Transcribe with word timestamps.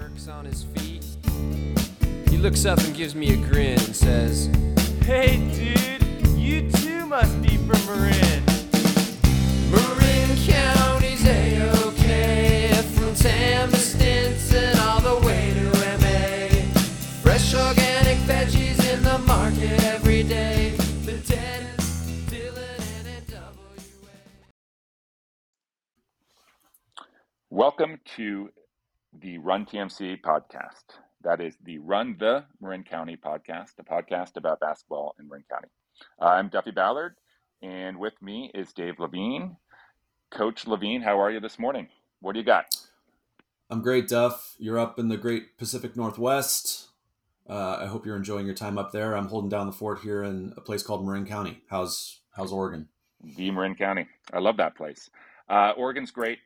Burke's 0.00 0.26
on 0.26 0.44
his 0.44 0.64
feet. 0.64 1.04
He 2.28 2.36
looks 2.36 2.64
up 2.64 2.80
and 2.80 2.92
gives 2.96 3.14
me 3.14 3.32
a 3.34 3.36
grin 3.36 3.78
and 3.78 3.94
says, 3.94 4.46
Hey, 5.02 5.36
dude, 5.54 6.26
you 6.36 6.68
too 6.68 7.06
must 7.06 7.40
be 7.40 7.56
from 7.58 7.86
Marin. 7.86 8.42
Marin 9.70 10.36
County's 10.46 11.24
A-OK 11.24 12.72
From 12.94 13.14
Tam 13.14 13.70
to 13.70 13.76
Stinson 13.76 14.76
all 14.80 15.00
the 15.00 15.24
way 15.24 15.54
to 15.54 15.66
MA 16.00 16.48
Fresh 17.22 17.54
organic 17.54 18.18
veggies 18.26 18.92
in 18.92 19.00
the 19.04 19.18
market 19.18 19.80
every 19.84 20.24
day 20.24 20.70
The 21.04 21.18
Dennis, 21.18 22.10
Dylan, 22.26 22.80
and 22.98 23.26
NWA 23.28 24.14
Welcome 27.50 28.00
to 28.16 28.50
the 29.24 29.38
Run 29.38 29.64
TMC 29.64 30.20
podcast. 30.20 30.98
That 31.22 31.40
is 31.40 31.56
the 31.64 31.78
Run 31.78 32.14
the 32.20 32.44
Marin 32.60 32.84
County 32.84 33.16
podcast, 33.16 33.70
a 33.78 33.82
podcast 33.82 34.36
about 34.36 34.60
basketball 34.60 35.14
in 35.18 35.26
Marin 35.26 35.44
County. 35.50 35.68
I'm 36.20 36.50
Duffy 36.50 36.72
Ballard, 36.72 37.16
and 37.62 37.98
with 37.98 38.12
me 38.20 38.50
is 38.52 38.74
Dave 38.74 38.98
Levine. 38.98 39.56
Coach 40.30 40.66
Levine, 40.66 41.00
how 41.00 41.18
are 41.18 41.30
you 41.30 41.40
this 41.40 41.58
morning? 41.58 41.88
What 42.20 42.34
do 42.34 42.38
you 42.38 42.44
got? 42.44 42.76
I'm 43.70 43.80
great, 43.80 44.08
Duff. 44.08 44.56
You're 44.58 44.78
up 44.78 44.98
in 44.98 45.08
the 45.08 45.16
great 45.16 45.56
Pacific 45.56 45.96
Northwest. 45.96 46.88
Uh, 47.48 47.78
I 47.80 47.86
hope 47.86 48.04
you're 48.04 48.16
enjoying 48.16 48.44
your 48.44 48.54
time 48.54 48.76
up 48.76 48.92
there. 48.92 49.16
I'm 49.16 49.28
holding 49.28 49.48
down 49.48 49.64
the 49.64 49.72
fort 49.72 50.00
here 50.00 50.22
in 50.22 50.52
a 50.58 50.60
place 50.60 50.82
called 50.82 51.02
Marin 51.02 51.24
County. 51.24 51.62
How's 51.70 52.20
how's 52.32 52.52
Oregon? 52.52 52.90
The 53.22 53.50
Marin 53.50 53.74
County. 53.74 54.06
I 54.34 54.40
love 54.40 54.58
that 54.58 54.76
place. 54.76 55.08
Uh, 55.48 55.72
Oregon's 55.78 56.10
great. 56.10 56.40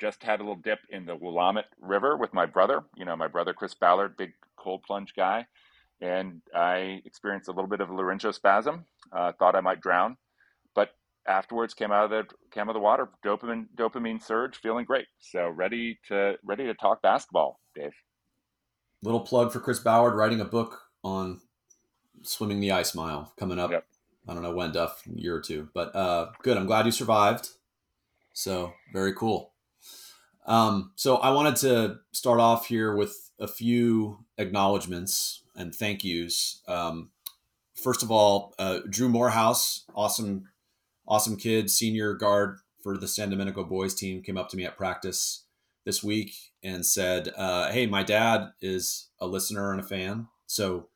Just 0.00 0.22
had 0.22 0.40
a 0.40 0.42
little 0.42 0.56
dip 0.56 0.78
in 0.90 1.06
the 1.06 1.16
Willamette 1.16 1.70
River 1.80 2.16
with 2.16 2.32
my 2.32 2.46
brother. 2.46 2.84
You 2.96 3.04
know, 3.04 3.16
my 3.16 3.28
brother 3.28 3.52
Chris 3.52 3.74
Ballard, 3.74 4.16
big 4.16 4.32
cold 4.56 4.82
plunge 4.84 5.12
guy, 5.16 5.46
and 6.00 6.40
I 6.54 7.02
experienced 7.04 7.48
a 7.48 7.52
little 7.52 7.68
bit 7.68 7.80
of 7.80 7.88
laryngospasm. 7.88 8.84
Uh, 9.12 9.32
thought 9.38 9.56
I 9.56 9.60
might 9.60 9.80
drown, 9.80 10.16
but 10.74 10.90
afterwards 11.26 11.74
came 11.74 11.90
out 11.90 12.04
of 12.04 12.10
the 12.10 12.24
came 12.50 12.64
out 12.64 12.70
of 12.70 12.74
the 12.74 12.80
water, 12.80 13.08
dopamine 13.24 13.66
dopamine 13.76 14.22
surge, 14.22 14.56
feeling 14.56 14.84
great. 14.84 15.06
So 15.18 15.48
ready 15.48 15.98
to 16.08 16.36
ready 16.44 16.66
to 16.66 16.74
talk 16.74 17.02
basketball, 17.02 17.58
Dave. 17.74 17.92
Little 19.02 19.20
plug 19.20 19.52
for 19.52 19.60
Chris 19.60 19.78
Ballard 19.78 20.14
writing 20.14 20.40
a 20.40 20.44
book 20.44 20.82
on 21.04 21.40
swimming 22.22 22.60
the 22.60 22.72
ice 22.72 22.94
mile 22.94 23.32
coming 23.38 23.58
up. 23.58 23.70
Yep. 23.70 23.86
I 24.26 24.34
don't 24.34 24.42
know 24.42 24.54
when, 24.54 24.72
Duff, 24.72 25.02
year 25.06 25.36
or 25.36 25.40
two, 25.40 25.68
but 25.72 25.94
uh, 25.94 26.30
good. 26.42 26.56
I'm 26.56 26.66
glad 26.66 26.84
you 26.84 26.92
survived. 26.92 27.48
So 28.34 28.74
very 28.92 29.14
cool. 29.14 29.52
Um, 30.48 30.92
so 30.96 31.18
I 31.18 31.30
wanted 31.30 31.56
to 31.56 31.98
start 32.12 32.40
off 32.40 32.66
here 32.66 32.96
with 32.96 33.30
a 33.38 33.46
few 33.46 34.24
acknowledgments 34.38 35.42
and 35.54 35.74
thank 35.74 36.02
yous. 36.02 36.62
Um, 36.66 37.10
first 37.74 38.02
of 38.02 38.10
all, 38.10 38.54
uh, 38.58 38.80
Drew 38.88 39.10
Morehouse, 39.10 39.84
awesome, 39.94 40.48
awesome 41.06 41.36
kid, 41.36 41.70
senior 41.70 42.14
guard 42.14 42.56
for 42.82 42.96
the 42.96 43.06
San 43.06 43.28
Domenico 43.28 43.62
boys 43.62 43.94
team, 43.94 44.22
came 44.22 44.38
up 44.38 44.48
to 44.48 44.56
me 44.56 44.64
at 44.64 44.78
practice 44.78 45.44
this 45.84 46.02
week 46.02 46.32
and 46.62 46.84
said, 46.84 47.30
uh, 47.36 47.70
"Hey, 47.70 47.86
my 47.86 48.02
dad 48.02 48.52
is 48.62 49.10
a 49.20 49.26
listener 49.26 49.70
and 49.70 49.80
a 49.80 49.84
fan, 49.84 50.28
so 50.46 50.88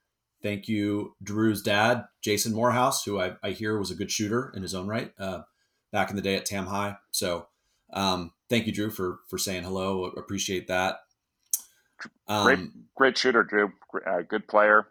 thank 0.43 0.67
you, 0.67 1.15
Drew's 1.23 1.63
dad, 1.63 2.07
Jason 2.23 2.55
Morehouse, 2.55 3.05
who 3.05 3.21
I, 3.21 3.37
I 3.43 3.51
hear 3.51 3.79
was 3.79 3.91
a 3.91 3.97
good 3.97 4.11
shooter 4.11 4.51
in 4.57 4.63
his 4.63 4.75
own 4.75 4.87
right 4.87 5.13
uh, 5.19 5.43
back 5.93 6.09
in 6.09 6.17
the 6.17 6.23
day 6.23 6.37
at 6.37 6.47
Tam 6.47 6.69
High. 6.69 6.97
So." 7.11 7.49
Um, 7.95 8.33
thank 8.53 8.67
you, 8.67 8.73
Drew, 8.73 8.91
for 8.91 9.21
for 9.29 9.39
saying 9.39 9.63
hello. 9.63 10.05
Appreciate 10.05 10.69
that. 10.69 11.01
Um, 12.29 12.45
Great, 12.45 12.59
great 12.95 13.19
shooter, 13.19 13.43
Drew. 13.43 13.73
Uh, 14.07 14.23
good 14.29 14.47
player. 14.47 14.89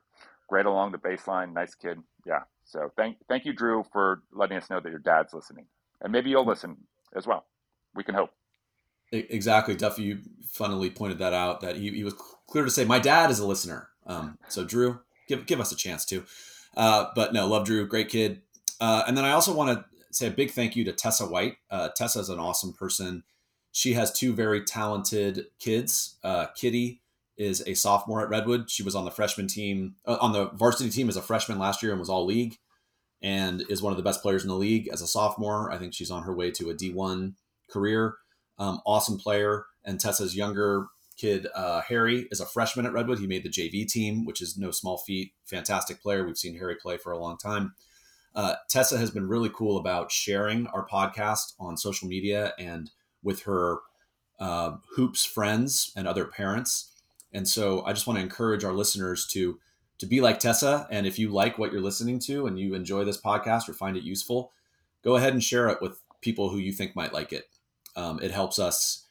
Great 0.49 0.65
along 0.65 0.91
the 0.91 0.97
baseline. 0.97 1.53
Nice 1.53 1.75
kid. 1.75 1.99
Yeah. 2.25 2.41
So 2.65 2.91
thank 2.97 3.17
thank 3.29 3.45
you, 3.45 3.53
Drew, 3.53 3.85
for 3.93 4.23
letting 4.33 4.57
us 4.57 4.69
know 4.69 4.79
that 4.79 4.89
your 4.89 4.99
dad's 4.99 5.33
listening, 5.33 5.65
and 6.01 6.11
maybe 6.11 6.29
you'll 6.29 6.45
listen 6.45 6.75
as 7.15 7.27
well. 7.27 7.45
We 7.93 8.03
can 8.03 8.15
hope. 8.15 8.31
Exactly, 9.11 9.75
Duffy. 9.75 10.03
You 10.03 10.19
funnily 10.47 10.89
pointed 10.89 11.19
that 11.19 11.33
out. 11.33 11.61
That 11.61 11.75
he, 11.75 11.91
he 11.91 12.03
was 12.03 12.15
clear 12.47 12.63
to 12.63 12.71
say, 12.71 12.85
"My 12.85 12.99
dad 12.99 13.29
is 13.29 13.39
a 13.39 13.45
listener." 13.45 13.89
Um, 14.07 14.37
so, 14.47 14.65
Drew, 14.65 14.99
give 15.27 15.45
give 15.45 15.59
us 15.59 15.71
a 15.71 15.75
chance 15.75 16.05
to. 16.05 16.23
Uh, 16.75 17.07
but 17.13 17.33
no, 17.33 17.47
love 17.47 17.65
Drew, 17.65 17.85
great 17.85 18.09
kid. 18.09 18.41
Uh, 18.79 19.03
and 19.05 19.15
then 19.15 19.25
I 19.25 19.31
also 19.31 19.53
want 19.53 19.77
to 19.77 19.85
say 20.11 20.27
a 20.27 20.31
big 20.31 20.51
thank 20.51 20.75
you 20.75 20.85
to 20.85 20.93
Tessa 20.93 21.25
White. 21.25 21.57
Uh, 21.69 21.89
Tessa 21.89 22.19
is 22.19 22.29
an 22.29 22.39
awesome 22.39 22.73
person. 22.73 23.23
She 23.71 23.93
has 23.93 24.11
two 24.11 24.33
very 24.33 24.63
talented 24.63 25.47
kids. 25.59 26.17
Uh, 26.23 26.47
Kitty 26.55 27.01
is 27.37 27.63
a 27.65 27.73
sophomore 27.73 28.21
at 28.21 28.29
Redwood. 28.29 28.69
She 28.69 28.83
was 28.83 28.95
on 28.95 29.05
the 29.05 29.11
freshman 29.11 29.47
team, 29.47 29.95
uh, 30.05 30.17
on 30.21 30.33
the 30.33 30.49
varsity 30.49 30.89
team 30.89 31.09
as 31.09 31.17
a 31.17 31.21
freshman 31.21 31.57
last 31.57 31.81
year 31.81 31.91
and 31.91 31.99
was 31.99 32.09
all 32.09 32.25
league, 32.25 32.57
and 33.21 33.63
is 33.69 33.81
one 33.81 33.93
of 33.93 33.97
the 33.97 34.03
best 34.03 34.21
players 34.21 34.43
in 34.43 34.49
the 34.49 34.55
league 34.55 34.89
as 34.91 35.01
a 35.01 35.07
sophomore. 35.07 35.71
I 35.71 35.77
think 35.77 35.93
she's 35.93 36.11
on 36.11 36.23
her 36.23 36.33
way 36.33 36.51
to 36.51 36.69
a 36.69 36.75
D1 36.75 37.33
career. 37.69 38.15
Um, 38.59 38.81
awesome 38.85 39.17
player. 39.17 39.65
And 39.83 39.99
Tessa's 39.99 40.35
younger 40.35 40.87
kid, 41.17 41.47
uh, 41.55 41.81
Harry, 41.81 42.27
is 42.31 42.39
a 42.39 42.45
freshman 42.45 42.85
at 42.85 42.93
Redwood. 42.93 43.19
He 43.19 43.27
made 43.27 43.43
the 43.43 43.49
JV 43.49 43.87
team, 43.87 44.25
which 44.25 44.41
is 44.41 44.57
no 44.57 44.71
small 44.71 44.97
feat. 44.97 45.33
Fantastic 45.45 46.01
player. 46.01 46.25
We've 46.25 46.37
seen 46.37 46.57
Harry 46.57 46.75
play 46.75 46.97
for 46.97 47.11
a 47.11 47.17
long 47.17 47.37
time. 47.37 47.73
Uh, 48.35 48.55
Tessa 48.69 48.97
has 48.97 49.11
been 49.11 49.27
really 49.27 49.49
cool 49.53 49.77
about 49.77 50.11
sharing 50.11 50.67
our 50.67 50.87
podcast 50.87 51.53
on 51.59 51.75
social 51.75 52.07
media 52.07 52.53
and 52.57 52.91
with 53.23 53.43
her 53.43 53.79
uh, 54.39 54.77
hoops 54.95 55.25
friends 55.25 55.91
and 55.95 56.07
other 56.07 56.25
parents. 56.25 56.91
And 57.31 57.47
so 57.47 57.83
I 57.85 57.93
just 57.93 58.07
want 58.07 58.17
to 58.17 58.23
encourage 58.23 58.63
our 58.63 58.73
listeners 58.73 59.27
to 59.27 59.59
to 59.99 60.07
be 60.07 60.19
like 60.19 60.39
Tessa. 60.39 60.87
And 60.89 61.05
if 61.05 61.19
you 61.19 61.29
like 61.29 61.59
what 61.59 61.71
you're 61.71 61.79
listening 61.79 62.17
to 62.21 62.47
and 62.47 62.59
you 62.59 62.73
enjoy 62.73 63.03
this 63.03 63.21
podcast 63.21 63.69
or 63.69 63.73
find 63.73 63.95
it 63.95 64.03
useful, 64.03 64.51
go 65.03 65.15
ahead 65.15 65.33
and 65.33 65.43
share 65.43 65.69
it 65.69 65.79
with 65.79 66.01
people 66.21 66.49
who 66.49 66.57
you 66.57 66.71
think 66.71 66.95
might 66.95 67.13
like 67.13 67.31
it. 67.31 67.45
Um, 67.95 68.19
it 68.19 68.31
helps 68.31 68.57
us. 68.57 69.05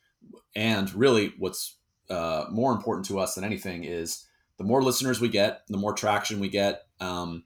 And 0.56 0.92
really, 0.92 1.32
what's 1.38 1.76
uh, 2.10 2.46
more 2.50 2.72
important 2.72 3.06
to 3.06 3.20
us 3.20 3.36
than 3.36 3.44
anything 3.44 3.84
is 3.84 4.26
the 4.58 4.64
more 4.64 4.82
listeners 4.82 5.20
we 5.20 5.28
get, 5.28 5.62
the 5.68 5.78
more 5.78 5.92
traction 5.92 6.40
we 6.40 6.48
get. 6.48 6.82
Um, 6.98 7.44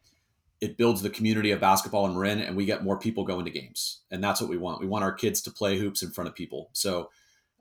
it 0.61 0.77
builds 0.77 1.03
the 1.03 1.11
community 1.11 1.51
of 1.51 1.61
basketball 1.61 2.07
in 2.07 2.15
Marin, 2.15 2.41
and 2.41 2.57
we 2.57 2.65
get 2.65 2.85
more 2.85 2.99
people 2.99 3.25
going 3.25 3.45
to 3.45 3.51
games, 3.51 4.01
and 4.11 4.23
that's 4.23 4.41
what 4.41 4.51
we 4.51 4.57
want. 4.57 4.81
We 4.81 4.87
want 4.87 5.05
our 5.05 5.13
kids 5.13 5.43
to 5.43 5.51
play 5.51 5.79
hoops 5.79 6.03
in 6.03 6.11
front 6.11 6.29
of 6.29 6.35
people. 6.35 6.71
So 6.73 7.11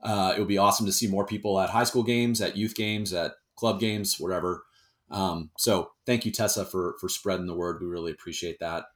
uh, 0.02 0.34
it 0.36 0.38
would 0.38 0.48
be 0.48 0.58
awesome 0.58 0.86
to 0.86 0.92
see 0.92 1.06
more 1.06 1.26
people 1.26 1.60
at 1.60 1.70
high 1.70 1.84
school 1.84 2.02
games, 2.02 2.40
at 2.40 2.56
youth 2.56 2.74
games, 2.74 3.12
at 3.12 3.32
club 3.56 3.80
games, 3.80 4.18
whatever. 4.18 4.64
Um, 5.10 5.50
so 5.58 5.92
thank 6.06 6.24
you, 6.24 6.32
Tessa, 6.32 6.64
for 6.64 6.96
for 7.00 7.08
spreading 7.08 7.46
the 7.46 7.54
word. 7.54 7.80
We 7.80 7.86
really 7.86 8.12
appreciate 8.12 8.58
that. 8.60 8.86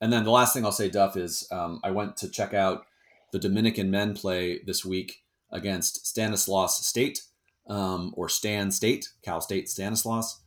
And 0.00 0.12
then 0.12 0.24
the 0.24 0.30
last 0.30 0.54
thing 0.54 0.64
I'll 0.64 0.72
say, 0.72 0.88
Duff, 0.88 1.16
is 1.16 1.46
um, 1.50 1.80
I 1.82 1.90
went 1.90 2.16
to 2.18 2.30
check 2.30 2.54
out 2.54 2.84
the 3.32 3.38
Dominican 3.38 3.90
men 3.90 4.14
play 4.14 4.60
this 4.64 4.84
week 4.84 5.22
against 5.50 6.06
Stanislaus 6.06 6.86
State 6.86 7.22
um, 7.68 8.14
or 8.16 8.28
Stan 8.28 8.70
State, 8.70 9.08
Cal 9.22 9.40
State 9.40 9.68
Stanislaus. 9.68 10.40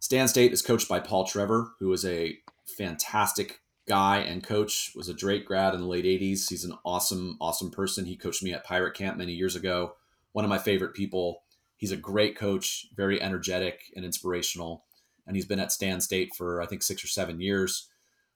Stan 0.00 0.28
State 0.28 0.52
is 0.52 0.62
coached 0.62 0.88
by 0.88 1.00
Paul 1.00 1.24
Trevor, 1.24 1.72
who 1.80 1.92
is 1.92 2.04
a 2.04 2.38
fantastic 2.76 3.60
guy 3.88 4.18
and 4.18 4.44
coach. 4.44 4.92
Was 4.94 5.08
a 5.08 5.14
Drake 5.14 5.46
grad 5.46 5.74
in 5.74 5.80
the 5.80 5.86
late 5.86 6.04
'80s. 6.04 6.48
He's 6.48 6.64
an 6.64 6.74
awesome, 6.84 7.36
awesome 7.40 7.70
person. 7.70 8.06
He 8.06 8.16
coached 8.16 8.42
me 8.42 8.52
at 8.52 8.64
Pirate 8.64 8.94
Camp 8.94 9.16
many 9.16 9.32
years 9.32 9.56
ago. 9.56 9.94
One 10.32 10.44
of 10.44 10.48
my 10.48 10.58
favorite 10.58 10.94
people. 10.94 11.42
He's 11.76 11.92
a 11.92 11.96
great 11.96 12.36
coach, 12.36 12.86
very 12.96 13.22
energetic 13.22 13.82
and 13.94 14.04
inspirational. 14.04 14.84
And 15.26 15.36
he's 15.36 15.46
been 15.46 15.60
at 15.60 15.72
Stan 15.72 16.00
State 16.00 16.34
for 16.34 16.60
I 16.62 16.66
think 16.66 16.82
six 16.82 17.02
or 17.04 17.08
seven 17.08 17.40
years. 17.40 17.88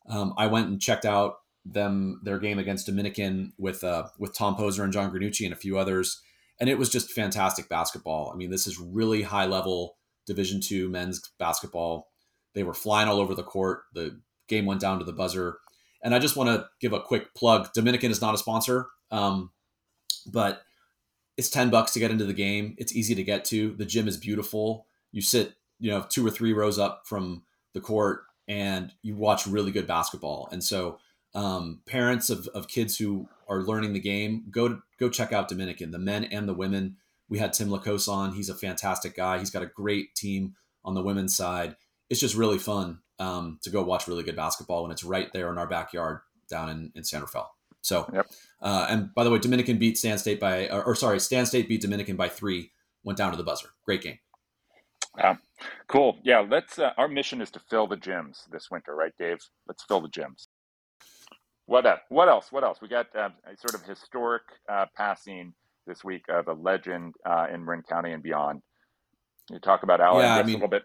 Um, 0.09 0.35
I 0.37 0.47
went 0.47 0.69
and 0.69 0.81
checked 0.81 1.05
out 1.05 1.37
them 1.65 2.21
their 2.25 2.39
game 2.39 2.59
against 2.59 2.87
Dominican 2.87 3.53
with 3.59 3.85
uh, 3.85 4.09
with 4.19 4.35
Tom 4.35 4.57
Poser 4.57 4.83
and 4.83 4.93
John 4.93 5.13
Granucci 5.13 5.45
and 5.45 5.53
a 5.53 5.57
few 5.57 5.79
others, 5.79 6.21
and 6.59 6.69
it 6.69 6.79
was 6.79 6.91
just 6.91 7.13
fantastic 7.13 7.69
basketball. 7.69 8.31
I 8.33 8.37
mean, 8.37 8.51
this 8.51 8.67
is 8.67 8.81
really 8.81 9.23
high 9.23 9.47
level 9.47 9.97
Division 10.27 10.61
two 10.61 10.89
men's 10.89 11.21
basketball. 11.39 12.09
They 12.55 12.63
were 12.63 12.75
flying 12.75 13.09
all 13.09 13.19
over 13.19 13.35
the 13.35 13.43
court. 13.43 13.85
The 13.95 14.21
game 14.49 14.67
went 14.67 14.81
down 14.81 14.99
to 14.99 15.05
the 15.05 15.13
buzzer, 15.13 15.59
and 16.03 16.15
I 16.15 16.19
just 16.19 16.37
want 16.37 16.49
to 16.51 16.67
give 16.81 16.93
a 16.93 17.01
quick 17.01 17.35
plug. 17.35 17.73
Dominican 17.73 18.11
is 18.11 18.21
not 18.21 18.35
a 18.35 18.39
sponsor, 18.39 18.89
um, 19.11 19.51
but 20.27 20.63
it's 21.37 21.51
ten 21.51 21.71
bucks 21.71 21.93
to 21.93 21.99
get 21.99 22.11
into 22.11 22.25
the 22.25 22.35
game. 22.35 22.75
It's 22.79 22.95
easy 22.95 23.15
to 23.15 23.23
get 23.23 23.45
to. 23.47 23.75
The 23.75 23.87
gym 23.87 24.07
is 24.07 24.17
beautiful. 24.17 24.87
You 25.13 25.23
sit, 25.23 25.55
you 25.81 25.91
know, 25.91 26.05
two 26.09 26.27
or 26.27 26.31
three 26.31 26.53
rows 26.53 26.79
up 26.79 27.03
from 27.07 27.43
the 27.73 27.81
court, 27.81 28.25
and 28.47 28.93
you 29.03 29.17
watch 29.17 29.47
really 29.47 29.73
good 29.73 29.87
basketball. 29.87 30.49
And 30.53 30.63
so, 30.63 30.99
um, 31.35 31.81
parents 31.87 32.29
of, 32.29 32.47
of 32.49 32.69
kids 32.69 32.99
who 32.99 33.29
are 33.49 33.63
learning 33.63 33.95
the 33.95 34.01
game, 34.01 34.45
go 34.51 34.69
to, 34.69 34.83
go 35.01 35.09
check 35.09 35.33
out 35.33 35.49
Dominican, 35.49 35.91
the 35.91 35.99
men 35.99 36.25
and 36.25 36.47
the 36.47 36.55
women. 36.55 36.97
We 37.33 37.39
had 37.39 37.55
Tim 37.55 37.71
Lacose 37.71 38.09
on. 38.09 38.35
He's 38.35 38.51
a 38.51 38.55
fantastic 38.55 39.17
guy. 39.17 39.39
He's 39.39 39.49
got 39.49 39.63
a 39.63 39.67
great 39.67 40.15
team 40.15 40.55
on 40.85 40.93
the 40.93 41.03
women's 41.03 41.35
side. 41.35 41.77
It's 42.11 42.21
just 42.21 42.35
really 42.35 42.59
fun 42.59 42.99
um, 43.19 43.59
to 43.63 43.71
go 43.71 43.83
watch 43.83 44.07
really 44.07 44.23
good 44.23 44.37
basketball 44.37 44.83
when 44.83 44.93
it's 44.93 45.03
right 45.03 45.33
there 45.33 45.51
in 45.51 45.57
our 45.57 45.67
backyard 45.67 46.21
down 46.51 46.69
in, 46.69 46.93
in 46.95 47.05
San 47.05 47.23
Rafael. 47.23 47.51
So, 47.81 48.07
Yep. 48.13 48.27
uh, 48.61 48.87
and 48.91 49.15
by 49.15 49.25
the 49.25 49.31
way, 49.31 49.39
Dominican 49.39 49.79
beat 49.79 49.97
Stan 49.97 50.19
State 50.19 50.41
by, 50.41 50.69
or, 50.69 50.85
or 50.85 50.95
sorry, 50.95 51.19
Stan 51.21 51.47
State 51.47 51.69
beat 51.71 51.81
Dominican 51.81 52.17
by 52.17 52.29
three 52.29 52.71
went 53.03 53.17
down 53.17 53.31
to 53.31 53.39
the 53.39 53.45
buzzer. 53.45 53.71
Great 53.87 54.03
game. 54.03 54.19
Uh, 55.19 55.37
cool. 55.89 56.19
Yeah, 56.23 56.41
let's. 56.41 56.79
Uh, 56.79 56.91
our 56.99 57.09
mission 57.09 57.41
is 57.41 57.51
to 57.53 57.61
fill 57.61 57.87
the 57.87 57.97
gyms 57.97 58.47
this 58.51 58.71
winter, 58.71 58.95
right, 58.95 59.13
Dave? 59.19 59.39
Let's 59.67 59.83
fill 59.85 60.03
the 60.03 60.09
gyms. 60.09 60.49
What 61.65 61.87
uh, 61.87 61.97
What 62.11 62.29
else? 62.29 62.53
What 62.53 62.63
else? 62.63 62.83
We 62.83 62.89
got 62.89 63.07
uh, 63.17 63.31
a 63.51 63.57
sort 63.57 63.75
of 63.75 63.89
historic 63.89 64.43
uh, 64.69 64.85
passing 64.95 65.55
this 65.87 66.05
week 66.05 66.25
of 66.29 66.49
a 66.49 66.53
legend 66.53 67.15
uh, 67.25 67.47
in 67.53 67.65
Marin 67.65 67.83
County 67.83 68.13
and 68.13 68.23
beyond. 68.23 68.63
You 69.51 69.59
talk 69.59 69.83
about 69.83 70.01
Al 70.01 70.21
Yeah, 70.21 70.37
I 70.37 70.43
mean- 70.43 70.55
a 70.55 70.59
little 70.59 70.69
bit. 70.69 70.85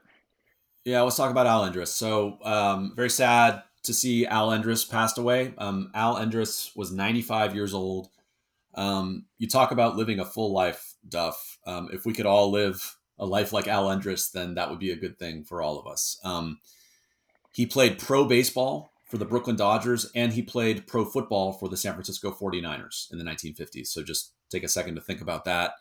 Yeah, 0.85 1.01
let's 1.01 1.17
talk 1.17 1.31
about 1.31 1.47
Al 1.47 1.69
Endriss. 1.69 1.89
So, 1.89 2.37
um, 2.43 2.93
very 2.95 3.09
sad 3.09 3.61
to 3.83 3.93
see 3.93 4.25
Al 4.25 4.51
Endriss 4.51 4.89
passed 4.89 5.17
away. 5.17 5.53
Um, 5.57 5.91
Al 5.93 6.15
Endriss 6.15 6.75
was 6.77 6.93
95 6.93 7.53
years 7.53 7.73
old. 7.73 8.07
Um, 8.73 9.25
you 9.37 9.47
talk 9.49 9.71
about 9.71 9.97
living 9.97 10.19
a 10.21 10.25
full 10.25 10.53
life, 10.53 10.93
Duff. 11.07 11.57
Um, 11.65 11.89
if 11.91 12.05
we 12.05 12.13
could 12.13 12.25
all 12.25 12.51
live 12.51 12.95
a 13.19 13.25
life 13.25 13.51
like 13.51 13.67
Al 13.67 13.87
Endriss, 13.87 14.31
then 14.31 14.55
that 14.55 14.69
would 14.69 14.79
be 14.79 14.91
a 14.91 14.95
good 14.95 15.19
thing 15.19 15.43
for 15.43 15.61
all 15.61 15.77
of 15.77 15.87
us. 15.87 16.19
Um, 16.23 16.59
he 17.51 17.65
played 17.65 17.99
pro 17.99 18.23
baseball 18.23 18.93
for 19.09 19.17
the 19.17 19.25
Brooklyn 19.25 19.55
Dodgers 19.55 20.09
and 20.13 20.33
he 20.33 20.41
played 20.41 20.85
pro 20.85 21.03
football 21.05 21.53
for 21.53 21.69
the 21.69 21.77
San 21.77 21.93
Francisco 21.93 22.31
49ers 22.31 23.11
in 23.11 23.17
the 23.17 23.23
1950s. 23.23 23.87
So 23.87 24.03
just 24.03 24.33
take 24.49 24.63
a 24.63 24.69
second 24.69 24.95
to 24.95 25.01
think 25.01 25.21
about 25.21 25.45
that. 25.45 25.73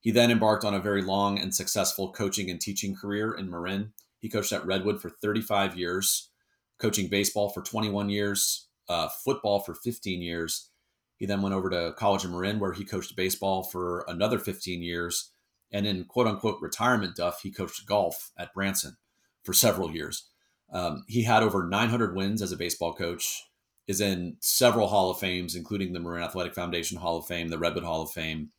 He 0.00 0.10
then 0.10 0.30
embarked 0.30 0.64
on 0.64 0.74
a 0.74 0.80
very 0.80 1.02
long 1.02 1.38
and 1.38 1.54
successful 1.54 2.12
coaching 2.12 2.50
and 2.50 2.60
teaching 2.60 2.94
career 2.94 3.32
in 3.32 3.48
Marin. 3.48 3.92
He 4.18 4.28
coached 4.28 4.52
at 4.52 4.66
Redwood 4.66 5.00
for 5.00 5.10
35 5.10 5.76
years, 5.76 6.30
coaching 6.78 7.08
baseball 7.08 7.48
for 7.50 7.62
21 7.62 8.08
years, 8.08 8.68
uh, 8.88 9.08
football 9.08 9.60
for 9.60 9.74
15 9.74 10.20
years. 10.20 10.70
He 11.16 11.26
then 11.26 11.40
went 11.40 11.54
over 11.54 11.70
to 11.70 11.94
College 11.96 12.24
of 12.24 12.32
Marin, 12.32 12.58
where 12.58 12.72
he 12.72 12.84
coached 12.84 13.14
baseball 13.14 13.62
for 13.62 14.04
another 14.08 14.40
15 14.40 14.82
years. 14.82 15.30
And 15.70 15.86
in 15.86 16.04
quote 16.04 16.26
unquote 16.26 16.60
retirement 16.60 17.14
duff, 17.14 17.40
he 17.42 17.52
coached 17.52 17.86
golf 17.86 18.32
at 18.36 18.52
Branson 18.52 18.96
for 19.44 19.52
several 19.52 19.92
years. 19.92 20.28
Um, 20.72 21.04
he 21.06 21.22
had 21.22 21.42
over 21.42 21.64
900 21.64 22.16
wins 22.16 22.42
as 22.42 22.50
a 22.50 22.56
baseball 22.56 22.92
coach, 22.92 23.44
is 23.86 24.00
in 24.00 24.36
several 24.40 24.88
Hall 24.88 25.10
of 25.10 25.18
Fames, 25.18 25.54
including 25.54 25.92
the 25.92 26.00
Marin 26.00 26.22
Athletic 26.22 26.54
Foundation 26.54 26.98
Hall 26.98 27.18
of 27.18 27.26
Fame, 27.26 27.48
the 27.48 27.58
Redwood 27.58 27.84
Hall 27.84 28.02
of 28.02 28.10
Fame. 28.10 28.50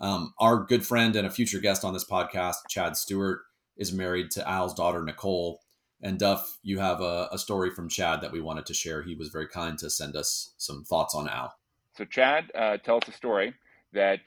Um, 0.00 0.34
our 0.38 0.64
good 0.64 0.84
friend 0.84 1.16
and 1.16 1.26
a 1.26 1.30
future 1.30 1.60
guest 1.60 1.84
on 1.84 1.94
this 1.94 2.04
podcast, 2.04 2.56
Chad 2.68 2.96
Stewart, 2.96 3.42
is 3.76 3.92
married 3.92 4.30
to 4.32 4.48
Al's 4.48 4.74
daughter, 4.74 5.02
Nicole. 5.02 5.60
And 6.02 6.18
Duff, 6.18 6.58
you 6.62 6.78
have 6.78 7.00
a, 7.00 7.28
a 7.32 7.38
story 7.38 7.70
from 7.70 7.88
Chad 7.88 8.20
that 8.20 8.32
we 8.32 8.40
wanted 8.40 8.66
to 8.66 8.74
share. 8.74 9.02
He 9.02 9.14
was 9.14 9.28
very 9.28 9.48
kind 9.48 9.78
to 9.78 9.88
send 9.88 10.16
us 10.16 10.52
some 10.58 10.84
thoughts 10.84 11.14
on 11.14 11.28
Al. 11.28 11.54
So 11.96 12.04
Chad 12.04 12.50
uh, 12.54 12.76
tells 12.78 13.08
a 13.08 13.12
story 13.12 13.54
that 13.92 14.20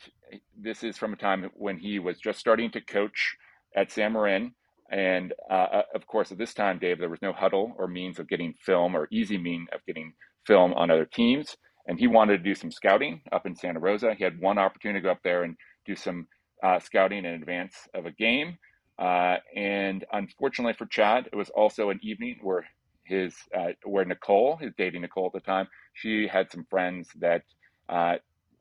this 0.57 0.83
is 0.83 0.97
from 0.97 1.13
a 1.13 1.17
time 1.17 1.49
when 1.53 1.77
he 1.77 1.99
was 1.99 2.19
just 2.19 2.39
starting 2.39 2.71
to 2.71 2.81
coach 2.81 3.35
at 3.75 3.91
San 3.91 4.13
Marin. 4.13 4.53
And 4.91 5.33
uh, 5.51 5.83
of 5.93 6.07
course, 6.07 6.31
at 6.31 6.39
this 6.39 6.55
time, 6.55 6.79
Dave, 6.79 6.97
there 6.97 7.09
was 7.09 7.21
no 7.21 7.33
Hudl 7.33 7.73
or 7.77 7.87
means 7.87 8.17
of 8.17 8.27
getting 8.27 8.55
film 8.59 8.95
or 8.95 9.07
easy 9.11 9.37
mean 9.37 9.67
of 9.71 9.85
getting 9.85 10.13
film 10.49 10.73
on 10.73 10.89
other 10.89 11.05
teams. 11.05 11.55
And 11.87 11.99
he 11.99 12.07
wanted 12.07 12.37
to 12.37 12.43
do 12.43 12.55
some 12.55 12.71
scouting 12.71 13.21
up 13.31 13.45
in 13.45 13.55
Santa 13.55 13.79
Rosa. 13.79 14.13
He 14.15 14.23
had 14.23 14.39
one 14.39 14.57
opportunity 14.57 14.99
to 14.99 15.03
go 15.03 15.11
up 15.11 15.23
there 15.23 15.43
and 15.43 15.55
do 15.85 15.95
some 15.95 16.27
uh, 16.63 16.79
scouting 16.79 17.25
in 17.25 17.33
advance 17.33 17.75
of 17.93 18.05
a 18.05 18.11
game. 18.11 18.57
Uh, 18.97 19.37
and 19.55 20.05
unfortunately 20.11 20.73
for 20.73 20.85
Chad, 20.87 21.29
it 21.31 21.35
was 21.35 21.49
also 21.51 21.89
an 21.89 21.99
evening 22.03 22.37
where 22.41 22.65
his 23.05 23.33
uh, 23.57 23.69
where 23.83 24.05
Nicole, 24.05 24.57
his 24.57 24.71
dating 24.77 25.01
Nicole 25.01 25.27
at 25.27 25.33
the 25.33 25.39
time, 25.39 25.67
she 25.93 26.27
had 26.27 26.51
some 26.51 26.65
friends 26.69 27.07
that 27.19 27.43
uh, 27.87 28.15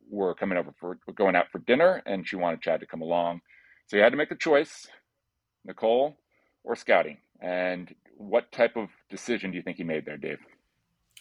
were 0.09 0.35
coming 0.35 0.57
over 0.57 0.73
for 0.81 0.97
going 1.15 1.37
out 1.37 1.51
for 1.53 1.59
dinner, 1.59 2.03
and 2.07 2.27
she 2.27 2.37
wanted 2.37 2.63
Chad 2.63 2.81
to 2.81 2.87
come 2.87 3.03
along. 3.03 3.41
So 3.89 3.97
he 3.97 4.03
had 4.03 4.13
to 4.13 4.17
make 4.17 4.31
a 4.31 4.37
choice: 4.37 4.87
Nicole 5.65 6.17
or 6.65 6.77
scouting. 6.77 7.19
And 7.41 7.95
what 8.17 8.51
type 8.53 8.77
of 8.77 8.89
decision 9.11 9.51
do 9.51 9.57
you 9.57 9.63
think 9.63 9.77
he 9.77 9.85
made 9.85 10.07
there, 10.07 10.17
Dave? 10.17 10.39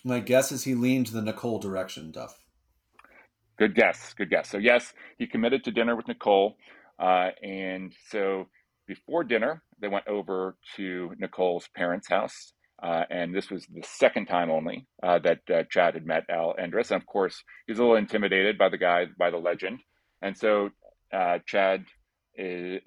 My 0.04 0.20
guess 0.20 0.52
is 0.52 0.64
he 0.64 0.76
leaned 0.76 1.08
the 1.08 1.22
Nicole 1.22 1.60
direction, 1.60 2.12
Duff. 2.12 2.38
Good 3.58 3.76
guess. 3.76 4.14
Good 4.14 4.30
guess. 4.30 4.50
So 4.50 4.58
yes, 4.58 4.94
he 5.18 5.28
committed 5.28 5.64
to 5.64 5.72
dinner 5.72 5.96
with 5.96 6.08
Nicole, 6.08 6.58
uh, 7.00 7.30
and 7.42 7.94
so 8.10 8.48
before 8.88 9.24
dinner, 9.24 9.64
they 9.82 9.88
went 9.88 10.08
over 10.08 10.56
to 10.76 11.12
Nicole's 11.20 11.68
parents' 11.76 12.10
house, 12.10 12.54
uh, 12.82 13.04
and 13.10 13.34
this 13.34 13.50
was 13.50 13.66
the 13.66 13.84
second 13.84 14.28
time 14.28 14.52
only 14.52 14.88
uh, 15.04 15.20
that 15.20 15.40
uh, 15.54 15.64
Chad 15.70 15.96
had 15.96 16.06
met 16.06 16.24
Al 16.30 16.56
Endriss. 16.60 16.92
And 16.92 17.02
of 17.02 17.08
course, 17.08 17.44
he's 17.66 17.80
a 17.80 17.82
little 17.82 17.96
intimidated 17.98 18.58
by 18.58 18.70
the 18.70 18.78
guy, 18.78 19.06
by 19.18 19.32
the 19.32 19.38
legend, 19.38 19.80
and 20.22 20.38
so 20.38 20.70
uh, 21.12 21.40
Chad 21.46 21.86
is, 22.36 22.82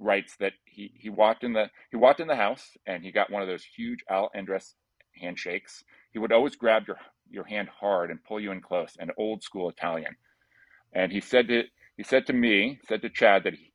writes 0.00 0.34
that 0.40 0.52
he 0.64 0.92
he 0.98 1.10
walked 1.10 1.44
in 1.44 1.52
the 1.52 1.70
he 1.90 1.96
walked 1.96 2.20
in 2.20 2.28
the 2.28 2.36
house 2.36 2.70
and 2.86 3.04
he 3.04 3.12
got 3.12 3.30
one 3.30 3.42
of 3.42 3.48
those 3.48 3.64
huge 3.64 4.00
Al 4.10 4.30
Endriss 4.36 4.74
handshakes. 5.20 5.84
He 6.14 6.20
would 6.20 6.32
always 6.32 6.56
grab 6.56 6.84
your 6.86 6.98
your 7.28 7.44
hand 7.44 7.68
hard 7.68 8.10
and 8.10 8.22
pull 8.22 8.40
you 8.40 8.52
in 8.52 8.60
close, 8.60 8.96
an 9.00 9.10
old 9.18 9.42
school 9.42 9.68
Italian. 9.68 10.16
And 10.92 11.10
he 11.10 11.20
said 11.20 11.48
to 11.48 11.64
he 11.96 12.04
said 12.04 12.26
to 12.26 12.32
me, 12.32 12.78
said 12.86 13.02
to 13.02 13.10
Chad 13.10 13.42
that 13.44 13.54
he 13.54 13.72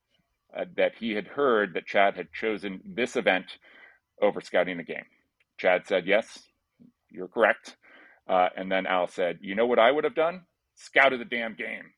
uh, 0.56 0.64
that 0.76 0.94
he 0.98 1.12
had 1.12 1.28
heard 1.28 1.74
that 1.74 1.86
Chad 1.86 2.16
had 2.16 2.32
chosen 2.32 2.80
this 2.84 3.14
event 3.14 3.58
over 4.22 4.40
scouting 4.40 4.78
the 4.78 4.82
game. 4.82 5.04
Chad 5.58 5.86
said, 5.86 6.06
"Yes, 6.06 6.48
you're 7.10 7.28
correct." 7.28 7.76
Uh, 8.26 8.48
and 8.56 8.72
then 8.72 8.86
Al 8.86 9.06
said, 9.06 9.38
"You 9.42 9.54
know 9.54 9.66
what 9.66 9.78
I 9.78 9.92
would 9.92 10.04
have 10.04 10.14
done? 10.14 10.46
Scouted 10.76 11.20
the 11.20 11.26
damn 11.26 11.54
game." 11.54 11.92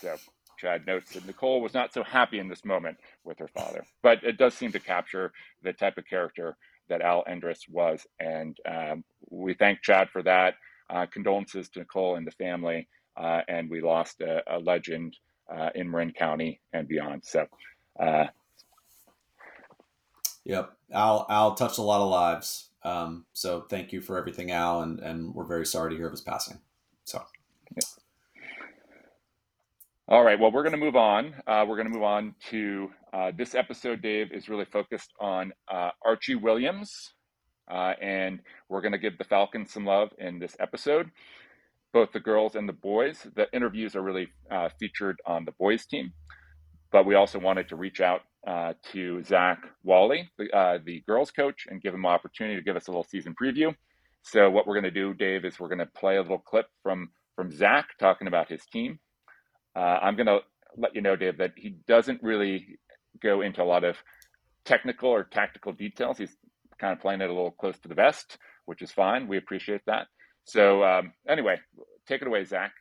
So 0.00 0.16
Chad 0.58 0.86
notes 0.88 1.12
that 1.12 1.24
Nicole 1.24 1.60
was 1.60 1.72
not 1.72 1.92
so 1.94 2.02
happy 2.02 2.40
in 2.40 2.48
this 2.48 2.64
moment 2.64 2.98
with 3.24 3.38
her 3.38 3.48
father, 3.48 3.84
but 4.02 4.24
it 4.24 4.38
does 4.38 4.54
seem 4.54 4.72
to 4.72 4.80
capture 4.80 5.32
the 5.62 5.72
type 5.72 5.98
of 5.98 6.06
character 6.06 6.56
that 6.88 7.02
Al 7.02 7.24
Endriss 7.24 7.68
was, 7.68 8.06
and 8.20 8.56
um, 8.68 9.04
we 9.30 9.54
thank 9.54 9.82
Chad 9.82 10.08
for 10.10 10.22
that. 10.22 10.54
Uh, 10.90 11.06
condolences 11.06 11.70
to 11.70 11.78
Nicole 11.78 12.16
and 12.16 12.26
the 12.26 12.32
family, 12.32 12.86
uh, 13.16 13.40
and 13.48 13.70
we 13.70 13.80
lost 13.80 14.20
a, 14.20 14.42
a 14.54 14.58
legend 14.58 15.16
uh, 15.50 15.70
in 15.74 15.90
Marin 15.90 16.12
County 16.12 16.60
and 16.72 16.86
beyond. 16.86 17.24
So, 17.24 17.46
uh, 17.98 18.26
Yep. 20.44 20.72
Al 20.92 21.26
Al 21.30 21.54
touched 21.54 21.78
a 21.78 21.82
lot 21.82 22.00
of 22.00 22.10
lives. 22.10 22.70
Um, 22.82 23.26
so 23.32 23.62
thank 23.62 23.92
you 23.92 24.00
for 24.00 24.18
everything, 24.18 24.50
Al, 24.50 24.82
and, 24.82 24.98
and 25.00 25.34
we're 25.34 25.44
very 25.44 25.66
sorry 25.66 25.90
to 25.90 25.96
hear 25.96 26.06
of 26.06 26.12
his 26.12 26.20
passing. 26.20 26.58
So 27.04 27.22
all 30.08 30.24
right, 30.24 30.38
well, 30.38 30.50
we're 30.50 30.64
going 30.64 30.72
to 30.72 30.78
move 30.78 30.96
on. 30.96 31.32
Uh, 31.46 31.64
we're 31.66 31.76
going 31.76 31.86
to 31.86 31.94
move 31.94 32.02
on 32.02 32.34
to 32.50 32.90
uh, 33.12 33.30
this 33.36 33.54
episode. 33.54 34.02
Dave 34.02 34.32
is 34.32 34.48
really 34.48 34.64
focused 34.64 35.12
on 35.20 35.52
uh, 35.72 35.90
Archie 36.04 36.34
Williams, 36.34 37.14
uh, 37.70 37.92
and 38.02 38.40
we're 38.68 38.80
going 38.80 38.92
to 38.92 38.98
give 38.98 39.16
the 39.16 39.24
Falcons 39.24 39.72
some 39.72 39.86
love 39.86 40.08
in 40.18 40.40
this 40.40 40.56
episode. 40.58 41.08
Both 41.92 42.10
the 42.12 42.18
girls 42.18 42.56
and 42.56 42.68
the 42.68 42.72
boys. 42.72 43.28
The 43.36 43.46
interviews 43.52 43.94
are 43.94 44.02
really 44.02 44.28
uh, 44.50 44.70
featured 44.80 45.20
on 45.24 45.44
the 45.44 45.52
boys' 45.52 45.86
team, 45.86 46.12
but 46.90 47.06
we 47.06 47.14
also 47.14 47.38
wanted 47.38 47.68
to 47.68 47.76
reach 47.76 48.00
out 48.00 48.22
uh, 48.44 48.72
to 48.92 49.22
Zach 49.22 49.60
Wahle, 49.86 50.26
the, 50.36 50.80
the 50.84 51.04
girls' 51.06 51.30
coach, 51.30 51.66
and 51.68 51.80
give 51.80 51.94
him 51.94 52.04
an 52.04 52.10
opportunity 52.10 52.56
to 52.56 52.64
give 52.64 52.74
us 52.74 52.88
a 52.88 52.90
little 52.90 53.06
season 53.08 53.36
preview. 53.40 53.72
So, 54.22 54.50
what 54.50 54.66
we're 54.66 54.74
going 54.74 54.84
to 54.84 54.90
do, 54.90 55.14
Dave, 55.14 55.44
is 55.44 55.60
we're 55.60 55.68
going 55.68 55.78
to 55.78 55.86
play 55.86 56.16
a 56.16 56.22
little 56.22 56.38
clip 56.38 56.66
from 56.82 57.10
from 57.36 57.52
Zach 57.52 57.90
talking 58.00 58.26
about 58.26 58.48
his 58.48 58.66
team. 58.66 58.98
Uh, 59.74 59.98
I'm 60.02 60.16
going 60.16 60.26
to 60.26 60.40
let 60.76 60.94
you 60.94 61.00
know, 61.00 61.16
Dave, 61.16 61.38
that 61.38 61.52
he 61.56 61.76
doesn't 61.86 62.22
really 62.22 62.78
go 63.22 63.40
into 63.40 63.62
a 63.62 63.64
lot 63.64 63.84
of 63.84 63.96
technical 64.64 65.10
or 65.10 65.24
tactical 65.24 65.72
details. 65.72 66.18
He's 66.18 66.34
kind 66.78 66.92
of 66.92 67.00
playing 67.00 67.20
it 67.20 67.30
a 67.30 67.32
little 67.32 67.50
close 67.50 67.78
to 67.80 67.88
the 67.88 67.94
vest, 67.94 68.38
which 68.66 68.82
is 68.82 68.90
fine. 68.90 69.28
We 69.28 69.36
appreciate 69.36 69.82
that. 69.86 70.06
So, 70.44 70.82
um, 70.82 71.12
anyway, 71.28 71.56
take 72.06 72.22
it 72.22 72.28
away, 72.28 72.44
Zach. 72.44 72.72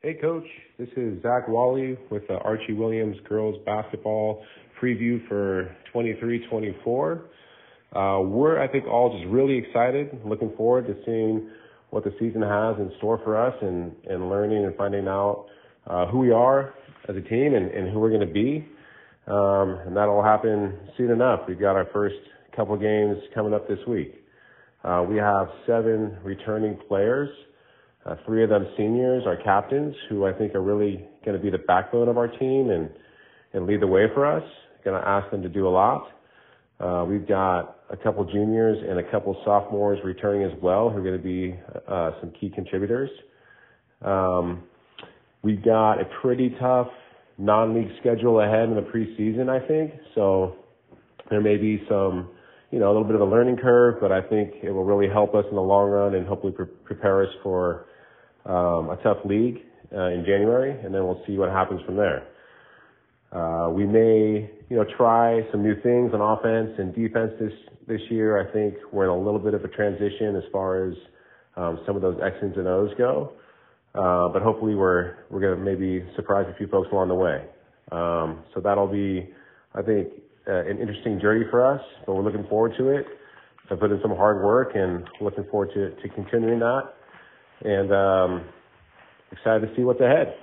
Hey, 0.00 0.14
Coach. 0.14 0.46
This 0.78 0.88
is 0.96 1.22
Zach 1.22 1.46
Wahle 1.46 1.96
with 2.10 2.26
the 2.26 2.34
Archie 2.38 2.72
Williams 2.72 3.16
girls 3.28 3.56
basketball 3.64 4.44
preview 4.80 5.26
for 5.28 5.76
23 5.92 6.44
24. 6.48 7.22
Uh, 7.94 8.20
we're, 8.24 8.60
I 8.60 8.66
think, 8.66 8.86
all 8.86 9.16
just 9.16 9.30
really 9.30 9.56
excited, 9.58 10.18
looking 10.24 10.52
forward 10.56 10.86
to 10.88 10.96
seeing 11.04 11.50
what 11.90 12.04
the 12.04 12.12
season 12.18 12.42
has 12.42 12.76
in 12.78 12.90
store 12.98 13.20
for 13.22 13.36
us 13.36 13.54
and, 13.60 13.92
and 14.08 14.28
learning 14.28 14.64
and 14.64 14.74
finding 14.76 15.06
out 15.06 15.46
uh, 15.86 16.06
who 16.06 16.18
we 16.18 16.30
are 16.30 16.74
as 17.08 17.16
a 17.16 17.20
team 17.20 17.54
and, 17.54 17.70
and 17.70 17.92
who 17.92 18.00
we're 18.00 18.10
going 18.10 18.26
to 18.26 18.32
be. 18.32 18.66
Um, 19.26 19.78
and 19.86 19.96
that'll 19.96 20.22
happen 20.22 20.78
soon 20.96 21.10
enough. 21.10 21.40
We've 21.46 21.60
got 21.60 21.76
our 21.76 21.86
first 21.92 22.16
couple 22.56 22.76
games 22.76 23.18
coming 23.34 23.54
up 23.54 23.68
this 23.68 23.78
week. 23.86 24.14
Uh, 24.84 25.04
we 25.08 25.16
have 25.16 25.48
seven 25.66 26.18
returning 26.24 26.76
players, 26.88 27.28
uh, 28.04 28.16
three 28.26 28.42
of 28.42 28.50
them 28.50 28.66
seniors, 28.76 29.22
our 29.26 29.36
captains, 29.36 29.94
who 30.08 30.26
I 30.26 30.32
think 30.32 30.54
are 30.54 30.62
really 30.62 31.06
going 31.24 31.36
to 31.36 31.42
be 31.42 31.50
the 31.50 31.58
backbone 31.58 32.08
of 32.08 32.18
our 32.18 32.26
team 32.26 32.70
and, 32.70 32.90
and 33.52 33.66
lead 33.66 33.80
the 33.80 33.86
way 33.86 34.06
for 34.12 34.26
us. 34.26 34.42
Going 34.84 35.00
to 35.00 35.08
ask 35.08 35.30
them 35.30 35.42
to 35.42 35.48
do 35.48 35.68
a 35.68 35.70
lot. 35.70 36.08
Uh, 36.80 37.04
we've 37.08 37.28
got 37.28 37.76
a 37.90 37.96
couple 37.96 38.24
juniors 38.24 38.76
and 38.88 38.98
a 38.98 39.08
couple 39.08 39.40
sophomores 39.44 40.00
returning 40.04 40.42
as 40.42 40.60
well, 40.60 40.90
who 40.90 40.98
are 40.98 41.02
going 41.02 41.16
to 41.16 41.22
be 41.22 41.54
uh, 41.86 42.10
some 42.20 42.32
key 42.40 42.50
contributors. 42.50 43.10
Um, 44.04 44.64
we've 45.42 45.64
got 45.64 46.00
a 46.00 46.04
pretty 46.20 46.54
tough 46.60 46.88
non-league 47.38 47.90
schedule 48.00 48.40
ahead 48.40 48.68
in 48.68 48.74
the 48.74 48.82
preseason. 48.82 49.48
I 49.48 49.66
think 49.66 49.92
so. 50.14 50.56
There 51.30 51.40
may 51.40 51.56
be 51.56 51.82
some, 51.88 52.28
you 52.70 52.78
know, 52.78 52.86
a 52.86 52.92
little 52.92 53.04
bit 53.04 53.14
of 53.14 53.20
a 53.22 53.24
learning 53.24 53.56
curve, 53.56 53.96
but 54.00 54.12
I 54.12 54.20
think 54.22 54.54
it 54.62 54.70
will 54.70 54.84
really 54.84 55.08
help 55.08 55.34
us 55.34 55.44
in 55.48 55.56
the 55.56 55.62
long 55.62 55.90
run 55.90 56.14
and 56.14 56.26
hopefully 56.26 56.52
pre- 56.52 56.66
prepare 56.84 57.22
us 57.22 57.30
for 57.42 57.86
um, 58.44 58.90
a 58.90 58.98
tough 59.02 59.18
league 59.24 59.58
uh, 59.94 60.08
in 60.08 60.24
January, 60.24 60.72
and 60.84 60.94
then 60.94 61.04
we'll 61.04 61.22
see 61.26 61.36
what 61.36 61.50
happens 61.50 61.80
from 61.86 61.96
there. 61.96 62.26
Uh, 63.32 63.70
we 63.70 63.86
may, 63.86 64.50
you 64.68 64.76
know, 64.76 64.84
try 64.96 65.40
some 65.50 65.62
new 65.62 65.74
things 65.82 66.12
on 66.12 66.20
offense 66.20 66.70
and 66.78 66.94
defense 66.94 67.32
this 67.40 67.52
this 67.88 68.00
year. 68.10 68.38
I 68.38 68.52
think 68.52 68.74
we're 68.92 69.04
in 69.04 69.10
a 69.10 69.18
little 69.18 69.40
bit 69.40 69.54
of 69.54 69.64
a 69.64 69.68
transition 69.68 70.36
as 70.36 70.42
far 70.52 70.86
as 70.86 70.94
um, 71.56 71.80
some 71.86 71.96
of 71.96 72.02
those 72.02 72.18
X's 72.22 72.56
and 72.56 72.68
O's 72.68 72.90
go. 72.98 73.32
Uh, 73.94 74.28
but 74.28 74.42
hopefully 74.42 74.74
we're 74.74 75.16
we're 75.30 75.40
gonna 75.40 75.56
maybe 75.56 76.04
surprise 76.16 76.46
a 76.48 76.56
few 76.56 76.66
folks 76.66 76.88
along 76.92 77.08
the 77.08 77.14
way. 77.14 77.44
Um, 77.90 78.42
so 78.54 78.60
that'll 78.60 78.86
be, 78.86 79.28
I 79.74 79.82
think, 79.82 80.08
uh, 80.48 80.64
an 80.64 80.78
interesting 80.78 81.20
journey 81.20 81.44
for 81.50 81.64
us. 81.64 81.82
But 82.06 82.14
we're 82.14 82.22
looking 82.22 82.46
forward 82.48 82.72
to 82.78 82.88
it. 82.88 83.06
I 83.70 83.74
put 83.74 83.90
in 83.90 84.00
some 84.02 84.14
hard 84.14 84.44
work 84.44 84.72
and 84.74 85.08
looking 85.20 85.44
forward 85.50 85.70
to 85.74 85.90
to 85.90 86.08
continuing 86.14 86.58
that. 86.60 86.94
And 87.64 87.92
um, 87.92 88.44
excited 89.30 89.66
to 89.66 89.76
see 89.76 89.82
what's 89.82 90.00
ahead. 90.00 90.34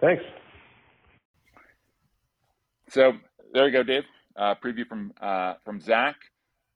Thanks. 0.00 0.22
So 2.88 3.12
there 3.52 3.66
you 3.66 3.72
go, 3.72 3.82
Dave. 3.82 4.04
Uh, 4.36 4.54
preview 4.54 4.86
from 4.86 5.12
uh, 5.20 5.54
from 5.64 5.80
Zach. 5.80 6.16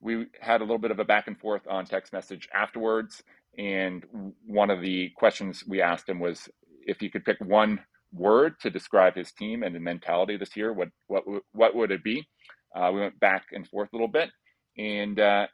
We 0.01 0.27
had 0.41 0.61
a 0.61 0.65
little 0.65 0.79
bit 0.79 0.91
of 0.91 0.99
a 0.99 1.05
back 1.05 1.27
and 1.27 1.39
forth 1.39 1.63
on 1.69 1.87
text 1.87 2.13
message 2.13 2.49
afterwards, 2.53 3.23
and 3.59 4.05
one 4.47 4.71
of 4.71 4.81
the 4.81 5.11
questions 5.17 5.65
we 5.67 5.83
asked 5.83 6.09
him 6.09 6.21
was 6.21 6.49
if 6.87 6.99
he 7.01 7.11
could 7.11 7.25
pick 7.25 7.39
one 7.41 7.81
word 8.13 8.55
to 8.61 8.71
describe 8.71 9.15
his 9.15 9.33
team 9.33 9.63
and 9.63 9.75
the 9.75 9.81
mentality 9.81 10.37
this 10.37 10.57
year, 10.57 10.73
what 10.73 10.89
what 11.07 11.25
what 11.53 11.75
would 11.75 11.91
it 11.91 12.05
be? 12.05 12.27
Uh, 12.75 12.91
we 12.93 13.01
went 13.01 13.19
back 13.21 13.47
and 13.53 13.69
forth 13.69 13.89
a 13.93 13.97
little 13.97 14.09
bit, 14.09 14.31
and 14.79 15.21
uh, 15.21 15.47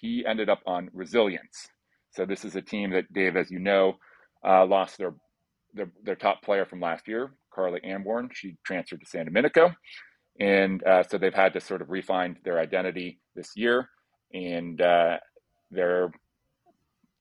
he 0.00 0.24
ended 0.26 0.48
up 0.48 0.60
on 0.66 0.90
resilience. 0.92 1.68
So 2.10 2.24
this 2.24 2.44
is 2.44 2.56
a 2.56 2.62
team 2.62 2.90
that 2.90 3.12
Dave, 3.12 3.36
as 3.36 3.50
you 3.50 3.58
know, 3.58 3.94
uh, 4.46 4.66
lost 4.66 4.98
their, 4.98 5.14
their 5.74 5.90
their 6.04 6.16
top 6.16 6.42
player 6.42 6.64
from 6.66 6.80
last 6.80 7.08
year, 7.08 7.32
Carly 7.54 7.80
Amborn. 7.84 8.30
She 8.32 8.56
transferred 8.64 9.00
to 9.00 9.06
San 9.06 9.26
Domenico. 9.26 9.72
And 10.40 10.82
uh, 10.84 11.04
so 11.04 11.18
they've 11.18 11.34
had 11.34 11.52
to 11.54 11.60
sort 11.60 11.82
of 11.82 11.90
refine 11.90 12.38
their 12.44 12.58
identity 12.58 13.20
this 13.36 13.52
year. 13.56 13.88
And 14.32 14.80
uh, 14.80 15.18
they're 15.70 16.10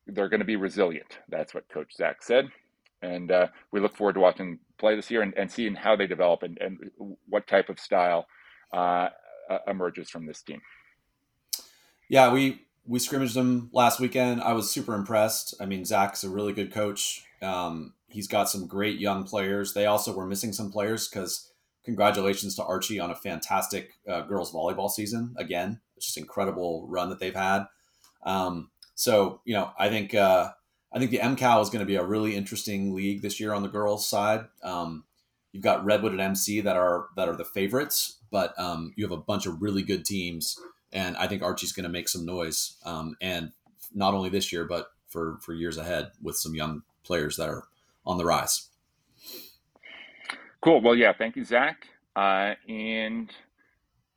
they're 0.07 0.29
going 0.29 0.39
to 0.39 0.45
be 0.45 0.55
resilient. 0.55 1.19
That's 1.29 1.53
what 1.53 1.69
Coach 1.69 1.95
Zach 1.95 2.23
said. 2.23 2.49
And 3.01 3.31
uh, 3.31 3.47
we 3.71 3.79
look 3.79 3.95
forward 3.95 4.13
to 4.13 4.19
watching 4.19 4.59
play 4.77 4.95
this 4.95 5.11
year 5.11 5.21
and, 5.21 5.33
and 5.35 5.51
seeing 5.51 5.75
how 5.75 5.95
they 5.95 6.07
develop 6.07 6.43
and, 6.43 6.57
and 6.59 6.77
what 7.27 7.47
type 7.47 7.69
of 7.69 7.79
style 7.79 8.27
uh, 8.71 9.09
emerges 9.67 10.09
from 10.09 10.25
this 10.25 10.41
team. 10.41 10.61
Yeah, 12.09 12.31
we 12.31 12.61
we 12.85 12.99
scrimmaged 12.99 13.33
them 13.33 13.69
last 13.71 13.99
weekend. 13.99 14.41
I 14.41 14.53
was 14.53 14.69
super 14.69 14.93
impressed. 14.93 15.55
I 15.59 15.65
mean, 15.65 15.85
Zach's 15.85 16.23
a 16.23 16.29
really 16.29 16.53
good 16.53 16.71
coach. 16.71 17.23
Um, 17.41 17.93
he's 18.07 18.27
got 18.27 18.49
some 18.49 18.67
great 18.67 18.99
young 18.99 19.23
players. 19.23 19.73
They 19.73 19.85
also 19.85 20.13
were 20.13 20.25
missing 20.25 20.53
some 20.53 20.71
players 20.71 21.07
because 21.07 21.51
congratulations 21.85 22.55
to 22.55 22.63
Archie 22.63 22.99
on 22.99 23.11
a 23.11 23.15
fantastic 23.15 23.93
uh, 24.07 24.21
girls 24.21 24.53
volleyball 24.53 24.89
season 24.89 25.33
again. 25.37 25.79
It's 25.95 26.07
just 26.07 26.17
incredible 26.17 26.85
run 26.87 27.09
that 27.09 27.19
they've 27.19 27.33
had. 27.33 27.65
Um, 28.25 28.69
so 28.95 29.41
you 29.45 29.53
know, 29.53 29.71
I 29.77 29.89
think 29.89 30.13
uh, 30.13 30.51
I 30.93 30.99
think 30.99 31.11
the 31.11 31.19
MCAL 31.19 31.61
is 31.61 31.69
going 31.69 31.79
to 31.79 31.85
be 31.85 31.95
a 31.95 32.03
really 32.03 32.35
interesting 32.35 32.93
league 32.93 33.21
this 33.21 33.39
year 33.39 33.53
on 33.53 33.63
the 33.63 33.69
girls' 33.69 34.07
side. 34.07 34.45
Um, 34.63 35.05
you've 35.51 35.63
got 35.63 35.83
Redwood 35.85 36.11
and 36.11 36.21
MC 36.21 36.61
that 36.61 36.75
are 36.75 37.07
that 37.15 37.27
are 37.27 37.35
the 37.35 37.45
favorites, 37.45 38.19
but 38.31 38.57
um, 38.59 38.93
you 38.95 39.03
have 39.05 39.11
a 39.11 39.21
bunch 39.21 39.45
of 39.45 39.61
really 39.61 39.81
good 39.81 40.05
teams, 40.05 40.59
and 40.91 41.17
I 41.17 41.27
think 41.27 41.41
Archie's 41.41 41.73
going 41.73 41.85
to 41.85 41.89
make 41.89 42.09
some 42.09 42.25
noise. 42.25 42.75
Um, 42.85 43.15
and 43.21 43.51
not 43.93 44.13
only 44.13 44.29
this 44.29 44.51
year, 44.51 44.65
but 44.65 44.87
for 45.07 45.37
for 45.41 45.53
years 45.53 45.77
ahead 45.77 46.11
with 46.21 46.35
some 46.35 46.55
young 46.55 46.83
players 47.03 47.37
that 47.37 47.49
are 47.49 47.63
on 48.05 48.17
the 48.17 48.25
rise. 48.25 48.69
Cool. 50.61 50.81
Well, 50.81 50.95
yeah. 50.95 51.13
Thank 51.13 51.35
you, 51.35 51.43
Zach. 51.43 51.87
Uh, 52.15 52.53
and 52.69 53.31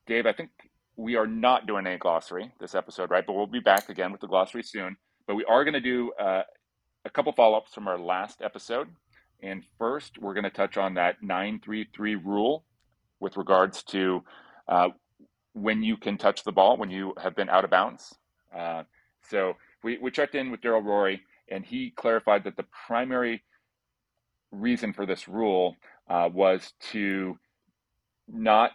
Dave, 0.07 0.27
I 0.27 0.33
think 0.33 0.51
we 0.97 1.17
are 1.17 1.27
not 1.27 1.67
doing 1.67 1.87
a 1.87 1.99
glossary 1.99 2.53
this 2.59 2.75
episode, 2.75 3.11
right? 3.11 3.25
But 3.27 3.35
we'll 3.35 3.47
be 3.47 3.61
back 3.61 3.89
again 3.89 4.13
with 4.13 4.21
the 4.21 4.27
glossary 4.27 4.63
soon. 4.63 4.97
But 5.27 5.35
we 5.35 5.45
are 5.45 5.65
going 5.65 5.75
to 5.75 5.81
do 5.81 6.13
uh, 6.19 6.43
a 7.05 7.11
couple 7.11 7.33
follow 7.33 7.59
ups 7.59 7.75
from 7.75 7.87
our 7.87 7.99
last 7.99 8.41
episode. 8.43 8.89
And 9.43 9.63
first, 9.79 10.19
we're 10.19 10.35
going 10.35 10.45
to 10.45 10.51
touch 10.51 10.77
on 10.77 10.95
that 10.95 11.23
933 11.23 12.15
rule 12.15 12.65
with 13.21 13.37
regards 13.37 13.83
to 13.85 14.23
uh, 14.69 14.89
when 15.53 15.83
you 15.83 15.97
can 15.97 16.17
touch 16.17 16.45
the 16.45 16.53
ball 16.53 16.77
when 16.77 16.91
you 16.91 17.15
have 17.23 17.37
been 17.37 17.49
out 17.49 17.65
of 17.65 17.71
bounds. 17.71 18.15
Uh, 18.57 18.85
so 19.29 19.55
we, 19.83 19.99
we 19.99 20.11
checked 20.11 20.35
in 20.35 20.51
with 20.51 20.61
Daryl 20.61 20.85
Rory, 20.85 21.23
and 21.49 21.65
he 21.65 21.91
clarified 21.91 22.45
that 22.45 22.57
the 22.57 22.65
primary 22.87 23.43
reason 24.51 24.93
for 24.93 25.05
this 25.05 25.29
rule 25.29 25.77
uh, 26.09 26.29
was 26.33 26.73
to 26.93 27.39
not 28.29 28.73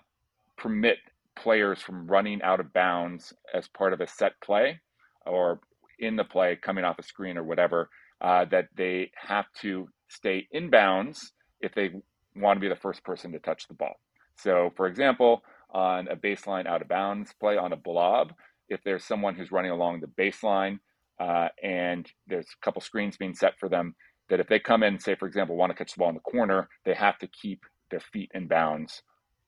permit 0.58 0.98
players 1.36 1.82
from 1.82 2.08
running 2.08 2.42
out 2.42 2.60
of 2.60 2.74
bounds 2.74 3.34
as 3.54 3.68
part 3.68 3.94
of 3.94 4.02
a 4.02 4.08
set 4.08 4.34
play 4.44 4.80
or 5.26 5.60
in 6.00 6.16
the 6.16 6.24
play 6.24 6.58
coming 6.62 6.84
off 6.84 7.00
a 7.00 7.04
screen 7.04 7.38
or 7.38 7.44
whatever, 7.44 7.90
uh, 8.22 8.46
that 8.46 8.68
they 8.76 9.12
have 9.16 9.46
to 9.62 9.88
stay 10.10 10.48
in 10.52 10.70
bounds 10.70 11.34
if 11.62 11.74
they 11.74 11.92
want 12.36 12.58
to 12.58 12.62
be 12.62 12.70
the 12.70 12.76
first 12.76 13.04
person 13.04 13.32
to 13.32 13.40
touch 13.40 13.68
the 13.68 13.74
ball. 13.74 13.96
So, 14.38 14.72
for 14.76 14.88
example, 14.88 15.44
on 15.72 16.08
a 16.08 16.16
baseline 16.16 16.68
out 16.68 16.82
of 16.82 16.88
bounds 16.88 17.34
play 17.40 17.58
on 17.58 17.74
a 17.74 17.78
blob, 17.78 18.34
if 18.70 18.82
there's 18.84 19.06
someone 19.06 19.36
who's 19.36 19.52
running 19.52 19.72
along 19.72 20.02
the 20.02 20.08
baseline 20.08 20.80
uh, 21.20 21.50
and 21.62 22.10
there's 22.28 22.48
a 22.48 22.66
couple 22.66 22.82
screens 22.82 23.18
being 23.18 23.36
set 23.36 23.54
for 23.60 23.70
them, 23.70 23.96
that 24.30 24.40
if 24.40 24.48
they 24.48 24.60
come 24.60 24.82
in, 24.82 25.00
say, 25.00 25.16
for 25.16 25.28
example, 25.28 25.56
want 25.56 25.72
to 25.72 25.78
catch 25.78 25.94
the 25.94 26.00
ball 26.00 26.10
in 26.10 26.16
the 26.16 26.22
corner, 26.22 26.70
they 26.86 26.94
have 26.94 27.20
to 27.20 27.28
keep 27.28 27.64
their 27.90 28.00
feet 28.00 28.32
in 28.34 28.48
bounds 28.48 29.04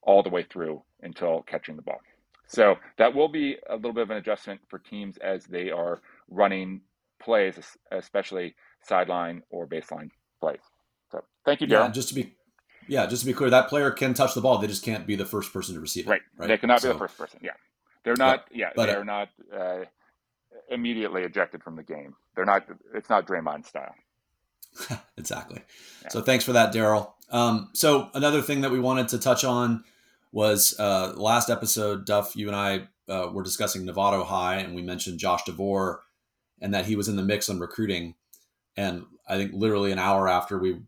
all 0.05 0.23
the 0.23 0.29
way 0.29 0.43
through 0.43 0.81
until 1.01 1.43
catching 1.43 1.75
the 1.75 1.81
ball. 1.81 1.99
So 2.47 2.75
that 2.97 3.15
will 3.15 3.29
be 3.29 3.57
a 3.69 3.75
little 3.75 3.93
bit 3.93 4.03
of 4.03 4.09
an 4.11 4.17
adjustment 4.17 4.61
for 4.67 4.79
teams 4.79 5.17
as 5.17 5.45
they 5.45 5.71
are 5.71 6.01
running 6.29 6.81
plays, 7.21 7.57
especially 7.91 8.55
sideline 8.83 9.43
or 9.49 9.65
baseline 9.65 10.09
plays. 10.39 10.59
So 11.11 11.23
thank 11.45 11.61
you, 11.61 11.67
Daryl. 11.67 11.85
Yeah, 11.85 11.91
just 11.91 12.09
to 12.09 12.15
be 12.15 12.35
yeah, 12.87 13.05
just 13.05 13.21
to 13.21 13.25
be 13.25 13.33
clear, 13.33 13.49
that 13.49 13.69
player 13.69 13.91
can 13.91 14.13
touch 14.13 14.33
the 14.33 14.41
ball. 14.41 14.57
They 14.57 14.67
just 14.67 14.83
can't 14.83 15.07
be 15.07 15.15
the 15.15 15.25
first 15.25 15.53
person 15.53 15.75
to 15.75 15.81
receive 15.81 16.05
it. 16.07 16.09
Right. 16.09 16.21
right? 16.37 16.47
They 16.47 16.57
cannot 16.57 16.81
so, 16.81 16.89
be 16.89 16.93
the 16.93 16.99
first 16.99 17.17
person. 17.17 17.39
Yeah. 17.41 17.51
They're 18.03 18.15
not. 18.17 18.45
Yeah. 18.51 18.71
but, 18.75 18.87
they're 18.87 19.01
uh, 19.01 19.03
not 19.03 19.29
uh, 19.55 19.85
immediately 20.69 21.23
ejected 21.23 21.63
from 21.63 21.75
the 21.75 21.83
game. 21.83 22.15
They're 22.35 22.45
not. 22.45 22.67
It's 22.93 23.09
not 23.09 23.25
Draymond 23.25 23.65
style. 23.65 23.95
exactly. 25.17 25.61
Yeah. 26.01 26.09
So 26.09 26.21
thanks 26.21 26.43
for 26.43 26.53
that, 26.53 26.73
Daryl. 26.73 27.11
Um, 27.29 27.69
so 27.73 28.09
another 28.13 28.41
thing 28.41 28.61
that 28.61 28.71
we 28.71 28.79
wanted 28.79 29.07
to 29.09 29.19
touch 29.19 29.43
on 29.43 29.83
was 30.33 30.75
uh, 30.79 31.13
last 31.15 31.49
episode, 31.49 32.05
Duff, 32.05 32.35
you 32.35 32.47
and 32.47 32.55
I 32.55 32.87
uh, 33.07 33.29
were 33.31 33.43
discussing 33.43 33.85
Novato 33.85 34.25
High, 34.25 34.55
and 34.55 34.75
we 34.75 34.81
mentioned 34.81 35.19
Josh 35.19 35.43
DeVore 35.43 36.01
and 36.59 36.73
that 36.73 36.85
he 36.85 36.95
was 36.95 37.07
in 37.07 37.15
the 37.15 37.23
mix 37.23 37.49
on 37.49 37.59
recruiting. 37.59 38.15
And 38.75 39.05
I 39.29 39.37
think 39.37 39.51
literally 39.53 39.91
an 39.91 39.99
hour 39.99 40.27
after 40.27 40.57
we 40.57 40.81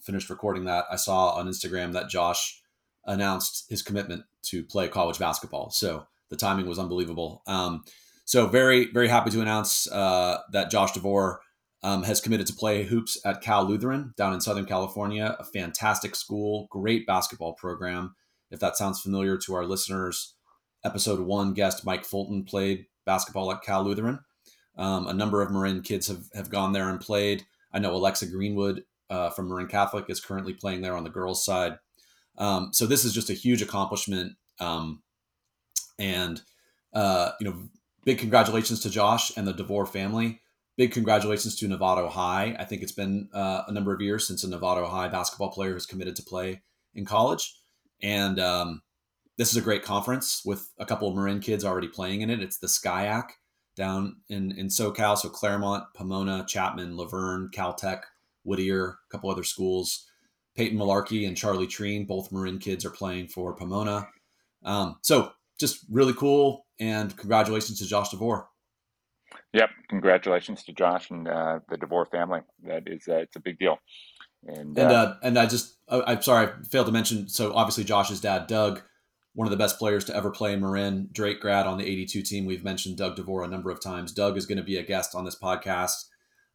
finished 0.00 0.30
recording 0.30 0.64
that, 0.64 0.86
I 0.90 0.96
saw 0.96 1.30
on 1.30 1.46
Instagram 1.46 1.92
that 1.92 2.08
Josh 2.08 2.60
announced 3.06 3.66
his 3.70 3.82
commitment 3.82 4.24
to 4.42 4.64
play 4.64 4.88
college 4.88 5.18
basketball. 5.18 5.70
So 5.70 6.06
the 6.28 6.36
timing 6.36 6.66
was 6.66 6.78
unbelievable. 6.78 7.42
Um, 7.46 7.84
so 8.24 8.46
very, 8.46 8.90
very 8.90 9.08
happy 9.08 9.30
to 9.30 9.40
announce 9.40 9.90
uh, 9.90 10.38
that 10.52 10.70
Josh 10.70 10.92
DeVore 10.92 11.40
um, 11.82 12.02
has 12.02 12.20
committed 12.20 12.46
to 12.48 12.52
play 12.52 12.82
hoops 12.82 13.16
at 13.24 13.42
Cal 13.42 13.64
Lutheran 13.64 14.12
down 14.16 14.34
in 14.34 14.40
Southern 14.40 14.66
California, 14.66 15.36
a 15.38 15.44
fantastic 15.44 16.16
school, 16.16 16.66
great 16.70 17.06
basketball 17.06 17.54
program. 17.54 18.16
If 18.50 18.60
that 18.60 18.76
sounds 18.76 19.00
familiar 19.00 19.36
to 19.38 19.54
our 19.54 19.64
listeners, 19.64 20.34
episode 20.84 21.20
one 21.20 21.54
guest 21.54 21.84
Mike 21.84 22.04
Fulton 22.04 22.44
played 22.44 22.86
basketball 23.04 23.50
at 23.52 23.62
Cal 23.62 23.84
Lutheran. 23.84 24.20
Um, 24.76 25.06
a 25.08 25.12
number 25.12 25.42
of 25.42 25.50
Marin 25.50 25.82
kids 25.82 26.08
have, 26.08 26.24
have 26.34 26.50
gone 26.50 26.72
there 26.72 26.88
and 26.88 27.00
played. 27.00 27.44
I 27.72 27.78
know 27.78 27.94
Alexa 27.94 28.26
Greenwood 28.26 28.84
uh, 29.10 29.30
from 29.30 29.48
Marin 29.48 29.66
Catholic 29.66 30.06
is 30.08 30.20
currently 30.20 30.54
playing 30.54 30.82
there 30.82 30.96
on 30.96 31.04
the 31.04 31.10
girls' 31.10 31.44
side. 31.44 31.78
Um, 32.36 32.70
so 32.72 32.86
this 32.86 33.04
is 33.04 33.12
just 33.12 33.30
a 33.30 33.34
huge 33.34 33.62
accomplishment. 33.62 34.34
Um, 34.60 35.02
and, 35.98 36.40
uh, 36.92 37.32
you 37.40 37.48
know, 37.48 37.68
big 38.04 38.18
congratulations 38.18 38.80
to 38.80 38.90
Josh 38.90 39.36
and 39.36 39.46
the 39.46 39.52
DeVore 39.52 39.86
family 39.86 40.40
big 40.78 40.92
congratulations 40.92 41.56
to 41.56 41.66
Novato 41.66 42.08
High. 42.08 42.56
I 42.58 42.64
think 42.64 42.82
it's 42.82 42.92
been 42.92 43.28
uh, 43.34 43.64
a 43.66 43.72
number 43.72 43.92
of 43.92 44.00
years 44.00 44.26
since 44.26 44.44
a 44.44 44.46
Novato 44.46 44.88
High 44.88 45.08
basketball 45.08 45.50
player 45.50 45.74
has 45.74 45.84
committed 45.84 46.16
to 46.16 46.22
play 46.22 46.62
in 46.94 47.04
college. 47.04 47.57
And 48.02 48.38
um, 48.38 48.82
this 49.36 49.50
is 49.50 49.56
a 49.56 49.62
great 49.62 49.82
conference 49.82 50.42
with 50.44 50.70
a 50.78 50.86
couple 50.86 51.08
of 51.08 51.14
Marin 51.14 51.40
kids 51.40 51.64
already 51.64 51.88
playing 51.88 52.22
in 52.22 52.30
it. 52.30 52.42
It's 52.42 52.58
the 52.58 52.66
SCIAC 52.66 53.28
down 53.76 54.16
in, 54.28 54.52
in 54.52 54.66
SoCal. 54.66 55.16
So 55.16 55.28
Claremont, 55.28 55.84
Pomona, 55.94 56.44
Chapman, 56.46 56.96
La 56.96 57.06
Verne, 57.06 57.48
Caltech, 57.54 58.02
Whittier, 58.44 58.98
a 59.08 59.10
couple 59.10 59.30
other 59.30 59.44
schools. 59.44 60.06
Peyton 60.56 60.78
Malarkey 60.78 61.28
and 61.28 61.36
Charlie 61.36 61.68
Treen, 61.68 62.04
both 62.04 62.32
Marin 62.32 62.58
kids, 62.58 62.84
are 62.84 62.90
playing 62.90 63.28
for 63.28 63.54
Pomona. 63.54 64.08
Um, 64.64 64.96
so 65.02 65.30
just 65.60 65.84
really 65.90 66.14
cool. 66.14 66.66
And 66.80 67.16
congratulations 67.16 67.78
to 67.78 67.86
Josh 67.86 68.08
DeVore. 68.08 68.48
Yep, 69.52 69.70
congratulations 69.88 70.64
to 70.64 70.72
Josh 70.72 71.10
and 71.10 71.28
uh, 71.28 71.60
the 71.68 71.76
DeVore 71.76 72.06
family. 72.06 72.40
That 72.64 72.84
is, 72.86 73.06
uh, 73.08 73.16
it's 73.16 73.36
a 73.36 73.40
big 73.40 73.58
deal. 73.58 73.78
And 74.46 74.78
And 74.78 74.90
uh, 74.90 74.94
uh, 74.94 75.16
and 75.22 75.38
I 75.38 75.46
just 75.46 75.76
I, 75.88 76.02
I'm 76.06 76.22
sorry 76.22 76.46
I 76.46 76.64
failed 76.64 76.86
to 76.86 76.92
mention. 76.92 77.28
So 77.28 77.52
obviously 77.54 77.84
Josh's 77.84 78.20
dad, 78.20 78.46
Doug, 78.46 78.82
one 79.34 79.46
of 79.46 79.50
the 79.50 79.56
best 79.56 79.78
players 79.78 80.04
to 80.06 80.16
ever 80.16 80.30
play 80.30 80.52
in 80.52 80.60
Marin, 80.60 81.08
Drake 81.12 81.40
grad 81.40 81.66
on 81.66 81.78
the 81.78 81.86
82 81.86 82.22
team. 82.22 82.46
We've 82.46 82.64
mentioned 82.64 82.96
Doug 82.96 83.16
DeVore 83.16 83.44
a 83.44 83.48
number 83.48 83.70
of 83.70 83.80
times. 83.80 84.12
Doug 84.12 84.36
is 84.36 84.46
going 84.46 84.58
to 84.58 84.64
be 84.64 84.76
a 84.76 84.82
guest 84.82 85.14
on 85.14 85.24
this 85.24 85.38
podcast 85.38 86.04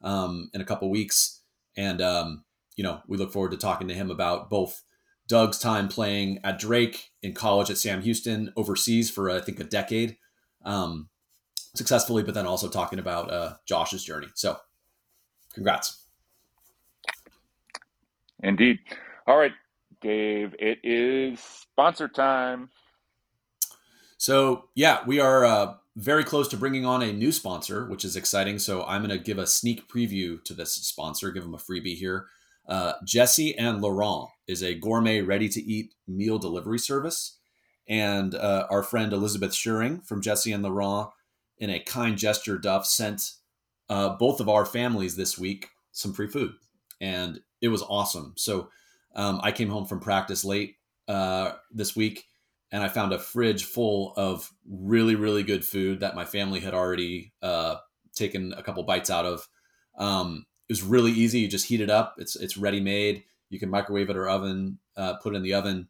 um, 0.01 0.49
in 0.53 0.61
a 0.61 0.65
couple 0.65 0.89
weeks, 0.89 1.41
and 1.77 2.01
um, 2.01 2.43
you 2.75 2.83
know 2.83 3.01
we 3.07 3.17
look 3.17 3.31
forward 3.31 3.51
to 3.51 3.57
talking 3.57 3.87
to 3.87 3.93
him 3.93 4.11
about 4.11 4.49
both 4.49 4.83
Doug's 5.27 5.59
time 5.59 5.87
playing 5.87 6.39
at 6.43 6.59
Drake 6.59 7.11
in 7.21 7.33
college 7.33 7.69
at 7.69 7.77
Sam 7.77 8.01
Houston, 8.01 8.51
overseas 8.55 9.09
for 9.09 9.29
I 9.29 9.39
think 9.39 9.59
a 9.59 9.63
decade, 9.63 10.17
um, 10.65 11.09
successfully, 11.75 12.23
but 12.23 12.33
then 12.33 12.45
also 12.45 12.69
talking 12.69 12.99
about 12.99 13.31
uh, 13.31 13.53
Josh's 13.65 14.03
journey. 14.03 14.27
So, 14.35 14.57
congrats. 15.53 16.02
Indeed. 18.43 18.79
All 19.25 19.37
right, 19.37 19.53
Dave, 20.01 20.53
it 20.59 20.79
is 20.83 21.39
sponsor 21.39 22.07
time. 22.07 22.69
So 24.17 24.65
yeah, 24.75 24.99
we 25.07 25.19
are 25.19 25.43
uh, 25.45 25.73
very 25.95 26.23
close 26.23 26.47
to 26.49 26.57
bringing 26.57 26.85
on 26.85 27.01
a 27.01 27.13
new 27.13 27.31
sponsor, 27.31 27.87
which 27.87 28.05
is 28.05 28.15
exciting. 28.15 28.59
So 28.59 28.83
I'm 28.83 29.05
going 29.05 29.17
to 29.17 29.23
give 29.23 29.37
a 29.37 29.47
sneak 29.47 29.89
preview 29.89 30.43
to 30.43 30.53
this 30.53 30.73
sponsor, 30.73 31.31
give 31.31 31.43
them 31.43 31.55
a 31.55 31.57
freebie 31.57 31.97
here. 31.97 32.27
Uh, 32.67 32.93
Jessie 33.05 33.57
and 33.57 33.81
Laurent 33.81 34.29
is 34.47 34.63
a 34.63 34.75
gourmet, 34.75 35.21
ready-to-eat 35.21 35.93
meal 36.07 36.37
delivery 36.37 36.79
service, 36.79 37.39
and 37.87 38.35
uh, 38.35 38.67
our 38.69 38.83
friend 38.83 39.11
Elizabeth 39.11 39.53
Schuring 39.53 39.99
from 40.01 40.21
Jessie 40.21 40.53
and 40.53 40.63
Laurent, 40.63 41.09
in 41.57 41.69
a 41.69 41.79
kind 41.79 42.17
gesture, 42.17 42.57
Duff 42.57 42.85
sent 42.85 43.33
uh, 43.89 44.09
both 44.17 44.39
of 44.39 44.47
our 44.47 44.65
families 44.65 45.17
this 45.17 45.37
week 45.37 45.69
some 45.91 46.13
free 46.13 46.27
food, 46.27 46.53
and 47.01 47.41
it 47.63 47.69
was 47.69 47.81
awesome. 47.81 48.33
So 48.35 48.69
um, 49.15 49.39
I 49.41 49.53
came 49.53 49.69
home 49.69 49.85
from 49.85 50.01
practice 50.01 50.43
late 50.43 50.75
uh, 51.07 51.53
this 51.71 51.95
week 51.95 52.25
and 52.73 52.83
I 52.83 52.89
found 52.89 53.13
a 53.13 53.19
fridge 53.19 53.63
full 53.63 54.13
of 54.17 54.51
really, 54.69 55.15
really 55.15 55.43
good 55.43 55.63
food 55.63 56.01
that 56.01 56.15
my 56.15 56.25
family 56.25 56.59
had 56.59 56.73
already 56.73 57.31
uh, 57.41 57.75
taken 58.15 58.53
a 58.57 58.63
couple 58.63 58.83
bites 58.83 59.09
out 59.09 59.25
of. 59.25 59.47
Um, 59.97 60.45
it 60.67 60.73
was 60.73 60.83
really 60.83 61.11
easy. 61.11 61.39
You 61.39 61.47
just 61.47 61.67
heat 61.67 61.81
it 61.81 61.89
up. 61.89 62.15
It's 62.17 62.35
it's 62.35 62.57
ready 62.57 62.79
made. 62.79 63.23
You 63.49 63.59
can 63.59 63.69
microwave 63.69 64.09
it 64.09 64.17
or 64.17 64.27
oven, 64.27 64.79
uh, 64.97 65.15
put 65.17 65.33
it 65.33 65.37
in 65.37 65.43
the 65.43 65.53
oven, 65.53 65.87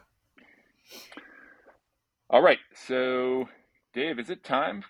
All 2.30 2.42
right. 2.42 2.60
So, 2.88 3.50
Dave, 3.94 4.20
is 4.20 4.30
it 4.30 4.44
time 4.44 4.84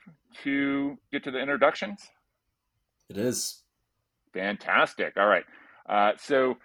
to 0.43 0.97
get 1.11 1.23
to 1.23 1.31
the 1.31 1.39
introductions? 1.39 2.07
It 3.09 3.17
is. 3.17 3.63
Fantastic. 4.33 5.17
All 5.17 5.27
right. 5.27 5.43
Uh, 5.89 6.11
so 6.17 6.57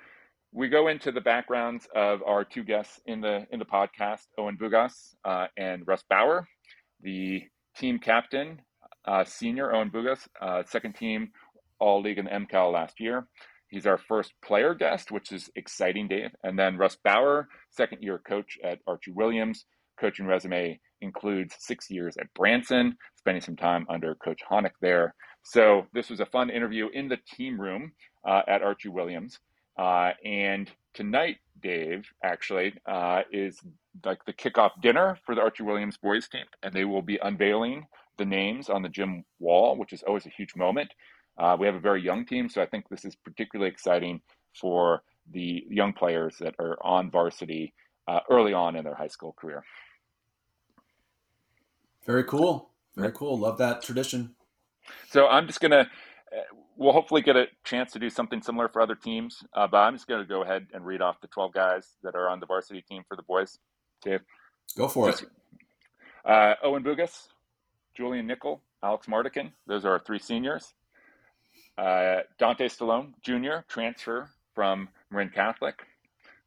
we 0.52 0.68
go 0.68 0.88
into 0.88 1.12
the 1.12 1.20
backgrounds 1.20 1.86
of 1.94 2.22
our 2.22 2.44
two 2.44 2.64
guests 2.64 3.00
in 3.06 3.20
the 3.20 3.46
in 3.50 3.58
the 3.58 3.64
podcast, 3.64 4.26
Owen 4.38 4.56
Bugas 4.56 5.14
uh, 5.24 5.46
and 5.56 5.86
Russ 5.86 6.04
Bauer, 6.08 6.46
the 7.02 7.42
team 7.76 7.98
captain, 7.98 8.60
uh, 9.06 9.24
senior 9.24 9.74
Owen 9.74 9.90
Bugas, 9.90 10.26
uh, 10.40 10.62
second 10.64 10.94
team 10.94 11.30
All 11.78 12.00
League 12.02 12.18
in 12.18 12.26
MCAL 12.26 12.72
last 12.72 13.00
year. 13.00 13.26
He's 13.68 13.86
our 13.86 13.98
first 13.98 14.32
player 14.44 14.74
guest, 14.74 15.10
which 15.10 15.32
is 15.32 15.50
exciting, 15.56 16.08
Dave. 16.08 16.30
And 16.42 16.58
then 16.58 16.78
Russ 16.78 16.96
Bauer, 17.04 17.48
second 17.70 18.02
year 18.02 18.18
coach 18.18 18.58
at 18.64 18.78
Archie 18.86 19.12
Williams. 19.12 19.64
Coaching 20.00 20.26
resume 20.26 20.78
includes 21.00 21.54
six 21.58 21.90
years 21.90 22.16
at 22.18 22.32
Branson, 22.34 22.96
spending 23.16 23.42
some 23.42 23.56
time 23.56 23.86
under 23.88 24.14
Coach 24.14 24.40
Honick 24.48 24.72
there. 24.80 25.14
So 25.42 25.86
this 25.92 26.10
was 26.10 26.20
a 26.20 26.26
fun 26.26 26.50
interview 26.50 26.88
in 26.92 27.08
the 27.08 27.18
team 27.36 27.60
room 27.60 27.92
uh, 28.26 28.42
at 28.48 28.62
Archie 28.62 28.88
Williams. 28.88 29.38
Uh, 29.78 30.12
and 30.24 30.70
tonight, 30.94 31.36
Dave, 31.62 32.06
actually, 32.22 32.74
uh, 32.86 33.22
is 33.32 33.58
like 34.04 34.24
the 34.24 34.32
kickoff 34.32 34.70
dinner 34.82 35.18
for 35.24 35.34
the 35.34 35.40
Archie 35.40 35.62
Williams 35.62 35.96
boys 35.96 36.28
team, 36.28 36.44
and 36.62 36.72
they 36.72 36.84
will 36.84 37.02
be 37.02 37.18
unveiling 37.22 37.86
the 38.18 38.24
names 38.24 38.68
on 38.68 38.82
the 38.82 38.88
gym 38.88 39.24
wall, 39.38 39.76
which 39.76 39.92
is 39.92 40.02
always 40.02 40.26
a 40.26 40.30
huge 40.30 40.56
moment. 40.56 40.92
Uh, 41.38 41.56
we 41.58 41.66
have 41.66 41.74
a 41.74 41.80
very 41.80 42.02
young 42.02 42.24
team, 42.24 42.48
so 42.48 42.62
I 42.62 42.66
think 42.66 42.88
this 42.88 43.04
is 43.04 43.14
particularly 43.14 43.70
exciting 43.70 44.22
for 44.58 45.02
the 45.32 45.64
young 45.68 45.92
players 45.92 46.36
that 46.40 46.54
are 46.58 46.78
on 46.82 47.10
varsity 47.10 47.74
uh, 48.08 48.20
early 48.30 48.52
on 48.52 48.76
in 48.76 48.84
their 48.84 48.94
high 48.94 49.08
school 49.08 49.34
career. 49.38 49.62
Very 52.06 52.24
cool. 52.24 52.70
Very 52.96 53.12
cool. 53.12 53.38
Love 53.38 53.58
that 53.58 53.82
tradition. 53.82 54.34
So 55.10 55.26
I'm 55.26 55.46
just 55.46 55.60
gonna. 55.60 55.90
We'll 56.76 56.92
hopefully 56.92 57.22
get 57.22 57.36
a 57.36 57.46
chance 57.64 57.92
to 57.92 57.98
do 57.98 58.10
something 58.10 58.42
similar 58.42 58.68
for 58.68 58.82
other 58.82 58.94
teams, 58.94 59.42
uh, 59.54 59.66
but 59.66 59.78
I'm 59.78 59.94
just 59.94 60.06
going 60.06 60.20
to 60.20 60.28
go 60.28 60.42
ahead 60.42 60.66
and 60.74 60.84
read 60.84 61.00
off 61.00 61.20
the 61.22 61.28
12 61.28 61.52
guys 61.54 61.94
that 62.02 62.14
are 62.14 62.28
on 62.28 62.38
the 62.40 62.46
varsity 62.46 62.82
team 62.82 63.02
for 63.08 63.16
the 63.16 63.22
boys. 63.22 63.58
Dave, 64.02 64.20
Go 64.76 64.86
for 64.88 65.10
Just- 65.10 65.22
it. 65.22 65.28
uh, 66.26 66.54
Owen 66.62 66.82
Bugas, 66.84 67.28
Julian 67.96 68.26
Nickel, 68.26 68.60
Alex 68.82 69.06
Mardikin. 69.06 69.52
Those 69.66 69.84
are 69.86 69.92
our 69.92 69.98
three 70.00 70.18
seniors. 70.18 70.74
Uh, 71.78 72.20
Dante 72.38 72.68
Stallone 72.68 73.12
Jr., 73.22 73.60
transfer 73.68 74.28
from 74.54 74.88
Marin 75.10 75.30
Catholic. 75.30 75.80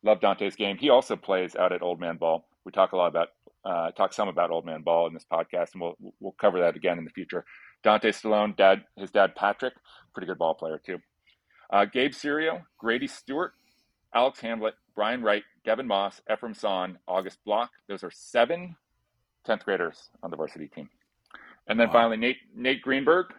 Love 0.04 0.20
Dante's 0.22 0.56
game. 0.56 0.78
He 0.78 0.90
also 0.90 1.16
plays 1.16 1.56
out 1.56 1.72
at 1.74 1.82
Old 1.82 2.00
Man 2.00 2.18
Ball. 2.18 2.46
We 2.66 2.72
talk 2.72 2.92
a 2.94 2.98
lot 2.98 3.08
about, 3.08 3.30
uh, 3.66 3.92
talk 3.92 4.14
some 4.14 4.28
about 4.28 4.50
Old 4.52 4.66
Man 4.66 4.82
Ball 4.82 5.08
in 5.08 5.14
this 5.14 5.26
podcast, 5.32 5.74
and 5.74 5.82
we'll 5.82 5.96
we'll 6.20 6.36
cover 6.40 6.60
that 6.60 6.76
again 6.76 6.98
in 6.98 7.04
the 7.06 7.12
future. 7.12 7.46
Dante 7.84 8.12
Stallone, 8.12 8.56
dad, 8.56 8.84
his 8.98 9.12
dad 9.12 9.36
Patrick, 9.36 9.74
pretty 10.14 10.28
good 10.28 10.38
ball 10.38 10.54
player 10.54 10.80
too. 10.84 11.00
Uh, 11.72 11.86
Gabe 11.86 12.14
Serio, 12.14 12.64
Grady 12.78 13.08
Stewart, 13.08 13.54
Alex 14.14 14.40
Hamlet, 14.40 14.74
Brian 14.96 15.22
Wright, 15.22 15.44
Devin 15.64 15.88
Moss, 15.88 16.22
Ephraim 16.32 16.54
Son, 16.54 16.98
August 17.08 17.40
Block. 17.46 17.70
Those 17.88 18.04
are 18.04 18.12
seven 18.12 18.76
10th 19.48 19.64
graders 19.64 20.10
on 20.24 20.32
the 20.32 20.38
varsity 20.38 20.68
team. 20.68 20.90
And 21.68 21.80
then 21.80 21.88
Wow. 21.88 21.94
finally, 21.94 22.18
Nate, 22.18 22.38
Nate 22.56 22.82
Greenberg, 22.82 23.34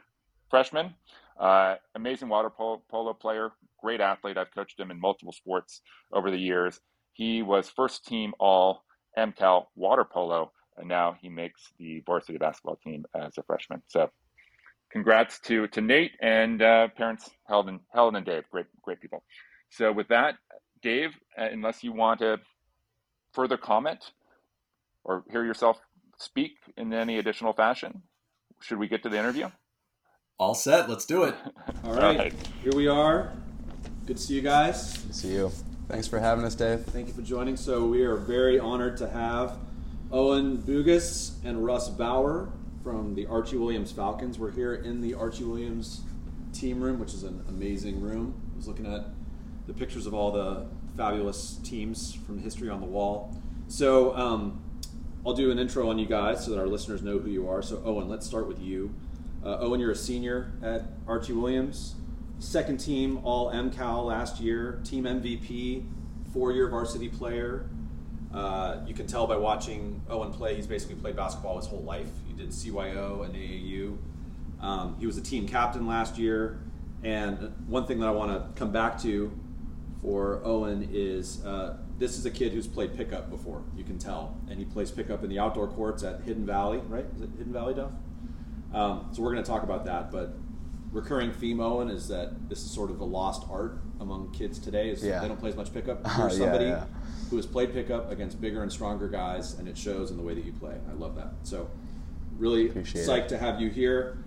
freshman, 0.49 0.95
uh, 1.39 1.77
amazing 1.95 2.29
water 2.29 2.51
polo, 2.51 2.83
polo 2.89 3.13
player, 3.13 3.53
great 3.81 4.01
athlete. 4.01 4.39
I've 4.39 4.53
coached 4.53 4.79
him 4.79 4.91
in 4.91 5.01
multiple 5.01 5.33
sports 5.33 5.83
over 6.13 6.31
the 6.31 6.39
years. 6.39 6.81
He 7.13 7.43
was 7.43 7.69
first 7.69 8.07
team 8.07 8.33
all 8.39 8.85
MCAL 9.19 9.67
water 9.75 10.05
polo, 10.05 10.53
and 10.77 10.89
now 10.89 11.13
he 11.21 11.29
makes 11.29 11.73
the 11.79 12.01
varsity 12.07 12.39
basketball 12.39 12.77
team 12.77 13.05
as 13.15 13.37
a 13.37 13.43
freshman. 13.43 13.83
So, 13.89 14.11
congrats 14.91 15.39
to 15.41 15.67
to 15.69 15.81
Nate 15.81 16.13
and 16.21 16.63
uh, 16.63 16.89
parents 16.97 17.31
Helen, 17.49 17.81
Helen 17.93 18.17
and 18.17 18.27
Dave. 18.27 18.45
Great, 18.51 18.67
great 18.83 19.01
people. 19.01 19.23
So, 19.71 19.93
with 19.93 20.09
that, 20.09 20.35
Dave, 20.83 21.11
uh, 21.39 21.45
unless 21.53 21.83
you 21.83 21.93
want 21.93 22.21
to 22.21 22.39
further 23.33 23.57
comment 23.57 24.13
or 25.05 25.25
hear 25.31 25.45
yourself 25.45 25.79
speak 26.19 26.53
in 26.77 26.93
any 26.93 27.19
additional 27.19 27.53
fashion, 27.53 28.03
should 28.61 28.79
we 28.79 28.89
get 28.89 29.03
to 29.05 29.09
the 29.09 29.19
interview? 29.19 29.49
All 30.39 30.55
set. 30.55 30.89
Let's 30.89 31.05
do 31.05 31.25
it. 31.25 31.35
All 31.85 31.95
right. 31.95 32.03
All 32.03 32.17
right. 32.17 32.35
Here 32.63 32.73
we 32.75 32.89
are. 32.89 33.33
Good 34.07 34.17
to 34.17 34.23
see 34.23 34.35
you 34.35 34.43
guys. 34.43 34.97
Good 34.97 35.09
to 35.09 35.15
see 35.15 35.33
you. 35.33 35.53
Thanks 35.89 36.09
for 36.09 36.19
having 36.19 36.45
us, 36.45 36.55
Dave. 36.55 36.85
Thank 36.85 37.09
you 37.09 37.13
for 37.13 37.23
joining. 37.23 37.57
So 37.57 37.85
we 37.87 38.03
are 38.03 38.17
very 38.17 38.59
honored 38.59 38.97
to 38.99 39.09
have 39.09 39.59
Owen 40.13 40.59
Bugas 40.59 41.33
and 41.45 41.65
Russ 41.65 41.89
Bauer 41.89 42.49
from 42.83 43.15
the 43.15 43.27
Archie 43.27 43.57
Williams 43.57 43.93
Falcons. 43.93 44.39
We're 44.39 44.53
here 44.53 44.75
in 44.75 45.01
the 45.01 45.15
Archie 45.15 45.45
Williams 45.45 46.03
team 46.53 46.81
room, 46.81 46.99
which 46.99 47.13
is 47.13 47.23
an 47.23 47.45
amazing 47.49 48.01
room. 48.01 48.41
I 48.55 48.57
was 48.57 48.67
looking 48.67 48.87
at 48.87 49.05
the 49.67 49.75
pictures 49.75 50.07
of 50.07 50.15
all 50.15 50.33
the 50.33 50.67
fabulous 50.97 51.59
teams 51.63 52.15
from 52.27 52.39
history 52.39 52.69
on 52.69 52.81
the 52.81 52.87
wall. 52.87 53.37
So 53.69 54.17
um, 54.17 54.63
I'll 55.25 55.35
do 55.35 55.51
an 55.51 55.59
intro 55.59 55.91
on 55.91 55.99
you 55.99 56.07
guys 56.07 56.45
so 56.45 56.51
that 56.51 56.59
our 56.59 56.67
listeners 56.67 57.03
know 57.03 57.19
who 57.19 57.31
you 57.31 57.49
are. 57.49 57.63
So 57.63 57.83
Owen, 57.85 58.09
let's 58.09 58.27
start 58.27 58.49
with 58.49 58.61
you. 58.61 58.95
Uh, 59.45 59.59
Owen, 59.61 59.81
you're 59.81 59.93
a 59.93 59.97
senior 59.97 60.53
at 60.63 60.83
Archie 61.07 61.33
Williams, 61.33 61.95
second 62.39 62.79
team 62.79 63.21
All 63.25 63.51
MCAL 63.51 64.05
last 64.05 64.41
year, 64.41 64.81
team 64.85 65.05
MVP, 65.05 65.87
four-year 66.33 66.69
varsity 66.69 67.09
player. 67.09 67.69
Uh, 68.33 68.81
you 68.87 68.95
can 68.95 69.07
tell 69.07 69.27
by 69.27 69.37
watching 69.37 70.03
Owen 70.09 70.33
play, 70.33 70.55
he's 70.55 70.67
basically 70.67 70.97
played 70.97 71.17
basketball 71.17 71.57
his 71.57 71.67
whole 71.67 71.83
life. 71.83 72.11
Did 72.41 72.51
CYO 72.51 73.23
and 73.25 73.35
AAU. 73.35 73.99
Um, 74.63 74.97
he 74.99 75.07
was 75.07 75.19
a 75.19 75.23
team 75.23 75.47
captain 75.47 75.87
last 75.87 76.17
year. 76.17 76.59
And 77.05 77.53
one 77.67 77.87
thing 77.87 78.01
that 78.01 78.07
I 78.09 78.13
want 78.13 78.33
to 78.33 78.59
come 78.59 78.73
back 78.73 79.01
to 79.03 79.31
for 80.01 80.41
Owen 80.43 80.89
is 80.91 81.45
uh, 81.45 81.77
this 81.99 82.17
is 82.17 82.25
a 82.25 82.31
kid 82.31 82.53
who's 82.53 82.67
played 82.67 82.97
pickup 82.97 83.29
before. 83.29 83.63
You 83.77 83.85
can 83.85 83.99
tell, 83.99 84.39
and 84.49 84.59
he 84.59 84.65
plays 84.65 84.91
pickup 84.91 85.23
in 85.23 85.29
the 85.29 85.39
outdoor 85.39 85.69
courts 85.69 86.03
at 86.03 86.23
Hidden 86.23 86.47
Valley, 86.47 86.79
right? 86.89 87.05
Is 87.15 87.21
it 87.21 87.31
Hidden 87.37 87.53
Valley, 87.53 87.75
Duff? 87.75 87.91
Um, 88.73 89.09
so 89.13 89.23
we're 89.23 89.33
going 89.33 89.45
to 89.45 89.51
talk 89.51 89.63
about 89.63 89.85
that. 89.85 90.11
But 90.11 90.35
recurring 90.93 91.33
theme, 91.33 91.61
Owen, 91.61 91.91
is 91.91 92.09
that 92.09 92.49
this 92.49 92.65
is 92.65 92.71
sort 92.71 92.91
of 92.91 93.01
a 93.01 93.05
lost 93.05 93.47
art 93.51 93.81
among 94.01 94.33
kids 94.33 94.59
today. 94.59 94.89
Is 94.89 95.05
Yeah. 95.05 95.21
they 95.21 95.29
don't 95.29 95.41
play 95.41 95.51
as 95.51 95.57
much 95.57 95.75
pickup. 95.75 96.01
You're 96.19 96.31
yeah, 96.31 96.35
somebody 96.35 96.65
yeah. 96.67 96.85
who 97.29 97.37
has 97.37 97.47
played 97.47 97.75
pickup 97.75 98.11
against 98.11 98.41
bigger 98.41 98.63
and 98.63 98.73
stronger 98.73 99.09
guys, 99.09 99.59
and 99.59 99.69
it 99.69 99.77
shows 99.77 100.11
in 100.11 100.17
the 100.17 100.23
way 100.23 100.33
that 100.33 100.45
you 100.45 100.53
play. 100.53 100.77
I 100.89 100.95
love 100.95 101.17
that. 101.17 101.33
So 101.43 101.69
really 102.41 102.69
Appreciate 102.71 103.07
psyched 103.07 103.27
it. 103.27 103.29
to 103.31 103.39
have 103.39 103.61
you 103.61 103.69
here. 103.71 104.19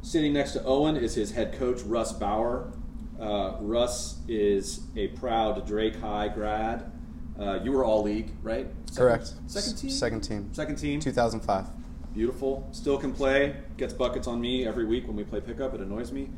Sitting 0.00 0.32
next 0.32 0.52
to 0.52 0.64
Owen 0.64 0.96
is 0.96 1.14
his 1.14 1.32
head 1.32 1.58
coach, 1.58 1.82
Russ 1.82 2.12
Bauer. 2.12 2.72
Uh, 3.20 3.56
Russ 3.60 4.20
is 4.28 4.82
a 4.96 5.08
proud 5.08 5.66
Drake 5.66 5.96
High 6.00 6.28
grad. 6.28 6.90
Uh, 7.38 7.58
you 7.62 7.72
were 7.72 7.84
all 7.84 8.02
league, 8.02 8.30
right? 8.42 8.68
Second- 8.86 8.96
Correct. 8.96 9.34
Second 9.46 9.76
team. 9.76 9.90
Second 9.90 10.20
team. 10.22 10.48
Second 10.52 10.76
team. 10.76 11.00
2005. 11.00 11.66
Beautiful. 12.14 12.68
Still 12.72 12.96
can 12.96 13.12
play. 13.12 13.56
Gets 13.76 13.92
buckets 13.92 14.26
on 14.26 14.40
me 14.40 14.66
every 14.66 14.84
week 14.86 15.06
when 15.06 15.14
we 15.16 15.24
play 15.24 15.40
pickup. 15.40 15.74
It 15.74 15.80
annoys 15.80 16.10
me. 16.10 16.30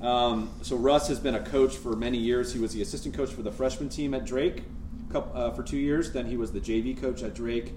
Um, 0.00 0.50
so 0.62 0.76
Russ 0.76 1.08
has 1.08 1.20
been 1.20 1.34
a 1.34 1.42
coach 1.44 1.76
for 1.76 1.94
many 1.96 2.18
years. 2.18 2.52
He 2.52 2.58
was 2.60 2.72
the 2.72 2.82
assistant 2.82 3.14
coach 3.14 3.30
for 3.30 3.42
the 3.42 3.52
freshman 3.52 3.88
team 3.88 4.12
at 4.14 4.24
Drake 4.26 4.64
uh, 5.14 5.50
for 5.52 5.62
two 5.62 5.78
years. 5.78 6.12
Then 6.12 6.26
he 6.26 6.36
was 6.36 6.52
the 6.52 6.60
JV 6.60 6.98
coach 7.00 7.22
at 7.22 7.34
Drake, 7.34 7.72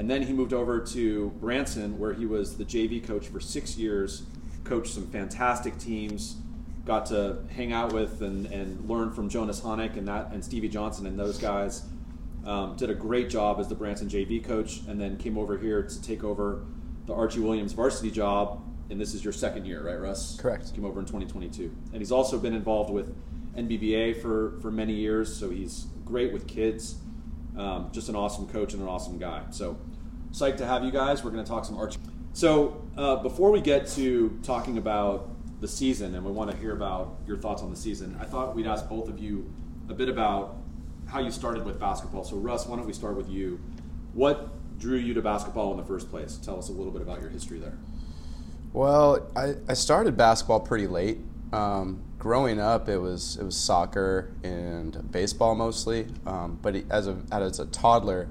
and 0.00 0.08
then 0.08 0.22
he 0.22 0.32
moved 0.32 0.54
over 0.54 0.80
to 0.80 1.28
Branson, 1.40 1.98
where 1.98 2.14
he 2.14 2.24
was 2.24 2.56
the 2.56 2.64
JV 2.64 3.06
coach 3.06 3.28
for 3.28 3.38
six 3.38 3.76
years. 3.76 4.22
Coached 4.64 4.94
some 4.94 5.06
fantastic 5.08 5.76
teams. 5.76 6.36
Got 6.86 7.04
to 7.06 7.40
hang 7.54 7.74
out 7.74 7.92
with 7.92 8.22
and, 8.22 8.46
and 8.46 8.88
learn 8.88 9.12
from 9.12 9.28
Jonas 9.28 9.60
Honick 9.60 9.98
and 9.98 10.08
that 10.08 10.32
and 10.32 10.42
Stevie 10.42 10.70
Johnson 10.70 11.04
and 11.04 11.18
those 11.18 11.36
guys. 11.36 11.82
Um, 12.46 12.76
did 12.76 12.88
a 12.88 12.94
great 12.94 13.28
job 13.28 13.60
as 13.60 13.68
the 13.68 13.74
Branson 13.74 14.08
JV 14.08 14.42
coach, 14.42 14.80
and 14.88 14.98
then 14.98 15.18
came 15.18 15.36
over 15.36 15.58
here 15.58 15.82
to 15.82 16.02
take 16.02 16.24
over 16.24 16.64
the 17.04 17.12
Archie 17.12 17.40
Williams 17.40 17.74
varsity 17.74 18.10
job. 18.10 18.62
And 18.88 18.98
this 18.98 19.12
is 19.12 19.22
your 19.22 19.34
second 19.34 19.66
year, 19.66 19.86
right, 19.86 20.00
Russ? 20.00 20.38
Correct. 20.40 20.74
Came 20.74 20.86
over 20.86 21.00
in 21.00 21.04
2022, 21.04 21.70
and 21.92 22.00
he's 22.00 22.10
also 22.10 22.38
been 22.38 22.54
involved 22.54 22.88
with 22.88 23.14
NBBA 23.54 24.22
for 24.22 24.58
for 24.62 24.70
many 24.70 24.94
years. 24.94 25.36
So 25.36 25.50
he's 25.50 25.88
great 26.06 26.32
with 26.32 26.46
kids. 26.46 26.94
Um, 27.54 27.90
just 27.92 28.08
an 28.08 28.16
awesome 28.16 28.48
coach 28.48 28.72
and 28.72 28.80
an 28.80 28.88
awesome 28.88 29.18
guy. 29.18 29.42
So 29.50 29.76
psyched 30.32 30.58
to 30.58 30.66
have 30.66 30.84
you 30.84 30.90
guys. 30.90 31.24
We're 31.24 31.30
going 31.30 31.44
to 31.44 31.50
talk 31.50 31.64
some 31.64 31.76
Archie. 31.76 31.98
So 32.32 32.82
uh, 32.96 33.16
before 33.16 33.50
we 33.50 33.60
get 33.60 33.86
to 33.88 34.38
talking 34.42 34.78
about 34.78 35.28
the 35.60 35.68
season, 35.68 36.14
and 36.14 36.24
we 36.24 36.32
want 36.32 36.50
to 36.50 36.56
hear 36.56 36.72
about 36.72 37.18
your 37.26 37.36
thoughts 37.36 37.62
on 37.62 37.70
the 37.70 37.76
season, 37.76 38.16
I 38.20 38.24
thought 38.24 38.54
we'd 38.54 38.66
ask 38.66 38.88
both 38.88 39.08
of 39.08 39.18
you 39.18 39.52
a 39.88 39.94
bit 39.94 40.08
about 40.08 40.56
how 41.06 41.20
you 41.20 41.30
started 41.30 41.64
with 41.64 41.78
basketball. 41.78 42.24
So 42.24 42.36
Russ, 42.36 42.66
why 42.66 42.76
don't 42.76 42.86
we 42.86 42.92
start 42.92 43.16
with 43.16 43.28
you? 43.28 43.60
What 44.14 44.48
drew 44.78 44.96
you 44.96 45.12
to 45.14 45.22
basketball 45.22 45.72
in 45.72 45.76
the 45.76 45.84
first 45.84 46.10
place? 46.10 46.36
Tell 46.36 46.58
us 46.58 46.68
a 46.68 46.72
little 46.72 46.92
bit 46.92 47.02
about 47.02 47.20
your 47.20 47.30
history 47.30 47.58
there. 47.58 47.76
Well, 48.72 49.28
I, 49.34 49.54
I 49.68 49.74
started 49.74 50.16
basketball 50.16 50.60
pretty 50.60 50.86
late. 50.86 51.18
Um, 51.52 52.00
growing 52.18 52.60
up, 52.60 52.88
it 52.88 52.98
was 52.98 53.36
it 53.36 53.44
was 53.44 53.56
soccer 53.56 54.30
and 54.44 55.10
baseball 55.10 55.56
mostly. 55.56 56.06
Um, 56.24 56.58
but 56.62 56.76
as 56.88 57.08
a 57.08 57.18
as 57.32 57.58
a 57.58 57.66
toddler, 57.66 58.28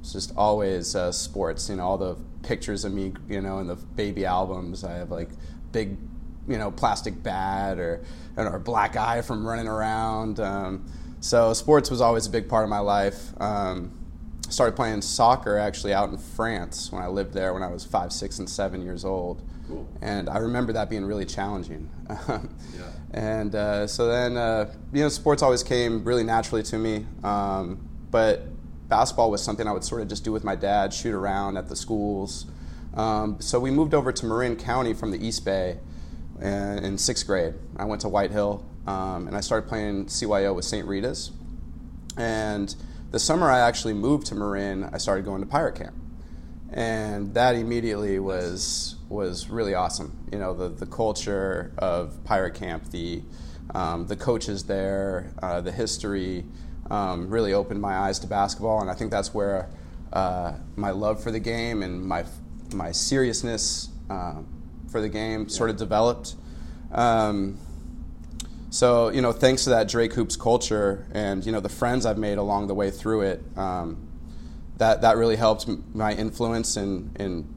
it 0.00 0.04
was 0.04 0.12
just 0.12 0.32
always 0.36 0.96
uh, 0.96 1.12
sports. 1.12 1.68
You 1.68 1.76
know, 1.76 1.84
all 1.84 1.98
the 1.98 2.16
pictures 2.42 2.84
of 2.84 2.94
me, 2.94 3.12
you 3.28 3.42
know, 3.42 3.58
in 3.58 3.66
the 3.66 3.76
baby 3.76 4.24
albums. 4.24 4.82
I 4.82 4.94
have 4.94 5.10
like 5.10 5.28
big, 5.72 5.98
you 6.48 6.56
know, 6.56 6.70
plastic 6.70 7.22
bat 7.22 7.78
or 7.78 8.02
or 8.36 8.58
black 8.58 8.96
eye 8.96 9.20
from 9.20 9.46
running 9.46 9.68
around. 9.68 10.40
Um, 10.40 10.90
so 11.20 11.52
sports 11.52 11.90
was 11.90 12.00
always 12.00 12.26
a 12.26 12.30
big 12.30 12.48
part 12.48 12.64
of 12.64 12.70
my 12.70 12.78
life. 12.78 13.38
Um, 13.40 13.92
I 14.46 14.50
started 14.50 14.74
playing 14.74 15.02
soccer 15.02 15.58
actually 15.58 15.92
out 15.92 16.08
in 16.08 16.16
France 16.16 16.90
when 16.90 17.02
I 17.02 17.08
lived 17.08 17.34
there 17.34 17.52
when 17.52 17.62
I 17.62 17.68
was 17.68 17.84
five, 17.84 18.10
six, 18.12 18.38
and 18.38 18.48
seven 18.48 18.82
years 18.82 19.04
old. 19.04 19.42
Cool. 19.68 19.86
And 20.00 20.28
I 20.28 20.38
remember 20.38 20.72
that 20.72 20.90
being 20.90 21.04
really 21.04 21.26
challenging. 21.26 21.88
Yeah. 22.76 22.90
And 23.12 23.54
uh, 23.56 23.86
so 23.88 24.06
then, 24.06 24.36
uh, 24.36 24.72
you 24.92 25.02
know, 25.02 25.08
sports 25.08 25.42
always 25.42 25.64
came 25.64 26.04
really 26.04 26.22
naturally 26.22 26.62
to 26.62 26.78
me. 26.78 27.04
Um, 27.24 27.88
but 28.12 28.44
basketball 28.90 29.30
was 29.30 29.42
something 29.42 29.66
I 29.66 29.72
would 29.72 29.84
sort 29.84 30.02
of 30.02 30.08
just 30.08 30.24
do 30.24 30.32
with 30.32 30.44
my 30.44 30.54
dad, 30.54 30.92
shoot 30.92 31.14
around 31.14 31.56
at 31.56 31.68
the 31.68 31.76
schools. 31.76 32.46
Um, 32.94 33.40
so 33.40 33.58
we 33.58 33.70
moved 33.70 33.94
over 33.94 34.12
to 34.12 34.26
Marin 34.26 34.56
County 34.56 34.92
from 34.92 35.12
the 35.12 35.26
East 35.26 35.44
Bay 35.44 35.78
in, 36.40 36.84
in 36.84 36.98
sixth 36.98 37.26
grade. 37.26 37.54
I 37.76 37.84
went 37.86 38.02
to 38.02 38.08
White 38.08 38.32
Hill 38.32 38.64
um, 38.86 39.26
and 39.26 39.36
I 39.36 39.40
started 39.40 39.68
playing 39.68 40.06
CYO 40.06 40.54
with 40.54 40.64
St. 40.64 40.86
Rita's. 40.86 41.30
And 42.16 42.74
the 43.12 43.18
summer 43.18 43.50
I 43.50 43.60
actually 43.60 43.94
moved 43.94 44.26
to 44.26 44.34
Marin, 44.34 44.90
I 44.92 44.98
started 44.98 45.24
going 45.24 45.40
to 45.40 45.46
pirate 45.46 45.76
camp 45.76 45.94
and 46.72 47.34
that 47.34 47.56
immediately 47.56 48.18
was 48.18 48.96
was 49.08 49.50
really 49.50 49.74
awesome. 49.74 50.16
You 50.32 50.38
know, 50.38 50.54
the 50.54 50.68
the 50.68 50.86
culture 50.86 51.72
of 51.78 52.22
pirate 52.24 52.54
camp, 52.54 52.90
the 52.90 53.22
um, 53.74 54.06
the 54.06 54.16
coaches 54.16 54.64
there, 54.64 55.32
uh, 55.42 55.60
the 55.60 55.72
history, 55.72 56.44
um, 56.90 57.30
really 57.30 57.52
opened 57.52 57.80
my 57.80 57.96
eyes 57.96 58.18
to 58.20 58.26
basketball, 58.26 58.80
and 58.80 58.90
I 58.90 58.94
think 58.94 59.10
that's 59.10 59.32
where 59.32 59.68
uh, 60.12 60.54
my 60.76 60.90
love 60.90 61.22
for 61.22 61.30
the 61.30 61.40
game 61.40 61.82
and 61.82 62.04
my 62.04 62.24
my 62.72 62.92
seriousness 62.92 63.88
um, 64.08 64.46
for 64.90 65.00
the 65.00 65.08
game 65.08 65.48
sort 65.48 65.70
of 65.70 65.76
developed. 65.76 66.34
Um, 66.92 67.58
so 68.70 69.08
you 69.08 69.20
know, 69.20 69.32
thanks 69.32 69.64
to 69.64 69.70
that 69.70 69.88
Drake 69.88 70.12
hoops 70.12 70.36
culture 70.36 71.06
and 71.12 71.44
you 71.44 71.52
know 71.52 71.60
the 71.60 71.68
friends 71.68 72.06
I've 72.06 72.18
made 72.18 72.38
along 72.38 72.68
the 72.68 72.74
way 72.74 72.90
through 72.90 73.22
it, 73.22 73.42
um, 73.56 74.08
that 74.78 75.02
that 75.02 75.16
really 75.16 75.36
helped 75.36 75.68
my 75.94 76.12
influence 76.14 76.76
in 76.76 77.10
in 77.18 77.52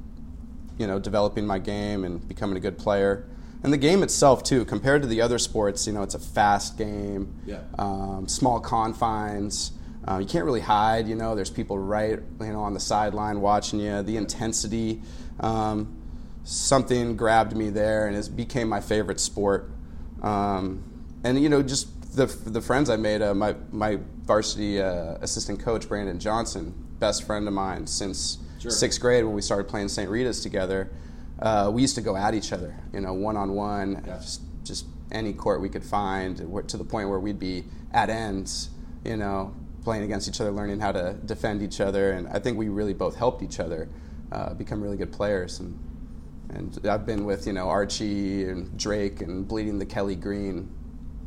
you 0.77 0.87
know 0.87 0.99
developing 0.99 1.45
my 1.45 1.59
game 1.59 2.03
and 2.03 2.27
becoming 2.27 2.57
a 2.57 2.59
good 2.59 2.77
player. 2.77 3.27
And 3.63 3.71
the 3.71 3.78
game 3.78 4.04
itself 4.04 4.43
too, 4.43 4.65
compared 4.65 5.02
to 5.04 5.08
the 5.08 5.21
other 5.21 5.39
sports, 5.39 5.88
you 5.88 5.93
know, 5.93 6.04
it's 6.04 6.15
a 6.15 6.19
fast 6.19 6.78
game, 6.78 7.34
Yeah. 7.45 7.60
um, 7.80 8.28
small 8.28 8.60
confines. 8.60 9.71
Uh, 10.06 10.17
you 10.17 10.26
can't 10.28 10.43
really 10.43 10.60
hide. 10.60 11.08
You 11.08 11.15
know, 11.15 11.34
there's 11.34 11.49
people 11.49 11.80
right 11.80 12.19
you 12.41 12.47
know 12.52 12.60
on 12.62 12.73
the 12.73 12.80
sideline 12.82 13.39
watching 13.39 13.80
you. 13.80 14.02
The 14.04 14.17
intensity, 14.17 15.02
um, 15.39 15.95
something 16.43 17.15
grabbed 17.15 17.56
me 17.56 17.69
there, 17.69 18.08
and 18.08 18.15
it 18.17 18.36
became 18.36 18.67
my 18.67 18.82
favorite 18.82 19.21
sport. 19.21 19.71
Um, 20.21 20.84
and 21.23 21.41
you 21.41 21.47
know, 21.47 21.63
just 21.63 22.15
the 22.17 22.26
the 22.26 22.60
friends 22.62 22.89
I 22.89 22.97
made. 22.97 23.21
Uh, 23.21 23.34
my 23.34 23.56
my 23.71 23.97
varsity 24.26 24.82
uh, 24.82 25.15
assistant 25.21 25.62
coach 25.62 25.88
Brandon 25.88 26.19
Johnson, 26.19 26.73
best 26.99 27.23
friend 27.23 27.47
of 27.47 27.54
mine 27.54 27.88
since 27.88 28.39
Sure. 28.60 28.71
sixth 28.71 28.99
grade 29.02 29.26
when 29.26 29.34
we 29.36 29.41
started 29.41 29.67
playing 29.69 29.88
St. 29.89 30.10
Rita's 30.10 30.41
together. 30.41 30.89
Uh, 31.43 31.69
we 31.69 31.82
used 31.82 31.95
to 31.95 32.01
go 32.01 32.15
at 32.15 32.34
each 32.34 32.53
other, 32.53 32.73
you 32.93 33.01
know, 33.01 33.13
one 33.13 33.36
on 33.36 33.51
one, 33.51 34.01
just 34.06 34.41
just 34.63 34.86
any 35.12 35.34
court 35.34 35.60
we 35.60 35.67
could 35.67 35.84
find, 35.84 36.38
to 36.38 36.77
the 36.77 36.86
point 36.86 37.10
where 37.10 37.19
we'd 37.19 37.38
be 37.38 37.65
at 37.91 38.10
ends, 38.10 38.69
you 39.03 39.17
know, 39.17 39.53
playing 39.84 40.03
against 40.03 40.29
each 40.29 40.39
other, 40.39 40.51
learning 40.51 40.79
how 40.79 40.93
to 40.93 41.13
defend 41.25 41.62
each 41.62 41.82
other, 41.82 42.13
and 42.13 42.29
I 42.29 42.39
think 42.39 42.58
we 42.58 42.69
really 42.69 42.93
both 42.93 43.17
helped 43.17 43.43
each 43.43 43.60
other 43.60 43.89
uh, 44.32 44.53
become 44.53 44.82
really 44.82 44.95
good 44.95 45.12
players. 45.12 45.60
And 45.60 45.77
and 46.49 46.79
I've 46.88 47.06
been 47.06 47.25
with 47.25 47.45
you 47.45 47.51
know 47.51 47.67
Archie 47.67 48.45
and 48.45 48.77
Drake 48.77 49.21
and 49.21 49.45
bleeding 49.45 49.77
the 49.79 49.86
Kelly 49.86 50.15
Green 50.15 50.69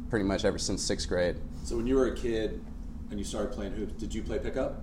pretty 0.09 0.25
much 0.25 0.47
ever 0.47 0.59
since 0.59 0.83
sixth 0.83 1.09
grade. 1.09 1.37
So 1.63 1.77
when 1.77 1.87
you 1.87 1.95
were 1.97 2.07
a 2.07 2.17
kid 2.17 2.65
and 3.11 3.19
you 3.19 3.25
started 3.25 3.53
playing 3.53 3.73
hoops, 3.73 3.93
did 4.01 4.15
you 4.15 4.23
play 4.23 4.39
pickup? 4.39 4.83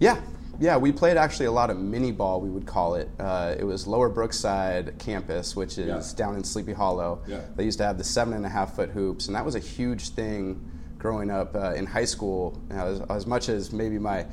Yeah, 0.00 0.20
yeah, 0.60 0.76
we 0.76 0.92
played 0.92 1.16
actually 1.16 1.46
a 1.46 1.52
lot 1.52 1.70
of 1.70 1.78
mini 1.78 2.12
ball. 2.12 2.40
We 2.40 2.50
would 2.50 2.66
call 2.66 2.94
it. 2.94 3.08
Uh, 3.18 3.54
it 3.58 3.64
was 3.64 3.86
Lower 3.86 4.08
Brookside 4.08 4.98
campus, 4.98 5.54
which 5.56 5.78
is 5.78 5.86
Yeah. 5.86 6.16
down 6.16 6.36
in 6.36 6.44
Sleepy 6.44 6.72
Hollow. 6.72 7.20
Yeah. 7.26 7.40
They 7.56 7.64
used 7.64 7.78
to 7.78 7.84
have 7.84 7.98
the 7.98 8.04
seven 8.04 8.34
and 8.34 8.44
a 8.46 8.48
half 8.48 8.74
foot 8.74 8.90
hoops, 8.90 9.26
and 9.26 9.34
that 9.36 9.44
was 9.44 9.54
a 9.54 9.60
huge 9.60 10.10
thing 10.10 10.60
growing 10.98 11.30
up 11.30 11.54
uh, 11.54 11.72
in 11.74 11.86
high 11.86 12.04
school. 12.04 12.58
You 12.70 12.76
know, 12.76 12.86
as, 12.86 13.00
as 13.10 13.26
much 13.26 13.48
as 13.48 13.72
maybe 13.72 13.98
my 13.98 14.26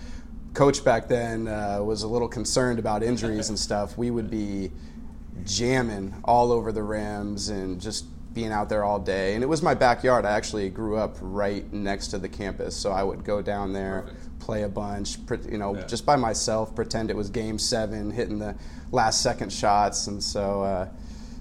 coach 0.53 0.83
back 0.83 1.07
then 1.07 1.47
uh, 1.47 1.79
was 1.83 2.03
a 2.03 2.07
little 2.07 2.27
concerned 2.27 2.79
about 2.79 3.03
injuries 3.03 3.49
and 3.49 3.57
stuff, 3.59 3.97
we 3.97 4.11
would 4.11 4.29
be 4.29 4.71
jamming 5.45 6.13
all 6.23 6.51
over 6.51 6.71
the 6.71 6.83
rims 6.83 7.49
and 7.49 7.79
just 7.81 8.05
being 8.33 8.51
out 8.51 8.69
there 8.69 8.83
all 8.83 8.99
day. 8.99 9.33
And 9.35 9.43
it 9.43 9.47
was 9.47 9.61
my 9.61 9.73
backyard. 9.73 10.25
I 10.25 10.31
actually 10.31 10.69
grew 10.69 10.95
up 10.97 11.17
right 11.21 11.71
next 11.73 12.07
to 12.09 12.17
the 12.17 12.29
campus, 12.29 12.75
so 12.75 12.91
I 12.91 13.03
would 13.03 13.23
go 13.25 13.41
down 13.41 13.73
there, 13.73 14.03
Perfect. 14.03 14.20
Play 14.41 14.63
a 14.63 14.69
bunch, 14.69 15.17
you 15.49 15.57
know, 15.57 15.75
Yeah. 15.75 15.85
just 15.85 16.05
by 16.05 16.15
myself, 16.17 16.75
pretend 16.75 17.09
it 17.09 17.15
was 17.15 17.29
game 17.29 17.57
seven, 17.59 18.11
hitting 18.11 18.39
the 18.39 18.55
last 18.91 19.21
second 19.21 19.53
shots. 19.53 20.07
And 20.07 20.21
so, 20.21 20.63
uh, 20.63 20.87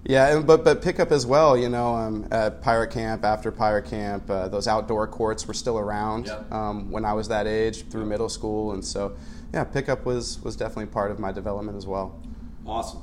yeah, 0.04 0.36
and, 0.36 0.46
but, 0.46 0.62
but 0.64 0.80
pickup 0.82 1.10
as 1.10 1.26
well, 1.26 1.56
you 1.56 1.68
know, 1.68 1.94
um, 1.94 2.26
at 2.30 2.62
Pirate 2.62 2.90
Camp, 2.90 3.24
after 3.24 3.50
Pirate 3.50 3.86
Camp, 3.86 4.30
uh, 4.30 4.48
those 4.48 4.68
outdoor 4.68 5.06
courts 5.08 5.48
were 5.48 5.54
still 5.54 5.78
around 5.78 6.26
Yeah. 6.26 6.42
um, 6.52 6.90
when 6.90 7.04
I 7.04 7.12
was 7.14 7.28
that 7.28 7.46
age 7.46 7.88
through 7.88 8.04
middle 8.06 8.28
school. 8.28 8.72
And 8.72 8.84
so, 8.84 9.12
yeah, 9.52 9.64
pickup 9.64 10.04
was, 10.06 10.40
was 10.42 10.54
definitely 10.56 10.86
part 10.86 11.10
of 11.10 11.18
my 11.18 11.32
development 11.32 11.76
as 11.76 11.86
well. 11.86 12.14
Awesome. 12.66 13.00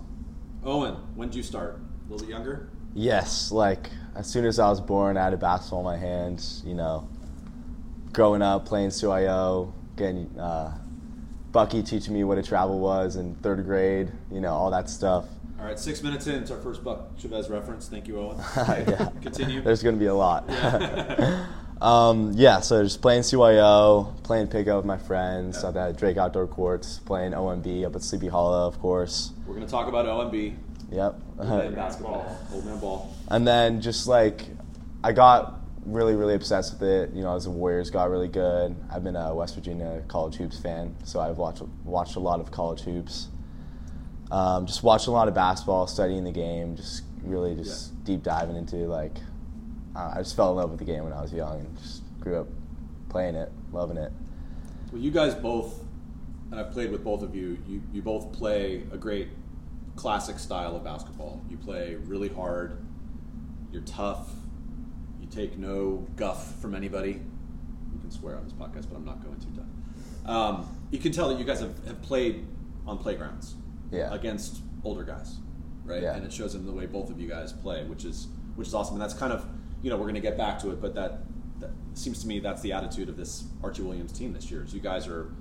Owen, 0.64 0.96
when 1.16 1.30
did 1.30 1.36
you 1.38 1.44
start? 1.44 1.80
A 2.08 2.12
little 2.12 2.26
bit 2.26 2.34
younger? 2.34 2.70
Yes, 2.94 3.52
like 3.52 3.90
as 4.16 4.28
soon 4.28 4.46
as 4.46 4.58
I 4.60 4.70
was 4.70 4.80
born, 4.82 5.18
I 5.18 5.24
had 5.26 5.34
a 5.34 5.38
basketball 5.38 5.80
in 5.80 5.86
my 5.86 5.98
hands. 5.98 6.64
You 6.66 6.74
know, 6.74 7.08
growing 8.12 8.42
up 8.42 8.66
playing 8.66 8.90
CYO, 8.90 9.72
getting 9.98 10.40
uh, 10.40 10.78
Bucky 11.52 11.84
teaching 11.84 12.14
me 12.14 12.24
what 12.24 12.38
a 12.38 12.44
travel 12.44 12.80
was 12.80 13.16
in 13.18 13.36
third 13.36 13.66
grade. 13.66 14.12
You 14.32 14.40
know, 14.40 14.54
all 14.54 14.72
that 14.72 14.90
stuff. 14.90 15.26
All 15.60 15.66
right, 15.66 15.80
six 15.80 16.04
minutes 16.04 16.28
in. 16.28 16.36
It's 16.36 16.52
our 16.52 16.60
first 16.62 16.84
Buck 16.84 17.18
Chavez 17.18 17.50
reference. 17.50 17.90
Thank 17.90 18.08
you, 18.08 18.20
Owen. 18.20 18.38
yeah. 18.58 19.10
Continue. 19.22 19.62
There's 19.62 19.82
going 19.82 19.96
to 19.96 20.00
be 20.00 20.06
a 20.06 20.14
lot. 20.14 20.48
um, 21.82 22.32
yeah, 22.36 22.60
so 22.60 22.84
just 22.84 23.02
playing 23.02 23.22
CYO, 23.24 24.22
playing 24.24 24.48
pickup 24.50 24.78
with 24.78 24.86
my 24.86 25.00
friends 25.00 25.62
Yeah. 25.64 25.88
at 25.88 25.98
Drake 25.98 26.18
Outdoor 26.18 26.46
Courts, 26.46 27.00
playing 27.00 27.32
OMB 27.32 27.86
up 27.88 27.96
at 27.96 28.04
Sleepy 28.04 28.28
Hollow, 28.28 28.68
of 28.68 28.80
course. 28.80 29.32
We're 29.48 29.56
going 29.56 29.66
to 29.66 29.72
talk 29.72 29.88
about 29.88 30.06
OMB, 30.06 30.56
Yep. 30.92 31.16
old 31.40 31.48
man 31.50 31.74
basketball, 31.74 32.38
old 32.54 32.64
man 32.66 32.80
ball. 32.80 33.16
And 33.30 33.48
then 33.48 33.82
just 33.82 34.08
like 34.08 34.46
I 35.04 35.12
got 35.12 35.60
really, 35.88 36.16
really 36.16 36.36
obsessed 36.36 36.74
with 36.74 36.84
it. 36.84 37.14
You 37.14 37.24
know, 37.24 37.36
as 37.36 37.46
the 37.46 37.50
Warriors 37.50 37.90
got 37.90 38.10
really 38.10 38.28
good. 38.28 38.76
I've 38.92 39.04
been 39.04 39.16
a 39.16 39.34
West 39.34 39.56
Virginia 39.56 40.04
college 40.08 40.36
hoops 40.36 40.60
fan, 40.60 40.96
so 41.04 41.20
I've 41.20 41.38
watched 41.38 41.64
watched 41.84 42.16
a 42.16 42.20
lot 42.20 42.40
of 42.40 42.52
college 42.52 42.82
hoops. 42.82 43.30
Um, 44.30 44.66
just 44.66 44.84
watching 44.84 45.14
a 45.14 45.16
lot 45.16 45.28
of 45.28 45.34
basketball, 45.34 45.88
studying 45.88 46.24
the 46.24 46.32
game, 46.32 46.76
just 46.76 47.04
really 47.24 47.56
just 47.56 48.04
deep 48.04 48.24
diving 48.24 48.56
into 48.56 48.76
like. 48.76 49.16
Uh, 49.96 50.14
I 50.16 50.18
just 50.20 50.36
fell 50.36 50.52
in 50.52 50.58
love 50.58 50.70
with 50.70 50.80
the 50.80 50.86
game 50.86 51.06
when 51.06 51.14
I 51.14 51.22
was 51.22 51.34
young 51.34 51.60
and 51.60 51.78
just 51.80 52.04
grew 52.20 52.38
up 52.42 52.48
playing 53.10 53.36
it, 53.36 53.52
loving 53.72 53.98
it. 53.98 54.12
Well, 54.92 55.02
you 55.02 55.10
guys 55.10 55.34
both, 55.34 55.84
and 56.52 56.60
I've 56.60 56.72
played 56.72 56.92
with 56.92 57.04
both 57.04 57.24
of 57.24 57.36
you, 57.36 57.58
you, 57.68 57.82
you 57.92 58.04
both 58.04 58.32
play 58.32 58.84
a 58.92 58.98
great 58.98 59.30
classic 59.96 60.38
style 60.38 60.76
of 60.76 60.84
basketball. 60.84 61.44
You 61.50 61.58
play 61.58 61.96
really 61.96 62.30
hard, 62.30 62.78
you're 63.72 63.82
tough, 63.82 64.30
you 65.30 65.36
take 65.36 65.58
no 65.58 66.06
guff 66.16 66.60
from 66.62 66.76
anybody. 66.76 67.12
You 67.94 68.00
can 68.02 68.12
swear 68.12 68.36
on 68.36 68.44
this 68.44 68.54
podcast, 68.54 68.90
but 68.90 68.96
I'm 68.98 69.06
not 69.06 69.24
going 69.24 69.40
to. 69.40 69.48
Tough. 69.48 70.30
Um, 70.30 70.88
you 70.92 71.00
can 71.00 71.12
tell 71.12 71.30
that 71.30 71.40
you 71.40 71.46
guys 71.46 71.60
have, 71.60 71.86
have 71.86 72.02
played 72.02 72.46
on 72.86 72.98
playgrounds 72.98 73.56
Yeah. 73.92 74.14
against 74.14 74.62
older 74.84 75.04
guys, 75.04 75.38
right? 75.86 76.02
Yeah. 76.04 76.16
And 76.16 76.26
it 76.26 76.32
shows 76.34 76.56
in 76.56 76.66
the 76.66 76.72
way 76.72 76.86
both 76.86 77.10
of 77.10 77.20
you 77.20 77.28
guys 77.28 77.54
play, 77.54 77.84
which 77.86 78.06
is 78.06 78.28
which 78.56 78.68
is 78.68 78.74
awesome. 78.74 78.96
And 78.96 79.02
that's 79.02 79.14
kind 79.14 79.32
of 79.34 79.46
you 79.82 79.90
know 79.90 79.96
we're 79.98 80.04
going 80.04 80.16
to 80.16 80.22
get 80.22 80.38
back 80.38 80.60
to 80.60 80.72
it, 80.72 80.82
but 80.82 80.96
that, 80.96 81.20
that 81.60 81.70
seems 81.94 82.22
to 82.22 82.28
me 82.28 82.40
that's 82.40 82.62
the 82.62 82.72
attitude 82.74 83.10
of 83.10 83.18
this 83.18 83.46
Archie 83.64 83.82
Williams 83.84 84.12
team 84.12 84.34
this 84.34 84.50
year. 84.52 84.64
Is 84.64 84.74
you 84.74 84.80
guys 84.82 85.08
are 85.08 85.32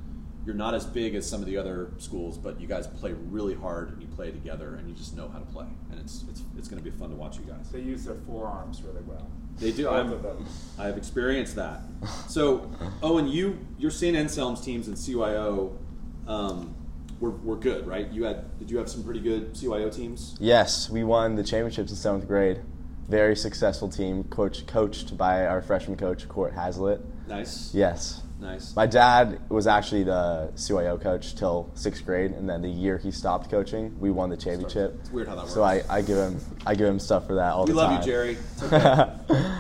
you're 0.44 0.54
not 0.54 0.74
as 0.74 0.86
big 0.86 1.16
as 1.16 1.28
some 1.28 1.40
of 1.40 1.46
the 1.46 1.56
other 1.56 1.90
schools, 1.98 2.38
but 2.38 2.60
you 2.60 2.68
guys 2.68 2.86
play 2.86 3.12
really 3.12 3.54
hard 3.54 3.90
and 3.92 4.00
you 4.00 4.06
play 4.08 4.30
together 4.30 4.76
and 4.76 4.88
you 4.88 4.94
just 4.94 5.16
know 5.16 5.28
how 5.28 5.38
to 5.40 5.46
play, 5.46 5.66
and 5.90 5.98
it's 6.00 6.24
it's 6.30 6.42
it's 6.58 6.68
going 6.68 6.82
to 6.82 6.88
be 6.88 6.96
fun 6.96 7.10
to 7.10 7.16
watch 7.16 7.36
you 7.38 7.44
guys. 7.44 7.68
They 7.70 7.80
use 7.80 8.04
their 8.04 8.14
forearms 8.26 8.82
really 8.82 9.02
well. 9.02 9.28
They 9.58 9.72
do. 9.72 9.84
Both 9.84 9.94
I'm, 9.94 10.12
of 10.12 10.22
them. 10.22 10.46
I 10.78 10.86
have 10.86 10.96
experienced 10.96 11.56
that. 11.56 11.80
So, 12.28 12.70
Owen, 13.02 13.26
you 13.26 13.58
you're 13.78 13.90
St. 13.90 14.16
Anselm's 14.16 14.60
teams 14.60 14.88
and 14.88 14.96
CYO 14.96 15.76
um, 16.26 16.74
were, 17.20 17.30
were 17.30 17.56
good, 17.56 17.86
right? 17.86 18.08
You 18.10 18.24
had 18.24 18.58
did 18.58 18.70
you 18.70 18.78
have 18.78 18.88
some 18.88 19.02
pretty 19.02 19.20
good 19.20 19.54
CYO 19.54 19.94
teams? 19.94 20.36
Yes, 20.40 20.90
we 20.90 21.04
won 21.04 21.36
the 21.36 21.44
championships 21.44 21.90
in 21.90 21.96
seventh 21.96 22.26
grade. 22.26 22.60
Very 23.08 23.36
successful 23.36 23.88
team, 23.88 24.24
coach, 24.24 24.66
coached 24.66 25.16
by 25.16 25.46
our 25.46 25.62
freshman 25.62 25.96
coach, 25.96 26.28
Court 26.28 26.52
Hazlitt. 26.52 27.00
Nice. 27.28 27.72
Yes. 27.72 28.22
Nice. 28.38 28.76
My 28.76 28.86
dad 28.86 29.40
was 29.48 29.66
actually 29.66 30.04
the 30.04 30.52
CYO 30.56 31.00
coach 31.00 31.34
till 31.34 31.70
sixth 31.74 32.04
grade, 32.04 32.32
and 32.32 32.48
then 32.48 32.60
the 32.60 32.68
year 32.68 32.98
he 32.98 33.10
stopped 33.10 33.50
coaching, 33.50 33.98
we 33.98 34.10
won 34.10 34.28
the 34.28 34.36
championship. 34.36 34.98
It's 35.00 35.10
weird 35.10 35.28
how 35.28 35.36
that 35.36 35.42
works. 35.42 35.54
So 35.54 35.62
I. 35.62 35.82
I 35.88 36.02
give 36.02 36.18
him 36.18 36.38
I 36.66 36.74
give 36.74 36.86
him 36.86 36.98
stuff 36.98 37.26
for 37.26 37.34
that 37.36 37.52
all 37.52 37.64
we 37.64 37.72
the 37.72 37.80
time. 37.80 37.90
We 37.90 37.96
love 37.96 38.06
you, 38.06 38.12
Jerry. 38.12 38.36
It's 38.36 38.62
okay. 38.72 39.52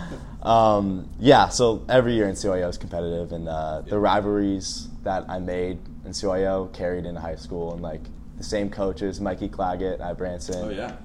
um, 0.42 1.08
yeah, 1.18 1.48
so 1.48 1.84
every 1.88 2.14
year 2.14 2.28
in 2.28 2.34
CYO 2.34 2.68
is 2.68 2.76
competitive, 2.76 3.32
and 3.32 3.48
uh, 3.48 3.80
the 3.82 3.98
rivalries 3.98 4.88
that 5.04 5.24
I 5.28 5.38
made 5.38 5.78
in 6.04 6.10
CYO 6.10 6.72
carried 6.74 7.06
into 7.06 7.20
high 7.20 7.36
school, 7.36 7.72
and 7.72 7.80
like 7.80 8.02
the 8.36 8.44
same 8.44 8.68
coaches, 8.68 9.20
Mikey 9.20 9.48
Claggett 9.48 10.00
I 10.00 10.12
Branson. 10.12 10.64
oh 10.64 10.68
yeah. 10.68 10.96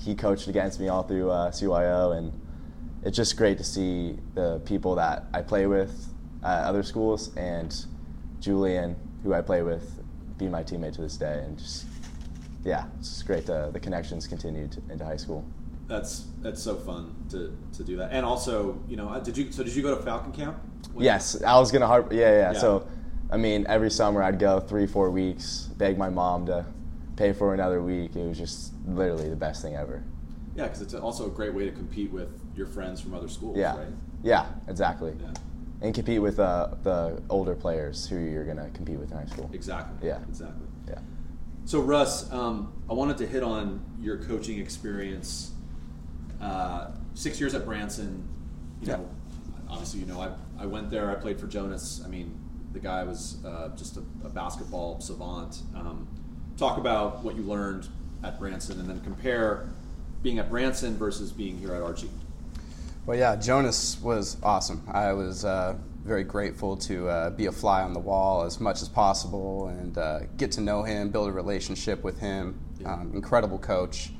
he 0.00 0.14
coached 0.14 0.48
against 0.48 0.80
me 0.80 0.88
all 0.88 1.02
through 1.02 1.30
uh, 1.30 1.50
CYO, 1.50 2.16
and 2.16 2.32
it's 3.02 3.16
just 3.16 3.36
great 3.36 3.58
to 3.58 3.64
see 3.64 4.18
the 4.34 4.60
people 4.64 4.94
that 4.94 5.26
I 5.34 5.42
play 5.42 5.66
with 5.66 6.08
at 6.42 6.64
other 6.64 6.82
schools 6.82 7.34
and 7.36 7.86
Julian, 8.40 8.96
who 9.22 9.34
I 9.34 9.40
play 9.40 9.62
with, 9.62 10.02
be 10.38 10.48
my 10.48 10.62
teammate 10.62 10.94
to 10.94 11.02
this 11.02 11.16
day, 11.16 11.42
and 11.44 11.58
just 11.58 11.86
yeah, 12.64 12.84
it's 12.98 13.08
just 13.08 13.26
great. 13.26 13.46
To, 13.46 13.70
the 13.72 13.80
connections 13.80 14.26
continued 14.26 14.76
into 14.90 15.04
high 15.04 15.16
school. 15.16 15.44
That's 15.86 16.26
that's 16.40 16.62
so 16.62 16.76
fun 16.76 17.14
to, 17.30 17.56
to 17.76 17.84
do 17.84 17.96
that. 17.96 18.10
And 18.12 18.24
also, 18.24 18.80
you 18.88 18.96
know, 18.96 19.08
uh, 19.08 19.20
did 19.20 19.36
you 19.36 19.50
so 19.50 19.62
did 19.62 19.74
you 19.74 19.82
go 19.82 19.96
to 19.96 20.02
Falcon 20.02 20.32
Camp? 20.32 20.58
Yes, 20.98 21.42
I 21.42 21.58
was 21.58 21.72
gonna 21.72 21.86
harp. 21.86 22.12
Yeah, 22.12 22.18
yeah, 22.18 22.52
Yeah. 22.52 22.58
So, 22.58 22.86
I 23.30 23.36
mean, 23.36 23.66
every 23.68 23.90
summer 23.90 24.22
I'd 24.22 24.38
go 24.38 24.60
three, 24.60 24.86
four 24.86 25.10
weeks, 25.10 25.70
beg 25.76 25.96
my 25.96 26.10
mom 26.10 26.46
to 26.46 26.66
pay 27.16 27.32
for 27.32 27.54
another 27.54 27.82
week. 27.82 28.16
It 28.16 28.26
was 28.26 28.38
just 28.38 28.72
literally 28.86 29.28
the 29.28 29.36
best 29.36 29.62
thing 29.62 29.74
ever. 29.74 30.02
Yeah, 30.54 30.64
because 30.64 30.82
it's 30.82 30.94
also 30.94 31.26
a 31.26 31.30
great 31.30 31.54
way 31.54 31.64
to 31.64 31.70
compete 31.70 32.10
with 32.10 32.28
your 32.56 32.66
friends 32.66 33.00
from 33.00 33.14
other 33.14 33.28
schools, 33.28 33.56
Yeah, 33.56 33.76
right? 33.76 33.88
yeah, 34.22 34.46
exactly. 34.66 35.14
Yeah. 35.20 35.32
And 35.80 35.94
compete 35.94 36.20
with 36.20 36.40
uh, 36.40 36.68
the 36.82 37.22
older 37.30 37.54
players 37.54 38.06
who 38.06 38.18
you're 38.18 38.44
gonna 38.44 38.68
compete 38.70 38.98
with 38.98 39.12
in 39.12 39.16
high 39.18 39.26
school. 39.26 39.48
Exactly. 39.52 40.08
Yeah. 40.08 40.18
Exactly. 40.28 40.66
Yeah. 40.88 40.98
So 41.66 41.80
Russ, 41.80 42.30
um, 42.32 42.72
I 42.90 42.94
wanted 42.94 43.18
to 43.18 43.26
hit 43.26 43.42
on 43.44 43.80
your 44.00 44.16
coaching 44.18 44.58
experience. 44.58 45.52
Uh, 46.40 46.90
six 47.14 47.38
years 47.38 47.54
at 47.54 47.64
Branson. 47.64 48.26
You 48.80 48.88
Yeah. 48.88 48.96
know, 48.96 49.08
obviously, 49.68 50.00
you 50.00 50.06
know, 50.06 50.20
I, 50.20 50.30
I 50.62 50.66
went 50.66 50.90
there. 50.90 51.10
I 51.10 51.14
played 51.14 51.38
for 51.38 51.46
Jonas. 51.46 52.02
I 52.04 52.08
mean, 52.08 52.36
the 52.72 52.80
guy 52.80 53.04
was 53.04 53.36
uh, 53.44 53.68
just 53.76 53.96
a, 53.96 54.02
a 54.24 54.28
basketball 54.28 55.00
savant. 55.00 55.62
Um, 55.76 56.08
talk 56.56 56.78
about 56.78 57.22
what 57.22 57.36
you 57.36 57.42
learned 57.42 57.86
at 58.24 58.38
Branson, 58.40 58.80
and 58.80 58.88
then 58.88 59.00
compare 59.02 59.68
being 60.22 60.38
at 60.40 60.50
Branson 60.50 60.96
versus 60.96 61.30
being 61.32 61.56
here 61.58 61.72
at 61.74 61.82
Archie. 61.82 62.10
Well, 63.08 63.16
yeah, 63.16 63.36
Jonas 63.36 63.98
was 64.02 64.36
awesome. 64.42 64.82
I 64.86 65.14
was 65.14 65.42
uh, 65.42 65.76
very 66.04 66.24
grateful 66.24 66.76
to 66.76 67.08
uh, 67.08 67.30
be 67.30 67.46
a 67.46 67.52
fly 67.52 67.80
on 67.80 67.94
the 67.94 67.98
wall 67.98 68.42
as 68.42 68.60
much 68.60 68.82
as 68.82 68.88
possible 68.90 69.68
and 69.68 69.96
uh, 69.96 70.20
get 70.36 70.52
to 70.52 70.60
know 70.60 70.82
him, 70.82 71.08
build 71.08 71.30
a 71.30 71.32
relationship 71.32 72.04
with 72.04 72.20
him. 72.20 72.60
Um, 72.84 73.12
incredible 73.14 73.58
coach. 73.58 74.12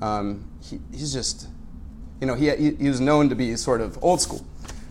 Um, 0.00 0.48
he, 0.62 0.78
he's 0.92 1.12
just, 1.12 1.48
you 2.20 2.28
know, 2.28 2.36
he, 2.36 2.54
he, 2.76 2.88
was 2.88 3.00
known 3.00 3.28
to 3.28 3.34
be 3.34 3.56
sort 3.56 3.80
of 3.80 3.98
old 4.04 4.20
school. 4.20 4.46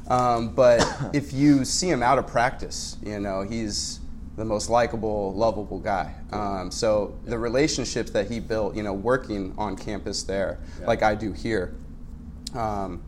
Um, 0.09 0.53
but 0.53 0.85
if 1.13 1.31
you 1.31 1.63
see 1.63 1.89
him 1.89 2.03
out 2.03 2.19
of 2.19 2.27
practice, 2.27 2.97
you 3.01 3.21
know 3.21 3.43
he's 3.43 4.01
the 4.35 4.43
most 4.43 4.69
likable, 4.69 5.33
lovable 5.33 5.79
guy. 5.79 6.13
Um, 6.33 6.69
so 6.69 7.17
the 7.23 7.39
relationships 7.39 8.11
that 8.11 8.29
he 8.29 8.41
built, 8.41 8.75
you 8.75 8.83
know, 8.83 8.91
working 8.91 9.55
on 9.57 9.77
campus 9.77 10.23
there, 10.23 10.59
like 10.81 11.01
I 11.01 11.15
do 11.15 11.31
here, 11.31 11.77
um, 12.53 13.01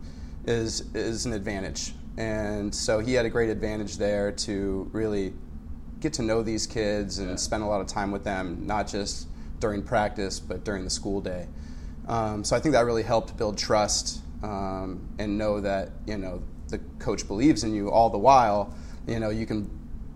is 0.46 0.82
is 0.94 1.26
an 1.26 1.32
advantage. 1.32 1.92
And 2.16 2.74
so 2.74 2.98
he 2.98 3.14
had 3.14 3.24
a 3.24 3.30
great 3.30 3.50
advantage 3.50 3.96
there 3.96 4.32
to 4.32 4.88
really 4.92 5.32
get 6.00 6.12
to 6.14 6.22
know 6.22 6.42
these 6.42 6.66
kids 6.66 7.18
and 7.18 7.38
spend 7.38 7.62
a 7.62 7.66
lot 7.66 7.80
of 7.80 7.86
time 7.86 8.10
with 8.10 8.24
them, 8.24 8.66
not 8.66 8.88
just 8.88 9.28
during 9.58 9.82
practice, 9.82 10.40
but 10.40 10.64
during 10.64 10.84
the 10.84 10.90
school 10.90 11.20
day. 11.20 11.46
Um, 12.08 12.42
so 12.42 12.56
I 12.56 12.60
think 12.60 12.72
that 12.72 12.84
really 12.84 13.02
helped 13.02 13.36
build 13.36 13.56
trust 13.56 14.22
um, 14.42 15.00
and 15.18 15.38
know 15.38 15.60
that 15.60 15.92
you 16.06 16.18
know 16.18 16.42
the 16.68 16.78
coach 16.98 17.26
believes 17.26 17.64
in 17.64 17.74
you 17.74 17.90
all 17.90 18.10
the 18.10 18.18
while. 18.18 18.74
You 19.06 19.20
know 19.20 19.30
you 19.30 19.46
can 19.46 19.70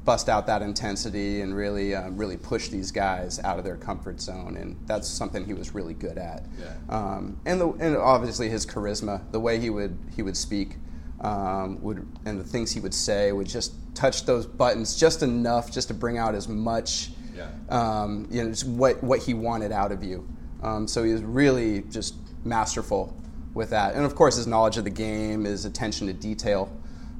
bust 0.04 0.28
out 0.28 0.46
that 0.46 0.60
intensity 0.62 1.40
and 1.40 1.56
really 1.56 1.94
um, 1.94 2.16
really 2.16 2.36
push 2.36 2.68
these 2.68 2.90
guys 2.92 3.40
out 3.40 3.58
of 3.58 3.64
their 3.64 3.76
comfort 3.76 4.20
zone, 4.20 4.56
and 4.56 4.76
that's 4.86 5.08
something 5.08 5.44
he 5.44 5.54
was 5.54 5.74
really 5.74 5.94
good 5.94 6.18
at. 6.18 6.44
Yeah. 6.60 6.74
Um, 6.88 7.38
and 7.46 7.60
the 7.60 7.68
and 7.80 7.96
obviously 7.96 8.48
his 8.50 8.66
charisma, 8.66 9.20
the 9.32 9.40
way 9.40 9.58
he 9.58 9.70
would 9.70 9.96
he 10.14 10.22
would 10.22 10.36
speak, 10.36 10.76
um, 11.20 11.80
would 11.82 12.06
and 12.26 12.38
the 12.38 12.44
things 12.44 12.72
he 12.72 12.80
would 12.80 12.94
say 12.94 13.32
would 13.32 13.46
just 13.48 13.72
touch 13.94 14.26
those 14.26 14.46
buttons 14.46 14.96
just 14.96 15.22
enough 15.22 15.70
just 15.70 15.88
to 15.88 15.94
bring 15.94 16.18
out 16.18 16.34
as 16.34 16.48
much 16.48 17.10
Yeah. 17.34 17.48
um, 17.68 18.26
you 18.30 18.42
know, 18.42 18.50
just 18.50 18.66
what, 18.66 19.02
what 19.02 19.20
he 19.20 19.34
wanted 19.34 19.72
out 19.72 19.92
of 19.92 20.02
you. 20.02 20.26
Um, 20.62 20.86
so 20.88 21.02
he 21.04 21.12
was 21.12 21.22
really 21.22 21.82
just 21.82 22.14
masterful 22.44 23.16
with 23.54 23.70
that. 23.70 23.94
And 23.94 24.04
of 24.04 24.14
course, 24.14 24.36
his 24.36 24.46
knowledge 24.46 24.76
of 24.76 24.84
the 24.84 24.90
game, 24.90 25.44
his 25.44 25.64
attention 25.64 26.06
to 26.08 26.12
detail. 26.12 26.68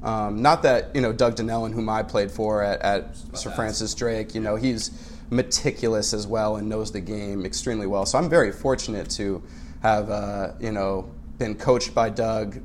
Um, 0.03 0.41
not 0.41 0.63
that, 0.63 0.95
you 0.95 1.01
know, 1.01 1.11
Doug 1.11 1.35
Donnellan, 1.35 1.73
whom 1.73 1.89
I 1.89 2.03
played 2.03 2.31
for 2.31 2.61
at, 2.61 2.81
at 2.81 3.17
Sir 3.33 3.49
that. 3.49 3.55
Francis 3.55 3.93
Drake, 3.95 4.35
you 4.35 4.41
know, 4.41 4.55
he's 4.55 4.91
meticulous 5.29 6.13
as 6.13 6.27
well 6.27 6.57
and 6.57 6.69
knows 6.69 6.91
the 6.91 7.01
game 7.01 7.45
extremely 7.45 7.87
well. 7.87 8.05
So 8.05 8.17
I'm 8.17 8.29
very 8.29 8.51
fortunate 8.51 9.09
to 9.11 9.41
have, 9.81 10.09
uh, 10.09 10.51
you 10.59 10.71
know, 10.71 11.09
been 11.37 11.55
coached 11.55 11.93
by 11.93 12.09
Doug. 12.09 12.61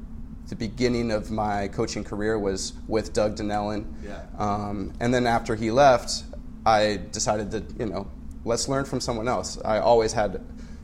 The 0.48 0.56
beginning 0.56 1.12
of 1.12 1.30
my 1.30 1.68
coaching 1.68 2.04
career 2.04 2.38
was 2.38 2.74
with 2.88 3.12
Doug 3.12 3.36
Donnellan. 3.36 3.86
Yeah. 4.04 4.22
Um, 4.36 4.92
and 5.00 5.14
then 5.14 5.26
after 5.26 5.54
he 5.54 5.70
left, 5.70 6.24
I 6.66 7.00
decided 7.12 7.50
that 7.52 7.78
you 7.78 7.86
know 7.86 8.06
let's 8.44 8.68
learn 8.68 8.84
from 8.84 9.00
someone 9.00 9.28
else. 9.28 9.58
I 9.64 9.78
always 9.78 10.12
had 10.12 10.42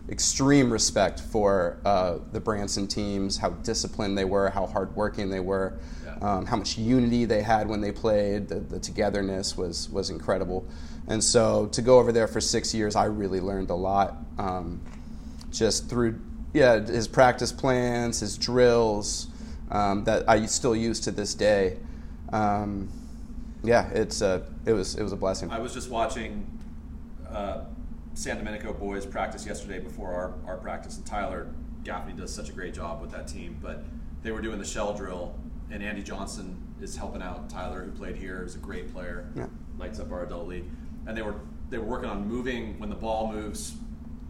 extreme 0.09 0.73
respect 0.73 1.21
for 1.21 1.79
uh, 1.85 2.19
the 2.33 2.41
Branson 2.41 2.87
teams, 2.87 3.37
how 3.37 3.51
disciplined 3.51 4.17
they 4.17 4.25
were, 4.25 4.51
how 4.51 4.67
hardworking 4.67 5.31
they 5.31 5.41
were. 5.41 5.79
Um, 6.21 6.47
how 6.47 6.57
much 6.57 6.79
unity 6.79 7.25
they 7.25 7.43
had 7.43 7.69
when 7.69 7.81
they 7.81 7.93
played. 7.93 8.49
The, 8.49 8.57
the 8.61 8.79
togetherness 8.81 9.57
was 9.57 9.89
was 9.91 10.11
incredible. 10.11 10.67
And 11.09 11.23
so 11.23 11.67
to 11.67 11.83
go 11.83 11.99
over 11.99 12.13
there 12.13 12.27
for 12.27 12.41
six 12.41 12.75
years, 12.75 12.97
I 12.97 13.05
really 13.05 13.41
learned 13.41 13.71
a 13.71 13.75
lot, 13.75 14.17
um, 14.39 14.81
just 15.51 15.89
through 15.89 16.21
yeah 16.53 16.81
his 16.81 17.09
practice 17.09 17.53
plans, 17.53 18.21
his 18.21 18.37
drills 18.37 19.29
um, 19.71 20.05
that 20.05 20.29
I 20.29 20.47
still 20.47 20.77
use 20.77 21.01
to 21.01 21.11
this 21.11 21.35
day. 21.35 21.79
Um, 22.33 22.89
yeah, 23.63 23.89
it's 23.91 24.21
a, 24.21 24.47
it 24.65 24.73
was 24.73 24.97
it 24.97 25.03
was 25.03 25.13
a 25.13 25.17
blessing. 25.17 25.51
I 25.51 25.59
was 25.59 25.75
just 25.75 25.91
watching 25.91 26.47
uh, 27.29 27.63
San 28.15 28.37
Domenico 28.39 28.73
boys 28.73 29.05
practice 29.07 29.47
yesterday 29.47 29.79
before 29.79 30.13
our, 30.13 30.35
our 30.47 30.57
practice, 30.57 30.97
and 30.97 31.07
Tyler 31.07 31.49
Gaffney 31.85 32.15
does 32.15 32.33
such 32.33 32.49
a 32.49 32.53
great 32.53 32.75
job 32.75 33.01
with 33.01 33.11
that 33.13 33.29
team. 33.29 33.59
But 33.63 33.85
they 34.23 34.31
were 34.33 34.41
doing 34.41 34.59
the 34.59 34.65
shell 34.65 34.95
drill, 34.95 35.35
and 35.71 35.83
Andy 35.83 36.03
Johnson 36.03 36.57
is 36.81 36.97
helping 36.97 37.23
out 37.23 37.49
Tyler, 37.49 37.83
who 37.83 37.91
played 37.91 38.17
here, 38.17 38.43
is 38.45 38.55
a 38.55 38.59
great 38.59 38.93
player, 38.93 39.29
Yeah. 39.35 39.47
lights 39.79 39.99
up 39.99 40.13
our 40.13 40.25
adult 40.25 40.49
league, 40.49 40.67
and 41.07 41.17
they 41.17 41.23
were 41.23 41.37
they 41.69 41.79
were 41.79 41.85
working 41.85 42.09
on 42.09 42.29
moving 42.29 42.79
when 42.79 42.89
the 42.91 42.97
ball 42.97 43.33
moves 43.33 43.77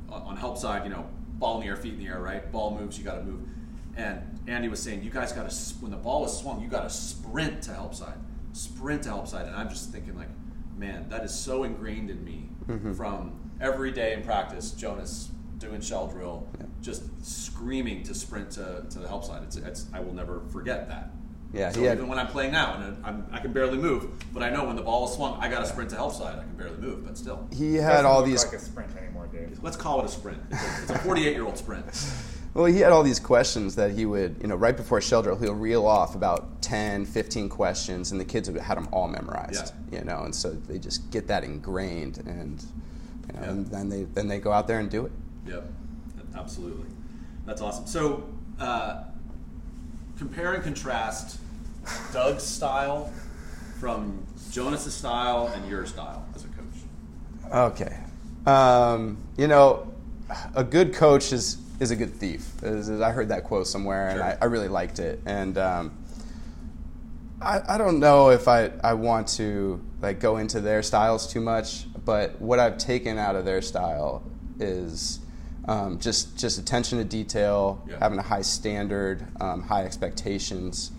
on 0.09 0.23
on 0.23 0.37
help 0.37 0.57
side. 0.57 0.85
You 0.85 0.91
know, 0.91 1.07
ball 1.39 1.57
in 1.57 1.61
the 1.63 1.67
air, 1.69 1.77
feet 1.77 1.95
in 1.95 1.99
the 1.99 2.07
air, 2.07 2.21
right? 2.21 2.51
Ball 2.51 2.77
moves, 2.79 2.99
you 2.99 3.05
got 3.05 3.17
to 3.17 3.23
move. 3.23 3.41
And 3.97 4.21
Andy 4.47 4.69
was 4.69 4.83
saying, 4.83 5.03
you 5.03 5.11
guys 5.11 5.33
got 5.33 5.49
to 5.49 5.75
when 5.81 5.91
the 5.91 5.97
ball 5.97 6.25
is 6.27 6.33
swung, 6.33 6.61
you 6.61 6.69
got 6.69 6.83
to 6.83 6.91
sprint 6.91 7.63
to 7.63 7.73
help 7.73 7.95
side, 7.95 8.19
sprint 8.53 9.03
to 9.05 9.09
help 9.09 9.27
side. 9.27 9.47
And 9.47 9.57
I'm 9.57 9.69
just 9.69 9.91
thinking 9.91 10.17
like, 10.17 10.29
man, 10.77 11.09
that 11.09 11.25
is 11.25 11.35
so 11.35 11.65
ingrained 11.65 12.11
in 12.11 12.23
me 12.25 12.49
mm-hmm. 12.67 12.93
from 12.93 13.39
every 13.61 13.91
day 13.93 14.13
in 14.13 14.23
practice. 14.23 14.73
Jonas 14.73 15.31
doing 15.59 15.81
shell 15.81 16.07
drill, 16.07 16.47
just 16.83 17.05
screaming 17.25 18.03
to 18.03 18.15
sprint 18.15 18.51
to, 18.53 18.85
to 18.91 18.99
the 18.99 19.09
help 19.09 19.25
side. 19.25 19.43
It's, 19.43 19.57
it's 19.57 19.87
I 19.93 20.01
will 20.01 20.13
never 20.13 20.43
forget 20.53 20.89
that. 20.89 21.11
Yeah, 21.57 21.73
So 21.73 21.81
he 21.81 21.87
had- 21.87 21.97
even 21.99 22.09
when 22.09 22.19
I'm 22.19 22.27
playing 22.27 22.53
now 22.53 22.75
and 22.75 22.97
I'm, 23.05 23.27
I 23.33 23.39
can 23.39 23.53
barely 23.53 23.79
move, 23.79 24.07
but 24.35 24.43
I 24.43 24.51
know 24.51 24.65
when 24.67 24.77
the 24.77 24.83
ball 24.83 25.09
is 25.09 25.15
swung, 25.15 25.39
I 25.41 25.49
got 25.49 25.61
to 25.61 25.67
sprint 25.67 25.89
to 25.91 25.97
help 25.97 26.13
side. 26.13 26.39
I 26.39 26.43
can 26.43 26.55
barely 26.57 26.77
move, 26.77 27.07
but 27.07 27.17
still. 27.17 27.49
he 27.53 27.75
had 27.77 27.93
doesn't 27.93 28.07
all 28.07 28.23
these 28.23 28.45
like 28.45 28.55
a 28.55 28.59
sprint 28.59 28.95
anymore, 28.97 29.27
Dave. 29.33 29.59
Let's 29.63 29.77
call 29.77 30.01
it 30.01 30.05
a 30.05 30.09
sprint. 30.09 30.39
It's 30.51 30.91
a- 30.91 30.99
48 30.99 31.33
year 31.33 31.45
old 31.45 31.57
sprint. 31.59 31.87
Well, 32.55 32.65
he 32.65 32.79
had 32.81 32.91
all 32.91 33.03
these 33.03 33.21
questions 33.21 33.75
that 33.77 33.91
he 33.91 34.07
would, 34.07 34.37
you 34.41 34.47
know, 34.49 34.55
right 34.57 34.75
before 34.75 34.99
shell 35.03 35.21
drill, 35.23 35.37
he'll 35.37 35.53
reel 35.53 35.87
off 35.87 36.15
about 36.15 36.63
10, 36.63 37.05
15 37.05 37.51
questions, 37.51 38.13
and 38.13 38.19
the 38.19 38.25
kids 38.25 38.51
would 38.51 38.59
had 38.59 38.79
them 38.79 38.89
all 38.93 39.09
memorized, 39.09 39.75
you 39.93 40.03
know, 40.05 40.23
and 40.23 40.35
so 40.35 40.53
they 40.53 40.79
just 40.79 41.11
get 41.11 41.27
that 41.29 41.45
ingrained, 41.45 42.17
and, 42.27 42.65
you 43.27 43.35
know, 43.35 43.41
Yeah. 43.43 43.51
and 43.51 43.67
then 43.67 43.91
they 43.91 44.05
then 44.05 44.27
they 44.27 44.39
go 44.39 44.53
out 44.53 44.67
there 44.69 44.79
and 44.79 44.89
do 44.89 45.05
it. 45.05 45.13
Yep, 45.47 45.69
absolutely. 46.35 46.87
That's 47.45 47.61
awesome. 47.61 47.87
So, 47.87 48.25
uh, 48.59 49.03
compare 50.17 50.55
and 50.55 50.65
contrast 50.65 51.39
Doug's 52.13 52.43
style 52.43 53.13
from 53.81 54.25
Jonas's 54.51 54.95
style 54.95 55.49
and 55.55 55.69
your 55.69 55.87
style 55.87 56.25
as 56.35 56.45
a 56.45 56.49
coach. 56.49 57.53
Okay. 57.53 57.99
Um, 58.47 59.19
you 59.37 59.49
know, 59.49 59.93
a 60.55 60.65
good 60.65 60.95
coach 60.95 61.33
is 61.33 61.59
is 61.79 61.91
a 61.91 61.97
good 61.97 62.15
thief. 62.15 62.49
I 62.65 63.11
heard 63.13 63.29
that 63.29 63.45
quote 63.45 63.67
somewhere, 63.67 64.09
and 64.09 64.17
Sure. 64.19 64.25
I, 64.25 64.39
I 64.41 64.45
really 64.47 64.69
liked 64.69 64.99
it. 64.99 65.21
And 65.27 65.59
um, 65.59 65.99
I, 67.41 67.61
I 67.69 67.77
don't 67.79 68.01
know 68.01 68.31
if 68.31 68.49
I, 68.49 68.71
I 68.83 68.95
want 68.95 69.29
to 69.37 69.85
like 70.01 70.19
go 70.21 70.39
into 70.39 70.61
their 70.63 70.83
styles 70.83 71.31
too 71.31 71.41
much, 71.43 71.87
but 72.05 72.41
what 72.41 72.59
I've 72.59 72.79
taken 72.79 73.19
out 73.19 73.37
of 73.37 73.45
their 73.45 73.61
style 73.61 74.23
is 74.59 75.21
um, 75.69 75.99
just 75.99 76.39
just 76.39 76.59
attention 76.59 76.97
to 76.99 77.05
detail, 77.05 77.83
Yeah. 77.87 77.97
having 78.01 78.19
a 78.19 78.23
high 78.23 78.43
standard, 78.43 79.27
um, 79.41 79.63
high 79.63 79.85
expectations. 79.85 80.93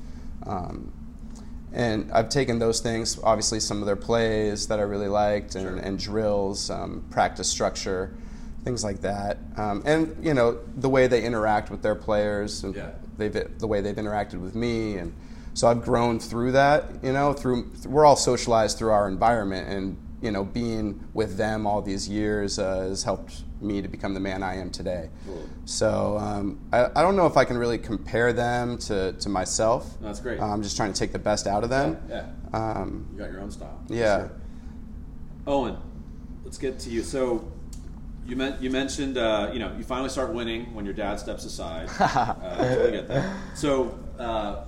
Um, 0.47 0.91
and 1.73 2.09
I've 2.11 2.29
taken 2.29 2.59
those 2.59 2.79
things, 2.79 3.19
obviously 3.23 3.59
some 3.59 3.81
of 3.81 3.85
their 3.85 3.95
plays 3.97 4.67
that 4.67 4.79
I 4.79 4.83
really 4.83 5.09
liked, 5.09 5.55
and, 5.55 5.63
Sure. 5.67 5.75
and 5.75 5.99
drills, 5.99 6.69
um, 6.69 7.03
practice 7.11 7.47
structure, 7.49 8.11
things 8.63 8.83
like 8.83 9.01
that, 9.01 9.37
um, 9.57 9.81
and 9.85 10.15
you 10.21 10.33
know 10.33 10.57
the 10.77 10.89
way 10.89 11.07
they 11.07 11.23
interact 11.23 11.69
with 11.69 11.81
their 11.81 11.95
players, 11.95 12.63
and 12.63 12.75
Yeah. 12.75 12.89
they've 13.17 13.59
the 13.59 13.67
way 13.67 13.81
they've 13.81 13.95
interacted 13.95 14.41
with 14.41 14.55
me, 14.55 14.97
and 14.97 15.13
so 15.53 15.67
I've 15.67 15.83
grown 15.83 16.19
through 16.19 16.53
that. 16.53 16.85
You 17.03 17.13
know, 17.13 17.33
through 17.33 17.67
we're 17.85 18.05
all 18.05 18.15
socialized 18.15 18.77
through 18.77 18.91
our 18.91 19.07
environment, 19.07 19.67
and 19.69 19.97
you 20.21 20.31
know, 20.31 20.43
being 20.43 20.99
with 21.13 21.37
them 21.37 21.67
all 21.67 21.81
these 21.81 22.09
years 22.09 22.57
uh, 22.57 22.79
has 22.89 23.03
helped 23.03 23.43
me 23.61 23.81
to 23.81 23.87
become 23.87 24.13
the 24.13 24.19
man 24.19 24.43
I 24.43 24.57
am 24.57 24.69
today. 24.69 25.09
So 25.65 26.17
um, 26.17 26.59
I, 26.71 26.85
I 26.95 27.01
don't 27.01 27.15
know 27.15 27.25
if 27.25 27.37
I 27.37 27.45
can 27.45 27.57
really 27.57 27.77
compare 27.77 28.33
them 28.33 28.77
to, 28.79 29.13
to 29.13 29.29
myself. 29.29 29.97
That's 30.01 30.19
great. 30.19 30.39
I'm 30.39 30.61
just 30.63 30.77
trying 30.77 30.93
to 30.93 30.99
take 30.99 31.11
the 31.11 31.19
best 31.19 31.47
out 31.47 31.63
of 31.63 31.69
them. 31.69 31.97
Yeah, 32.09 32.25
Um, 32.53 33.07
you 33.13 33.19
got 33.19 33.31
your 33.31 33.41
own 33.41 33.51
style. 33.51 33.79
yeah. 33.87 34.17
Sure. 34.19 34.31
Owen, 35.47 35.77
let's 36.43 36.57
get 36.57 36.77
to 36.79 36.89
you. 36.89 37.01
So, 37.03 37.49
you 38.25 38.35
meant 38.35 38.61
you 38.61 38.69
mentioned 38.69 39.17
uh, 39.17 39.49
you 39.53 39.59
know 39.59 39.73
you 39.77 39.85
finally 39.85 40.09
start 40.09 40.33
winning 40.33 40.75
when 40.75 40.83
your 40.83 40.93
dad 40.93 41.17
steps 41.17 41.45
aside. 41.45 41.87
uh, 41.99 42.33
totally 42.57 42.91
get 42.91 43.07
that. 43.07 43.33
So, 43.55 43.97
uh, 44.19 44.65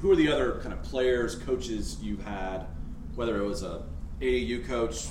who 0.00 0.10
are 0.10 0.16
the 0.16 0.32
other 0.32 0.60
kind 0.62 0.72
of 0.72 0.82
players, 0.82 1.34
coaches 1.34 1.98
you've 2.00 2.24
had, 2.24 2.64
whether 3.14 3.36
it 3.36 3.44
was 3.46 3.62
a 3.62 3.82
AAU 4.22 4.66
coach, 4.66 5.08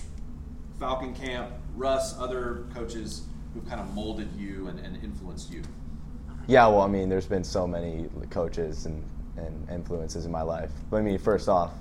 Falcon 0.79 1.13
Camp, 1.13 1.51
Russ, 1.77 2.17
other 2.19 2.65
coaches 2.73 3.27
who've 3.53 3.67
kind 3.69 3.79
of 3.79 3.93
molded 3.93 4.29
you 4.35 4.67
and, 4.67 4.79
and 4.79 5.01
influenced 5.03 5.51
you? 5.53 5.61
Yeah, 6.47 6.67
well, 6.67 6.81
I 6.81 6.87
mean, 6.87 7.07
there's 7.07 7.27
been 7.27 7.43
so 7.43 7.67
many 7.67 8.09
coaches 8.29 8.85
and, 8.85 9.03
and 9.37 9.69
influences 9.69 10.25
in 10.25 10.31
my 10.31 10.41
life. 10.41 10.71
But 10.89 10.97
I 10.97 11.01
mean, 11.01 11.17
first 11.19 11.47
off, 11.47 11.71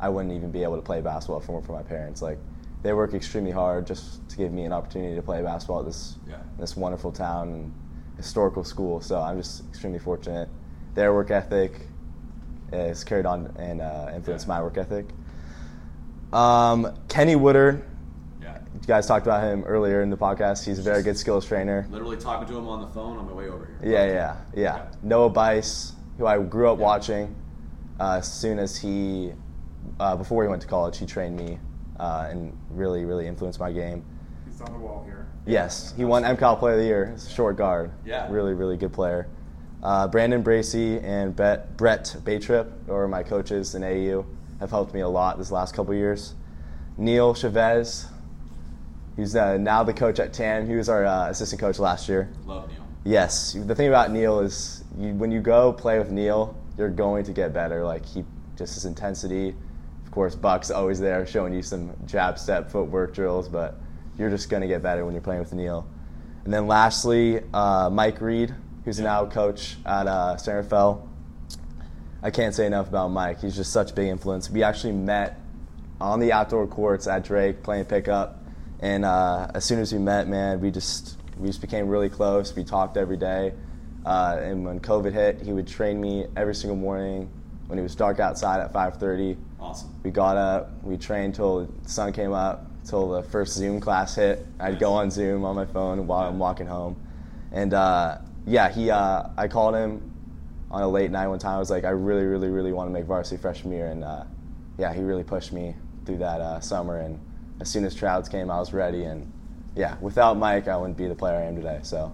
I 0.00 0.08
wouldn't 0.08 0.34
even 0.34 0.50
be 0.50 0.62
able 0.62 0.76
to 0.76 0.82
play 0.82 1.00
basketball 1.00 1.38
if 1.38 1.48
it 1.48 1.52
weren't 1.52 1.66
for 1.66 1.72
my 1.72 1.82
parents. 1.82 2.20
Like, 2.22 2.38
they 2.82 2.92
work 2.92 3.14
extremely 3.14 3.50
hard 3.50 3.86
just 3.86 4.26
to 4.30 4.36
give 4.36 4.52
me 4.52 4.64
an 4.64 4.72
opportunity 4.72 5.14
to 5.16 5.22
play 5.22 5.42
basketball 5.42 5.80
at 5.80 5.86
this 5.86 6.16
Yeah. 6.28 6.36
this 6.58 6.76
wonderful 6.76 7.10
town 7.10 7.48
and 7.48 7.72
historical 8.16 8.62
school. 8.64 9.00
So 9.00 9.20
I'm 9.20 9.38
just 9.38 9.68
extremely 9.68 9.98
fortunate. 9.98 10.48
Their 10.94 11.12
work 11.12 11.30
ethic 11.30 11.80
has 12.70 13.02
carried 13.02 13.26
on 13.26 13.52
and 13.58 13.80
uh, 13.80 14.12
influenced 14.14 14.46
Yeah. 14.46 14.54
my 14.54 14.62
work 14.62 14.78
ethic. 14.78 15.06
Um, 16.32 16.94
Kenny 17.08 17.34
Woodard. 17.36 17.82
You 18.80 18.86
guys 18.86 19.06
talked 19.06 19.26
about 19.26 19.42
him 19.42 19.64
earlier 19.64 20.02
in 20.02 20.08
the 20.10 20.16
podcast. 20.16 20.64
He's 20.64 20.78
a 20.78 20.82
very 20.82 21.02
good 21.02 21.18
skills 21.18 21.44
trainer. 21.44 21.86
Literally 21.90 22.16
talking 22.16 22.46
to 22.48 22.56
him 22.56 22.68
on 22.68 22.80
the 22.80 22.86
phone 22.88 23.18
on 23.18 23.26
my 23.26 23.32
way 23.32 23.48
over 23.48 23.66
here. 23.66 23.78
Yeah, 23.92 24.06
yeah, 24.06 24.36
yeah. 24.54 24.86
Noah 25.02 25.28
Bice, 25.30 25.92
who 26.16 26.26
I 26.26 26.38
grew 26.38 26.70
up 26.70 26.78
Yeah. 26.78 26.84
watching. 26.84 27.36
Uh, 28.00 28.16
as 28.18 28.32
soon 28.32 28.58
as 28.58 28.76
he, 28.78 29.32
uh, 30.00 30.16
before 30.16 30.42
he 30.44 30.48
went 30.48 30.62
to 30.62 30.68
college, 30.68 30.96
he 30.96 31.04
trained 31.06 31.36
me 31.36 31.58
uh, 31.98 32.28
and 32.30 32.56
really, 32.70 33.04
really 33.04 33.26
influenced 33.26 33.58
my 33.60 33.72
game. 33.72 34.04
He's 34.46 34.60
on 34.60 34.72
the 34.72 34.78
wall 34.78 35.02
here. 35.04 35.26
Yes, 35.44 35.92
he 35.96 36.04
won 36.04 36.22
MCAL 36.22 36.58
Player 36.58 36.74
of 36.74 36.80
the 36.80 36.86
Year. 36.86 37.06
He's 37.12 37.26
a 37.26 37.30
short 37.30 37.56
guard. 37.56 37.90
Yeah. 38.06 38.30
Really, 38.30 38.54
really 38.54 38.76
good 38.76 38.92
player. 38.92 39.26
Uh, 39.82 40.06
Brandon 40.08 40.40
Bracy 40.42 40.98
and 41.00 41.34
Bet, 41.34 41.76
Brett 41.76 42.16
Baytrip, 42.24 42.70
or 42.88 43.08
my 43.08 43.22
coaches 43.22 43.74
in 43.74 43.82
AAU, 43.82 44.24
have 44.60 44.70
helped 44.70 44.94
me 44.94 45.00
a 45.00 45.08
lot 45.08 45.36
this 45.38 45.50
last 45.50 45.74
couple 45.74 45.92
years. 45.94 46.34
Neil 46.96 47.34
Chavez, 47.34 48.06
who's 49.18 49.34
uh, 49.34 49.56
now 49.58 49.82
the 49.82 49.92
coach 49.92 50.20
at 50.20 50.32
TAM. 50.32 50.68
He 50.68 50.76
was 50.76 50.88
our 50.88 51.04
uh, 51.04 51.28
assistant 51.28 51.60
coach 51.60 51.80
last 51.80 52.08
year. 52.08 52.30
Love 52.46 52.70
Neil. 52.70 52.86
Yes, 53.04 53.54
the 53.54 53.74
thing 53.74 53.88
about 53.88 54.12
Neil 54.12 54.38
is 54.38 54.84
you, 54.96 55.12
when 55.14 55.32
you 55.32 55.40
go 55.40 55.72
play 55.72 55.98
with 55.98 56.12
Neil, 56.12 56.56
you're 56.78 56.88
going 56.88 57.24
to 57.24 57.32
get 57.32 57.52
better. 57.52 57.84
Like 57.84 58.06
he, 58.06 58.24
just 58.56 58.74
his 58.74 58.84
intensity. 58.84 59.56
Of 60.06 60.12
course, 60.12 60.36
Buck's 60.36 60.70
always 60.70 61.00
there 61.00 61.26
showing 61.26 61.52
you 61.52 61.62
some 61.62 61.90
jab 62.06 62.38
step 62.38 62.70
footwork 62.70 63.12
drills, 63.12 63.48
but 63.48 63.74
you're 64.16 64.30
just 64.30 64.50
going 64.50 64.62
to 64.62 64.68
get 64.68 64.82
better 64.84 65.04
when 65.04 65.14
you're 65.14 65.22
playing 65.22 65.40
with 65.40 65.52
Neil. 65.52 65.84
And 66.44 66.54
then 66.54 66.68
lastly, 66.68 67.42
uh, 67.52 67.90
Mike 67.90 68.20
Reed, 68.20 68.54
who's 68.84 69.00
now 69.00 69.26
coach 69.26 69.78
at 69.84 70.06
uh, 70.06 70.36
Center 70.36 70.62
Fell. 70.62 71.08
I 72.22 72.30
can't 72.30 72.54
say 72.54 72.66
enough 72.66 72.88
about 72.88 73.08
Mike. 73.08 73.40
He's 73.40 73.56
just 73.56 73.72
such 73.72 73.90
a 73.90 73.94
big 73.94 74.06
influence. 74.06 74.48
We 74.48 74.62
actually 74.62 74.92
met 74.92 75.40
on 76.00 76.20
the 76.20 76.32
outdoor 76.32 76.68
courts 76.68 77.08
at 77.08 77.24
Drake 77.24 77.64
playing 77.64 77.86
pickup, 77.86 78.37
and 78.80 79.04
uh, 79.04 79.50
as 79.54 79.64
soon 79.64 79.78
as 79.80 79.92
we 79.92 79.98
met, 79.98 80.28
man, 80.28 80.60
we 80.60 80.70
just 80.70 81.16
we 81.38 81.48
just 81.48 81.60
became 81.60 81.88
really 81.88 82.08
close. 82.08 82.54
We 82.54 82.64
talked 82.64 82.96
every 82.96 83.16
day, 83.16 83.52
uh, 84.04 84.38
and 84.40 84.64
when 84.64 84.80
COVID 84.80 85.12
hit, 85.12 85.42
he 85.42 85.52
would 85.52 85.66
train 85.66 86.00
me 86.00 86.26
every 86.36 86.54
single 86.54 86.76
morning 86.76 87.30
when 87.66 87.78
it 87.78 87.82
was 87.82 87.94
dark 87.94 88.20
outside 88.20 88.60
at 88.60 88.72
5:30. 88.72 89.36
Awesome. 89.60 89.90
We 90.02 90.10
got 90.10 90.36
up, 90.36 90.70
we 90.82 90.96
trained 90.96 91.34
till 91.34 91.66
the 91.66 91.88
sun 91.88 92.12
came 92.12 92.32
up, 92.32 92.66
till 92.84 93.10
the 93.10 93.22
first 93.22 93.54
Zoom 93.54 93.80
class 93.80 94.14
hit. 94.14 94.46
I'd 94.60 94.78
go 94.78 94.92
on 94.92 95.10
Zoom 95.10 95.44
on 95.44 95.56
my 95.56 95.66
phone 95.66 96.06
while 96.06 96.28
I'm 96.28 96.38
walking 96.38 96.66
home, 96.66 96.96
and 97.52 97.74
uh, 97.74 98.18
yeah, 98.46 98.68
he 98.70 98.90
uh, 98.90 99.24
I 99.36 99.48
called 99.48 99.74
him 99.74 100.08
on 100.70 100.82
a 100.82 100.88
late 100.88 101.10
night 101.10 101.28
one 101.28 101.38
time. 101.38 101.56
I 101.56 101.58
was 101.58 101.70
like, 101.70 101.84
I 101.84 101.90
really, 101.90 102.24
really, 102.24 102.48
really 102.48 102.72
want 102.72 102.88
to 102.88 102.92
make 102.92 103.04
varsity 103.04 103.40
freshman 103.40 103.72
year, 103.72 103.88
and 103.88 104.04
uh, 104.04 104.24
yeah, 104.78 104.92
he 104.92 105.02
really 105.02 105.24
pushed 105.24 105.52
me 105.52 105.74
through 106.04 106.18
that 106.18 106.40
uh, 106.40 106.60
summer. 106.60 107.00
And 107.00 107.18
as 107.60 107.68
soon 107.68 107.84
as 107.84 107.94
Trouts 107.94 108.28
came, 108.28 108.50
I 108.50 108.58
was 108.58 108.72
ready. 108.72 109.04
And 109.04 109.30
yeah, 109.74 109.96
without 110.00 110.36
Mike, 110.36 110.68
I 110.68 110.76
wouldn't 110.76 110.96
be 110.98 111.06
the 111.06 111.14
player 111.14 111.36
I 111.36 111.42
am 111.44 111.56
today. 111.56 111.80
So 111.82 112.12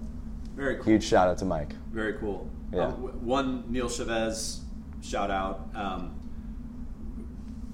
Very 0.57 0.77
cool. 0.77 0.85
huge 0.85 1.05
shout 1.05 1.29
out 1.29 1.39
to 1.39 1.45
Mike. 1.45 1.75
Very 1.93 2.15
cool. 2.15 2.49
Yeah. 2.73 2.87
Um, 2.87 2.95
one 3.25 3.65
Neil 3.69 3.89
Chavez 3.89 4.61
shout 5.03 5.31
out. 5.31 5.69
Um, 5.75 6.17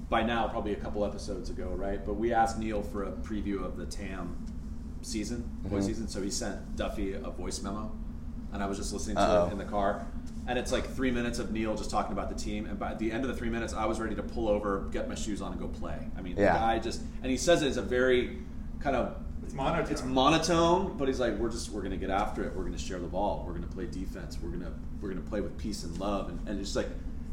by 0.09 0.23
now, 0.23 0.47
probably 0.49 0.73
a 0.73 0.77
couple 0.77 1.05
episodes 1.05 1.49
ago, 1.49 1.69
right? 1.75 2.05
But 2.05 2.15
we 2.15 2.33
asked 2.33 2.59
Neil 2.59 2.81
for 2.81 3.03
a 3.03 3.11
preview 3.11 3.63
of 3.63 3.77
the 3.77 3.85
TAM 3.85 4.35
season, 5.01 5.49
boy 5.63 5.79
Mhm. 5.79 5.83
season. 5.83 6.07
So 6.09 6.21
he 6.21 6.29
sent 6.29 6.75
Duffy 6.75 7.13
a 7.13 7.29
voice 7.29 7.61
memo, 7.63 7.91
and 8.51 8.61
I 8.61 8.65
was 8.65 8.77
just 8.77 8.91
listening 8.91 9.15
to 9.15 9.21
Uh-oh. 9.21 9.47
it 9.47 9.51
in 9.53 9.57
the 9.57 9.63
car. 9.65 10.05
And 10.47 10.57
it's 10.57 10.71
like 10.71 10.85
three 10.95 11.11
minutes 11.11 11.37
of 11.39 11.51
Neil 11.51 11.75
just 11.75 11.91
talking 11.91 12.13
about 12.13 12.29
the 12.29 12.35
team. 12.35 12.65
And 12.65 12.77
by 12.79 12.95
the 12.95 13.11
end 13.11 13.23
of 13.23 13.29
the 13.29 13.35
three 13.37 13.49
minutes, 13.49 13.73
I 13.73 13.85
was 13.85 13.99
ready 13.99 14.15
to 14.15 14.23
pull 14.23 14.49
over, 14.49 14.87
get 14.91 15.07
my 15.07 15.15
shoes 15.15 15.41
on, 15.41 15.51
and 15.51 15.61
go 15.61 15.67
play. 15.67 15.97
I 16.17 16.21
mean, 16.21 16.35
Yeah. 16.35 16.53
the 16.53 16.59
guy 16.59 16.79
just 16.79 17.01
and 17.21 17.29
he 17.31 17.37
says 17.37 17.61
it 17.61 17.67
is 17.67 17.77
a 17.77 17.81
very 17.81 18.39
kind 18.79 18.95
of 18.95 19.15
It's 19.43 19.53
monotone. 19.53 19.91
it's 19.91 20.03
monotone, 20.03 20.97
but 20.97 21.07
he's 21.07 21.19
like, 21.19 21.37
we're 21.37 21.49
just 21.51 21.69
we're 21.69 21.83
gonna 21.83 21.95
get 21.97 22.09
after 22.09 22.43
it. 22.43 22.55
We're 22.55 22.63
gonna 22.63 22.77
share 22.79 22.99
the 22.99 23.07
ball. 23.07 23.43
We're 23.45 23.53
gonna 23.53 23.67
play 23.67 23.85
defense. 23.85 24.37
We're 24.41 24.49
gonna 24.49 24.71
we're 24.99 25.09
gonna 25.09 25.21
play 25.21 25.41
with 25.41 25.57
peace 25.57 25.83
and 25.83 25.97
love. 25.99 26.29
And, 26.29 26.39
and 26.47 26.59
it's 26.59 26.69
just 26.69 26.75
like, 26.75 26.89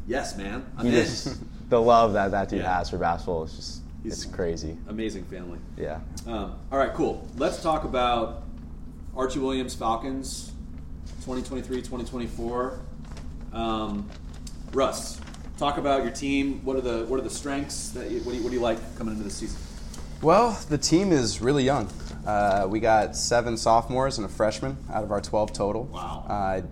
yes, 0.07 0.37
man, 0.37 0.65
I'm 0.77 0.85
He 0.85 0.91
in. 0.97 1.05
just 1.05 1.39
the 1.69 1.81
love 1.81 2.13
that 2.13 2.29
that 2.31 2.49
dude 2.49 2.59
Yeah. 2.61 2.77
has 2.77 2.91
for 2.91 2.97
basketball 2.99 3.43
is 3.43 3.53
just 3.55 3.81
He's- 4.03 4.23
it's 4.23 4.25
crazy. 4.33 4.77
Amazing 4.87 5.25
family. 5.25 5.57
Yeah. 5.77 5.99
Um, 6.27 6.53
all 6.71 6.77
right, 6.77 6.93
cool. 6.93 7.27
Let's 7.37 7.61
talk 7.61 7.83
about 7.85 8.43
Archie 9.15 9.39
Williams 9.39 9.73
Falcons 9.75 10.51
2023 11.25 11.77
2024. 11.81 12.79
Um, 13.53 14.09
Russ, 14.73 15.19
talk 15.57 15.77
about 15.77 16.03
your 16.03 16.11
team. 16.11 16.63
What 16.63 16.75
are 16.75 16.81
the 16.81 17.05
what 17.05 17.19
are 17.19 17.23
the 17.23 17.29
strengths 17.29 17.89
that 17.89 18.09
you, 18.09 18.19
what, 18.21 18.31
do 18.31 18.37
you, 18.37 18.43
what 18.43 18.49
do 18.49 18.55
you 18.55 18.61
like 18.61 18.97
coming 18.97 19.13
into 19.13 19.23
the 19.23 19.29
season? 19.29 19.59
Well, 20.21 20.59
the 20.69 20.77
team 20.77 21.11
is 21.11 21.41
really 21.41 21.63
young. 21.63 21.89
Uh, 22.25 22.67
we 22.69 22.79
got 22.79 23.15
seven 23.15 23.55
sophomores 23.57 24.17
and 24.17 24.25
a 24.25 24.29
freshman 24.29 24.77
out 24.93 25.03
of 25.03 25.11
our 25.11 25.21
12 25.21 25.53
total. 25.53 25.85
Wow. 25.85 26.25
I 26.29 26.63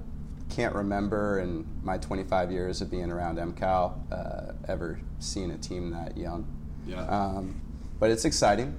can't 0.49 0.75
remember 0.75 1.39
in 1.39 1.65
my 1.81 1.97
25 1.97 2.51
years 2.51 2.81
of 2.81 2.91
being 2.91 3.09
around 3.09 3.37
MCAL 3.37 3.93
uh, 4.11 4.53
ever 4.67 4.99
seeing 5.19 5.51
a 5.51 5.57
team 5.57 5.91
that 5.91 6.17
young. 6.17 6.45
Yeah. 6.85 7.01
Um, 7.03 7.61
but 7.99 8.11
it's 8.11 8.25
exciting. 8.25 8.77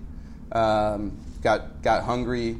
Um, 0.52 1.18
got 1.42 1.82
got 1.82 2.04
hungry 2.04 2.58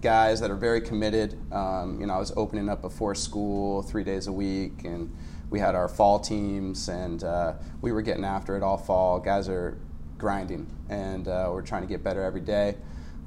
guys 0.00 0.40
that 0.40 0.50
are 0.50 0.56
very 0.56 0.80
committed. 0.80 1.38
Um, 1.52 2.00
you 2.00 2.06
know, 2.06 2.14
I 2.14 2.18
was 2.18 2.32
opening 2.36 2.68
up 2.68 2.82
before 2.82 3.14
school 3.14 3.82
three 3.82 4.04
days 4.04 4.26
a 4.26 4.32
week, 4.32 4.84
and 4.84 5.14
we 5.50 5.58
had 5.58 5.74
our 5.74 5.88
fall 5.88 6.20
teams, 6.20 6.88
and 6.88 7.24
uh, 7.24 7.54
we 7.80 7.92
were 7.92 8.02
getting 8.02 8.24
after 8.24 8.56
it 8.56 8.62
all 8.62 8.76
fall. 8.76 9.18
Guys 9.18 9.48
are 9.48 9.78
grinding, 10.18 10.66
and 10.88 11.28
uh, 11.28 11.48
we're 11.52 11.62
trying 11.62 11.82
to 11.82 11.88
get 11.88 12.02
better 12.02 12.22
every 12.22 12.40
day. 12.40 12.76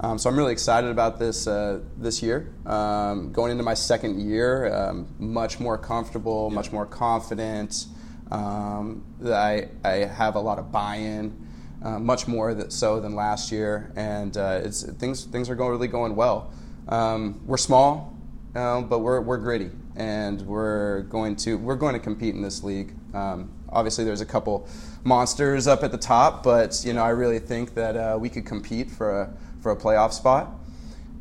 Um, 0.00 0.18
so 0.18 0.28
I'm 0.28 0.36
really 0.36 0.52
excited 0.52 0.90
about 0.90 1.18
this 1.18 1.46
uh, 1.46 1.80
this 1.96 2.22
year. 2.22 2.52
Um, 2.66 3.32
going 3.32 3.52
into 3.52 3.62
my 3.62 3.74
second 3.74 4.20
year, 4.20 4.72
um, 4.74 5.06
much 5.18 5.60
more 5.60 5.78
comfortable, 5.78 6.50
much 6.50 6.72
more 6.72 6.86
confident. 6.86 7.86
Um, 8.30 9.04
I 9.24 9.68
I 9.84 9.90
have 10.06 10.36
a 10.36 10.40
lot 10.40 10.58
of 10.58 10.72
buy-in, 10.72 11.46
uh, 11.82 11.98
much 11.98 12.26
more 12.26 12.54
that 12.54 12.72
so 12.72 12.98
than 13.00 13.14
last 13.14 13.52
year, 13.52 13.92
and 13.94 14.36
uh, 14.36 14.60
it's 14.64 14.82
things 14.82 15.24
things 15.24 15.50
are 15.50 15.54
going 15.54 15.70
really 15.70 15.88
going 15.88 16.16
well. 16.16 16.52
Um, 16.88 17.40
we're 17.46 17.56
small, 17.56 18.16
um, 18.54 18.88
but 18.88 19.00
we're 19.00 19.20
we're 19.20 19.38
gritty, 19.38 19.70
and 19.96 20.42
we're 20.42 21.02
going 21.02 21.36
to 21.36 21.56
we're 21.56 21.76
going 21.76 21.94
to 21.94 22.00
compete 22.00 22.34
in 22.34 22.42
this 22.42 22.62
league. 22.62 22.94
Um, 23.14 23.50
obviously, 23.68 24.04
there's 24.04 24.20
a 24.20 24.26
couple 24.26 24.68
monsters 25.04 25.66
up 25.66 25.82
at 25.82 25.92
the 25.92 25.98
top, 25.98 26.42
but 26.42 26.82
you 26.84 26.92
know 26.92 27.02
I 27.02 27.10
really 27.10 27.38
think 27.38 27.74
that 27.74 27.96
uh, 27.96 28.18
we 28.20 28.28
could 28.28 28.46
compete 28.46 28.90
for 28.90 29.22
a 29.22 29.34
for 29.60 29.72
a 29.72 29.76
playoff 29.76 30.12
spot. 30.12 30.50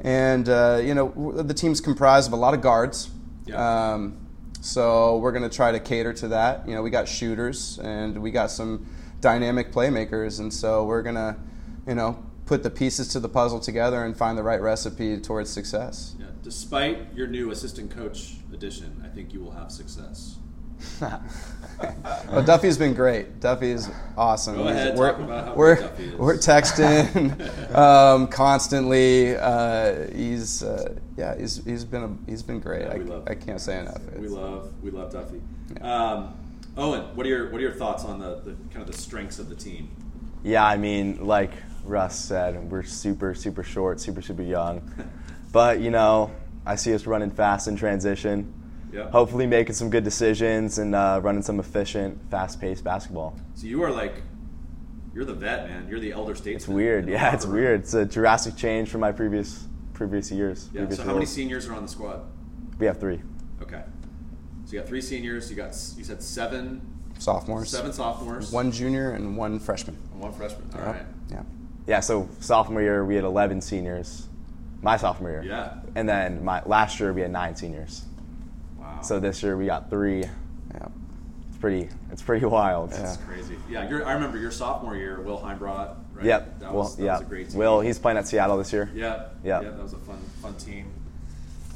And 0.04 0.50
uh, 0.50 0.82
you 0.84 0.94
know 0.96 1.34
the 1.44 1.54
team's 1.54 1.80
comprised 1.80 2.28
of 2.28 2.34
a 2.34 2.38
lot 2.38 2.54
of 2.54 2.62
guards. 2.62 3.10
Yeah. 3.46 3.94
Um, 3.94 4.18
so 4.62 5.18
we're 5.18 5.32
going 5.32 5.48
to 5.48 5.56
try 5.56 5.72
to 5.72 5.80
cater 5.80 6.14
to 6.14 6.28
that. 6.30 6.68
You 6.68 6.76
know, 6.76 6.84
we 6.84 6.92
got 6.92 7.08
shooters 7.08 7.80
and 7.80 8.22
we 8.22 8.30
got 8.30 8.52
some 8.52 8.86
dynamic 9.20 9.72
playmakers, 9.72 10.40
and 10.40 10.54
so 10.54 10.86
we're 10.86 11.02
going 11.02 11.16
to, 11.16 11.36
you 11.88 11.96
know, 11.96 12.24
put 12.46 12.64
the 12.64 12.70
pieces 12.70 13.08
to 13.10 13.20
the 13.20 13.30
puzzle 13.30 13.60
together 13.60 14.04
and 14.04 14.16
find 14.16 14.38
the 14.38 14.44
right 14.44 14.62
recipe 14.62 15.18
towards 15.20 15.50
success. 15.50 16.16
Yeah, 16.20 16.28
despite 16.44 17.14
your 17.14 17.28
new 17.28 17.52
assistant 17.52 17.92
coach 17.92 18.36
addition, 18.54 19.02
I 19.06 19.14
think 19.14 19.34
you 19.34 19.42
will 19.42 19.52
have 19.52 19.72
success. 19.72 20.38
But 21.00 22.46
Duffy's 22.46 22.78
been 22.78 22.94
great. 22.94 23.40
Duffy's 23.40 23.90
awesome. 24.18 24.56
Go 24.56 24.68
ahead, 24.68 24.98
we're, 24.98 25.10
about 25.10 25.46
how 25.46 25.54
we're, 25.56 25.76
Duffy 25.76 26.06
is. 26.06 26.14
we're 26.16 26.38
texting 26.38 27.76
um, 27.76 28.28
constantly. 28.28 29.36
Uh, 29.36 30.08
he's 30.12 30.64
uh, 30.64 30.96
yeah, 31.18 31.38
he's, 31.38 31.64
he's 31.66 31.86
been 31.86 32.04
a, 32.04 32.30
he's 32.30 32.44
been 32.44 32.60
great. 32.60 32.84
Yeah, 32.84 32.94
I, 32.94 32.98
love 32.98 33.28
I 33.28 33.36
can't 33.36 33.60
say 33.60 33.80
enough. 33.80 34.02
We 34.16 34.28
love 34.28 34.72
we 34.82 34.92
love 34.92 35.12
Duffy. 35.12 35.42
Um, 35.82 36.36
Owen, 36.78 37.16
what 37.16 37.26
are 37.26 37.30
your 37.30 37.50
what 37.52 37.60
are 37.60 37.64
your 37.64 37.74
thoughts 37.74 38.06
on 38.06 38.20
the, 38.20 38.36
the 38.42 38.56
kind 38.72 38.82
of 38.82 38.88
the 38.88 38.98
strengths 38.98 39.40
of 39.40 39.50
the 39.50 39.56
team? 39.56 39.90
Yeah, 40.44 40.66
I 40.66 40.78
mean, 40.78 41.26
like 41.26 41.52
Russ 41.92 42.18
said, 42.18 42.72
we're 42.72 42.84
super, 42.84 43.36
super 43.36 43.64
short, 43.64 44.00
super, 44.00 44.22
super 44.22 44.42
young. 44.42 44.82
But, 45.52 45.82
you 45.82 45.92
know, 45.92 46.32
I 46.66 46.76
see 46.76 46.94
us 46.94 47.06
running 47.06 47.30
fast 47.30 47.68
in 47.68 47.76
transition. 47.76 48.54
Yeah. 48.94 49.10
Hopefully, 49.10 49.46
making 49.46 49.76
some 49.76 49.90
good 49.90 50.04
decisions 50.04 50.78
and 50.78 50.96
uh, 50.96 51.20
running 51.22 51.42
some 51.42 51.60
efficient, 51.60 52.20
fast 52.32 52.60
paced 52.60 52.84
basketball. 52.84 53.38
So 53.56 53.68
you 53.68 53.84
are 53.84 53.92
like, 53.92 54.16
you're 55.14 55.26
the 55.26 55.34
vet, 55.34 55.68
man. 55.68 55.88
You're 55.90 56.00
the 56.00 56.12
elder 56.14 56.36
statesman. 56.36 56.56
It's 56.56 56.68
weird. 56.68 57.08
Yeah, 57.10 57.34
it's 57.34 57.46
room. 57.46 57.56
weird. 57.56 57.80
It's 57.82 57.94
a 57.94 58.06
drastic 58.06 58.56
change 58.56 58.90
from 58.90 59.02
my 59.02 59.12
previous 59.12 59.68
previous 59.94 60.32
years. 60.32 60.70
Yeah. 60.74 60.80
previous 60.82 60.98
So 61.00 61.06
how 61.06 61.14
many 61.14 61.26
seniors 61.26 61.68
are 61.68 61.74
on 61.74 61.84
the 61.84 61.88
squad? 61.90 62.22
We 62.80 62.86
have 62.86 63.00
three. 63.00 63.22
Okay. 63.62 63.84
So 64.66 64.74
you 64.74 64.80
got 64.80 64.88
three 64.88 65.02
seniors. 65.02 65.50
You 65.50 65.56
got 65.58 65.76
you 65.98 66.04
said 66.04 66.22
seven 66.24 66.82
Sophomores. 67.20 67.70
seven 67.70 67.94
sophomores. 67.94 68.52
One 68.52 68.72
junior 68.72 69.12
and 69.12 69.38
one 69.38 69.60
freshman. 69.60 69.98
and 70.14 70.22
one 70.22 70.32
freshman. 70.34 70.70
All 70.74 70.80
Yep. 70.82 70.96
right. 70.96 71.06
Yeah. 71.88 71.98
Yeah, 71.98 72.00
so 72.00 72.30
sophomore 72.40 72.82
year, 72.82 73.06
we 73.06 73.16
had 73.16 73.24
11 73.24 73.62
seniors. 73.62 74.28
My 74.82 74.98
sophomore 74.98 75.32
year. 75.32 75.44
Yeah. 75.44 75.76
And 75.96 76.08
then 76.08 76.44
my 76.44 76.64
last 76.66 77.00
year, 77.00 77.14
we 77.14 77.22
had 77.22 77.32
nine 77.32 77.56
seniors. 77.56 78.04
Wow. 78.80 79.02
So 79.02 79.20
this 79.20 79.44
year, 79.44 79.58
we 79.58 79.66
got 79.68 79.90
three. 79.90 80.22
Yeah. 80.22 80.88
It's 81.50 81.58
pretty, 81.60 81.90
it's 82.12 82.22
pretty 82.22 82.46
wild. 82.46 82.92
That's 82.92 83.18
crazy. 83.18 83.58
Yeah. 83.70 83.88
You're, 83.90 84.06
I 84.06 84.14
remember 84.14 84.38
your 84.38 84.52
sophomore 84.52 84.96
year, 84.96 85.22
Will 85.22 85.40
Heimbrodt. 85.40 85.98
Right? 86.14 86.26
Yep. 86.26 86.60
That 86.60 86.74
well, 86.74 86.84
was, 86.84 86.96
that 86.96 87.04
yeah. 87.04 87.14
was 87.14 87.22
a 87.22 87.26
great 87.26 87.50
team. 87.50 87.60
Will, 87.60 87.82
he's 87.82 88.00
playing 88.00 88.18
at 88.18 88.28
Seattle 88.28 88.58
this 88.58 88.74
year. 88.74 88.90
Yeah. 88.94 89.28
Yeah. 89.44 89.62
Yeah, 89.62 89.70
that 89.70 89.84
was 89.84 89.94
a 89.94 89.98
fun, 89.98 90.18
fun 90.42 90.56
team. 90.56 90.92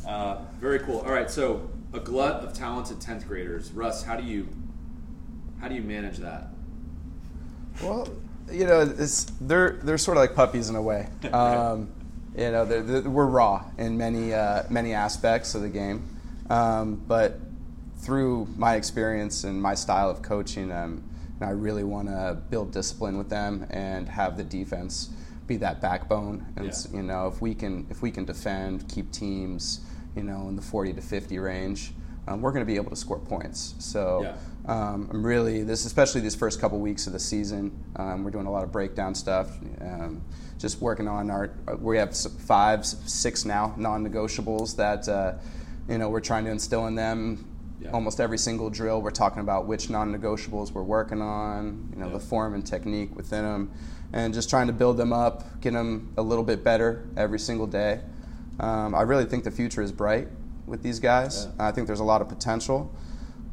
Uh, 0.08 0.38
very 0.60 0.80
cool. 0.80 1.00
All 1.00 1.12
right, 1.12 1.30
so 1.30 1.70
a 1.94 2.00
glut 2.00 2.44
of 2.44 2.54
talented 2.54 3.02
tenth 3.02 3.28
graders. 3.28 3.72
Russ, 3.72 4.04
how 4.04 4.16
do 4.16 4.24
you, 4.24 4.48
How 5.60 5.68
do 5.68 5.76
you 5.76 5.82
manage 5.82 6.18
that? 6.18 6.50
Well, 7.82 8.08
you 8.52 8.66
know, 8.66 8.82
it's, 8.82 9.26
they're 9.42 9.80
they're 9.84 9.98
sort 9.98 10.18
of 10.18 10.22
like 10.22 10.36
puppies 10.36 10.70
in 10.70 10.76
a 10.76 10.82
way. 10.82 11.08
Um, 11.34 11.92
you 12.38 12.52
know, 12.52 12.66
they're, 12.66 12.82
they're, 12.82 13.10
we're 13.10 13.26
raw 13.26 13.64
in 13.78 13.98
many 13.98 14.34
uh, 14.34 14.64
many 14.70 14.94
aspects 14.94 15.56
of 15.56 15.62
the 15.62 15.70
game, 15.70 16.04
um, 16.50 16.96
but 17.08 17.40
through 18.00 18.48
my 18.58 18.76
experience 18.76 19.46
and 19.46 19.62
my 19.62 19.74
style 19.74 20.10
of 20.10 20.22
coaching, 20.22 20.70
um, 20.72 21.02
I 21.40 21.52
really 21.52 21.84
want 21.86 22.10
to 22.10 22.38
build 22.50 22.72
discipline 22.72 23.18
with 23.18 23.30
them 23.30 23.66
and 23.70 24.10
have 24.10 24.36
the 24.38 24.44
defense 24.44 25.10
be 25.48 25.58
that 25.58 25.80
backbone. 25.80 26.46
And 26.58 26.66
Yeah. 26.68 26.74
you 26.92 27.04
know, 27.04 27.28
if 27.28 27.42
we 27.42 27.56
can 27.56 27.88
if 27.90 28.02
we 28.02 28.12
can 28.12 28.26
defend, 28.26 28.90
keep 28.90 29.12
teams, 29.12 29.80
you 30.16 30.24
know, 30.24 30.50
in 30.50 30.56
the 30.56 30.62
40 30.62 30.94
to 30.94 31.02
50 31.02 31.40
range, 31.40 31.94
um, 32.28 32.42
we're 32.42 32.52
going 32.52 32.66
to 32.66 32.72
be 32.72 32.76
able 32.76 32.90
to 32.90 32.96
score 32.98 33.20
points. 33.20 33.76
So. 33.80 34.24
Yeah. 34.24 34.36
Um, 34.68 35.10
I'm 35.12 35.26
really 35.26 35.64
this, 35.64 35.86
especially 35.86 36.22
these 36.22 36.36
first 36.36 36.60
couple 36.60 36.80
weeks 36.80 37.06
of 37.08 37.14
the 37.14 37.20
season. 37.20 37.72
Um, 37.98 38.24
we're 38.24 38.32
doing 38.32 38.48
a 38.48 38.52
lot 38.52 38.64
of 38.64 38.72
breakdown 38.72 39.14
stuff. 39.14 39.52
Um, 39.80 40.24
just 40.58 40.82
working 40.82 41.08
on 41.08 41.30
our. 41.30 41.52
We 41.80 41.98
have 41.98 42.16
five, 42.18 42.86
six 42.86 43.46
now 43.46 43.74
non-negotiables 43.78 44.76
that 44.78 45.08
uh, 45.08 45.34
you 45.88 45.98
know 46.00 46.10
we're 46.10 46.20
trying 46.22 46.46
to 46.46 46.52
instill 46.52 46.88
in 46.88 46.96
them. 46.96 47.48
Yeah. 47.80 47.92
Almost 47.92 48.20
every 48.20 48.38
single 48.40 48.70
drill, 48.72 49.02
we're 49.02 49.12
talking 49.12 49.42
about 49.42 49.68
which 49.68 49.90
non-negotiables 49.90 50.72
we're 50.72 50.82
working 50.82 51.22
on. 51.22 51.90
You 51.94 52.00
know 52.00 52.08
Yeah. 52.08 52.14
the 52.14 52.20
form 52.20 52.56
and 52.56 52.66
technique 52.66 53.16
within 53.16 53.44
them, 53.44 53.72
and 54.14 54.34
just 54.34 54.50
trying 54.50 54.68
to 54.68 54.74
build 54.74 54.98
them 54.98 55.14
up, 55.14 55.62
get 55.62 55.74
them 55.74 56.12
a 56.18 56.22
little 56.24 56.44
bit 56.44 56.64
better 56.64 57.08
every 57.18 57.38
single 57.40 57.68
day. 57.68 58.00
Um, 58.60 58.96
I 58.96 59.02
really 59.02 59.26
think 59.26 59.44
the 59.44 59.52
future 59.52 59.82
is 59.84 59.92
bright 59.92 60.30
with 60.66 60.82
these 60.82 61.00
guys. 61.00 61.46
Yeah. 61.60 61.68
I 61.68 61.72
think 61.72 61.86
there's 61.86 62.00
a 62.00 62.06
lot 62.06 62.22
of 62.22 62.30
potential 62.30 62.92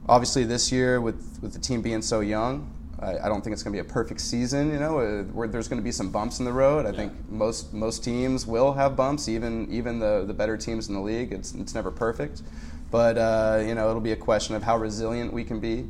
obviously 0.09 0.44
this 0.44 0.72
year 0.72 1.00
with, 1.00 1.38
with 1.42 1.53
the 1.53 1.59
team 1.59 1.82
being 1.82 2.03
so 2.03 2.20
young 2.20 2.68
I, 3.00 3.18
I 3.18 3.28
don't 3.28 3.42
think 3.42 3.53
it's 3.55 3.62
going 3.62 3.74
to 3.76 3.82
be 3.82 3.86
a 3.88 3.92
perfect 3.92 4.20
season 4.20 4.72
you 4.72 4.78
know 4.78 4.98
uh, 4.98 5.22
where 5.24 5.48
there's 5.48 5.68
going 5.68 5.80
to 5.80 5.84
be 5.84 5.92
some 5.92 6.11
bumps 6.11 6.38
in 6.38 6.44
the 6.44 6.53
road 6.53 6.86
i 6.86 6.90
Yeah. 6.90 6.96
think 6.96 7.12
most 7.30 7.72
most 7.72 8.03
teams 8.05 8.46
will 8.46 8.72
have 8.74 8.96
bumps 8.96 9.28
even 9.28 9.68
even 9.70 9.98
the, 9.98 10.24
the 10.26 10.34
better 10.34 10.57
teams 10.57 10.88
in 10.88 10.94
the 10.94 11.00
league 11.00 11.32
it's, 11.32 11.55
it's 11.55 11.74
never 11.74 11.90
perfect 11.90 12.42
but 12.90 13.16
uh, 13.16 13.62
you 13.66 13.74
know 13.74 13.88
it'll 13.88 14.00
be 14.00 14.12
a 14.12 14.16
question 14.16 14.55
of 14.55 14.62
how 14.62 14.76
resilient 14.76 15.32
we 15.32 15.44
can 15.44 15.61
be 15.61 15.86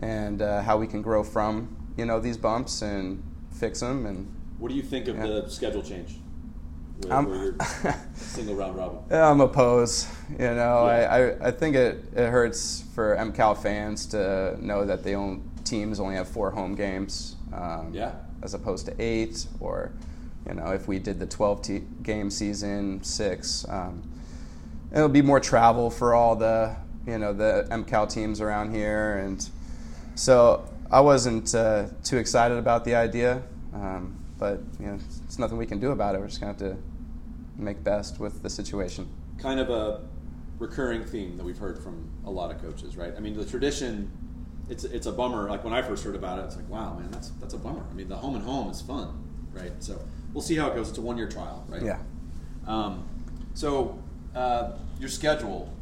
and 0.00 0.40
uh, 0.42 0.62
how 0.62 0.76
we 0.78 0.86
can 0.86 1.02
grow 1.02 1.22
from 1.24 1.74
you 1.96 2.04
know 2.06 2.20
these 2.20 2.36
bumps 2.36 2.82
and 2.82 3.22
fix 3.52 3.80
them 3.80 4.06
and 4.06 4.32
What 4.58 4.68
do 4.68 4.74
you 4.76 4.82
think 4.82 5.08
of 5.08 5.16
Yeah. 5.16 5.26
the 5.26 5.48
schedule 5.50 5.82
change? 5.82 6.18
Where, 7.02 7.12
I'm- 7.12 7.26
where 7.82 7.94
single 8.14 8.54
round 8.56 8.76
robin. 8.76 8.98
I'm 9.10 9.40
opposed. 9.40 10.06
You 10.32 10.38
know, 10.38 10.86
Yeah. 10.86 11.08
I, 11.10 11.18
I, 11.30 11.48
I 11.48 11.50
think 11.50 11.76
it, 11.76 12.04
it 12.14 12.28
hurts 12.30 12.84
for 12.94 13.16
MCAL 13.16 13.56
fans 13.62 14.06
to 14.06 14.56
know 14.60 14.84
that 14.84 15.02
the 15.04 15.14
own 15.14 15.48
teams 15.64 16.00
only 16.00 16.16
have 16.16 16.28
four 16.28 16.50
home 16.50 16.74
games. 16.74 17.36
Um, 17.52 17.90
Yeah. 17.92 18.12
As 18.42 18.54
opposed 18.54 18.86
to 18.86 18.94
eight, 19.00 19.46
or 19.58 19.90
you 20.46 20.54
know, 20.54 20.68
if 20.70 20.86
we 20.86 20.98
did 21.00 21.18
the 21.18 21.26
12 21.26 21.62
te- 21.62 21.82
game 22.04 22.30
season, 22.30 23.02
six. 23.02 23.66
Um, 23.68 24.02
it'll 24.94 25.08
be 25.08 25.22
more 25.22 25.40
travel 25.40 25.90
for 25.90 26.14
all 26.14 26.36
the 26.36 26.76
you 27.06 27.18
know 27.18 27.32
the 27.32 27.66
MCAL 27.70 28.08
teams 28.08 28.40
around 28.40 28.72
here, 28.72 29.18
and 29.18 29.48
so 30.14 30.68
I 30.90 31.00
wasn't 31.00 31.52
uh, 31.54 31.86
too 32.04 32.18
excited 32.18 32.58
about 32.58 32.84
the 32.84 32.94
idea. 32.94 33.42
Um, 33.74 34.16
but 34.38 34.60
you 34.78 34.86
know, 34.86 34.98
it's 35.24 35.38
nothing 35.38 35.58
we 35.58 35.66
can 35.66 35.80
do 35.80 35.90
about 35.90 36.14
it. 36.14 36.20
We're 36.20 36.28
just 36.28 36.38
gonna 36.40 36.52
have 36.52 36.60
to 36.60 36.76
make 37.58 37.82
best 37.82 38.18
with 38.20 38.42
the 38.42 38.50
situation. 38.50 39.08
Kind 39.38 39.60
of 39.60 39.70
a 39.70 40.00
recurring 40.58 41.04
theme 41.04 41.36
that 41.36 41.44
we've 41.44 41.58
heard 41.58 41.78
from 41.78 42.08
a 42.24 42.30
lot 42.30 42.50
of 42.54 42.60
coaches, 42.60 42.96
right? 42.96 43.12
I 43.16 43.20
mean, 43.20 43.34
the 43.34 43.44
tradition. 43.44 44.10
It's, 44.70 44.84
it's 44.84 45.06
a 45.06 45.12
bummer. 45.12 45.48
Like 45.48 45.64
when 45.64 45.72
I 45.72 45.80
first 45.80 46.04
heard 46.04 46.14
about 46.14 46.38
it, 46.38 46.42
it's 46.42 46.56
like, 46.56 46.68
wow, 46.68 46.94
man, 46.94 47.10
that's 47.10 47.30
that's 47.40 47.54
a 47.54 47.58
bummer. 47.58 47.82
I 47.90 47.94
mean, 47.94 48.08
the 48.08 48.16
home 48.16 48.34
and 48.34 48.44
home 48.44 48.70
is 48.70 48.82
fun, 48.82 49.24
right? 49.52 49.72
So 49.82 49.98
we'll 50.34 50.42
see 50.42 50.56
how 50.56 50.68
it 50.70 50.74
goes. 50.74 50.90
It's 50.90 50.98
a 50.98 51.00
one 51.00 51.16
year 51.16 51.28
trial, 51.28 51.64
right? 51.68 51.82
Yeah. 51.82 51.98
Um, 52.66 53.08
so 53.54 53.98
uh, 54.34 54.72
your 55.00 55.08
schedule, 55.08 55.72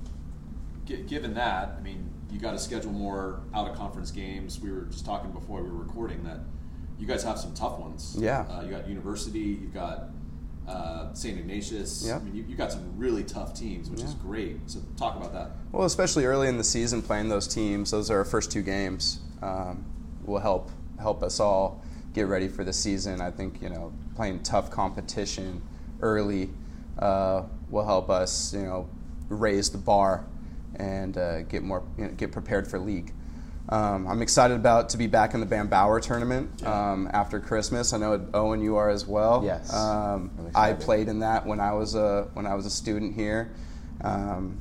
gi- 0.85 1.03
given 1.03 1.35
that, 1.35 1.75
I 1.77 1.83
mean, 1.83 2.09
you 2.31 2.39
got 2.39 2.53
to 2.53 2.59
schedule 2.61 2.93
more 2.93 3.41
out 3.55 3.69
of 3.69 3.77
conference 3.77 4.13
games. 4.13 4.61
We 4.61 4.71
were 4.71 4.83
just 4.83 5.05
talking 5.05 5.33
before 5.33 5.63
we 5.63 5.69
were 5.69 5.83
recording 5.83 6.23
that 6.23 6.39
you 6.97 7.09
guys 7.09 7.25
have 7.25 7.39
some 7.39 7.55
tough 7.55 7.81
ones. 7.81 8.15
Yeah. 8.17 8.43
Uh, 8.43 8.63
you 8.63 8.71
got 8.71 8.89
University. 8.89 9.41
You've 9.41 9.75
got 9.75 10.11
uh, 10.69 11.13
St. 11.15 11.39
Ignatius. 11.39 12.05
Yeah. 12.07 12.17
I 12.17 12.19
mean, 12.21 12.35
you, 12.35 12.45
you 12.49 12.57
got 12.57 12.73
some 12.73 12.97
really 12.97 13.23
tough 13.23 13.55
teams, 13.55 13.89
which 13.89 14.03
is 14.03 14.15
great. 14.15 14.59
So 14.67 14.81
talk 14.97 15.17
about 15.17 15.33
that. 15.33 15.51
Well, 15.73 15.85
especially 15.85 16.25
early 16.25 16.49
in 16.49 16.59
the 16.59 16.65
season, 16.65 17.03
playing 17.03 17.29
those 17.29 17.47
teams, 17.47 17.91
those 17.91 18.11
are 18.11 18.19
our 18.19 18.25
first 18.25 18.51
two 18.51 18.63
games, 18.63 19.21
um, 19.43 19.85
will 20.25 20.41
help 20.41 20.71
help 21.01 21.23
us 21.23 21.41
all 21.41 21.83
get 22.15 22.27
ready 22.27 22.49
for 22.49 22.65
the 22.65 22.73
season. 22.73 23.21
I 23.21 23.31
think 23.31 23.63
you 23.63 23.69
know 23.69 23.93
playing 24.17 24.43
tough 24.43 24.71
competition 24.71 25.63
early 26.01 26.51
uh, 26.99 27.43
will 27.71 27.85
help 27.85 28.11
us 28.11 28.55
you 28.55 28.63
know 28.63 28.89
raise 29.29 29.71
the 29.71 29.79
bar 29.79 30.25
and 30.77 31.17
uh, 31.17 31.43
get 31.43 31.63
more 31.63 31.85
you 31.97 32.05
know, 32.05 32.11
get 32.13 32.33
prepared 32.33 32.67
for 32.67 32.79
league. 32.79 33.13
Um, 33.69 34.07
I'm 34.07 34.23
excited 34.23 34.55
about 34.55 34.91
to 34.91 34.97
be 34.97 35.09
back 35.09 35.35
in 35.35 35.41
the 35.41 35.47
Bambauer 35.47 36.01
tournament 36.01 36.65
um, 36.65 37.11
after 37.13 37.41
Christmas. 37.41 37.93
I 37.93 37.99
know 37.99 38.25
Owen, 38.33 38.61
you 38.61 38.77
are 38.77 38.89
as 38.89 39.07
well. 39.07 39.43
Yes. 39.45 39.73
Um, 39.75 40.31
I 40.55 40.73
played 40.73 41.09
in 41.09 41.19
that 41.21 41.45
when 41.47 41.59
I 41.59 41.73
was 41.73 41.95
a 41.97 42.29
when 42.35 42.47
I 42.47 42.55
was 42.55 42.65
a 42.67 42.71
student 42.71 43.15
here. 43.15 43.53
Um, 44.03 44.59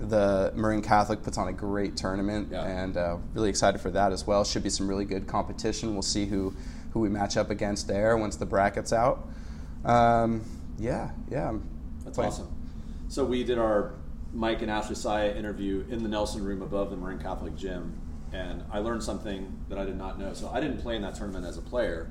the 0.00 0.52
Marin 0.56 0.80
Catholic 0.82 1.22
puts 1.22 1.38
on 1.38 1.48
a 1.48 1.52
great 1.52 1.96
tournament, 1.96 2.48
Yeah. 2.52 2.64
and 2.64 2.96
uh, 2.96 3.16
really 3.34 3.48
excited 3.48 3.80
for 3.80 3.90
that 3.90 4.12
as 4.12 4.26
well. 4.26 4.44
Should 4.44 4.62
be 4.62 4.70
some 4.70 4.88
really 4.88 5.04
good 5.04 5.26
competition. 5.26 5.92
We'll 5.92 6.02
see 6.02 6.26
who 6.26 6.54
who 6.92 7.00
we 7.00 7.08
match 7.08 7.36
up 7.36 7.50
against 7.50 7.86
there 7.86 8.16
once 8.16 8.36
the 8.36 8.46
brackets 8.46 8.92
out. 8.92 9.28
Um, 9.84 10.42
yeah, 10.78 11.10
yeah. 11.30 11.52
That's 12.04 12.16
playing- 12.16 12.32
awesome. 12.32 12.48
So 13.08 13.24
we 13.24 13.44
did 13.44 13.58
our 13.58 13.92
Mike 14.34 14.62
and 14.62 14.70
Ashley 14.70 14.94
Saya 14.96 15.32
interview 15.34 15.84
in 15.90 16.02
the 16.02 16.08
Nelson 16.08 16.44
Room 16.44 16.60
above 16.62 16.90
the 16.90 16.96
Marin 16.96 17.18
Catholic 17.18 17.56
Gym, 17.56 17.94
and 18.32 18.62
I 18.72 18.78
learned 18.78 19.02
something 19.02 19.52
that 19.68 19.78
I 19.78 19.84
did 19.84 19.96
not 19.96 20.18
know. 20.18 20.32
So 20.34 20.50
I 20.52 20.60
didn't 20.60 20.78
play 20.78 20.96
in 20.96 21.02
that 21.02 21.14
tournament 21.14 21.46
as 21.46 21.56
a 21.58 21.62
player, 21.62 22.10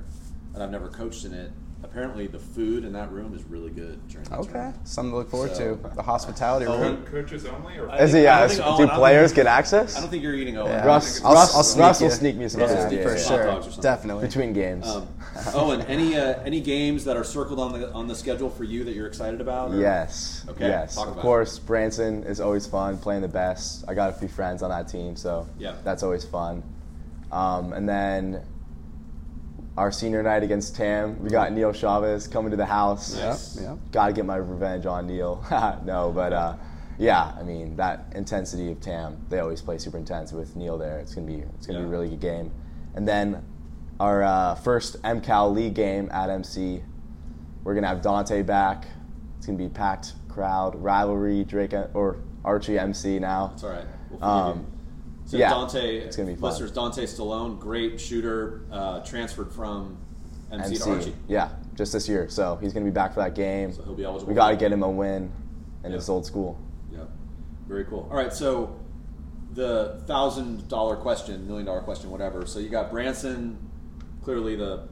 and 0.54 0.62
I've 0.62 0.70
never 0.70 0.88
coached 0.88 1.24
in 1.24 1.32
it. 1.32 1.50
Apparently, 1.84 2.26
the 2.26 2.40
food 2.40 2.84
in 2.84 2.92
that 2.94 3.12
room 3.12 3.34
is 3.36 3.44
really 3.44 3.70
good 3.70 4.00
during 4.08 4.24
that 4.30 4.38
Okay, 4.40 4.50
tournament. 4.52 4.88
something 4.88 5.12
to 5.12 5.16
look 5.18 5.30
forward 5.30 5.54
So- 5.54 5.76
to. 5.76 5.94
The 5.94 6.02
hospitality 6.02 6.66
Owen? 6.66 6.80
room. 6.80 7.04
Coaches 7.06 7.46
only, 7.46 7.78
or 7.78 7.88
I 7.88 7.98
Is 7.98 8.10
think- 8.10 8.22
it? 8.22 8.24
Yeah. 8.24 8.40
don't 8.40 8.48
think- 8.48 8.58
do 8.62 8.66
Owen, 8.68 8.88
don't 8.88 8.96
players 8.98 9.30
think- 9.30 9.36
get 9.36 9.46
access? 9.46 9.96
I 9.96 10.00
don't 10.00 10.10
think 10.10 10.24
you're 10.24 10.34
eating 10.34 10.56
Owen. 10.58 10.72
Yeah. 10.72 10.84
Russ, 10.84 11.24
I'll- 11.24 11.34
Russ, 11.34 11.54
I'll 11.54 11.62
sneak 11.62 11.82
Russ 11.84 12.00
will 12.00 12.10
sneak 12.10 12.36
me 12.36 12.48
some 12.48 12.62
Yeah, 12.62 12.66
food. 12.66 12.76
for 12.88 12.94
Yeah, 12.94 13.00
yeah. 13.04 13.08
Hot 13.10 13.20
sure, 13.20 13.44
dogs 13.44 13.58
or 13.58 13.62
something. 13.70 13.82
definitely. 13.82 14.26
Between 14.26 14.52
games. 14.54 14.88
Um, 14.88 15.06
Owen, 15.54 15.82
any 15.82 16.16
uh, 16.16 16.40
any 16.44 16.60
games 16.60 17.04
that 17.04 17.16
are 17.16 17.24
circled 17.24 17.58
on 17.60 17.72
the 17.78 17.92
on 17.92 18.06
the 18.08 18.14
schedule 18.14 18.50
for 18.50 18.64
you 18.64 18.84
that 18.84 18.94
you're 18.94 19.06
excited 19.06 19.40
about? 19.40 19.70
or- 19.72 19.80
Yes. 19.80 20.44
Okay, 20.48 20.66
Yes. 20.68 20.94
talk 20.94 21.06
Of 21.06 21.12
about 21.12 21.20
it. 21.20 21.22
course, 21.22 21.58
Branson 21.58 22.24
is 22.24 22.40
always 22.40 22.66
fun 22.66 22.98
playing 22.98 23.22
the 23.22 23.28
best. 23.28 23.84
I 23.88 23.94
got 23.94 24.10
a 24.10 24.12
few 24.12 24.28
friends 24.28 24.62
on 24.62 24.70
that 24.70 24.88
team, 24.88 25.16
so 25.16 25.46
Yeah. 25.58 25.74
that's 25.84 26.02
always 26.02 26.24
fun. 26.24 26.62
Um, 27.30 27.72
and 27.72 27.88
then 27.88 28.42
our 29.76 29.92
senior 29.92 30.22
night 30.22 30.42
against 30.42 30.74
Tam, 30.74 31.22
we 31.22 31.30
got 31.30 31.52
Neil 31.52 31.72
Chavez 31.72 32.26
coming 32.26 32.50
to 32.50 32.56
the 32.56 32.66
house. 32.66 33.14
Nice. 33.16 33.56
Yeah, 33.56 33.62
yeah. 33.62 33.76
Got 33.92 34.06
to 34.08 34.12
get 34.12 34.24
my 34.26 34.36
revenge 34.36 34.86
on 34.86 35.06
Neil. 35.06 35.44
no, 35.84 36.10
but 36.14 36.32
uh, 36.32 36.54
yeah, 36.98 37.32
I 37.38 37.42
mean 37.44 37.76
that 37.76 38.06
intensity 38.14 38.72
of 38.72 38.80
Tam. 38.80 39.18
They 39.28 39.38
always 39.38 39.60
play 39.62 39.78
super 39.78 39.98
intense 39.98 40.32
with 40.32 40.56
Neil 40.56 40.78
there. 40.78 40.98
It's 40.98 41.14
gonna 41.14 41.26
be 41.28 41.44
it's 41.56 41.66
gonna 41.66 41.78
be 41.80 41.84
a 41.84 41.88
really 41.88 42.08
good 42.08 42.20
game. 42.20 42.50
And 42.94 43.06
then 43.06 43.44
our 44.00 44.22
uh, 44.22 44.54
first 44.56 45.00
MCAL 45.02 45.54
league 45.54 45.74
game 45.74 46.08
at 46.12 46.30
MC, 46.30 46.82
we're 47.64 47.74
gonna 47.74 47.88
have 47.88 48.02
Dante 48.02 48.42
back. 48.42 48.86
It's 49.38 49.46
gonna 49.46 49.58
be 49.58 49.68
packed 49.68 50.12
crowd, 50.28 50.76
rivalry, 50.76 51.44
Drake 51.44 51.74
or 51.94 52.18
Archie 52.44 52.78
MC 52.78 53.18
now. 53.18 53.50
It's 53.54 53.64
all 53.64 53.70
right. 53.70 53.84
We'll 54.10 54.24
Um. 54.24 54.66
So 55.24 55.36
yeah, 55.36 55.50
Dante, 55.50 55.98
it's 55.98 56.16
gonna 56.16 56.28
be 56.30 56.36
fun. 56.36 56.50
listeners, 56.50 56.72
Dante 56.72 57.04
Stallone, 57.04 57.58
great 57.58 58.00
shooter, 58.00 58.62
uh, 58.72 59.00
transferred 59.00 59.52
from 59.52 59.98
MC, 60.50 60.76
to 60.76 60.90
Archie. 60.90 61.14
yeah, 61.26 61.50
just 61.74 61.92
this 61.92 62.08
year. 62.08 62.28
So 62.30 62.56
he's 62.62 62.72
gonna 62.72 62.86
be 62.86 62.90
back 62.90 63.12
for 63.12 63.20
that 63.20 63.34
game. 63.34 63.72
So 63.72 63.82
he'll 63.82 63.94
be 63.94 64.04
eligible 64.04 64.28
We 64.30 64.34
got 64.34 64.50
to 64.50 64.56
get 64.56 64.72
him 64.72 64.82
a 64.82 64.88
win 64.90 65.30
in 65.84 65.90
Yeah. 65.90 65.96
his 65.96 66.08
old 66.08 66.24
school. 66.24 66.58
Yeah, 66.90 67.00
very 67.66 67.84
cool. 67.84 68.08
All 68.10 68.16
right, 68.16 68.32
so 68.32 68.74
the 69.52 70.00
thousand 70.06 70.66
dollar 70.68 70.96
question, 70.96 71.46
million 71.46 71.66
dollar 71.66 71.80
question, 71.80 72.10
whatever. 72.10 72.46
So 72.46 72.58
you 72.58 72.70
got 72.70 72.90
Branson, 72.90 73.58
clearly 74.28 74.54
the 74.56 74.82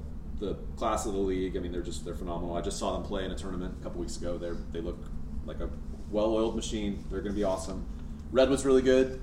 the 0.40 0.54
class 0.76 1.04
of 1.04 1.12
the 1.12 1.18
league. 1.18 1.56
I 1.58 1.60
mean, 1.60 1.72
they're 1.72 1.82
just 1.82 2.06
they're 2.06 2.14
phenomenal. 2.14 2.56
I 2.56 2.62
just 2.62 2.78
saw 2.78 2.94
them 2.94 3.02
play 3.02 3.26
in 3.26 3.30
a 3.30 3.34
tournament 3.34 3.74
a 3.78 3.82
couple 3.84 4.00
weeks 4.00 4.16
ago. 4.16 4.38
They 4.38 4.50
they 4.72 4.80
look 4.80 4.96
like 5.44 5.60
a 5.60 5.68
well 6.10 6.32
oiled 6.34 6.56
machine. 6.56 7.04
They're 7.10 7.20
going 7.20 7.32
to 7.34 7.36
be 7.38 7.44
awesome. 7.44 7.84
Redwood's 8.32 8.64
really 8.64 8.80
good. 8.80 9.20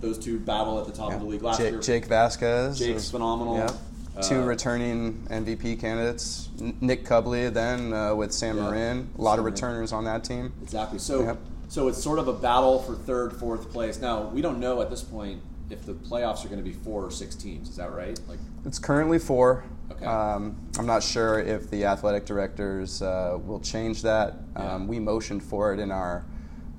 Those 0.00 0.18
two 0.18 0.38
battle 0.38 0.80
at 0.80 0.86
the 0.86 0.92
top 0.92 1.12
of 1.12 1.20
the 1.20 1.26
league 1.26 1.42
last 1.42 1.58
Jake, 1.58 1.72
year. 1.72 1.80
Jake 1.82 2.06
Vasquez. 2.06 2.78
Jake's 2.78 3.02
is- 3.04 3.10
phenomenal. 3.10 3.58
Uh, 3.58 4.22
Two 4.22 4.42
returning 4.42 5.24
MVP 5.30 5.80
candidates. 5.80 6.48
Nick 6.80 7.04
Cubley 7.04 7.48
then 7.48 7.92
uh, 7.92 8.14
with 8.14 8.32
San 8.32 8.56
Yeah. 8.56 8.62
Marin. 8.64 9.08
A 9.18 9.22
lot 9.22 9.38
of 9.38 9.44
San 9.44 9.44
Marin. 9.44 9.44
returners 9.54 9.92
on 9.92 10.04
that 10.04 10.24
team. 10.24 10.52
Exactly. 10.62 10.98
So, 10.98 11.38
so 11.68 11.88
it's 11.88 12.02
sort 12.02 12.18
of 12.18 12.28
a 12.28 12.32
battle 12.32 12.80
for 12.80 12.94
third, 12.96 13.32
fourth 13.34 13.70
place. 13.70 13.98
Now 14.00 14.24
we 14.28 14.40
don't 14.42 14.58
know 14.58 14.82
at 14.82 14.90
this 14.90 15.02
point 15.02 15.40
if 15.70 15.86
the 15.86 15.94
playoffs 15.94 16.44
are 16.44 16.48
going 16.48 16.62
to 16.62 16.68
be 16.68 16.72
four 16.72 17.04
or 17.04 17.10
six 17.10 17.34
teams. 17.34 17.68
Is 17.68 17.76
that 17.76 17.92
right? 17.92 18.18
Like, 18.28 18.38
It's 18.64 18.78
currently 18.78 19.18
four. 19.18 19.64
Okay. 19.92 20.04
Um, 20.04 20.56
I'm 20.78 20.86
not 20.86 21.02
sure 21.02 21.40
if 21.40 21.70
the 21.70 21.84
athletic 21.84 22.26
directors 22.26 23.02
uh, 23.02 23.38
will 23.44 23.60
change 23.60 24.02
that. 24.02 24.34
Yeah. 24.54 24.74
Um, 24.74 24.88
we 24.88 24.98
motioned 24.98 25.42
for 25.42 25.72
it 25.72 25.80
in 25.80 25.90
our 25.90 26.24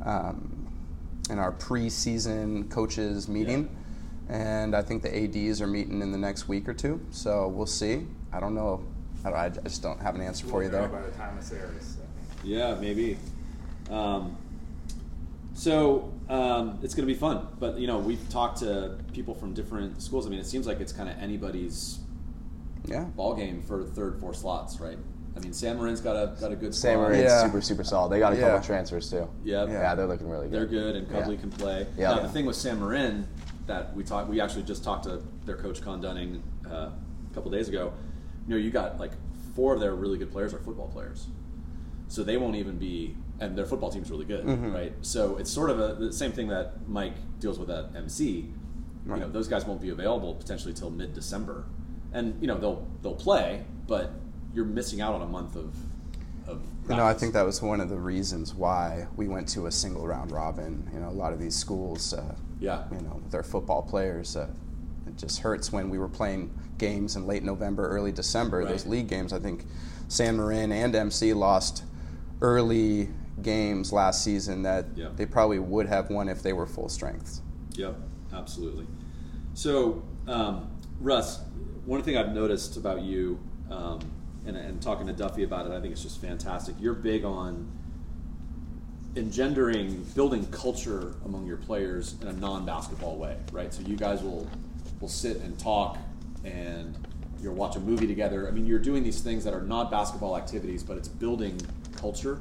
um, 0.06 0.68
in 1.30 1.38
our 1.40 1.52
preseason 1.52 2.70
coaches 2.70 3.28
meeting, 3.30 3.70
and 4.28 4.76
I 4.76 4.82
think 4.82 5.04
the 5.04 5.16
ads 5.16 5.62
are 5.62 5.68
meeting 5.68 6.02
in 6.02 6.12
the 6.12 6.18
next 6.18 6.48
week 6.48 6.68
or 6.68 6.74
two. 6.74 7.00
So 7.12 7.48
we'll 7.48 7.66
see. 7.66 8.06
I 8.34 8.40
don't 8.40 8.56
know. 8.56 8.84
I, 9.24 9.30
don't, 9.30 9.40
I 9.40 9.50
just 9.50 9.84
don't 9.84 10.02
have 10.02 10.16
an 10.16 10.22
answer 10.22 10.48
for 10.48 10.64
you 10.64 10.70
We'll 10.70 10.82
know 10.82 10.88
there. 10.88 11.02
By 11.02 11.06
the 11.08 11.16
time 11.16 11.36
this 11.38 11.52
airs. 11.52 11.98
I 12.02 12.40
think. 12.42 12.44
yeah, 12.44 12.74
maybe. 12.76 13.18
Um, 13.90 14.36
so 15.54 16.12
um, 16.32 16.80
it's 16.82 16.94
going 16.96 17.06
to 17.08 17.14
be 17.14 17.20
fun, 17.20 17.46
but 17.60 17.78
you 17.78 17.88
know, 17.88 18.00
we've 18.00 18.28
talked 18.30 18.60
to 18.60 18.98
people 19.14 19.36
from 19.36 19.54
different 19.54 20.02
schools. 20.02 20.26
I 20.26 20.30
mean, 20.30 20.40
it 20.40 20.46
seems 20.46 20.66
like 20.66 20.80
it's 20.80 20.94
kind 20.94 21.10
of 21.10 21.18
anybody's 21.20 22.00
Yeah. 22.86 23.04
ball 23.04 23.36
game 23.36 23.62
for 23.62 23.84
third, 23.84 24.18
four 24.20 24.34
slots, 24.34 24.80
right? 24.80 24.98
I 25.36 25.40
mean, 25.40 25.54
San 25.54 25.78
Marin's 25.78 26.00
got 26.02 26.16
a 26.16 26.40
got 26.40 26.52
a 26.52 26.56
good 26.56 26.74
San 26.74 26.94
squad. 26.96 27.04
Marin's 27.10 27.24
Yeah. 27.24 27.44
super 27.46 27.62
super 27.62 27.84
solid. 27.84 28.12
They 28.12 28.20
got 28.20 28.34
a 28.34 28.38
Yeah. 28.38 28.50
couple 28.52 28.66
transfers 28.66 29.10
too. 29.10 29.28
Yep. 29.44 29.70
Yeah, 29.70 29.94
they're 29.96 30.08
looking 30.08 30.30
really 30.30 30.48
good. 30.48 30.54
They're 30.60 30.66
good, 30.66 30.96
and 30.96 31.10
Cobley 31.10 31.36
Yeah. 31.36 31.42
can 31.42 31.50
play. 31.52 31.88
Yeah. 31.98 32.16
Now, 32.16 32.22
the 32.22 32.30
thing 32.30 32.46
with 32.46 32.56
San 32.56 32.80
Marin 32.80 33.28
that 33.68 33.94
we 33.96 34.04
talked, 34.04 34.30
we 34.30 34.40
actually 34.42 34.64
just 34.64 34.84
talked 34.84 35.04
to 35.04 35.22
their 35.46 35.58
coach 35.58 35.82
Con 35.82 36.00
Dunning 36.02 36.42
uh, 36.70 36.90
a 37.32 37.34
couple 37.34 37.52
days 37.52 37.68
ago. 37.70 37.92
You 38.48 38.56
know, 38.56 38.58
you 38.62 38.72
got 38.72 39.00
like 39.00 39.12
four 39.54 39.74
of 39.74 39.80
their 39.82 39.96
really 39.96 40.18
good 40.18 40.32
players 40.32 40.54
are 40.54 40.60
football 40.60 40.88
players, 40.88 41.28
so 42.08 42.24
they 42.24 42.38
won't 42.38 42.56
even 42.56 42.78
be, 42.78 43.16
and 43.42 43.58
their 43.58 43.66
football 43.66 43.90
team's 43.92 44.10
really 44.10 44.24
good, 44.26 44.46
Mm-hmm. 44.46 44.72
right? 44.72 44.94
So 45.02 45.36
it's 45.38 45.52
sort 45.52 45.70
of 45.72 45.80
a, 45.80 45.96
the 45.96 46.14
same 46.14 46.32
thing 46.32 46.48
that 46.48 46.88
Mike 46.88 47.16
deals 47.40 47.60
with 47.60 47.70
at 47.70 47.94
MC. 47.96 48.48
You 49.06 49.16
know, 49.18 49.28
those 49.30 49.48
guys 49.50 49.66
won't 49.66 49.82
be 49.82 49.90
available 49.90 50.36
potentially 50.36 50.74
till 50.76 50.92
mid 50.92 51.14
December, 51.14 51.66
and 52.14 52.40
you 52.40 52.48
know 52.48 52.58
they'll 52.58 52.88
they'll 53.02 53.16
play, 53.16 53.66
but 53.88 54.12
you're 54.54 54.64
missing 54.64 55.02
out 55.02 55.14
on 55.16 55.22
a 55.24 55.28
month 55.28 55.56
of. 55.56 55.76
of 56.48 56.62
You 56.88 56.96
know, 56.96 57.06
I 57.06 57.14
think 57.16 57.34
that 57.34 57.44
was 57.46 57.62
one 57.64 57.82
of 57.82 57.90
the 57.90 57.98
reasons 57.98 58.54
why 58.54 59.08
we 59.16 59.28
went 59.28 59.48
to 59.50 59.66
a 59.66 59.72
single 59.72 60.06
round 60.08 60.32
robin. 60.32 60.88
You 60.94 61.00
know, 61.00 61.10
a 61.10 61.18
lot 61.24 61.34
of 61.34 61.40
these 61.40 61.56
schools, 61.56 62.14
uh, 62.14 62.36
Yeah. 62.60 62.84
you 62.92 63.02
know, 63.02 63.20
their 63.32 63.42
football 63.44 63.82
players, 63.82 64.36
uh, 64.36 64.48
it 65.08 65.18
just 65.18 65.40
hurts 65.40 65.72
when 65.72 65.90
we 65.90 65.98
were 65.98 66.08
playing 66.10 66.52
games 66.78 67.16
in 67.16 67.26
late 67.26 67.42
November, 67.44 67.88
early 67.88 68.12
December. 68.12 68.64
Those 68.66 68.86
league 68.86 69.08
games, 69.08 69.34
I 69.34 69.40
think 69.40 69.66
San 70.10 70.38
Marin 70.38 70.72
and 70.72 70.96
MC 70.96 71.34
lost 71.34 71.84
early 72.42 73.10
games 73.42 73.92
last 73.94 74.24
season 74.24 74.64
that 74.64 74.86
Yeah. 74.96 75.10
they 75.16 75.26
probably 75.26 75.60
would 75.60 75.88
have 75.88 76.10
won 76.10 76.30
if 76.30 76.42
they 76.44 76.54
were 76.54 76.66
full 76.66 76.90
strength. 76.90 77.42
Yep, 77.74 77.96
absolutely. 78.34 78.88
So, 79.54 80.04
um, 80.28 80.68
Russ, 81.00 81.40
one 81.86 82.02
thing 82.04 82.18
I've 82.18 82.34
noticed 82.34 82.78
about 82.78 83.02
you, 83.02 83.40
um, 83.70 84.00
and, 84.46 84.56
and 84.58 84.82
talking 84.82 85.08
to 85.08 85.14
Duffy 85.14 85.44
about 85.44 85.66
it, 85.66 85.72
I 85.72 85.80
think 85.80 85.92
it's 85.94 86.04
just 86.04 86.20
fantastic. 86.22 86.76
You're 86.80 86.94
big 86.94 87.24
on 87.24 87.68
engendering, 89.16 90.04
building 90.16 90.46
culture 90.48 91.16
among 91.26 91.46
your 91.46 91.58
players 91.58 92.16
in 92.22 92.28
a 92.28 92.34
non-basketball 92.34 93.18
way, 93.18 93.38
right? 93.52 93.74
So 93.74 93.82
you 93.84 93.96
guys 93.98 94.22
will 94.24 94.48
will 95.00 95.10
sit 95.10 95.38
and 95.38 95.58
talk, 95.58 95.98
and 96.46 96.96
you'll 97.42 97.56
watch 97.56 97.76
a 97.76 97.80
movie 97.80 98.06
together. 98.06 98.48
I 98.48 98.52
mean, 98.52 98.68
you're 98.68 98.78
doing 98.80 99.04
these 99.04 99.20
things 99.22 99.44
that 99.46 99.54
are 99.54 99.62
not 99.64 99.90
basketball 99.90 100.38
activities, 100.38 100.84
but 100.84 100.96
it's 100.96 101.08
building 101.08 101.60
culture. 101.96 102.40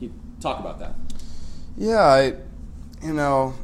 You 0.00 0.12
talk 0.40 0.60
about 0.60 0.78
that? 0.80 0.94
Yeah, 1.76 2.02
I, 2.02 2.34
you 3.02 3.12
know, 3.12 3.54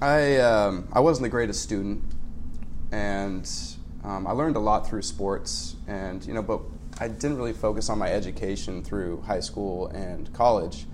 I 0.00 0.36
um, 0.38 0.88
I 0.92 1.00
wasn't 1.00 1.24
the 1.24 1.30
greatest 1.30 1.62
student, 1.62 2.02
and 2.92 3.50
um, 4.04 4.26
I 4.26 4.32
learned 4.32 4.56
a 4.56 4.60
lot 4.60 4.88
through 4.88 5.02
sports, 5.02 5.76
and 5.86 6.24
you 6.26 6.34
know, 6.34 6.42
but 6.42 6.60
I 6.98 7.08
didn't 7.08 7.36
really 7.36 7.52
focus 7.52 7.88
on 7.88 7.98
my 7.98 8.10
education 8.10 8.82
through 8.82 9.22
high 9.22 9.40
school 9.40 9.88
and 9.88 10.32
college, 10.32 10.86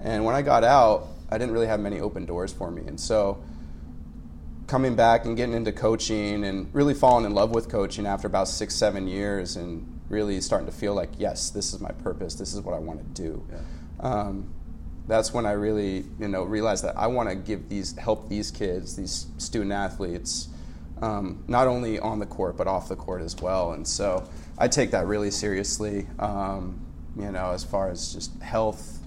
and 0.00 0.24
when 0.24 0.34
I 0.34 0.42
got 0.42 0.64
out, 0.64 1.08
I 1.30 1.38
didn't 1.38 1.52
really 1.52 1.66
have 1.66 1.80
many 1.80 2.00
open 2.00 2.26
doors 2.26 2.52
for 2.52 2.70
me, 2.70 2.82
and 2.86 3.00
so 3.00 3.42
coming 4.66 4.94
back 4.94 5.24
and 5.24 5.36
getting 5.36 5.54
into 5.54 5.72
coaching 5.72 6.44
and 6.44 6.72
really 6.72 6.94
falling 6.94 7.24
in 7.24 7.34
love 7.34 7.50
with 7.50 7.68
coaching 7.68 8.06
after 8.06 8.26
about 8.26 8.48
six 8.48 8.74
seven 8.74 9.06
years 9.06 9.56
and 9.56 10.00
really 10.08 10.40
starting 10.40 10.66
to 10.66 10.72
feel 10.72 10.94
like 10.94 11.10
yes 11.18 11.50
this 11.50 11.74
is 11.74 11.80
my 11.80 11.90
purpose. 11.90 12.34
This 12.34 12.54
is 12.54 12.60
what 12.60 12.74
i 12.74 12.78
want 12.78 12.98
to 12.98 13.22
do 13.22 13.44
um, 14.00 14.48
that's 15.06 15.32
when 15.34 15.44
i 15.46 15.52
really 15.52 16.04
you 16.18 16.28
know 16.28 16.42
realized 16.44 16.84
that 16.84 16.96
i 16.96 17.06
want 17.06 17.28
to 17.28 17.34
give 17.34 17.68
these 17.68 17.96
help 17.98 18.28
these 18.28 18.50
kids 18.50 18.96
these 18.96 19.26
student 19.38 19.72
athletes 19.72 20.48
um, 21.02 21.42
not 21.48 21.66
only 21.66 21.98
on 21.98 22.18
the 22.18 22.26
court 22.26 22.56
but 22.56 22.66
off 22.66 22.88
the 22.88 22.96
court 22.96 23.20
as 23.22 23.36
well 23.36 23.72
and 23.72 23.86
so 23.86 24.26
i 24.58 24.66
take 24.68 24.90
that 24.92 25.06
really 25.06 25.30
seriously 25.30 26.06
um, 26.18 26.80
you 27.16 27.30
know 27.30 27.50
as 27.50 27.62
far 27.64 27.90
as 27.90 28.12
just 28.14 28.40
health 28.42 28.98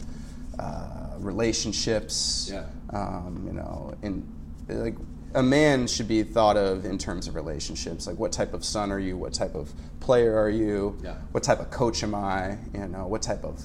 uh, 0.59 1.11
relationships 1.19 2.49
Yeah. 2.51 2.63
um, 2.91 3.43
you 3.45 3.53
know, 3.53 3.93
in 4.01 4.27
like 4.69 4.95
a 5.33 5.43
man 5.43 5.87
should 5.87 6.07
be 6.07 6.23
thought 6.23 6.57
of 6.57 6.83
in 6.85 6.97
terms 6.97 7.27
of 7.27 7.35
relationships. 7.35 8.07
Like, 8.07 8.17
what 8.17 8.31
type 8.31 8.53
of 8.53 8.63
son 8.65 8.91
are 8.91 8.99
you? 8.99 9.17
What 9.17 9.33
type 9.33 9.53
of 9.55 9.71
player 9.99 10.35
are 10.37 10.49
you? 10.49 10.97
Yeah. 11.03 11.15
What 11.31 11.43
type 11.43 11.59
of 11.59 11.69
coach 11.69 12.01
am 12.01 12.15
I? 12.15 12.57
You 12.73 12.87
know, 12.87 13.05
what 13.07 13.21
type 13.21 13.43
of 13.43 13.63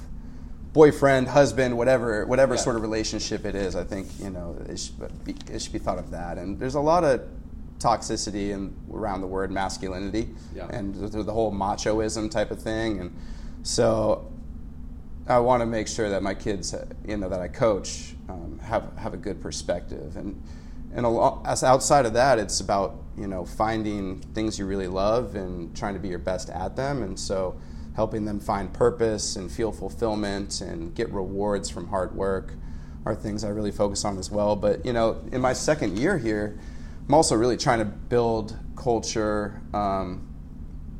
boyfriend, 0.72 1.28
husband, 1.28 1.76
whatever, 1.76 2.24
whatever 2.26 2.54
Yeah. 2.54 2.60
sort 2.60 2.76
of 2.76 2.82
relationship 2.82 3.44
it 3.44 3.54
is. 3.54 3.76
I 3.76 3.84
think 3.84 4.08
you 4.18 4.30
know 4.30 4.56
it 4.68 4.78
should 4.78 5.24
be, 5.24 5.36
it 5.52 5.60
should 5.60 5.72
be 5.72 5.78
thought 5.78 5.98
of 5.98 6.10
that. 6.10 6.38
And 6.38 6.58
there's 6.58 6.74
a 6.76 6.80
lot 6.80 7.04
of 7.04 7.20
toxicity 7.78 8.54
and 8.54 8.74
around 8.92 9.20
the 9.20 9.26
word 9.26 9.50
masculinity 9.50 10.28
Yeah. 10.54 10.68
and 10.70 10.94
the, 10.94 11.22
the 11.22 11.32
whole 11.32 11.52
machoism 11.52 12.30
type 12.30 12.50
of 12.50 12.60
thing. 12.60 13.00
And 13.00 13.12
so 13.64 14.30
I 15.26 15.38
want 15.40 15.60
to 15.62 15.66
make 15.66 15.88
sure 15.88 16.08
that 16.08 16.22
my 16.22 16.34
kids, 16.34 16.74
you 17.06 17.16
know, 17.16 17.28
that 17.28 17.40
I 17.40 17.48
coach, 17.48 18.14
um, 18.28 18.58
have 18.62 18.96
have 18.96 19.14
a 19.14 19.18
good 19.18 19.40
perspective, 19.40 20.16
and 20.16 20.40
and 20.94 21.06
a 21.06 21.08
lo- 21.08 21.42
as 21.44 21.62
outside 21.64 22.06
of 22.06 22.12
that, 22.14 22.38
it's 22.38 22.60
about 22.60 22.96
you 23.18 23.26
know 23.26 23.44
finding 23.44 24.20
things 24.34 24.58
you 24.58 24.64
really 24.66 24.88
love 24.88 25.34
and 25.36 25.74
trying 25.76 25.94
to 25.94 26.00
be 26.00 26.08
your 26.08 26.18
best 26.18 26.48
at 26.50 26.76
them, 26.76 27.02
and 27.02 27.18
so 27.18 27.54
helping 27.94 28.24
them 28.24 28.40
find 28.40 28.72
purpose 28.72 29.36
and 29.36 29.50
feel 29.50 29.72
fulfillment 29.72 30.60
and 30.60 30.94
get 30.94 31.10
rewards 31.12 31.68
from 31.68 31.88
hard 31.88 32.14
work 32.14 32.54
are 33.04 33.14
things 33.14 33.44
I 33.44 33.48
really 33.48 33.72
focus 33.72 34.04
on 34.04 34.18
as 34.18 34.30
well. 34.30 34.56
But 34.56 34.84
you 34.86 34.92
know, 34.92 35.22
in 35.32 35.40
my 35.40 35.52
second 35.52 35.98
year 35.98 36.18
here, 36.18 36.58
I'm 37.08 37.14
also 37.14 37.34
really 37.34 37.56
trying 37.56 37.80
to 37.80 37.84
build 37.84 38.56
culture. 38.76 39.60
Um, 39.74 40.28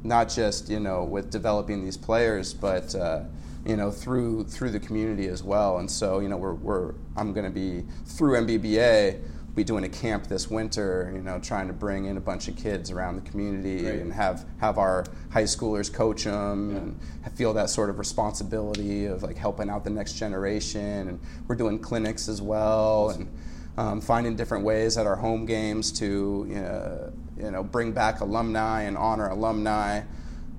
not 0.05 0.28
just 0.28 0.68
you 0.68 0.80
know 0.80 1.05
with 1.05 1.30
developing 1.30 1.84
these 1.84 1.97
players, 1.97 2.53
but 2.53 2.95
uh, 2.95 3.22
you 3.64 3.76
know 3.76 3.90
through 3.90 4.45
through 4.45 4.70
the 4.70 4.80
community 4.80 5.28
as 5.28 5.43
well. 5.43 5.78
And 5.78 5.90
so 5.90 6.18
you 6.18 6.28
know 6.28 6.36
we're, 6.36 6.55
we're 6.55 6.95
I'm 7.16 7.32
going 7.32 7.47
to 7.47 7.53
be 7.53 7.84
through 8.05 8.38
NBBA 8.45 9.20
be 9.55 9.65
doing 9.65 9.85
a 9.85 9.89
camp 9.89 10.27
this 10.27 10.51
winter. 10.51 11.11
You 11.15 11.23
know, 11.23 11.39
trying 11.39 11.67
to 11.69 11.73
bring 11.73 12.07
in 12.07 12.17
a 12.17 12.21
bunch 12.21 12.49
of 12.49 12.57
kids 12.57 12.91
around 12.91 13.17
the 13.17 13.31
community 13.31 13.83
Great. 13.83 14.01
and 14.01 14.13
have 14.13 14.45
have 14.61 14.79
our 14.79 15.05
high 15.31 15.45
schoolers 15.45 15.93
coach 15.93 16.25
them 16.25 16.77
and 16.77 17.37
feel 17.37 17.53
that 17.55 17.71
sort 17.71 17.91
of 17.91 17.99
responsibility 17.99 19.07
of 19.07 19.23
like 19.23 19.37
helping 19.37 19.69
out 19.71 19.85
the 19.85 19.91
next 19.91 20.15
generation. 20.15 21.09
And 21.09 21.21
we're 21.49 21.57
doing 21.57 21.79
clinics 21.79 22.29
as 22.29 22.41
well 22.41 23.11
and. 23.11 23.29
Um, 23.75 24.03
finding 24.03 24.37
different 24.37 24.65
ways 24.67 24.99
at 24.99 25.07
our 25.07 25.17
home 25.17 25.47
games 25.47 25.93
to 25.93 26.45
you 26.47 26.57
know, 26.57 27.13
you 27.39 27.51
know 27.51 27.63
bring 27.63 27.93
back 27.93 28.21
alumni 28.21 28.83
and 28.83 28.99
honor 28.99 29.31
alumni. 29.31 30.03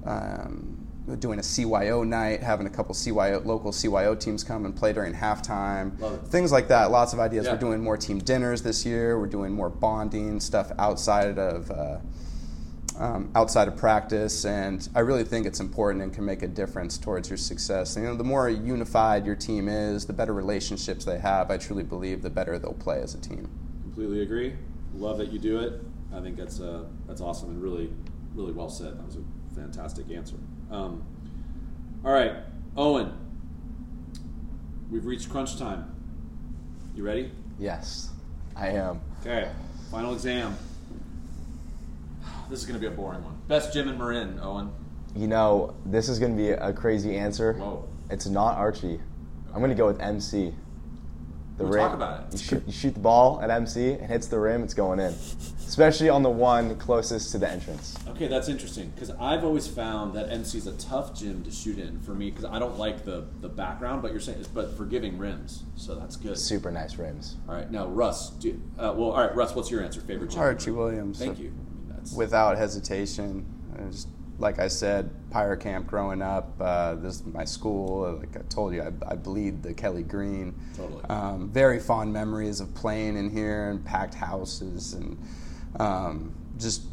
Um, 0.04 0.73
doing 1.20 1.40
a 1.40 1.42
CYO 1.42 2.08
night, 2.08 2.42
having 2.42 2.66
a 2.66 2.70
couple 2.70 2.96
CYO 2.96 3.44
local 3.46 3.72
CYO 3.72 4.18
teams 4.18 4.44
come 4.44 4.66
and 4.66 4.76
play 4.76 4.94
during 4.94 5.14
halftime. 5.14 5.98
Things 6.28 6.52
like 6.52 6.70
that. 6.70 6.92
Lots 6.92 7.14
of 7.14 7.20
ideas. 7.20 7.46
Yeah. 7.46 7.54
We're 7.54 7.60
doing 7.60 7.82
more 7.82 7.98
team 7.98 8.20
dinners 8.20 8.62
this 8.62 8.86
year. 8.86 9.20
We're 9.20 9.28
doing 9.28 9.52
more 9.52 9.70
bonding 9.70 10.40
stuff 10.40 10.72
outside 10.80 11.38
of. 11.38 11.72
Uh, 11.72 11.98
um, 12.98 13.32
outside 13.34 13.68
of 13.68 13.76
practice, 13.76 14.46
and 14.46 14.88
I 14.94 15.00
really 15.00 15.24
think 15.24 15.48
it's 15.48 15.60
important 15.60 16.04
and 16.04 16.14
can 16.14 16.26
make 16.26 16.44
a 16.44 16.48
difference 16.48 16.98
towards 17.00 17.28
your 17.28 17.38
success. 17.38 17.96
You 17.96 18.04
know, 18.04 18.16
the 18.16 18.24
more 18.24 18.48
unified 18.50 19.26
your 19.26 19.36
team 19.36 19.68
is, 19.68 20.06
the 20.06 20.14
better 20.14 20.32
relationships 20.32 21.04
they 21.04 21.18
have. 21.18 21.50
I 21.50 21.58
truly 21.58 21.82
believe 21.82 22.22
the 22.22 22.30
better 22.30 22.60
they'll 22.60 22.74
play 22.74 23.02
as 23.02 23.16
a 23.16 23.20
team. 23.20 23.50
Completely 23.82 24.22
agree. 24.22 24.54
Love 24.94 25.18
that 25.18 25.32
you 25.32 25.40
do 25.40 25.60
it. 25.60 25.82
I 26.14 26.22
think 26.22 26.38
that's 26.38 26.60
uh, 26.60 26.84
that's 27.08 27.22
awesome 27.22 27.50
and 27.50 27.64
really, 27.64 27.92
really 28.36 28.52
well 28.52 28.70
said. 28.70 29.00
That 29.00 29.06
was 29.06 29.16
a 29.16 29.56
fantastic 29.56 30.12
answer. 30.12 30.36
Um, 30.74 31.04
all 32.04 32.12
right, 32.12 32.34
Owen. 32.76 33.14
We've 34.90 35.06
reached 35.06 35.30
crunch 35.30 35.58
time. 35.60 35.96
You 36.96 37.04
ready? 37.04 37.32
Yes, 37.60 38.10
I 38.56 38.70
am. 38.70 39.00
Okay. 39.22 39.52
Final 39.92 40.14
exam. 40.14 40.58
This 42.50 42.60
is 42.60 42.66
going 42.66 42.80
to 42.80 42.82
be 42.82 42.92
a 42.92 42.96
boring 42.96 43.24
one. 43.24 43.38
Best 43.48 43.72
gym 43.72 43.88
in 43.88 44.00
Marin, 44.00 44.40
Owen. 44.42 44.72
You 45.16 45.28
know, 45.28 45.76
this 45.86 46.10
is 46.10 46.18
going 46.18 46.36
to 46.36 46.38
be 46.38 46.50
a 46.50 46.74
crazy 46.74 47.16
answer. 47.18 47.54
Whoa. 47.54 47.88
It's 48.10 48.26
not 48.26 48.58
Archie. 48.58 49.00
I'm 49.54 49.60
going 49.60 49.70
to 49.70 49.76
go 49.76 49.86
with 49.86 50.02
MC. 50.02 50.54
The 51.58 51.64
Well, 51.64 51.74
rim. 51.74 51.82
talk 51.84 51.94
about 51.94 52.20
it. 52.22 52.26
You 52.32 52.38
shoot, 52.40 52.64
you 52.66 52.74
shoot 52.74 52.94
the 52.96 53.00
ball 53.00 53.40
at 53.42 53.50
MC, 53.52 53.90
it 53.90 54.02
hits 54.02 54.28
the 54.28 54.40
rim, 54.40 54.64
it's 54.64 54.74
going 54.74 55.00
in. 55.00 55.14
Especially 55.68 56.10
on 56.10 56.22
the 56.24 56.30
one 56.30 56.76
closest 56.78 57.32
to 57.32 57.40
the 57.40 57.50
entrance. 57.50 57.96
Okay, 58.10 58.28
that's 58.28 58.48
interesting 58.48 58.92
because 58.94 59.10
I've 59.12 59.44
always 59.44 59.68
found 59.68 60.14
that 60.14 60.32
MC 60.32 60.58
is 60.60 60.68
a 60.68 60.74
tough 60.74 61.16
gym 61.18 61.44
to 61.44 61.52
shoot 61.52 61.80
in 61.80 62.00
for 62.02 62.14
me 62.14 62.30
because 62.30 62.46
I 62.46 62.60
don't 62.60 62.78
like 62.78 63.06
the 63.06 63.26
the 63.42 63.50
background. 63.50 64.02
But 64.04 64.12
you're 64.12 64.20
saying, 64.20 64.40
it's, 64.40 64.48
but 64.48 64.78
forgiving 64.78 65.18
rims, 65.18 65.64
so 65.76 65.96
that's 65.96 66.16
good. 66.16 66.38
Super 66.38 66.70
nice 66.70 66.98
rims. 66.98 67.38
All 67.50 67.56
right, 67.56 67.70
now 67.72 67.88
Russ. 67.88 68.30
Do, 68.32 68.60
uh, 68.78 68.94
well, 68.96 69.12
all 69.12 69.22
right, 69.26 69.36
Russ. 69.36 69.56
What's 69.56 69.72
your 69.72 69.84
answer? 69.84 70.02
Favorite 70.02 70.30
gym? 70.30 70.40
Archie 70.40 70.72
Williams. 70.72 71.18
Thank 71.18 71.40
you. 71.40 71.48
I 71.48 71.50
mean, 71.50 71.88
that's 71.90 72.14
without 72.14 72.58
hesitation. 72.58 73.46
It's, 73.88 74.06
like 74.40 74.60
I 74.60 74.68
said, 74.68 75.10
Pirate 75.30 75.60
Camp 75.60 75.88
growing 75.88 76.22
up, 76.22 76.54
uh, 76.60 76.96
this 76.96 77.16
is 77.16 77.26
my 77.26 77.46
school. 77.46 78.18
Like 78.20 78.36
I 78.36 78.42
told 78.50 78.74
you, 78.74 78.82
I, 78.82 79.12
I 79.12 79.16
bleed 79.16 79.64
the 79.64 79.74
Kelly 79.74 80.04
Green. 80.04 80.56
Totally. 80.76 81.04
Um, 81.06 81.50
very 81.50 81.80
fond 81.80 82.12
memories 82.12 82.60
of 82.60 82.74
playing 82.74 83.18
in 83.18 83.30
here 83.30 83.70
and 83.70 83.84
packed 83.86 84.16
houses 84.16 84.94
and 84.94 85.18
um, 85.80 86.34
just, 86.58 86.84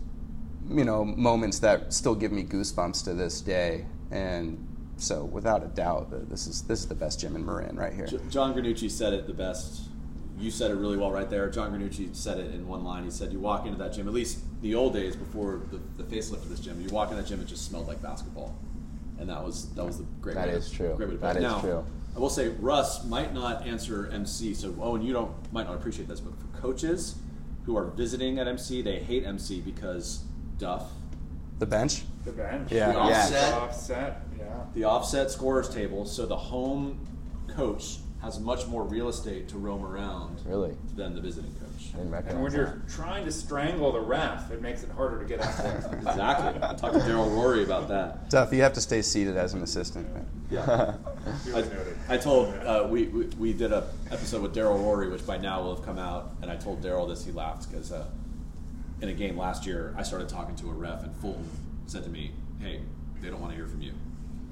you 0.68 0.84
know, 0.84 1.04
moments 1.04 1.58
that 1.60 1.92
still 1.92 2.14
give 2.14 2.32
me 2.32 2.44
goosebumps 2.44 3.04
to 3.04 3.14
this 3.14 3.40
day. 3.40 3.86
And 4.10 4.66
so, 4.96 5.24
without 5.24 5.62
a 5.62 5.68
doubt, 5.68 6.28
this 6.28 6.46
is 6.46 6.62
this 6.62 6.80
is 6.80 6.86
the 6.86 6.94
best 6.94 7.20
gym 7.20 7.34
in 7.34 7.44
Marin 7.44 7.76
right 7.76 7.92
here. 7.92 8.06
John 8.28 8.54
Granucci 8.54 8.90
said 8.90 9.12
it 9.12 9.26
the 9.26 9.32
best. 9.32 9.89
You 10.40 10.50
said 10.50 10.70
it 10.70 10.74
really 10.74 10.96
well 10.96 11.10
right 11.12 11.28
there. 11.28 11.48
John 11.50 11.70
Granucci 11.72 12.14
said 12.16 12.38
it 12.38 12.54
in 12.54 12.66
one 12.66 12.82
line. 12.82 13.04
He 13.04 13.10
said, 13.10 13.30
"You 13.32 13.38
walk 13.38 13.66
into 13.66 13.78
that 13.78 13.92
gym. 13.92 14.08
At 14.08 14.14
least 14.14 14.38
the 14.62 14.74
old 14.74 14.94
days 14.94 15.14
before 15.14 15.60
the, 15.70 15.78
the 16.02 16.04
facelift 16.04 16.42
of 16.42 16.48
this 16.48 16.60
gym, 16.60 16.80
you 16.80 16.88
walk 16.88 17.10
in 17.10 17.16
that 17.16 17.26
gym, 17.26 17.40
it 17.40 17.46
just 17.46 17.66
smelled 17.66 17.86
like 17.86 18.00
basketball." 18.02 18.56
And 19.18 19.28
that 19.28 19.44
was 19.44 19.68
that 19.74 19.84
was 19.84 19.98
the 19.98 20.04
great. 20.22 20.34
That 20.36 20.46
way 20.46 20.52
to- 20.52 20.58
is 20.58 20.70
true. 20.70 20.94
Great 20.96 21.08
way 21.10 21.14
to 21.16 21.20
put 21.20 21.34
That 21.34 21.36
it. 21.36 21.40
is 21.40 21.42
now, 21.42 21.60
true. 21.60 21.84
I 22.16 22.18
will 22.18 22.30
say 22.30 22.48
Russ 22.48 23.04
might 23.04 23.32
not 23.34 23.66
answer 23.66 24.08
MC. 24.12 24.54
So 24.54 24.74
oh, 24.80 24.92
Owen, 24.92 25.02
you 25.02 25.12
don't 25.12 25.30
might 25.52 25.66
not 25.66 25.74
appreciate 25.76 26.08
this, 26.08 26.20
but 26.20 26.32
for 26.40 26.58
coaches 26.60 27.16
who 27.66 27.76
are 27.76 27.84
visiting 27.90 28.38
at 28.38 28.48
MC, 28.48 28.80
they 28.82 28.98
hate 28.98 29.24
MC 29.26 29.60
because 29.60 30.24
Duff, 30.58 30.90
The 31.58 31.66
bench. 31.66 32.02
The 32.24 32.32
bench. 32.32 32.72
Yeah. 32.72 32.92
the 32.92 32.98
Yes. 32.98 33.26
offset, 33.32 33.54
Offset. 33.54 34.22
Yeah. 34.38 34.44
the 34.74 34.84
offset 34.84 35.30
scorers 35.30 35.68
table. 35.68 36.04
So 36.06 36.24
the 36.26 36.36
home 36.36 36.98
coach 37.48 37.98
has 38.22 38.38
much 38.38 38.66
more 38.66 38.84
real 38.84 39.08
estate 39.08 39.48
to 39.48 39.56
roam 39.56 39.82
around 39.84 40.38
Really. 40.44 40.76
than 40.94 41.14
the 41.14 41.20
visiting 41.22 41.52
coach. 41.54 41.90
I 41.94 42.00
And 42.00 42.10
when 42.42 42.52
that. 42.52 42.52
you're 42.52 42.82
trying 42.88 43.24
to 43.24 43.32
strangle 43.32 43.92
the 43.92 44.00
ref, 44.00 44.50
it 44.50 44.60
makes 44.60 44.82
it 44.82 44.90
harder 44.90 45.18
to 45.20 45.24
get 45.24 45.40
out 45.40 45.56
there. 45.56 45.76
Exactly. 46.00 46.62
I 46.62 46.74
talked 46.74 46.94
to 46.94 47.00
Daryl 47.00 47.34
Rory 47.34 47.64
about 47.64 47.88
that. 47.88 48.28
Tough. 48.30 48.52
You 48.52 48.60
have 48.62 48.74
to 48.74 48.80
stay 48.80 49.00
seated 49.00 49.36
as 49.38 49.54
an 49.54 49.62
assistant. 49.62 50.06
Yeah. 50.50 50.96
Duly 51.44 51.64
I. 52.08 52.14
I 52.14 52.16
told 52.18 52.54
uh, 52.56 52.86
we, 52.90 53.04
we 53.04 53.24
we 53.38 53.52
did 53.54 53.72
a 53.72 53.88
episode 54.10 54.42
with 54.42 54.54
Daryl 54.54 54.78
Rory, 54.82 55.08
which 55.08 55.24
by 55.26 55.38
now 55.38 55.62
will 55.62 55.76
have 55.76 55.84
come 55.84 55.98
out, 55.98 56.32
and 56.42 56.50
I 56.50 56.56
told 56.56 56.82
Daryl 56.82 57.08
this. 57.08 57.24
He 57.24 57.30
laughed 57.32 57.70
because 57.70 57.92
uh, 57.92 58.04
in 59.00 59.08
a 59.08 59.12
game 59.14 59.38
last 59.38 59.64
year, 59.64 59.94
I 59.96 60.02
started 60.02 60.28
talking 60.28 60.56
to 60.56 60.68
a 60.70 60.72
ref, 60.74 61.04
and 61.04 61.14
Fulton 61.16 61.48
said 61.86 62.02
to 62.04 62.10
me, 62.10 62.32
"Hey, 62.60 62.80
they 63.22 63.28
don't 63.30 63.40
want 63.40 63.52
to 63.52 63.56
hear 63.56 63.66
from 63.68 63.80
you," 63.82 63.92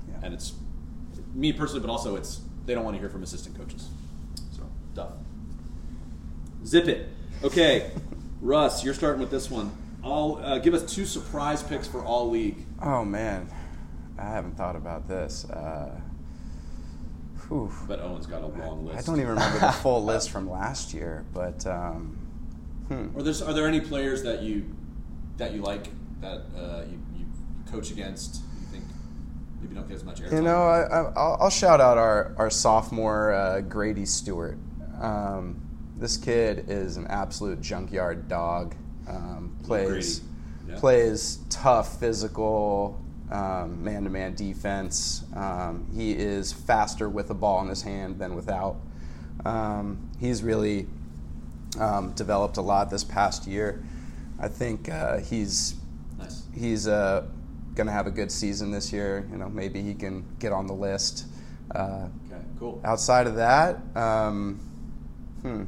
Yeah. 0.08 0.20
and 0.22 0.32
it's 0.34 0.52
me 1.34 1.52
personally, 1.52 1.80
but 1.80 1.90
also 1.90 2.14
it's 2.16 2.40
they 2.68 2.74
don't 2.74 2.84
want 2.84 2.94
to 2.94 3.00
hear 3.00 3.08
from 3.08 3.22
assistant 3.22 3.56
coaches. 3.56 3.88
So 4.52 4.62
duff. 4.94 5.12
Zip 6.66 6.86
it. 6.86 7.08
Okay, 7.42 7.90
Russ, 8.42 8.84
you're 8.84 8.92
starting 8.92 9.20
with 9.20 9.30
this 9.30 9.50
one. 9.50 9.72
All 10.04 10.36
uh, 10.36 10.58
give 10.58 10.74
us 10.74 10.94
two 10.94 11.06
surprise 11.06 11.62
picks 11.62 11.88
for 11.88 12.04
all 12.04 12.28
league. 12.28 12.66
Oh 12.82 13.06
man, 13.06 13.50
I 14.18 14.26
haven't 14.26 14.56
thought 14.56 14.76
about 14.76 15.08
this. 15.08 15.46
Uh, 15.46 15.98
whew. 17.48 17.72
But 17.88 18.00
Owen's 18.00 18.26
got 18.26 18.42
a 18.42 18.46
long 18.46 18.84
list. 18.84 18.98
I 18.98 19.02
don't 19.02 19.18
even 19.18 19.30
remember 19.32 19.60
the 19.60 19.72
full 19.72 20.04
list 20.12 20.30
from 20.30 20.48
last 20.48 20.92
year, 20.92 21.24
but 21.32 21.66
um, 21.66 22.18
hmm. 22.88 23.18
Are 23.18 23.22
there 23.22 23.48
are 23.48 23.54
there 23.54 23.66
any 23.66 23.80
players 23.80 24.22
that 24.24 24.42
you 24.42 24.66
that 25.38 25.52
you 25.54 25.62
like 25.62 25.88
that 26.20 26.42
uh, 26.54 26.82
you, 26.82 27.00
you 27.16 27.24
coach 27.70 27.90
against? 27.90 28.42
You 29.68 29.74
maybe 29.74 29.80
don't 29.80 29.88
get 29.88 29.94
as 29.96 30.04
much 30.04 30.20
airtime? 30.22 30.32
you 30.32 30.42
know, 30.42 30.62
I, 30.62 30.80
I, 30.82 31.12
I'll, 31.16 31.36
I'll 31.42 31.50
shout 31.50 31.80
out 31.80 31.98
our 31.98 32.34
our 32.38 32.50
sophomore 32.50 33.32
uh, 33.32 33.60
Grady 33.60 34.06
Stewart. 34.06 34.58
Um, 35.00 35.60
this 35.96 36.16
kid 36.16 36.64
is 36.68 36.96
an 36.96 37.06
absolute 37.08 37.60
junkyard 37.60 38.28
dog. 38.28 38.74
Um, 39.08 39.56
plays 39.64 40.20
Yeah. 40.68 40.78
plays 40.78 41.38
tough, 41.50 41.98
physical, 41.98 43.00
um, 43.30 43.82
man-to-man 43.82 44.34
defense. 44.34 45.24
Um, 45.34 45.86
he 45.94 46.12
is 46.12 46.52
faster 46.52 47.08
with 47.08 47.28
the 47.28 47.34
ball 47.34 47.62
in 47.62 47.68
his 47.68 47.82
hand 47.82 48.18
than 48.18 48.34
without. 48.34 48.76
Um, 49.44 50.10
he's 50.18 50.42
really 50.42 50.86
um, 51.78 52.12
developed 52.12 52.56
a 52.56 52.62
lot 52.62 52.90
this 52.90 53.04
past 53.04 53.46
year. 53.46 53.82
I 54.40 54.48
think 54.48 54.88
uh, 54.88 55.18
he's 55.18 55.74
nice. 56.18 56.42
he's 56.54 56.86
uh, 56.88 57.26
going 57.78 57.86
to 57.86 57.92
have 57.92 58.06
a 58.08 58.10
good 58.10 58.30
season 58.30 58.70
this 58.72 58.92
year. 58.92 59.26
You 59.30 59.38
know, 59.38 59.48
maybe 59.48 59.80
he 59.80 59.94
can 59.94 60.24
get 60.40 60.52
on 60.52 60.66
the 60.66 60.74
list. 60.74 61.26
Uh, 61.74 62.08
Okay, 62.30 62.42
cool. 62.58 62.80
outside 62.84 63.26
of 63.26 63.36
that, 63.36 63.78
um, 63.96 64.60
hmm. 65.40 65.62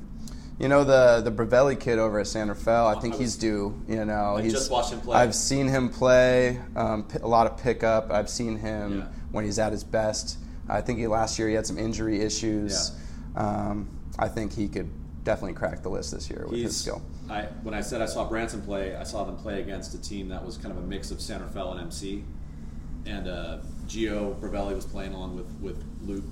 You 0.58 0.68
know 0.68 0.84
the 0.84 1.22
the 1.24 1.30
Bravelli 1.32 1.78
kid 1.80 1.98
over 1.98 2.18
at 2.18 2.26
Santa 2.26 2.54
Fe. 2.54 2.70
I 2.70 2.94
think 3.00 3.14
I 3.14 3.18
he's 3.18 3.36
due. 3.36 3.80
You 3.88 4.04
know, 4.04 4.36
I 4.36 4.42
he's. 4.42 4.52
just 4.52 4.70
watched 4.70 4.92
him 4.92 5.00
play. 5.00 5.16
I've 5.16 5.34
seen 5.34 5.66
him 5.68 5.88
play 5.88 6.60
um, 6.76 7.08
a 7.22 7.26
lot 7.26 7.46
of 7.46 7.56
pickup. 7.56 8.10
I've 8.10 8.28
seen 8.28 8.56
him 8.58 8.98
Yeah. 8.98 9.06
when 9.32 9.46
he's 9.46 9.58
at 9.58 9.72
his 9.72 9.84
best. 9.84 10.36
I 10.68 10.82
think 10.82 10.98
he, 10.98 11.06
last 11.06 11.38
year 11.38 11.48
he 11.48 11.54
had 11.54 11.66
some 11.66 11.78
injury 11.78 12.20
issues. 12.20 12.92
Um, 13.36 13.88
I 14.18 14.28
think 14.28 14.52
he 14.52 14.68
could 14.68 14.90
definitely 15.24 15.54
crack 15.54 15.82
the 15.82 15.88
list 15.88 16.12
this 16.12 16.28
year 16.28 16.44
with 16.46 16.60
his 16.60 16.76
skill. 16.76 17.00
I 17.30 17.42
when 17.62 17.74
I 17.74 17.80
said 17.80 18.02
I 18.02 18.06
saw 18.06 18.28
Branson 18.28 18.60
play, 18.60 18.96
I 18.96 19.04
saw 19.04 19.24
them 19.24 19.36
play 19.36 19.60
against 19.60 19.94
a 19.94 20.02
team 20.02 20.28
that 20.28 20.44
was 20.44 20.56
kind 20.56 20.72
of 20.72 20.78
a 20.78 20.86
mix 20.86 21.10
of 21.10 21.20
Santa 21.20 21.46
Fe 21.46 21.60
and 21.60 21.80
MC, 21.80 22.24
and 23.06 23.28
uh, 23.28 23.58
Gio 23.86 24.38
Bravelli 24.40 24.74
was 24.74 24.84
playing 24.84 25.14
along 25.14 25.36
with 25.36 25.50
with 25.60 25.84
Luke 26.02 26.24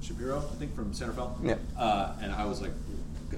Shapiro, 0.00 0.38
I 0.38 0.54
think 0.54 0.74
from 0.74 0.92
Fe. 0.92 1.06
Yeah. 1.42 1.56
Uh, 1.76 2.14
and 2.22 2.32
I 2.32 2.44
was 2.44 2.62
like, 2.62 2.70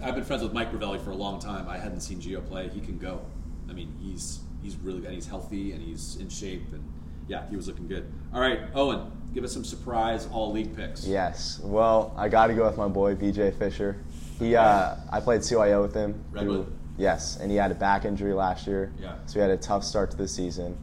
I've 0.02 0.14
been 0.14 0.24
friends 0.24 0.42
with 0.42 0.52
Mike 0.52 0.70
Bravelli 0.70 1.02
for 1.02 1.10
a 1.10 1.16
long 1.16 1.40
time. 1.40 1.66
I 1.68 1.78
hadn't 1.78 2.00
seen 2.00 2.20
Gio 2.20 2.46
play. 2.46 2.68
He 2.68 2.80
can 2.80 2.98
go. 2.98 3.22
I 3.70 3.72
mean, 3.72 3.94
he's 4.02 4.40
he's 4.62 4.76
really 4.76 5.04
and 5.06 5.14
he's 5.14 5.26
healthy 5.26 5.72
and 5.72 5.82
he's 5.82 6.16
in 6.16 6.28
shape 6.28 6.72
and 6.72 6.84
yeah, 7.26 7.48
he 7.48 7.56
was 7.56 7.68
looking 7.68 7.88
good. 7.88 8.10
All 8.34 8.40
right, 8.40 8.60
Owen, 8.74 9.10
give 9.34 9.44
us 9.44 9.52
some 9.52 9.64
surprise 9.64 10.26
all 10.32 10.52
league 10.52 10.74
picks. 10.74 11.06
Yes. 11.06 11.60
Well, 11.62 12.14
I 12.16 12.28
got 12.28 12.48
to 12.48 12.54
go 12.54 12.66
with 12.66 12.76
my 12.76 12.88
boy 12.88 13.14
VJ 13.14 13.54
Fisher. 13.58 14.02
He, 14.38 14.56
uh, 14.56 14.94
I 15.10 15.20
played 15.20 15.40
CYO 15.42 15.82
with 15.82 15.94
him. 15.94 16.24
Redwood? 16.30 16.72
Yes, 16.98 17.38
and 17.40 17.50
he 17.50 17.56
had 17.56 17.70
a 17.70 17.74
back 17.76 18.04
injury 18.04 18.34
last 18.34 18.66
year. 18.66 18.92
Yeah. 19.00 19.14
So 19.26 19.34
he 19.34 19.40
had 19.40 19.50
a 19.50 19.56
tough 19.56 19.84
start 19.84 20.10
to 20.10 20.16
the 20.16 20.26
season, 20.28 20.76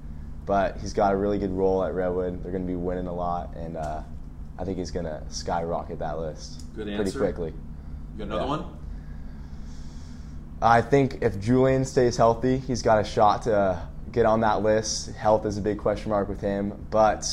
but 0.46 0.78
he's 0.80 0.94
got 0.94 1.14
a 1.14 1.18
really 1.18 1.38
good 1.38 1.52
role 1.52 1.84
at 1.84 1.94
Redwood. 1.94 2.42
They're 2.44 2.52
going 2.52 2.64
to 2.64 2.68
be 2.72 2.78
winning 2.78 3.08
a 3.08 3.14
lot, 3.14 3.54
and 3.56 3.76
uh, 3.78 4.02
I 4.58 4.64
think 4.64 4.78
he's 4.78 4.92
going 4.92 5.06
to 5.06 5.22
skyrocket 5.30 6.00
that 6.00 6.18
list 6.18 6.64
Good 6.76 6.86
pretty 6.86 7.00
answer. 7.02 7.20
quickly. 7.20 7.50
You 8.14 8.18
got 8.20 8.24
another 8.26 8.42
Yeah. 8.44 8.48
one? 8.48 8.66
I 10.62 10.82
think 10.82 11.20
if 11.22 11.40
Julian 11.40 11.84
stays 11.86 12.16
healthy, 12.18 12.58
he's 12.58 12.82
got 12.82 12.98
a 13.00 13.04
shot 13.04 13.42
to 13.44 13.82
get 14.12 14.26
on 14.26 14.40
that 14.40 14.64
list. 14.64 15.12
Health 15.12 15.46
is 15.46 15.58
a 15.58 15.62
big 15.62 15.78
question 15.78 16.10
mark 16.12 16.30
with 16.30 16.40
him, 16.40 16.88
but 16.90 17.28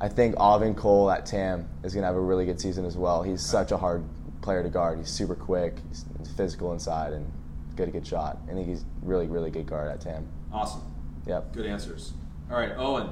I 0.00 0.08
think 0.08 0.34
Alvin 0.36 0.74
Cole 0.74 1.10
at 1.12 1.26
TAM 1.26 1.68
is 1.84 1.94
going 1.94 2.02
to 2.02 2.06
have 2.08 2.16
a 2.16 2.20
really 2.20 2.44
good 2.44 2.60
season 2.60 2.84
as 2.84 2.96
well. 2.96 3.22
He's 3.22 3.40
such 3.40 3.70
a 3.70 3.76
hard 3.76 4.02
player 4.42 4.62
to 4.64 4.68
guard. 4.68 4.98
He's 4.98 5.08
super 5.10 5.36
quick, 5.36 5.76
he's 5.88 6.04
physical 6.36 6.72
inside, 6.72 7.12
and 7.12 7.30
good 7.78 7.88
a 7.88 7.92
good 7.92 8.06
shot. 8.06 8.38
I 8.50 8.52
think 8.52 8.68
he's 8.68 8.84
really, 9.02 9.28
really 9.28 9.50
good 9.50 9.66
guard 9.66 9.90
at 9.90 10.00
TAM. 10.00 10.26
Awesome. 10.52 10.82
Yep. 11.26 11.52
Good 11.54 11.66
answers. 11.66 12.12
All 12.50 12.58
right, 12.58 12.72
Owen. 12.76 13.10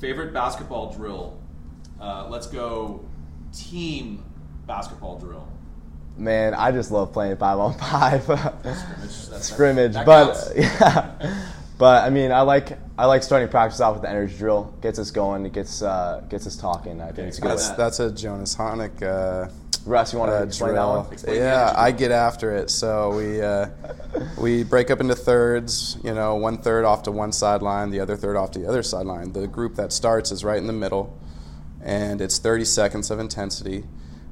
Favorite 0.00 0.32
basketball 0.32 0.92
drill? 0.92 1.38
Uh, 2.00 2.28
let's 2.28 2.46
go 2.46 3.04
team 3.52 4.24
basketball 4.66 5.18
drill. 5.18 5.48
Man, 6.16 6.54
I 6.54 6.70
just 6.70 6.90
love 6.90 7.12
playing 7.12 7.36
five 7.38 7.58
on 7.58 7.74
five. 7.74 8.22
Scrimmage. 8.22 8.62
That's, 8.62 9.48
scrimmage, 9.48 9.92
that 9.94 10.06
but 10.06 10.52
yeah. 10.56 11.48
But 11.78 12.04
I 12.04 12.10
mean, 12.10 12.32
I 12.32 12.40
like 12.40 12.78
I 12.96 13.06
like 13.06 13.22
starting 13.22 13.48
practice 13.48 13.80
off 13.80 13.94
with 13.94 14.02
the 14.02 14.10
energy 14.10 14.36
drill. 14.36 14.74
Gets 14.80 14.98
us 14.98 15.10
going. 15.10 15.44
It 15.44 15.52
gets 15.52 15.82
uh, 15.82 16.22
gets 16.28 16.46
us 16.46 16.56
talking. 16.56 17.00
I 17.00 17.12
think 17.12 17.28
it's 17.28 17.38
a 17.38 17.42
good. 17.42 17.50
That's 17.50 17.70
way. 17.70 17.74
that's 17.76 18.00
a 18.00 18.10
Jonas 18.10 18.56
Honick. 18.56 19.02
Uh, 19.02 19.50
Russ, 19.84 20.12
you 20.12 20.18
want 20.18 20.32
to 20.32 20.38
uh, 20.38 20.42
explain 20.44 20.74
that 20.74 20.80
drill. 20.80 21.02
one? 21.02 21.12
Explain 21.12 21.36
yeah, 21.36 21.72
I 21.76 21.92
get 21.92 22.10
after 22.10 22.56
it. 22.56 22.70
So 22.70 23.14
we 23.16 23.42
uh, 23.42 23.68
we 24.40 24.64
break 24.64 24.90
up 24.90 25.00
into 25.00 25.14
thirds. 25.14 25.98
You 26.02 26.14
know, 26.14 26.36
one 26.36 26.58
third 26.58 26.84
off 26.84 27.02
to 27.04 27.12
one 27.12 27.32
sideline, 27.32 27.90
the 27.90 28.00
other 28.00 28.16
third 28.16 28.36
off 28.36 28.52
to 28.52 28.58
the 28.58 28.68
other 28.68 28.82
sideline. 28.82 29.32
The 29.32 29.46
group 29.46 29.74
that 29.76 29.92
starts 29.92 30.32
is 30.32 30.44
right 30.44 30.58
in 30.58 30.66
the 30.66 30.72
middle, 30.72 31.16
and 31.82 32.20
it's 32.20 32.38
30 32.38 32.64
seconds 32.64 33.10
of 33.10 33.20
intensity. 33.20 33.84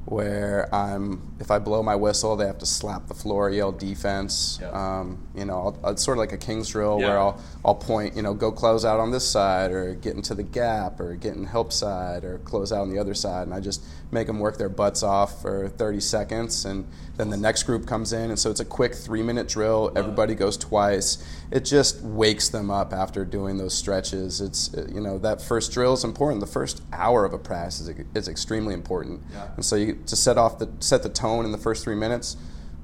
Where 0.07 0.73
I'm 0.75 1.35
if 1.41 1.51
I 1.51 1.59
blow 1.59 1.83
my 1.83 1.97
whistle, 1.97 2.37
they 2.37 2.47
have 2.47 2.59
to 2.59 2.67
slap 2.67 3.07
the 3.09 3.15
floor, 3.15 3.51
yell 3.51 3.73
defense. 3.73 4.59
Yeah. 4.61 4.71
Um, 4.71 5.19
you 5.35 5.45
know, 5.45 5.77
I'll, 5.83 5.91
it's 5.93 6.05
sort 6.05 6.19
of 6.19 6.21
like 6.21 6.33
a 6.33 6.39
king's 6.39 6.69
drill 6.69 7.01
Yeah. 7.01 7.09
where 7.09 7.19
I'll 7.19 7.41
I'll 7.65 7.75
point, 7.75 8.15
you 8.17 8.23
know, 8.23 8.35
go 8.35 8.53
close 8.53 8.85
out 8.85 9.01
on 9.01 9.11
this 9.11 9.27
side, 9.29 9.71
or 9.73 9.95
get 9.95 10.15
into 10.15 10.35
the 10.35 10.43
gap, 10.43 11.01
or 11.01 11.15
get 11.17 11.35
in 11.37 11.45
help 11.45 11.73
side, 11.73 12.25
or 12.25 12.39
close 12.39 12.73
out 12.73 12.83
on 12.83 12.91
the 12.91 12.99
other 12.99 13.15
side, 13.15 13.43
and 13.47 13.55
I 13.55 13.61
just 13.61 13.83
make 14.11 14.27
them 14.27 14.39
work 14.39 14.59
their 14.59 14.69
butts 14.69 15.03
off 15.03 15.43
for 15.43 15.69
30 15.69 16.01
seconds, 16.01 16.65
and 16.65 16.87
then 17.17 17.31
the 17.31 17.37
next 17.37 17.63
group 17.65 17.87
comes 17.87 18.13
in, 18.13 18.31
and 18.31 18.39
so 18.39 18.51
it's 18.51 18.61
a 18.61 18.65
quick 18.65 18.95
three 18.95 19.23
minute 19.23 19.49
drill. 19.49 19.93
Everybody 19.97 20.35
goes 20.35 20.57
twice. 20.57 21.25
It 21.51 21.65
just 21.65 22.01
wakes 22.03 22.49
them 22.49 22.71
up 22.71 22.93
after 22.93 23.25
doing 23.25 23.57
those 23.59 23.75
stretches. 23.75 24.41
It's 24.41 24.71
you 24.93 25.01
know 25.01 25.19
that 25.19 25.41
first 25.43 25.73
drill 25.73 25.93
is 25.95 26.05
important. 26.05 26.41
The 26.41 26.47
first 26.47 26.83
hour 26.93 27.25
of 27.25 27.33
a 27.33 27.39
practice 27.39 27.81
is, 27.81 27.91
is 28.15 28.29
extremely 28.29 28.75
important, 28.75 29.23
Yeah. 29.33 29.49
and 29.57 29.65
so 29.65 29.77
you 29.77 29.99
to 30.07 30.17
set 30.17 30.39
off 30.39 30.59
the 30.59 30.69
set 30.81 31.03
the 31.03 31.09
tone 31.09 31.45
in 31.45 31.53
the 31.53 31.59
first 31.59 31.85
three 31.85 31.97
minutes. 31.97 32.37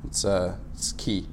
It's 0.06 0.24
uh 0.24 0.56
it's 0.74 0.92
key. 0.92 1.26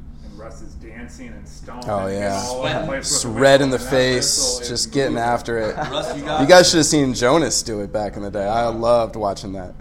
And 0.98 1.04
Russ 1.06 1.14
is 1.14 1.20
dancing 1.20 1.28
and 1.34 1.48
stomping. 1.48 1.90
Oh, 1.90 2.08
yeah. 2.08 2.42
all 2.46 2.66
over 2.66 2.80
the 2.80 2.86
place 2.86 3.24
with 3.26 3.36
a 3.36 3.40
Red 3.40 3.62
in 3.62 3.70
the 3.70 3.76
whistle, 3.78 3.88
and 3.88 3.96
that 3.96 4.00
face, 4.16 4.38
whistle 4.38 4.62
is 4.62 4.70
just 4.70 4.92
getting 4.94 5.14
moving. 5.14 5.30
after 5.30 5.58
it. 5.60 5.76
Russ, 5.92 6.18
you 6.18 6.24
got, 6.26 6.42
You 6.42 6.48
guys 6.48 6.70
should 6.70 6.78
have 6.78 6.86
seen 6.86 7.14
Jonas 7.14 7.62
do 7.64 7.82
it 7.82 7.92
back 7.94 8.16
in 8.18 8.24
the 8.24 8.32
day. 8.32 8.46
I 8.48 8.68
loved 8.68 9.16
watching 9.16 9.54
that. 9.54 9.76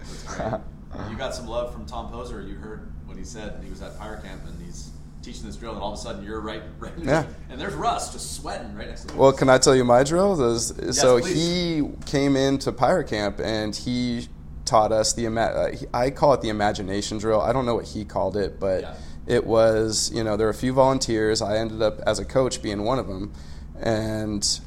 you 1.09 1.15
got 1.17 1.33
some 1.35 1.47
love 1.47 1.73
from 1.73 1.85
Tom 1.85 2.11
Poser. 2.11 2.41
You 2.41 2.55
heard 2.55 2.91
what 3.05 3.17
he 3.17 3.23
said. 3.23 3.59
He 3.63 3.69
was 3.69 3.81
at 3.81 3.97
Fire 3.97 4.21
Camp 4.23 4.41
and 4.45 4.61
he's 4.63 4.91
teaching 5.21 5.45
this 5.45 5.55
drill, 5.57 5.73
and 5.73 5.81
all 5.81 5.93
of 5.93 5.99
a 5.99 6.01
sudden 6.01 6.23
you're 6.23 6.39
right, 6.41 6.61
right. 6.79 6.93
Yeah. 7.01 7.25
And 7.49 7.59
there's 7.59 7.73
Russ 7.73 8.13
just 8.13 8.35
sweating 8.37 8.73
right 8.75 8.87
next 8.87 9.05
to 9.05 9.13
him. 9.13 9.19
Well, 9.19 9.33
can 9.33 9.49
I 9.49 9.57
tell 9.57 9.75
you 9.75 9.83
my 9.83 10.03
drill? 10.03 10.35
Those, 10.35 10.97
so 10.97 11.19
please. 11.19 11.33
he 11.35 11.89
came 12.05 12.35
into 12.35 12.71
Pirate 12.71 13.07
Camp 13.07 13.39
and 13.43 13.75
he 13.75 14.27
taught 14.65 14.91
us 14.91 15.13
the 15.13 15.25
ima- 15.25 15.41
uh, 15.41 15.71
I 15.93 16.09
call 16.11 16.33
it 16.33 16.41
the 16.41 16.49
imagination 16.49 17.17
drill. 17.17 17.41
I 17.41 17.53
don't 17.53 17.65
know 17.65 17.75
what 17.75 17.85
he 17.85 18.03
called 18.05 18.35
it, 18.37 18.59
but 18.59 18.81
Yeah. 18.81 18.95
It 19.27 19.45
was 19.45 20.11
you 20.13 20.23
know 20.23 20.37
there 20.37 20.47
were 20.47 20.51
a 20.51 20.55
few 20.55 20.73
volunteers. 20.73 21.41
I 21.41 21.57
ended 21.57 21.81
up 21.81 21.99
as 22.07 22.19
a 22.19 22.25
coach 22.25 22.61
being 22.61 22.83
one 22.83 22.97
of 22.99 23.07
them, 23.07 23.33
and 23.81 24.59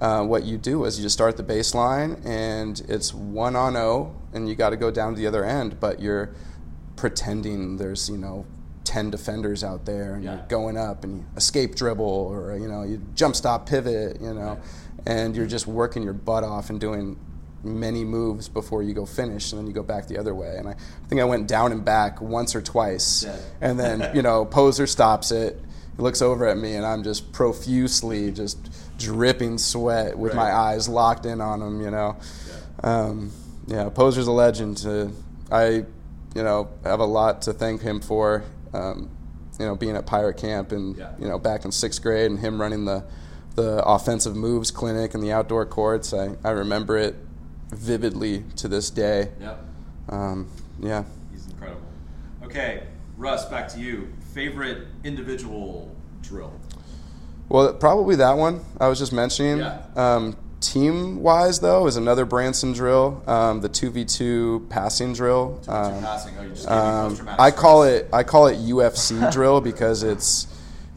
uh, 0.00 0.22
what 0.24 0.44
you 0.44 0.58
do 0.58 0.84
is 0.84 0.98
you 0.98 1.02
just 1.04 1.14
start 1.14 1.36
the 1.36 1.42
baseline 1.42 2.24
and 2.26 2.80
it's 2.88 3.14
one 3.14 3.56
on 3.56 3.76
O, 3.76 4.14
and 4.34 4.48
you 4.48 4.54
got 4.54 4.70
to 4.70 4.76
go 4.76 4.90
down 4.90 5.14
to 5.14 5.18
the 5.20 5.26
other 5.26 5.44
end, 5.44 5.78
but 5.80 6.00
you're 6.00 6.34
pretending 6.96 7.76
there's 7.76 8.08
you 8.08 8.16
know. 8.16 8.46
10 8.84 9.10
defenders 9.10 9.64
out 9.64 9.84
there 9.84 10.14
and 10.14 10.22
Yeah. 10.22 10.36
you're 10.36 10.46
going 10.46 10.76
up 10.78 11.02
and 11.02 11.18
you 11.18 11.24
escape 11.36 11.74
dribble 11.74 12.04
or 12.06 12.56
you 12.56 12.68
know 12.68 12.84
you 12.84 13.02
jump 13.16 13.34
stop 13.34 13.66
pivot 13.68 14.20
you 14.20 14.32
know 14.32 14.60
and 15.06 15.34
you're 15.34 15.44
just 15.48 15.66
working 15.66 16.04
your 16.04 16.12
butt 16.12 16.44
off 16.44 16.70
and 16.70 16.78
doing 16.78 17.18
many 17.66 18.04
moves 18.04 18.48
before 18.48 18.82
you 18.82 18.94
go 18.94 19.04
finish 19.04 19.52
and 19.52 19.58
then 19.60 19.66
you 19.66 19.72
go 19.72 19.82
back 19.82 20.06
the 20.06 20.18
other 20.18 20.34
way. 20.34 20.56
And 20.56 20.68
I, 20.68 20.72
I 20.72 21.08
think 21.08 21.20
I 21.20 21.24
went 21.24 21.46
down 21.48 21.72
and 21.72 21.84
back 21.84 22.20
once 22.20 22.54
or 22.54 22.62
twice. 22.62 23.22
Dead. 23.22 23.42
and 23.60 23.78
then 23.78 24.14
you 24.14 24.22
know 24.22 24.44
poser 24.58 24.86
stops 24.86 25.30
it 25.30 25.60
he 25.96 26.02
looks 26.02 26.20
over 26.22 26.46
at 26.46 26.56
me 26.58 26.74
and 26.74 26.84
I'm 26.84 27.02
just 27.02 27.32
profusely 27.32 28.30
just 28.30 28.58
dripping 28.98 29.58
sweat 29.58 30.18
with 30.18 30.34
my 30.34 30.52
eyes 30.52 30.88
locked 30.88 31.26
in 31.26 31.40
on 31.40 31.60
him 31.62 31.80
you 31.80 31.90
know? 31.90 32.16
Um, 32.82 33.32
yeah 33.66 33.88
poser's 33.88 34.26
a 34.26 34.32
legend 34.32 34.84
uh, 34.86 35.08
I 35.50 35.84
you 36.34 36.42
know 36.42 36.68
have 36.84 37.00
a 37.00 37.04
lot 37.06 37.42
to 37.42 37.52
thank 37.52 37.82
him 37.82 38.00
for 38.00 38.44
um, 38.74 39.10
you 39.58 39.64
know 39.66 39.74
being 39.74 39.96
at 39.96 40.06
pirate 40.06 40.36
camp 40.36 40.72
and 40.72 40.96
Yeah. 40.96 41.12
you 41.18 41.26
know 41.28 41.38
back 41.38 41.64
in 41.64 41.72
sixth 41.72 42.02
grade 42.02 42.30
and 42.30 42.38
him 42.38 42.60
running 42.60 42.84
the 42.84 43.04
the 43.54 43.82
offensive 43.86 44.36
moves 44.36 44.70
clinic 44.70 45.14
and 45.14 45.22
the 45.22 45.32
outdoor 45.32 45.64
courts. 45.64 46.12
I, 46.12 46.36
I 46.44 46.50
remember 46.50 46.98
it 46.98 47.16
vividly 47.70 48.44
to 48.56 48.68
this 48.68 48.90
day 48.90 49.30
Yep. 49.40 49.64
um, 50.08 50.48
yeah 50.80 51.04
He's 51.32 51.46
incredible. 51.46 51.80
Okay, 52.44 52.84
Russ, 53.16 53.44
back 53.46 53.68
to 53.68 53.80
you. 53.80 54.08
Favorite 54.34 54.86
individual 55.04 55.90
drill? 56.22 56.52
well 57.48 57.72
probably 57.74 58.16
that 58.16 58.36
one 58.36 58.60
I 58.80 58.88
was 58.88 58.98
just 58.98 59.12
mentioning 59.12 59.58
Yeah. 59.58 59.82
um, 59.96 60.36
team 60.60 61.22
wise 61.22 61.60
though 61.60 61.86
is 61.86 61.96
another 61.96 62.24
Branson 62.24 62.72
drill 62.72 63.22
um, 63.26 63.60
the 63.60 63.68
2v2 63.68 64.68
passing 64.68 65.12
drill 65.12 65.60
Two 65.64 65.70
um, 65.70 66.02
passing. 66.02 66.34
Oh, 66.38 66.42
you 66.42 66.48
just 66.50 66.68
Um, 66.68 67.28
I 67.38 67.50
call 67.50 67.82
it 67.84 68.08
I 68.12 68.22
call 68.22 68.46
it 68.48 68.58
UFC 68.58 69.30
drill 69.32 69.60
because 69.60 70.02
it's 70.02 70.46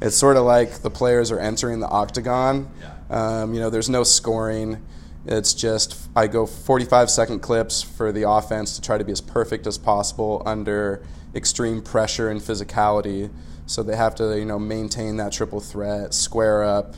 it's 0.01 0.15
sort 0.15 0.37
of 0.37 0.45
like 0.45 0.79
the 0.81 0.89
players 0.89 1.29
are 1.29 1.39
entering 1.39 1.81
the 1.81 1.87
octagon. 1.89 2.69
Yeah. 2.79 3.41
Um, 3.41 3.53
you 3.53 3.59
know, 3.59 3.69
there's 3.69 3.89
no 3.89 4.03
scoring. 4.03 4.81
It's 5.29 5.53
just 5.53 6.09
I 6.15 6.25
go 6.25 6.47
45 6.47 7.09
second 7.11 7.41
clips 7.41 7.83
for 7.83 8.11
the 8.11 8.27
offense 8.27 8.75
to 8.75 8.81
try 8.81 8.97
to 8.97 9.03
be 9.03 9.11
as 9.11 9.21
perfect 9.21 9.67
as 9.67 9.77
possible 9.77 10.41
under 10.43 11.03
extreme 11.35 11.83
pressure 11.83 12.29
and 12.29 12.41
physicality. 12.41 13.29
So 13.67 13.83
they 13.83 13.95
have 13.95 14.15
to 14.15 14.37
you 14.39 14.45
know 14.45 14.57
maintain 14.57 15.17
that 15.17 15.31
triple 15.31 15.59
threat, 15.59 16.15
square 16.15 16.63
up, 16.63 16.95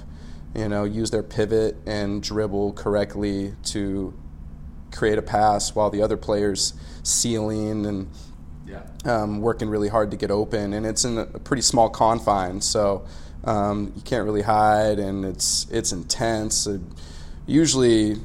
you 0.56 0.70
know, 0.70 0.86
use 0.86 1.12
their 1.12 1.24
pivot 1.24 1.76
and 1.86 2.24
dribble 2.24 2.72
correctly 2.74 3.54
to 3.66 4.14
create 4.94 5.18
a 5.18 5.22
pass 5.22 5.76
while 5.76 5.90
the 5.90 6.02
other 6.02 6.16
players 6.18 6.74
sealing 7.04 7.86
and 7.86 8.08
Yeah. 8.66 8.84
um, 9.04 9.42
working 9.42 9.68
really 9.68 9.90
hard 9.90 10.10
to 10.12 10.18
get 10.18 10.32
open, 10.32 10.72
and 10.72 10.86
it's 10.86 11.04
in 11.04 11.18
a 11.18 11.26
pretty 11.26 11.62
small 11.64 11.90
confine, 11.90 12.62
so 12.62 13.04
um, 13.44 13.92
you 13.96 14.02
can't 14.04 14.24
really 14.24 14.44
hide, 14.44 15.00
and 15.00 15.26
it's 15.26 15.68
it's 15.70 15.92
intense. 15.92 16.66
Usually, 17.46 18.18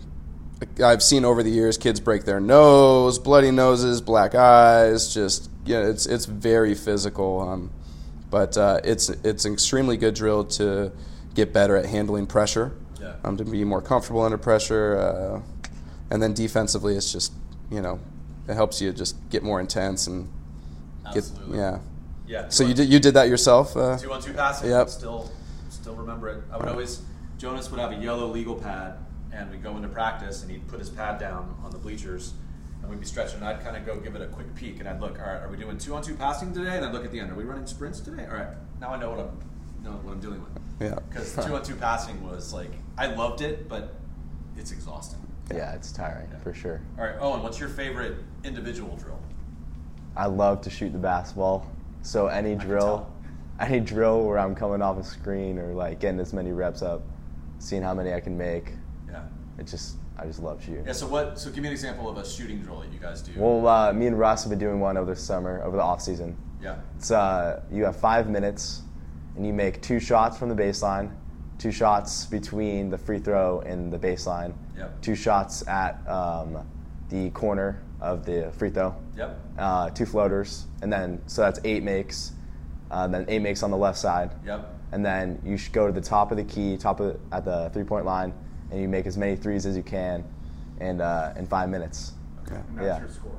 I've 0.83 1.03
seen 1.03 1.25
over 1.25 1.43
the 1.43 1.51
years 1.51 1.77
kids 1.79 2.01
break 2.01 2.25
their 2.25 2.41
nose, 2.41 3.19
bloody 3.19 3.51
noses, 3.51 4.01
black 4.01 4.35
eyes. 4.35 5.13
Just 5.13 5.51
yeah, 5.65 5.87
it's 5.87 6.07
it's 6.07 6.27
very 6.27 6.75
physical, 6.75 7.41
um, 7.41 7.71
but 8.31 8.57
uh, 8.57 8.81
it's 8.85 9.09
it's 9.09 9.45
an 9.45 9.53
extremely 9.53 9.97
good 9.97 10.15
drill 10.15 10.45
to 10.45 10.93
get 11.35 11.53
better 11.53 11.77
at 11.77 11.87
handling 11.87 12.27
pressure, 12.27 12.73
Yeah. 13.01 13.15
um, 13.25 13.37
to 13.37 13.45
be 13.45 13.63
more 13.65 13.83
comfortable 13.83 14.23
under 14.23 14.39
pressure, 14.39 14.97
uh, 14.99 15.71
and 16.11 16.23
then 16.23 16.33
defensively, 16.33 16.97
it's 16.97 17.13
just 17.13 17.33
you 17.71 17.83
know 17.83 17.99
it 18.49 18.55
helps 18.55 18.81
you 18.81 18.93
just 18.93 19.17
get 19.29 19.43
more 19.43 19.61
intense 19.61 20.07
and 20.07 20.29
get 21.13 21.31
yeah. 21.53 21.79
Yeah. 22.29 22.49
So 22.49 22.65
you 22.65 22.75
did 22.75 22.89
you 22.89 22.99
did 22.99 23.15
that 23.15 23.29
yourself? 23.29 23.77
Uh, 23.77 23.99
Two 23.99 24.13
on 24.13 24.21
two 24.23 24.33
passing. 24.33 24.71
Yep. 24.71 24.89
Still, 24.89 25.31
still 25.71 25.95
remember 25.95 26.29
it. 26.29 26.43
I 26.53 26.57
would 26.57 26.69
always. 26.69 27.03
Jonas 27.39 27.71
would 27.71 27.79
have 27.79 27.93
a 27.93 27.97
yellow 27.97 28.27
legal 28.29 28.55
pad, 28.55 28.95
and 29.37 29.51
we'd 29.51 29.63
go 29.63 29.77
into 29.77 29.89
practice, 29.89 30.43
and 30.43 30.51
he'd 30.51 30.67
put 30.69 30.79
his 30.79 30.89
pad 30.89 31.19
down 31.19 31.57
on 31.65 31.71
the 31.71 31.79
bleachers, 31.79 32.33
and 32.81 32.91
we'd 32.91 33.01
be 33.01 33.07
stretching. 33.07 33.39
And 33.39 33.45
I'd 33.45 33.63
kind 33.63 33.77
of 33.77 33.85
go 33.85 33.97
give 33.97 34.15
it 34.15 34.23
a 34.23 34.27
quick 34.27 34.55
peek, 34.55 34.81
and 34.81 34.89
I'd 34.89 35.01
look. 35.01 35.19
All 35.19 35.27
right, 35.27 35.43
are 35.43 35.49
we 35.49 35.57
doing 35.57 35.79
two 35.79 35.95
on 35.95 36.03
two 36.03 36.15
passing 36.15 36.53
today? 36.53 36.77
And 36.77 36.87
I'd 36.87 36.93
look 36.93 37.05
at 37.05 37.13
the 37.13 37.21
end. 37.21 37.31
Are 37.31 37.35
we 37.35 37.45
running 37.45 37.67
sprints 37.67 38.01
today? 38.01 38.27
All 38.27 38.37
right. 38.37 38.49
Now 38.81 38.91
I 38.91 38.99
know 38.99 39.11
what 39.11 39.21
I'm 39.21 39.39
know 39.83 39.97
what 39.99 40.13
I'm 40.13 40.21
dealing 40.21 40.41
with. 40.41 40.63
Yeah. 40.81 40.99
Because 41.09 41.35
two 41.35 41.55
on 41.55 41.63
two 41.63 41.77
passing 41.77 42.23
was 42.23 42.53
like 42.53 42.71
I 42.99 43.07
loved 43.07 43.41
it, 43.41 43.69
but 43.69 43.95
it's 44.57 44.73
exhausting. 44.73 45.21
Yeah, 45.55 45.75
it's 45.75 45.93
tiring 45.93 46.29
for 46.43 46.53
sure. 46.53 46.81
All 46.99 47.05
right, 47.05 47.17
Owen, 47.21 47.43
what's 47.43 47.61
your 47.61 47.69
favorite 47.69 48.17
individual 48.45 48.97
drill? 48.97 49.21
I 50.17 50.27
love 50.27 50.61
to 50.63 50.71
shoot 50.71 50.93
the 50.93 50.99
basketball. 50.99 51.71
So 52.03 52.27
any 52.27 52.57
can 52.57 52.67
drill, 52.67 53.11
any 53.61 53.81
drill 53.81 54.25
where 54.25 54.39
I'm 54.39 54.55
coming 54.55 54.83
off 54.83 54.99
a 54.99 55.05
screen 55.05 55.59
or 55.59 55.73
like 55.73 56.01
getting 56.01 56.21
as 56.21 56.33
many 56.33 56.53
reps 56.53 56.83
up, 56.83 57.03
seeing 57.59 57.83
how 57.83 57.95
many 57.95 58.13
I 58.13 58.21
can 58.21 58.37
make. 58.37 58.73
It 59.59 59.67
just 59.67 59.97
I 60.19 60.27
just 60.27 60.43
love 60.43 60.63
shooting. 60.63 60.85
Yeah. 60.87 60.93
So 60.93 61.07
what? 61.07 61.39
So 61.39 61.51
give 61.51 61.63
me 61.63 61.69
an 61.69 61.73
example 61.73 62.09
of 62.09 62.17
a 62.19 62.27
shooting 62.27 62.61
drill 62.61 62.81
that 62.81 62.93
you 62.93 62.99
guys 62.99 63.23
do. 63.23 63.33
Well, 63.37 63.67
uh, 63.67 63.93
me 63.93 64.07
and 64.07 64.19
Russ 64.19 64.43
have 64.45 64.51
been 64.51 64.59
doing 64.59 64.81
one 64.81 64.97
over 64.97 65.15
the 65.15 65.21
summer, 65.21 65.63
over 65.63 65.77
the 65.77 65.83
off 65.83 66.01
season. 66.03 66.37
yeah. 66.63 66.77
It's 66.97 67.11
uh, 67.11 67.63
you 67.71 67.85
have 67.85 67.97
five 67.97 68.29
minutes, 68.29 68.83
and 69.37 69.47
you 69.47 69.53
make 69.53 69.81
two 69.83 69.99
shots 70.01 70.37
from 70.39 70.49
the 70.49 70.55
baseline, 70.55 71.11
two 71.59 71.71
shots 71.73 72.27
between 72.27 72.91
the 72.91 72.99
free 72.99 73.19
throw 73.19 73.61
and 73.61 73.93
the 73.93 73.99
baseline, 73.99 74.55
Yep. 74.77 75.01
two 75.03 75.15
shots 75.15 75.67
at 75.69 76.07
um, 76.09 76.67
the 77.09 77.31
corner 77.31 77.83
of 78.01 78.25
the 78.27 78.53
free 78.59 78.71
throw, 78.71 78.95
Yep. 79.17 79.41
uh, 79.59 79.91
two 79.91 80.05
floaters, 80.07 80.67
and 80.83 80.93
then 80.93 81.21
so 81.27 81.43
that's 81.43 81.61
eight 81.65 81.83
makes. 81.83 82.33
Uh, 82.91 83.07
then 83.09 83.25
eight 83.29 83.41
makes 83.41 83.63
on 83.65 83.71
the 83.71 83.77
left 83.77 83.99
side, 83.99 84.31
Yep. 84.47 84.73
and 84.93 85.05
then 85.05 85.41
you 85.45 85.57
should 85.57 85.73
go 85.73 85.87
to 85.87 85.93
the 85.93 86.01
top 86.01 86.31
of 86.31 86.37
the 86.37 86.45
key, 86.45 86.77
top 86.77 87.01
of 87.01 87.19
at 87.33 87.45
the 87.45 87.69
three 87.73 87.83
point 87.85 88.05
line, 88.07 88.33
and 88.71 88.81
you 88.81 88.89
make 88.89 89.07
as 89.07 89.17
many 89.17 89.37
threes 89.37 89.67
as 89.67 89.77
you 89.77 89.83
can, 89.83 90.25
in 90.81 91.01
uh, 91.01 91.35
in 91.39 91.47
five 91.47 91.69
minutes. 91.69 92.13
Okay. 92.47 92.57
And 92.57 92.79
that's 92.79 92.87
Yeah. 92.87 92.99
your 93.01 93.09
score. 93.09 93.33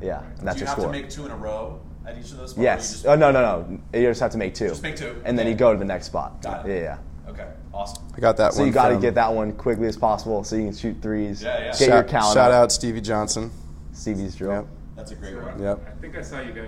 Yeah, 0.00 0.22
and 0.38 0.46
that's 0.46 0.56
do 0.56 0.60
you 0.60 0.66
your 0.66 0.66
have 0.68 0.78
score. 0.78 0.92
to 0.92 0.92
make 0.92 1.10
two 1.10 1.24
in 1.26 1.30
a 1.32 1.36
row 1.36 1.80
at 2.06 2.16
each 2.18 2.30
of 2.30 2.36
those 2.38 2.50
spots? 2.50 2.58
or 2.58 2.62
yes. 2.62 2.88
you 2.90 2.94
just- 2.94 3.06
oh 3.06 3.14
no 3.16 3.30
no 3.30 3.42
no! 3.42 3.78
You 3.98 4.06
just 4.08 4.20
have 4.20 4.30
to 4.32 4.38
make 4.38 4.54
two. 4.54 4.68
Just 4.68 4.82
make 4.82 4.96
two. 4.96 5.20
And 5.24 5.38
then 5.38 5.46
you 5.46 5.54
go 5.54 5.72
to 5.72 5.78
the 5.78 5.84
next 5.84 6.06
spot. 6.06 6.42
Got 6.42 6.66
it. 6.66 6.70
Yeah 6.76 6.80
yeah. 7.26 7.30
Okay. 7.30 7.48
Awesome. 7.74 8.02
I 8.16 8.20
got 8.20 8.36
that 8.38 8.54
So 8.54 8.60
one. 8.60 8.64
So 8.64 8.66
you 8.66 8.72
got 8.72 8.88
to 8.88 8.98
get 8.98 9.14
that 9.16 9.32
one 9.32 9.52
quickly 9.52 9.86
as 9.86 9.96
possible 9.96 10.42
so 10.42 10.56
you 10.56 10.64
can 10.64 10.74
shoot 10.74 10.96
threes. 11.02 11.42
Yeah, 11.42 11.58
yeah. 11.58 11.64
Get 11.66 11.76
shout, 11.76 11.88
your 11.88 12.02
count 12.04 12.34
shout 12.34 12.50
out 12.50 12.72
Stevie 12.72 13.00
Johnson. 13.02 13.50
Stevie's 13.92 14.34
drill. 14.34 14.52
Yep. 14.52 14.66
That's 14.96 15.10
a 15.12 15.14
great 15.14 15.34
So 15.34 15.40
one. 15.42 15.62
Yep. 15.62 15.86
I 15.86 16.00
think 16.00 16.16
I 16.16 16.22
saw 16.22 16.40
you 16.40 16.52
got 16.52 16.64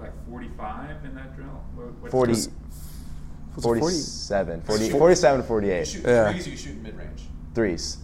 like 0.00 0.12
45 0.28 1.04
in 1.04 1.14
that 1.14 1.36
drill. 1.36 1.46
What- 1.74 1.92
what's 2.00 2.12
40, 2.12 2.32
the- 2.32 2.38
Was 2.38 2.46
it 2.46 3.62
40? 3.62 3.80
47, 3.80 4.60
40, 4.62 4.84
Shoot. 4.88 4.98
47 4.98 5.38
to 5.40 5.42
You 5.42 5.48
48. 5.48 5.86
shoot 5.86 6.04
Yeah. 6.06 6.30
threes 6.32 6.46
or 6.46 6.50
you 6.50 6.56
shoot 6.56 6.82
mid 6.82 6.96
range? 6.96 7.28
Threes. 7.58 7.96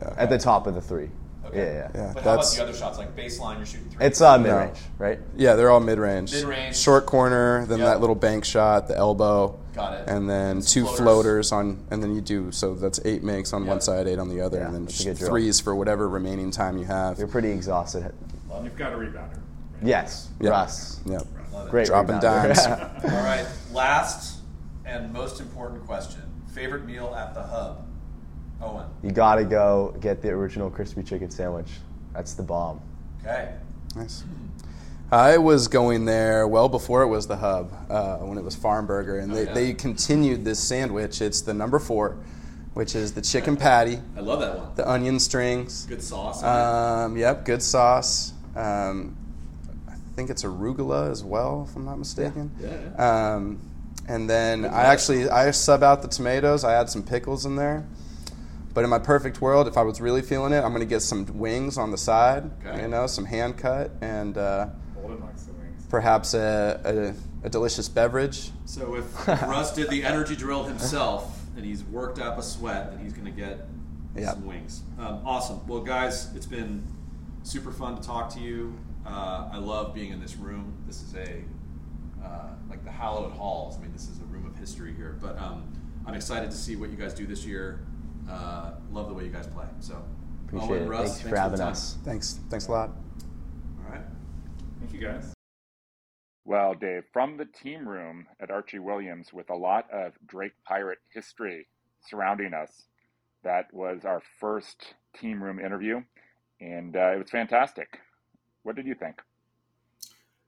Yeah. 0.00 0.14
At 0.16 0.30
the 0.30 0.38
top 0.38 0.68
of 0.68 0.76
the 0.76 0.80
three. 0.80 1.10
Yeah, 1.52 1.62
yeah. 1.64 1.88
Yeah, 1.92 2.10
But 2.14 2.22
how 2.22 2.34
about 2.34 2.46
the 2.54 2.62
other 2.62 2.72
shots, 2.72 2.96
like 2.96 3.16
baseline, 3.16 3.56
you're 3.56 3.66
shooting 3.66 3.88
three? 3.90 4.06
It's 4.06 4.20
uh, 4.20 4.38
mid 4.38 4.52
range, 4.52 4.78
right? 4.98 5.18
yeah. 5.36 5.54
They're 5.56 5.68
all 5.68 5.80
mid 5.80 5.98
range. 5.98 6.32
Mid-range. 6.32 6.76
Short 6.76 7.06
corner, 7.06 7.66
then 7.66 7.80
Yep. 7.80 7.88
that 7.88 8.00
little 8.00 8.14
bank 8.14 8.44
shot, 8.44 8.86
the 8.86 8.96
elbow. 8.96 9.58
Got 9.74 9.94
it. 9.94 10.04
And 10.08 10.30
then 10.30 10.58
And 10.58 10.62
two 10.62 10.84
floaters. 10.84 11.00
floaters. 11.00 11.52
on, 11.52 11.78
and 11.90 12.00
then 12.00 12.14
you 12.14 12.20
do 12.20 12.52
so 12.52 12.76
that's 12.76 13.00
eight 13.04 13.24
makes 13.24 13.52
on 13.52 13.62
Yep. 13.62 13.68
one 13.68 13.80
side, 13.80 14.06
eight 14.06 14.20
on 14.20 14.28
the 14.28 14.40
other, 14.42 14.58
Yeah, 14.58 14.66
and 14.66 14.74
then 14.76 14.84
that's 14.84 15.04
a 15.04 15.16
sh- 15.16 15.18
threes 15.18 15.58
for 15.58 15.74
whatever 15.74 16.08
remaining 16.08 16.52
time 16.52 16.78
you 16.78 16.84
have. 16.84 17.18
You're 17.18 17.26
pretty 17.26 17.50
exhausted. 17.50 18.12
Well, 18.48 18.62
You've 18.62 18.76
got 18.76 18.92
a 18.92 18.96
rebounder. 18.96 19.14
right? 19.16 19.82
Yes, 19.82 20.28
Yeah. 20.38 20.50
Russ. 20.50 21.00
Yep. 21.04 21.22
Love. 21.52 21.68
Great 21.68 21.86
Dropping 21.88 22.16
rebounder. 22.18 22.54
dimes. 22.54 22.58
All 23.12 23.24
right, 23.24 23.46
last 23.72 24.38
and 24.86 25.12
most 25.12 25.40
important 25.40 25.84
question: 25.84 26.22
favorite 26.54 26.84
meal 26.86 27.12
at 27.18 27.34
the 27.34 27.42
hub? 27.42 27.86
Owen. 28.62 28.84
you 29.02 29.10
gotta 29.10 29.44
go 29.44 29.94
get 30.00 30.22
the 30.22 30.28
original 30.30 30.70
crispy 30.70 31.02
chicken 31.02 31.30
sandwich. 31.30 31.68
That's 32.12 32.34
the 32.34 32.42
bomb. 32.42 32.80
Okay. 33.22 33.54
Nice. 33.96 34.24
I 35.12 35.38
was 35.38 35.66
going 35.66 36.04
there 36.04 36.46
well 36.46 36.68
before 36.68 37.02
it 37.02 37.08
was 37.08 37.26
the 37.26 37.36
hub, 37.36 37.72
uh, 37.90 38.18
when 38.18 38.38
it 38.38 38.44
was 38.44 38.54
Farm 38.54 38.86
Burger, 38.86 39.18
and 39.18 39.34
they, 39.34 39.44
yeah. 39.44 39.54
they 39.54 39.74
continued 39.74 40.44
this 40.44 40.60
sandwich. 40.60 41.20
It's 41.20 41.40
the 41.40 41.52
number 41.52 41.80
four, 41.80 42.16
which 42.74 42.94
is 42.94 43.12
the 43.12 43.20
chicken 43.20 43.56
patty, 43.56 43.98
I 44.16 44.20
love 44.20 44.38
that 44.40 44.56
one. 44.56 44.68
the 44.76 44.88
onion 44.88 45.18
strings. 45.18 45.86
Good 45.86 46.02
sauce. 46.02 46.42
Um, 46.44 47.16
yep, 47.16 47.44
good 47.44 47.62
sauce. 47.62 48.32
Um, 48.54 49.16
I 49.88 49.94
think 50.14 50.30
it's 50.30 50.44
arugula 50.44 51.10
as 51.10 51.24
well, 51.24 51.66
if 51.68 51.74
I'm 51.74 51.84
not 51.84 51.98
mistaken. 51.98 52.52
Yeah, 52.60 53.34
Um, 53.34 53.58
and 54.06 54.30
then 54.30 54.64
I 54.64 54.82
actually 54.84 55.28
I 55.28 55.50
sub 55.50 55.82
out 55.82 56.02
the 56.02 56.08
tomatoes. 56.08 56.62
I 56.62 56.74
add 56.74 56.88
some 56.88 57.02
pickles 57.02 57.46
in 57.46 57.56
there. 57.56 57.84
But 58.72 58.84
in 58.84 58.90
my 58.90 58.98
perfect 59.00 59.40
world, 59.40 59.66
if 59.66 59.76
I 59.76 59.82
was 59.82 60.00
really 60.00 60.22
feeling 60.22 60.52
it, 60.52 60.62
I'm 60.62 60.72
gonna 60.72 60.84
get 60.84 61.00
some 61.02 61.26
wings 61.38 61.76
on 61.78 61.90
the 61.90 61.98
side. 61.98 62.50
Okay. 62.64 62.82
You 62.82 62.88
know, 62.88 63.06
some 63.06 63.24
hand 63.24 63.56
cut 63.58 63.90
and 64.00 64.38
uh, 64.38 64.68
Holden 64.94 65.20
likes 65.20 65.42
the 65.42 65.52
wings. 65.54 65.84
perhaps 65.88 66.34
a, 66.34 67.14
a, 67.42 67.46
a 67.46 67.50
delicious 67.50 67.88
beverage. 67.88 68.50
So 68.66 68.94
if 68.94 69.26
Russ 69.28 69.74
did 69.74 69.90
the 69.90 70.04
energy 70.04 70.36
drill 70.36 70.64
himself 70.64 71.36
and 71.56 71.64
he's 71.64 71.82
worked 71.84 72.20
up 72.20 72.38
a 72.38 72.42
sweat, 72.42 72.92
then 72.92 73.02
he's 73.04 73.12
going 73.12 73.24
to 73.26 73.32
get 73.32 73.66
Yep. 74.16 74.34
some 74.34 74.46
wings. 74.46 74.82
Um, 74.98 75.20
awesome. 75.24 75.64
Well, 75.68 75.80
guys, 75.82 76.34
it's 76.34 76.46
been 76.46 76.84
super 77.44 77.70
fun 77.70 77.94
to 77.96 78.02
talk 78.02 78.28
to 78.34 78.40
you. 78.40 78.76
Uh, 79.06 79.48
I 79.52 79.58
love 79.58 79.94
being 79.94 80.10
in 80.12 80.20
this 80.20 80.36
room. 80.36 80.74
This 80.86 81.00
is 81.02 81.14
a 81.14 81.42
uh, 82.24 82.48
like 82.68 82.84
the 82.84 82.90
hallowed 82.90 83.32
halls. 83.32 83.78
I 83.78 83.82
mean, 83.82 83.92
this 83.92 84.08
is 84.08 84.18
a 84.20 84.24
room 84.24 84.46
of 84.46 84.56
history 84.58 84.94
here. 84.94 85.16
But 85.20 85.38
um, 85.38 85.72
I'm 86.06 86.14
excited 86.14 86.50
to 86.50 86.56
see 86.56 86.74
what 86.76 86.90
you 86.90 86.96
guys 86.96 87.14
do 87.14 87.24
this 87.26 87.44
year. 87.44 87.80
Uh, 88.30 88.72
love 88.92 89.08
the 89.08 89.14
way 89.14 89.24
you 89.24 89.30
guys 89.30 89.46
play. 89.48 89.66
So, 89.80 90.02
Appreciate 90.46 90.70
Owen, 90.70 90.82
it. 90.82 90.88
Russ, 90.88 91.08
Thanks 91.08 91.22
for 91.22 91.28
the 91.28 91.40
having 91.40 91.60
us. 91.60 91.98
Thanks. 92.04 92.38
Thanks 92.48 92.68
a 92.68 92.72
lot. 92.72 92.90
All 93.84 93.92
right. 93.92 94.04
Thank 94.78 94.92
you 94.92 95.00
guys. 95.00 95.32
Well, 96.44 96.74
Dave, 96.74 97.04
from 97.12 97.36
the 97.36 97.44
team 97.44 97.88
room 97.88 98.26
at 98.40 98.50
Archie 98.50 98.78
Williams 98.78 99.32
with 99.32 99.50
a 99.50 99.54
lot 99.54 99.86
of 99.92 100.12
Drake 100.26 100.54
Pirate 100.66 100.98
history 101.12 101.66
surrounding 102.08 102.54
us, 102.54 102.84
that 103.44 103.72
was 103.72 104.04
our 104.04 104.22
first 104.38 104.94
team 105.18 105.42
room 105.42 105.58
interview, 105.58 106.02
and 106.60 106.96
uh, 106.96 107.12
it 107.12 107.18
was 107.18 107.30
fantastic. 107.30 108.00
What 108.62 108.76
did 108.76 108.86
you 108.86 108.94
think? 108.94 109.16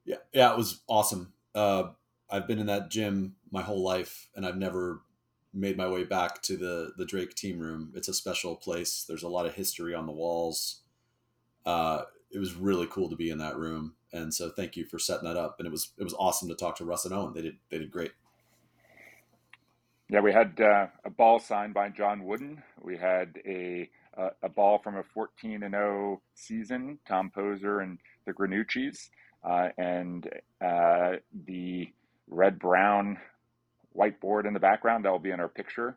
Yeah, 0.05 0.17
yeah, 0.33 0.53
it 0.53 0.57
was 0.57 0.83
awesome. 0.89 1.33
Uh, 1.55 1.91
I've 2.29 2.47
been 2.47 2.59
in 2.59 2.67
that 2.67 2.91
gym 2.91 3.37
my 3.51 3.63
whole 3.63 3.83
life, 3.83 4.29
and 4.35 4.45
I've 4.45 4.57
never 4.57 5.03
made 5.55 5.77
my 5.77 5.89
way 5.89 6.05
back 6.05 6.43
to 6.43 6.57
the 6.57 6.93
the 6.97 7.05
Drake 7.05 7.35
team 7.35 7.59
room. 7.59 7.93
It's 7.95 8.09
a 8.09 8.15
special 8.15 8.57
place. 8.57 9.05
There's 9.07 9.23
a 9.23 9.29
lot 9.29 9.47
of 9.47 9.55
history 9.55 9.95
on 9.95 10.07
the 10.07 10.13
walls. 10.13 10.81
Uh, 11.65 12.03
it 12.31 12.39
was 12.39 12.55
really 12.55 12.87
cool 12.91 13.11
to 13.11 13.17
be 13.17 13.31
in 13.31 13.39
that 13.39 13.57
room, 13.57 13.95
and 14.13 14.33
so 14.33 14.51
thank 14.51 14.77
you 14.77 14.85
for 14.85 14.99
setting 14.99 15.29
that 15.29 15.37
up. 15.37 15.57
And 15.59 15.67
it 15.67 15.71
was 15.71 15.91
it 15.99 16.05
was 16.05 16.15
awesome 16.15 16.49
to 16.49 16.55
talk 16.55 16.77
to 16.77 16.85
Russ 16.85 17.05
and 17.05 17.15
Owen. 17.15 17.35
They 17.35 17.43
did 17.43 17.57
they 17.71 17.79
did 17.79 17.91
great. 17.91 18.13
Yeah, 20.09 20.21
we 20.21 20.33
had 20.33 20.61
uh, 20.61 20.89
a 21.05 21.11
ball 21.11 21.39
signed 21.39 21.73
by 21.73 21.89
John 21.89 22.25
Wooden. 22.25 22.63
We 22.83 22.97
had 22.97 23.39
a 23.47 23.89
uh, 24.17 24.31
a 24.43 24.49
ball 24.49 24.79
from 24.79 24.97
a 24.97 25.03
14 25.03 25.63
and 25.63 25.73
0 25.73 26.21
season, 26.35 26.99
Tom 27.09 27.31
Poser 27.31 27.81
and 27.81 27.99
the 28.27 28.33
Granucci's, 28.33 29.11
uh, 29.43 29.69
and 29.79 30.29
uh, 30.61 31.13
the 31.47 31.91
red 32.29 32.59
brown 32.59 33.19
whiteboard 33.97 34.47
in 34.47 34.55
the 34.55 34.61
background. 34.61 35.05
That 35.05 35.13
will 35.13 35.19
be 35.19 35.31
in 35.31 35.41
our 35.41 35.49
picture, 35.49 35.97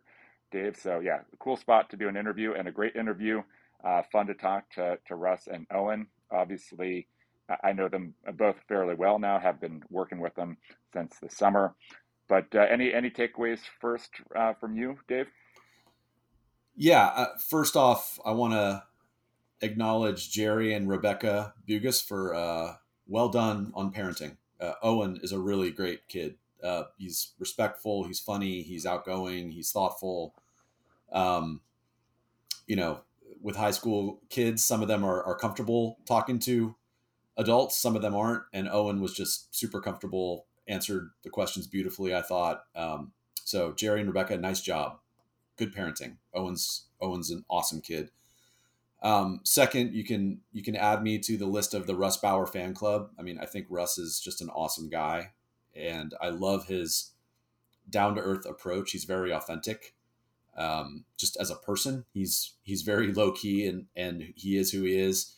Dave. 0.51 0.77
So 0.81 0.99
yeah, 0.99 1.19
cool 1.39 1.57
spot 1.57 1.89
to 1.91 1.97
do 1.97 2.07
an 2.07 2.17
interview 2.17 2.53
and 2.53 2.67
a 2.67 2.71
great 2.71 2.95
interview. 2.95 3.41
Uh, 3.83 4.01
fun 4.11 4.27
to 4.27 4.33
talk 4.33 4.69
to, 4.71 4.97
to 5.07 5.15
Russ 5.15 5.47
and 5.51 5.67
Owen. 5.71 6.07
Obviously, 6.31 7.07
I- 7.63 7.73
know 7.73 7.87
them 7.87 8.15
both 8.33 8.55
fairly 8.67 8.95
well 8.95 9.19
now. 9.19 9.39
Have 9.39 9.61
been 9.61 9.83
working 9.89 10.19
with 10.19 10.33
them 10.35 10.57
since 10.93 11.17
the 11.21 11.29
summer. 11.29 11.75
But 12.27 12.47
uh, 12.55 12.61
any 12.61 12.91
any 12.91 13.11
takeaways 13.11 13.59
first 13.79 14.09
uh, 14.35 14.53
from 14.53 14.75
you, 14.75 14.97
Dave? 15.07 15.27
Yeah, 16.75 17.05
uh, 17.05 17.37
first 17.37 17.75
off, 17.75 18.19
I 18.25 18.31
want 18.31 18.53
to 18.53 18.83
acknowledge 19.61 20.31
Jerry 20.31 20.73
and 20.73 20.89
Rebecca 20.89 21.53
Bugas 21.67 22.03
for 22.03 22.33
uh, 22.33 22.75
well 23.07 23.29
done 23.29 23.71
on 23.75 23.93
parenting. 23.93 24.37
Uh, 24.59 24.73
Owen 24.81 25.19
is 25.21 25.31
a 25.31 25.39
really 25.39 25.71
great 25.71 26.07
kid. 26.07 26.35
Uh, 26.65 26.85
he's 26.97 27.33
respectful, 27.39 28.05
he's 28.05 28.19
funny, 28.19 28.61
he's 28.61 28.85
outgoing, 28.85 29.51
he's 29.51 29.71
thoughtful. 29.71 30.33
Um, 31.11 31.61
you 32.67 32.75
know, 32.75 33.01
with 33.41 33.55
high 33.55 33.71
school 33.71 34.21
kids, 34.29 34.63
some 34.63 34.81
of 34.81 34.87
them 34.87 35.03
are, 35.03 35.23
are 35.23 35.37
comfortable 35.37 35.99
talking 36.05 36.39
to 36.39 36.75
adults, 37.37 37.77
some 37.77 37.95
of 37.95 38.01
them 38.01 38.15
aren't. 38.15 38.43
And 38.53 38.67
Owen 38.67 39.01
was 39.01 39.13
just 39.13 39.55
super 39.55 39.79
comfortable, 39.79 40.45
answered 40.67 41.11
the 41.23 41.29
questions 41.29 41.67
beautifully, 41.67 42.15
I 42.15 42.21
thought. 42.21 42.63
Um, 42.75 43.11
so, 43.43 43.73
Jerry 43.73 43.99
and 43.99 44.09
Rebecca, 44.09 44.37
nice 44.37 44.61
job 44.61 44.99
good 45.57 45.73
parenting. 45.73 46.17
Owen's 46.33 46.85
Owen's 47.01 47.31
an 47.31 47.45
awesome 47.49 47.81
kid. 47.81 48.11
Um, 49.01 49.41
second, 49.43 49.93
you 49.93 50.03
can 50.03 50.41
you 50.51 50.63
can 50.63 50.75
add 50.75 51.03
me 51.03 51.19
to 51.19 51.37
the 51.37 51.45
list 51.45 51.73
of 51.73 51.87
the 51.87 51.95
Russ 51.95 52.17
Bauer 52.17 52.47
fan 52.47 52.73
club. 52.73 53.09
I 53.19 53.21
mean, 53.21 53.39
I 53.39 53.45
think 53.45 53.67
Russ 53.69 53.97
is 53.97 54.19
just 54.19 54.41
an 54.41 54.49
awesome 54.49 54.89
guy, 54.89 55.31
and 55.75 56.13
I 56.21 56.29
love 56.29 56.67
his 56.67 57.11
down 57.89 58.15
to 58.15 58.21
earth 58.21 58.45
approach. 58.45 58.91
He's 58.91 59.03
very 59.03 59.31
authentic. 59.31 59.93
Um, 60.57 61.05
just 61.17 61.37
as 61.37 61.49
a 61.49 61.55
person, 61.55 62.05
he's 62.13 62.53
he's 62.63 62.81
very 62.81 63.11
low 63.13 63.31
key, 63.31 63.67
and 63.67 63.87
and 63.95 64.33
he 64.35 64.57
is 64.57 64.71
who 64.71 64.83
he 64.83 64.97
is. 64.97 65.35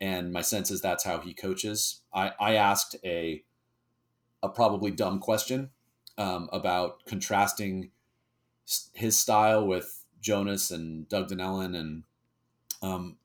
And 0.00 0.32
my 0.32 0.42
sense 0.42 0.70
is 0.70 0.80
that's 0.80 1.04
how 1.04 1.18
he 1.20 1.34
coaches. 1.34 2.02
I 2.12 2.32
I 2.38 2.54
asked 2.54 2.96
a 3.04 3.44
a 4.42 4.48
probably 4.48 4.90
dumb 4.90 5.18
question 5.18 5.70
um, 6.16 6.48
about 6.52 7.04
contrasting 7.06 7.90
his 8.92 9.16
style 9.16 9.66
with 9.66 10.04
Jonas 10.20 10.70
and 10.70 11.08
Doug 11.08 11.28
Denellen, 11.28 11.76
and 11.76 12.02
um, 12.82 13.16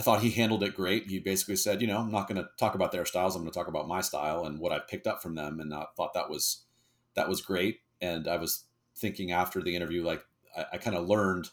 I 0.00 0.02
thought 0.02 0.22
he 0.22 0.30
handled 0.30 0.62
it 0.62 0.74
great. 0.74 1.08
He 1.08 1.18
basically 1.18 1.56
said, 1.56 1.82
you 1.82 1.86
know, 1.86 1.98
I'm 1.98 2.10
not 2.10 2.26
going 2.26 2.42
to 2.42 2.48
talk 2.56 2.74
about 2.74 2.90
their 2.90 3.04
styles. 3.04 3.36
I'm 3.36 3.42
going 3.42 3.52
to 3.52 3.58
talk 3.58 3.68
about 3.68 3.86
my 3.86 4.00
style 4.00 4.46
and 4.46 4.58
what 4.58 4.72
I 4.72 4.78
picked 4.78 5.06
up 5.06 5.20
from 5.20 5.34
them, 5.34 5.60
and 5.60 5.74
I 5.74 5.84
thought 5.94 6.14
that 6.14 6.30
was 6.30 6.62
that 7.16 7.28
was 7.28 7.42
great. 7.42 7.80
And 8.00 8.26
I 8.26 8.38
was 8.38 8.64
thinking 8.96 9.30
after 9.30 9.60
the 9.60 9.76
interview, 9.76 10.02
like 10.02 10.24
I, 10.56 10.64
I 10.72 10.78
kind 10.78 10.96
of 10.96 11.06
learned, 11.06 11.50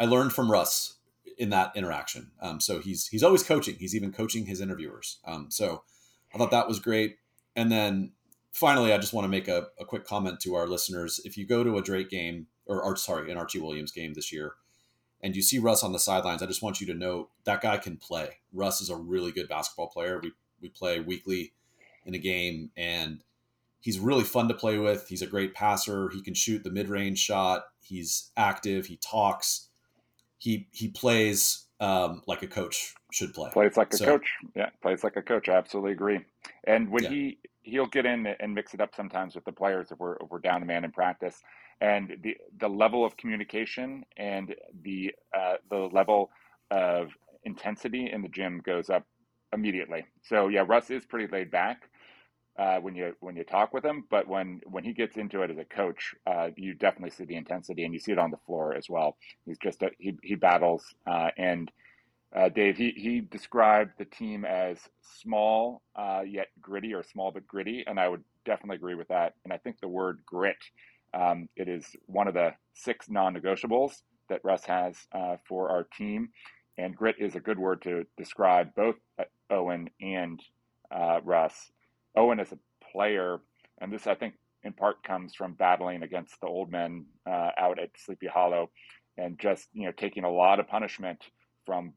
I 0.00 0.06
learned 0.06 0.32
from 0.32 0.50
Russ 0.50 0.96
in 1.38 1.50
that 1.50 1.70
interaction. 1.76 2.32
Um, 2.42 2.58
so 2.58 2.80
he's 2.80 3.06
he's 3.06 3.22
always 3.22 3.44
coaching. 3.44 3.76
He's 3.78 3.94
even 3.94 4.10
coaching 4.10 4.46
his 4.46 4.60
interviewers. 4.60 5.20
Um, 5.24 5.46
so 5.48 5.84
I 6.34 6.38
thought 6.38 6.50
that 6.50 6.66
was 6.66 6.80
great. 6.80 7.18
And 7.54 7.70
then 7.70 8.14
finally, 8.50 8.92
I 8.92 8.98
just 8.98 9.12
want 9.12 9.26
to 9.26 9.28
make 9.28 9.46
a, 9.46 9.68
a 9.78 9.84
quick 9.84 10.04
comment 10.04 10.40
to 10.40 10.56
our 10.56 10.66
listeners. 10.66 11.20
If 11.24 11.38
you 11.38 11.46
go 11.46 11.62
to 11.62 11.78
a 11.78 11.82
Drake 11.82 12.10
game, 12.10 12.48
or, 12.66 12.82
or 12.82 12.96
sorry, 12.96 13.30
an 13.30 13.38
Archie 13.38 13.60
Williams 13.60 13.92
game 13.92 14.14
this 14.14 14.32
year, 14.32 14.54
and 15.22 15.36
you 15.36 15.42
see 15.42 15.58
Russ 15.58 15.82
on 15.82 15.92
the 15.92 15.98
sidelines, 15.98 16.42
I 16.42 16.46
just 16.46 16.62
want 16.62 16.80
you 16.80 16.86
to 16.88 16.94
know 16.94 17.28
that 17.44 17.60
guy 17.60 17.76
can 17.78 17.96
play. 17.96 18.38
Russ 18.52 18.80
is 18.80 18.90
a 18.90 18.96
really 18.96 19.32
good 19.32 19.48
basketball 19.48 19.88
player. 19.88 20.20
We 20.22 20.32
we 20.60 20.68
play 20.68 21.00
weekly 21.00 21.52
in 22.04 22.14
a 22.14 22.18
game, 22.18 22.70
and 22.76 23.20
he's 23.80 23.98
really 23.98 24.24
fun 24.24 24.48
to 24.48 24.54
play 24.54 24.78
with. 24.78 25.08
He's 25.08 25.22
a 25.22 25.26
great 25.26 25.54
passer. 25.54 26.08
He 26.10 26.20
can 26.22 26.34
shoot 26.34 26.62
the 26.64 26.70
mid 26.70 26.88
range 26.88 27.18
shot. 27.18 27.64
He's 27.80 28.30
active. 28.36 28.86
He 28.86 28.96
talks. 28.96 29.68
He 30.38 30.68
he 30.72 30.88
plays 30.88 31.66
um, 31.80 32.22
like 32.26 32.42
a 32.42 32.46
coach 32.46 32.94
should 33.12 33.32
play. 33.34 33.50
Plays 33.50 33.76
like 33.76 33.92
a 33.92 33.96
So- 33.96 34.04
coach. 34.04 34.28
Yeah, 34.54 34.70
plays 34.82 35.02
like 35.02 35.16
a 35.16 35.22
coach. 35.22 35.48
I 35.48 35.54
absolutely 35.54 35.92
agree. 35.92 36.20
And 36.64 36.90
when 36.90 37.04
Yeah. 37.04 37.10
he 37.10 37.38
he'll 37.62 37.86
get 37.86 38.06
in 38.06 38.26
and 38.26 38.54
mix 38.54 38.72
it 38.74 38.80
up 38.80 38.94
sometimes 38.94 39.34
with 39.34 39.44
the 39.44 39.52
players 39.52 39.90
if 39.92 39.98
we're 39.98 40.14
if 40.16 40.30
we're 40.30 40.38
down 40.40 40.62
a 40.62 40.66
man 40.66 40.84
in 40.84 40.92
practice, 40.92 41.42
and 41.80 42.16
the 42.22 42.36
the 42.60 42.68
level 42.68 43.04
of 43.04 43.16
communication 43.16 44.04
and 44.16 44.54
the 44.82 45.12
uh, 45.36 45.54
the 45.70 45.76
level 45.92 46.30
of 46.70 47.08
intensity 47.44 48.10
in 48.12 48.22
the 48.22 48.28
gym 48.28 48.60
goes 48.64 48.90
up 48.90 49.06
immediately. 49.52 50.06
So 50.22 50.48
yeah, 50.48 50.64
Russ 50.66 50.90
is 50.90 51.06
pretty 51.06 51.30
laid 51.32 51.50
back. 51.50 51.82
Uh, 52.58 52.78
when 52.80 52.94
you 52.94 53.14
when 53.20 53.36
you 53.36 53.44
talk 53.44 53.72
with 53.72 53.84
him, 53.84 54.04
but 54.10 54.28
when 54.28 54.60
when 54.66 54.84
he 54.84 54.92
gets 54.92 55.16
into 55.16 55.42
it 55.42 55.50
as 55.50 55.58
a 55.58 55.64
coach, 55.64 56.14
uh, 56.26 56.48
you 56.56 56.74
definitely 56.74 57.10
see 57.10 57.24
the 57.24 57.36
intensity, 57.36 57.84
and 57.84 57.94
you 57.94 58.00
see 58.00 58.12
it 58.12 58.18
on 58.18 58.30
the 58.30 58.36
floor 58.46 58.74
as 58.74 58.88
well. 58.90 59.16
He's 59.46 59.58
just 59.58 59.82
a, 59.82 59.90
he 59.98 60.18
he 60.22 60.34
battles, 60.36 60.84
uh, 61.06 61.30
and 61.38 61.70
Uh, 62.36 62.48
Dave, 62.48 62.76
he, 62.78 62.92
he 62.96 63.20
described 63.20 63.92
the 63.98 64.04
team 64.04 64.44
as 64.44 64.78
small 65.02 65.82
uh, 65.96 66.22
yet 66.26 66.48
gritty, 66.60 66.94
or 66.94 67.02
small 67.02 67.32
but 67.32 67.46
gritty, 67.46 67.84
and 67.88 67.98
I 67.98 68.08
would 68.08 68.22
definitely 68.46 68.76
agree 68.76 68.94
with 68.94 69.08
that. 69.08 69.34
And 69.44 69.52
I 69.52 69.58
think 69.58 69.80
the 69.80 69.88
word 69.88 70.20
grit, 70.26 70.56
um, 71.14 71.48
it 71.56 71.68
is 71.68 71.84
one 72.06 72.28
of 72.28 72.34
the 72.34 72.50
six 72.74 73.08
non-negotiables 73.08 74.02
that 74.28 74.40
Russ 74.44 74.64
has 74.66 74.96
uh, 75.12 75.36
for 75.48 75.70
our 75.70 75.84
team, 75.96 76.28
and 76.78 76.96
grit 76.96 77.16
is 77.18 77.34
a 77.34 77.40
good 77.40 77.58
word 77.58 77.82
to 77.82 78.04
describe 78.16 78.74
both 78.74 78.96
uh, 79.18 79.24
Owen 79.50 79.90
and 80.00 80.40
uh, 80.94 81.20
Russ. 81.24 81.70
Owen 82.16 82.40
is 82.40 82.52
a 82.52 82.58
player, 82.92 83.40
and 83.80 83.92
this 83.92 84.06
I 84.06 84.14
think 84.14 84.34
in 84.62 84.72
part 84.72 85.02
comes 85.02 85.34
from 85.34 85.54
battling 85.54 86.02
against 86.02 86.40
the 86.40 86.46
old 86.46 86.70
men 86.70 87.06
uh, 87.28 87.50
out 87.58 87.78
at 87.78 87.90
Sleepy 87.96 88.26
Hollow, 88.26 88.70
and 89.16 89.38
just 89.38 89.68
you 89.72 89.86
know 89.86 89.92
taking 89.92 90.24
a 90.24 90.30
lot 90.30 90.60
of 90.60 90.68
punishment 90.68 91.24
from 91.66 91.92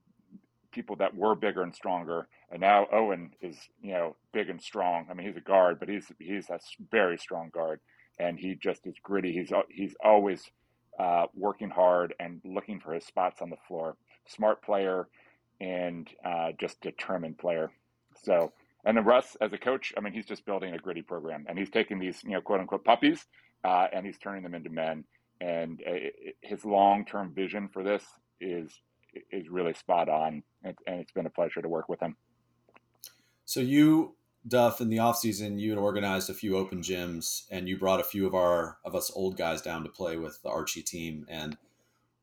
people 0.73 0.95
that 0.97 1.15
were 1.15 1.35
bigger 1.35 1.61
and 1.61 1.73
stronger. 1.73 2.27
And 2.51 2.61
now 2.61 2.87
Owen 2.91 3.31
is, 3.41 3.57
you 3.81 3.93
know, 3.93 4.15
big 4.33 4.49
and 4.49 4.61
strong. 4.61 5.07
I 5.09 5.13
mean, 5.13 5.27
he's 5.27 5.37
a 5.37 5.41
guard, 5.41 5.79
but 5.79 5.89
he's 5.89 6.11
he's 6.19 6.49
a 6.49 6.59
very 6.91 7.17
strong 7.17 7.49
guard, 7.53 7.79
and 8.19 8.39
he 8.39 8.55
just 8.55 8.85
is 8.85 8.95
gritty. 9.01 9.33
He's 9.33 9.51
he's 9.69 9.95
always 10.03 10.43
uh, 10.99 11.25
working 11.35 11.69
hard 11.69 12.13
and 12.19 12.41
looking 12.43 12.79
for 12.79 12.93
his 12.93 13.05
spots 13.05 13.41
on 13.41 13.49
the 13.49 13.57
floor. 13.67 13.95
Smart 14.27 14.61
player 14.63 15.07
and 15.59 16.07
uh, 16.25 16.51
just 16.59 16.81
determined 16.81 17.37
player. 17.37 17.71
So, 18.23 18.53
and 18.85 18.97
then 18.97 19.05
Russ 19.05 19.35
as 19.41 19.53
a 19.53 19.57
coach, 19.57 19.93
I 19.97 20.01
mean, 20.01 20.13
he's 20.13 20.25
just 20.25 20.45
building 20.45 20.73
a 20.73 20.77
gritty 20.77 21.01
program, 21.01 21.45
and 21.47 21.57
he's 21.57 21.69
taking 21.69 21.99
these, 21.99 22.23
you 22.23 22.31
know, 22.31 22.41
quote 22.41 22.59
unquote 22.59 22.83
puppies, 22.83 23.25
uh, 23.63 23.87
and 23.93 24.05
he's 24.05 24.17
turning 24.17 24.43
them 24.43 24.53
into 24.53 24.69
men. 24.69 25.05
And 25.41 25.81
uh, 25.87 26.09
his 26.41 26.63
long 26.63 27.05
term 27.05 27.33
vision 27.33 27.69
for 27.71 27.83
this 27.83 28.03
is 28.39 28.71
is 29.31 29.49
really 29.49 29.73
spot 29.73 30.09
on, 30.09 30.43
and 30.63 30.75
it's 30.87 31.11
been 31.11 31.25
a 31.25 31.31
pleasure 31.31 31.61
to 31.61 31.69
work 31.69 31.87
with 31.87 31.99
him. 31.99 32.15
So 33.45 33.59
you, 33.59 34.15
Duff, 34.45 34.81
in 34.81 34.89
the 34.89 34.99
off 34.99 35.17
season, 35.17 35.57
you 35.57 35.69
had 35.69 35.79
organized 35.79 36.29
a 36.29 36.33
few 36.33 36.57
open 36.57 36.81
gyms, 36.81 37.43
and 37.49 37.69
you 37.69 37.77
brought 37.77 38.01
a 38.01 38.03
few 38.03 38.27
of 38.27 38.35
our 38.35 38.77
of 38.83 38.95
us 38.95 39.11
old 39.15 39.37
guys 39.37 39.61
down 39.61 39.83
to 39.83 39.89
play 39.89 40.17
with 40.17 40.41
the 40.43 40.49
Archie 40.49 40.81
team. 40.81 41.25
And 41.29 41.57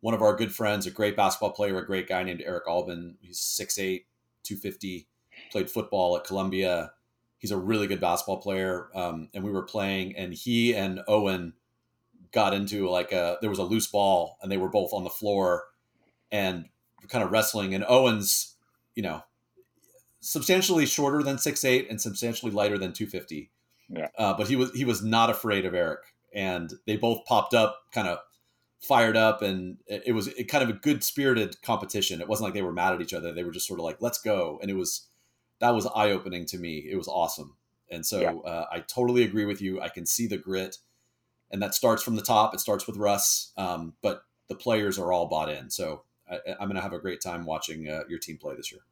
one 0.01 0.15
of 0.15 0.21
our 0.21 0.37
good 0.37 0.55
friends, 0.55 0.87
a 0.87 0.91
great 0.91 1.17
basketball 1.17 1.53
player, 1.53 1.79
a 1.79 1.87
great 1.87 2.09
guy 2.09 2.23
named 2.23 2.43
Eric 2.45 2.65
Albin. 2.69 3.17
He's 3.21 3.39
6'8", 3.39 4.05
250, 4.43 5.09
played 5.51 5.71
football 5.71 6.17
at 6.17 6.25
Columbia. 6.25 6.93
He's 7.39 7.53
a 7.53 7.57
really 7.57 7.87
good 7.87 8.01
basketball 8.01 8.43
player, 8.43 8.91
um, 8.95 9.31
and 9.33 9.43
we 9.43 9.51
were 9.51 9.63
playing, 9.63 10.15
and 10.15 10.35
he 10.35 10.75
and 10.75 11.01
Owen 11.09 11.55
got 12.33 12.53
into 12.53 12.89
like 12.89 13.13
a 13.13 13.39
there 13.41 13.51
was 13.51 13.59
a 13.59 13.65
loose 13.65 13.87
ball, 13.87 14.37
and 14.43 14.53
they 14.53 14.59
were 14.59 14.69
both 14.69 14.93
on 14.93 15.05
the 15.05 15.11
floor, 15.11 15.65
and 16.31 16.67
kind 17.09 17.25
of 17.25 17.33
wrestling. 17.33 17.75
And 17.75 17.85
Owens, 17.89 18.57
you 18.95 19.03
know, 19.03 19.23
substantially 20.21 20.87
shorter 20.87 21.23
than 21.23 21.39
six 21.39 21.65
eight 21.65 21.89
and 21.91 22.01
substantially 22.01 22.53
lighter 22.53 22.79
than 22.79 22.93
250. 22.93 23.51
Yeah. 23.89 24.09
Uh, 24.17 24.35
but 24.35 24.49
he 24.49 24.57
was 24.57 24.73
he 24.73 24.85
was 24.85 25.03
not 25.03 25.31
afraid 25.31 25.65
of 25.67 25.75
Eric, 25.75 26.01
and 26.33 26.73
they 26.87 26.97
both 26.97 27.25
popped 27.25 27.55
up, 27.55 27.81
kind 27.93 28.07
of 28.07 28.19
fired 28.81 29.17
up, 29.17 29.43
and 29.43 29.79
it, 29.87 30.05
it 30.07 30.13
was 30.13 30.29
it 30.29 30.45
kind 30.45 30.63
of 30.63 30.71
a 30.71 30.79
good 30.79 31.03
spirited 31.03 31.61
competition. 31.63 32.21
It 32.21 32.29
wasn't 32.29 32.47
like 32.47 32.55
they 32.55 32.63
were 32.63 32.73
mad 32.73 32.95
at 32.95 33.01
each 33.01 33.15
other; 33.15 33.33
they 33.33 33.45
were 33.45 33.51
just 33.51 33.67
sort 33.67 33.81
of 33.81 33.85
like, 33.85 33.97
"Let's 34.01 34.21
go!" 34.21 34.59
And 34.63 34.71
it 34.71 34.75
was 34.75 35.09
that 35.61 35.75
was 35.75 35.87
eye 35.87 36.11
opening 36.11 36.47
to 36.47 36.59
me. 36.59 36.87
It 36.91 36.97
was 36.97 37.09
awesome, 37.09 37.57
and 37.91 38.07
so 38.07 38.21
yeah. 38.21 38.33
uh, 38.33 38.67
I 38.71 38.81
totally 38.81 39.25
agree 39.25 39.45
with 39.45 39.61
you. 39.61 39.81
I 39.81 39.89
can 39.89 40.07
see 40.07 40.27
the 40.27 40.39
grit, 40.39 40.77
and 41.51 41.61
that 41.63 41.75
starts 41.75 42.03
from 42.03 42.15
the 42.15 42.23
top. 42.23 42.55
It 42.55 42.61
starts 42.61 42.87
with 42.87 42.97
Russ, 42.97 43.53
um, 43.57 43.95
but 44.03 44.23
the 44.49 44.55
players 44.55 44.99
are 44.99 45.13
all 45.13 45.27
bought 45.27 45.49
in. 45.49 45.71
So 45.71 46.05
I, 46.31 46.39
am 46.47 46.69
going 46.69 46.75
to 46.75 46.81
have 46.81 46.93
a 46.93 46.99
great 46.99 47.21
time 47.21 47.45
watching 47.45 47.89
uh, 47.89 48.03
your 48.09 48.19
team 48.19 48.39
play 48.39 48.55
this 48.55 48.71
year. 48.71 48.83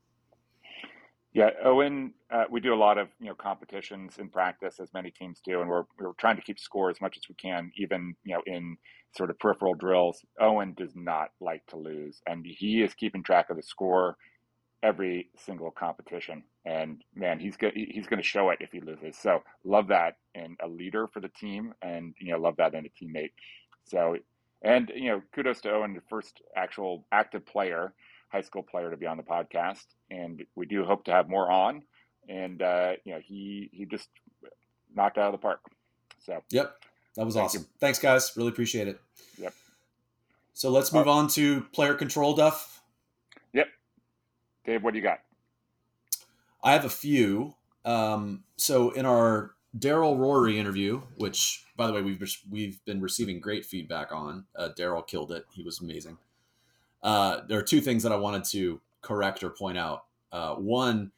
Yeah, 1.38 1.50
Owen, 1.64 2.14
uh, 2.30 2.44
we 2.50 2.60
do 2.60 2.74
a 2.74 2.76
lot 2.76 2.98
of 2.98 3.08
you 3.20 3.28
know 3.28 3.36
competitions 3.36 4.18
in 4.18 4.30
practice, 4.30 4.80
as 4.80 4.94
many 4.94 5.12
teams 5.12 5.40
do, 5.44 5.62
and 5.62 5.70
we're 5.70 5.84
we're 5.98 6.12
trying 6.14 6.36
to 6.36 6.42
keep 6.42 6.60
score 6.60 6.90
as 6.90 7.00
much 7.00 7.16
as 7.18 7.24
we 7.30 7.36
can, 7.36 7.72
even 7.78 8.16
you 8.24 8.36
know 8.36 8.42
in 8.46 8.78
sort 9.16 9.30
of 9.30 9.40
peripheral 9.40 9.74
drills. 9.74 10.26
Owen 10.40 10.74
does 10.76 10.92
not 10.96 11.30
like 11.40 11.66
to 11.68 11.78
lose, 11.78 12.20
and 12.28 12.46
he 12.46 12.82
is 12.82 12.94
keeping 12.94 13.24
track 13.24 13.50
of 13.50 13.56
the 13.58 13.64
score 13.64 14.10
every 14.84 15.30
single 15.38 15.72
competition. 15.72 16.44
And 16.66 17.02
man, 17.16 17.40
he's 17.40 17.58
go- 17.58 17.72
he's 17.74 18.08
going 18.08 18.22
to 18.22 18.28
show 18.28 18.50
it 18.50 18.60
if 18.62 18.72
he 18.72 18.80
loses. 18.80 19.18
So 19.18 19.42
love 19.64 19.88
that 19.88 20.16
in 20.36 20.56
a 20.62 20.68
leader 20.68 21.08
for 21.08 21.20
the 21.20 21.30
team, 21.30 21.74
and 21.82 22.14
you 22.20 22.32
know 22.32 22.40
love 22.40 22.56
that 22.58 22.74
in 22.74 22.86
a 22.86 22.90
teammate. 22.90 23.32
So 23.86 24.16
and 24.62 24.92
you 24.96 25.10
know, 25.10 25.22
kudos 25.34 25.62
to 25.62 25.72
Owen, 25.72 25.94
the 25.94 26.02
first 26.10 26.42
actual 26.56 27.06
active 27.12 27.46
player, 27.46 27.94
high 28.28 28.40
school 28.40 28.62
player 28.62 28.90
to 28.90 28.96
be 28.96 29.06
on 29.06 29.16
the 29.16 29.22
podcast, 29.22 29.86
and 30.10 30.44
we 30.54 30.66
do 30.66 30.84
hope 30.84 31.04
to 31.04 31.12
have 31.12 31.28
more 31.28 31.50
on. 31.50 31.82
And 32.28 32.62
uh, 32.62 32.92
you 33.04 33.14
know, 33.14 33.20
he 33.24 33.70
he 33.72 33.86
just 33.86 34.08
knocked 34.94 35.18
out 35.18 35.26
of 35.26 35.32
the 35.32 35.38
park. 35.38 35.60
So 36.18 36.42
yep, 36.50 36.76
that 37.16 37.24
was 37.24 37.36
awesome. 37.36 37.62
You. 37.62 37.68
Thanks, 37.80 37.98
guys. 37.98 38.32
Really 38.36 38.50
appreciate 38.50 38.88
it. 38.88 39.00
Yep. 39.40 39.54
So 40.52 40.70
let's 40.70 40.92
move 40.92 41.08
on 41.08 41.28
to 41.28 41.62
player 41.72 41.94
control, 41.94 42.34
Duff. 42.34 42.82
Yep. 43.52 43.68
Dave, 44.66 44.82
what 44.82 44.92
do 44.92 44.98
you 44.98 45.04
got? 45.04 45.20
I 46.62 46.72
have 46.72 46.84
a 46.84 46.90
few. 46.90 47.54
Um, 47.84 48.42
so 48.56 48.90
in 48.90 49.06
our 49.06 49.52
Daryl 49.76 50.18
Rory 50.18 50.58
interview, 50.58 51.02
which 51.16 51.64
by 51.76 51.86
the 51.86 51.92
way 51.92 52.02
we've 52.02 52.20
we've 52.50 52.84
been 52.84 53.00
receiving 53.00 53.40
great 53.40 53.64
feedback 53.64 54.12
on. 54.12 54.46
Uh, 54.56 54.70
Daryl 54.76 55.06
killed 55.06 55.32
it; 55.32 55.46
he 55.52 55.62
was 55.62 55.80
amazing. 55.80 56.18
Uh, 57.02 57.40
there 57.48 57.58
are 57.58 57.62
two 57.62 57.80
things 57.80 58.02
that 58.02 58.12
I 58.12 58.16
wanted 58.16 58.44
to 58.44 58.80
correct 59.02 59.42
or 59.42 59.50
point 59.50 59.78
out. 59.78 60.04
Uh, 60.32 60.54
one, 60.54 61.12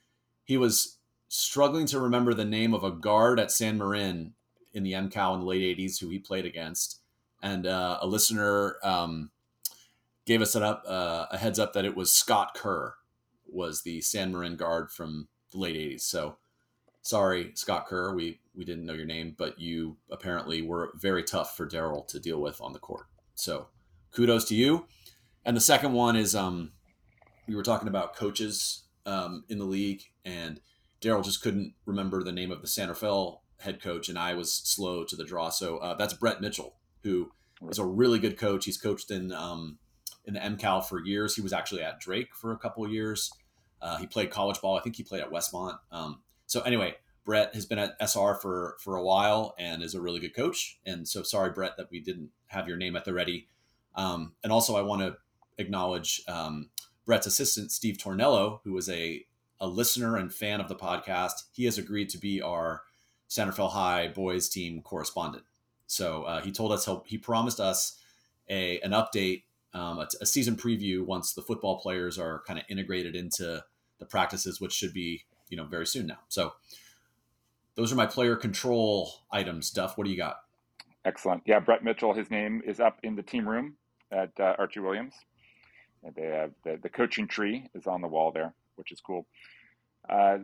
he 0.45 0.57
was 0.57 0.99
struggling 1.29 1.87
to 1.87 2.01
remember 2.01 2.35
the 2.35 2.45
name 2.45 2.75
of 2.75 2.85
a 2.85 2.91
guard 2.91 3.41
at 3.41 3.51
San 3.51 3.79
Marin 3.79 4.35
in 4.73 4.83
the 4.83 4.93
MCAL 4.93 5.35
in 5.35 5.41
the 5.41 5.47
late 5.47 5.79
'80s 5.79 5.99
who 5.99 6.09
he 6.09 6.19
played 6.19 6.45
against, 6.45 7.01
and 7.43 7.67
uh, 7.67 7.99
a 8.01 8.07
listener 8.07 8.77
um, 8.83 9.31
gave 10.27 10.43
us 10.43 10.55
an 10.55 10.63
up 10.63 10.85
uh, 10.87 11.27
a 11.31 11.39
heads 11.39 11.59
up 11.59 11.73
that 11.73 11.85
it 11.85 11.97
was 11.97 12.13
Scott 12.13 12.55
Kerr 12.55 12.95
was 13.47 13.83
the 13.83 14.01
San 14.01 14.31
Marin 14.33 14.57
guard 14.57 14.91
from 14.91 15.29
the 15.51 15.59
late 15.59 15.77
'80s. 15.77 16.03
So 16.03 16.37
sorry, 17.03 17.53
Scott 17.55 17.87
Kerr, 17.87 18.15
we 18.15 18.41
we 18.55 18.65
didn't 18.65 18.87
know 18.87 18.93
your 18.93 19.07
name, 19.07 19.35
but 19.39 19.59
you 19.59 19.97
apparently 20.11 20.63
were 20.63 20.93
very 20.97 21.23
tough 21.23 21.57
for 21.57 21.69
Daryl 21.69 22.07
to 22.09 22.21
deal 22.21 22.41
with 22.41 22.61
on 22.61 22.73
the 22.73 22.79
court. 22.79 23.07
So 23.35 23.69
kudos 24.13 24.45
to 24.47 24.55
you. 24.55 24.87
And 25.45 25.57
the 25.57 25.61
second 25.61 25.93
one 25.93 26.17
is 26.17 26.35
um, 26.35 26.73
we 27.49 27.57
were 27.57 27.63
talking 27.63 27.89
about 27.89 28.15
coaches 28.15 28.83
um, 29.07 29.45
in 29.49 29.59
the 29.59 29.65
league, 29.65 30.03
and 30.25 30.61
Daryl 31.01 31.25
just 31.25 31.43
couldn't 31.43 31.75
remember 31.87 32.23
the 32.23 32.33
name 32.33 32.53
of 32.53 32.61
the 32.61 32.69
Santa 32.69 32.95
Fe 32.95 33.33
head 33.59 33.83
coach, 33.83 34.09
and 34.09 34.19
I 34.19 34.35
was 34.35 34.53
slow 34.53 35.05
to 35.05 35.17
the 35.17 35.25
draw. 35.25 35.49
So 35.49 35.79
uh, 35.79 35.95
that's 35.95 36.15
Brett 36.15 36.41
Mitchell, 36.41 36.75
who 37.03 37.33
is 37.69 37.79
a 37.79 37.85
really 37.85 38.19
good 38.19 38.39
coach. 38.39 38.65
He's 38.65 38.79
coached 38.79 39.11
in 39.11 39.33
um, 39.33 39.79
in 40.27 40.35
the 40.35 40.41
MCAL 40.41 40.85
for 40.85 41.05
years. 41.05 41.35
He 41.35 41.43
was 41.43 41.53
actually 41.53 41.83
at 41.83 42.01
Drake 42.01 42.35
for 42.35 42.53
a 42.53 42.59
couple 42.59 42.89
years. 42.89 43.31
Uh, 43.81 43.97
he 43.97 44.07
played 44.07 44.31
college 44.31 44.61
ball. 44.61 44.77
I 44.77 44.83
think 44.83 44.97
he 44.97 45.03
played 45.03 45.23
at 45.23 45.31
Westmont. 45.31 45.79
Um, 45.91 46.21
so 46.47 46.61
anyway, 46.63 46.97
Brett 47.25 47.55
has 47.55 47.65
been 47.65 47.79
at 47.79 47.97
SR 48.01 48.35
for 48.35 48.77
for 48.81 48.97
a 48.97 49.03
while 49.03 49.55
and 49.59 49.83
is 49.83 49.95
a 49.95 50.01
really 50.01 50.21
good 50.21 50.35
coach. 50.35 50.79
And 50.85 51.09
so 51.09 51.23
sorry, 51.23 51.51
Brett, 51.51 51.77
that 51.79 51.91
we 51.91 52.01
didn't 52.01 52.31
have 52.49 52.69
your 52.69 52.77
name 52.77 52.97
at 52.97 53.05
the 53.05 53.15
ready. 53.15 53.49
Um, 53.95 54.35
and 54.43 54.53
also, 54.53 54.77
I 54.77 54.83
want 54.83 55.03
to 55.03 55.17
acknowledge 55.61 56.23
um, 56.29 56.71
Brett's 57.07 57.27
assistant, 57.27 57.71
Steve 57.71 57.99
Tornello, 57.99 58.61
who 58.65 58.73
was 58.73 58.89
a 58.89 59.25
a 59.61 59.67
listener 59.67 60.17
and 60.17 60.33
fan 60.33 60.61
of 60.61 60.69
the 60.69 60.75
podcast. 60.75 61.45
He 61.53 61.67
has 61.67 61.77
agreed 61.77 62.09
to 62.11 62.19
be 62.19 62.41
our 62.41 62.83
Fe 63.29 63.45
High 63.59 64.09
boys 64.09 64.49
team 64.49 64.81
correspondent. 64.83 65.45
So 65.87 66.23
uh, 66.23 66.41
he 66.41 66.51
told 66.51 66.73
us 66.73 66.87
he 66.87 66.97
he 67.05 67.19
promised 67.19 67.61
us 67.61 67.99
a 68.49 68.81
an 68.81 68.93
update, 68.93 69.45
um, 69.75 69.99
a, 69.99 70.09
a, 70.21 70.27
season 70.27 70.57
preview 70.57 71.05
once 71.05 71.33
the 71.33 71.43
football 71.43 71.79
players 71.79 72.19
are 72.19 72.43
kind 72.47 72.59
of 72.59 72.65
integrated 72.69 73.15
into 73.15 73.63
the 73.99 74.07
practices, 74.07 74.61
which 74.61 74.73
should 74.73 74.93
be 74.93 75.25
you 75.49 75.57
know 75.57 75.65
very 75.65 75.87
soon 75.87 76.07
now. 76.07 76.19
So 76.29 76.55
those 77.75 77.93
are 77.93 77.97
my 77.97 78.07
player 78.07 78.37
control 78.37 79.13
items. 79.31 79.71
Duff, 79.71 79.97
what 79.97 80.05
do 80.05 80.11
you 80.11 80.17
got? 80.17 80.43
Excellent. 81.05 81.43
Yeah, 81.47 81.61
Brett 81.61 81.83
Mitchell, 81.83 82.13
his 82.13 82.31
name 82.31 82.63
is 82.67 82.79
up 82.79 82.99
in 83.03 83.17
the 83.17 83.23
team 83.23 83.49
room 83.49 83.75
at 84.13 84.31
uh, 84.39 84.55
Archie 84.59 84.81
Williams. 84.81 85.15
They 86.17 86.27
have 86.27 86.53
the, 86.65 86.79
the 86.83 86.89
coaching 86.89 87.29
tree 87.29 87.69
is 87.75 87.87
on 87.87 88.01
the 88.01 88.09
wall 88.09 88.33
there, 88.33 88.55
which 88.77 88.93
is 88.93 89.01
cool. 89.01 89.27
Uh, 90.09 90.39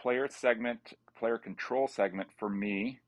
player 0.00 0.28
segment, 0.30 0.94
player 1.18 1.38
control 1.38 1.88
segment 1.88 2.28
for 2.38 2.48
me. 2.48 3.00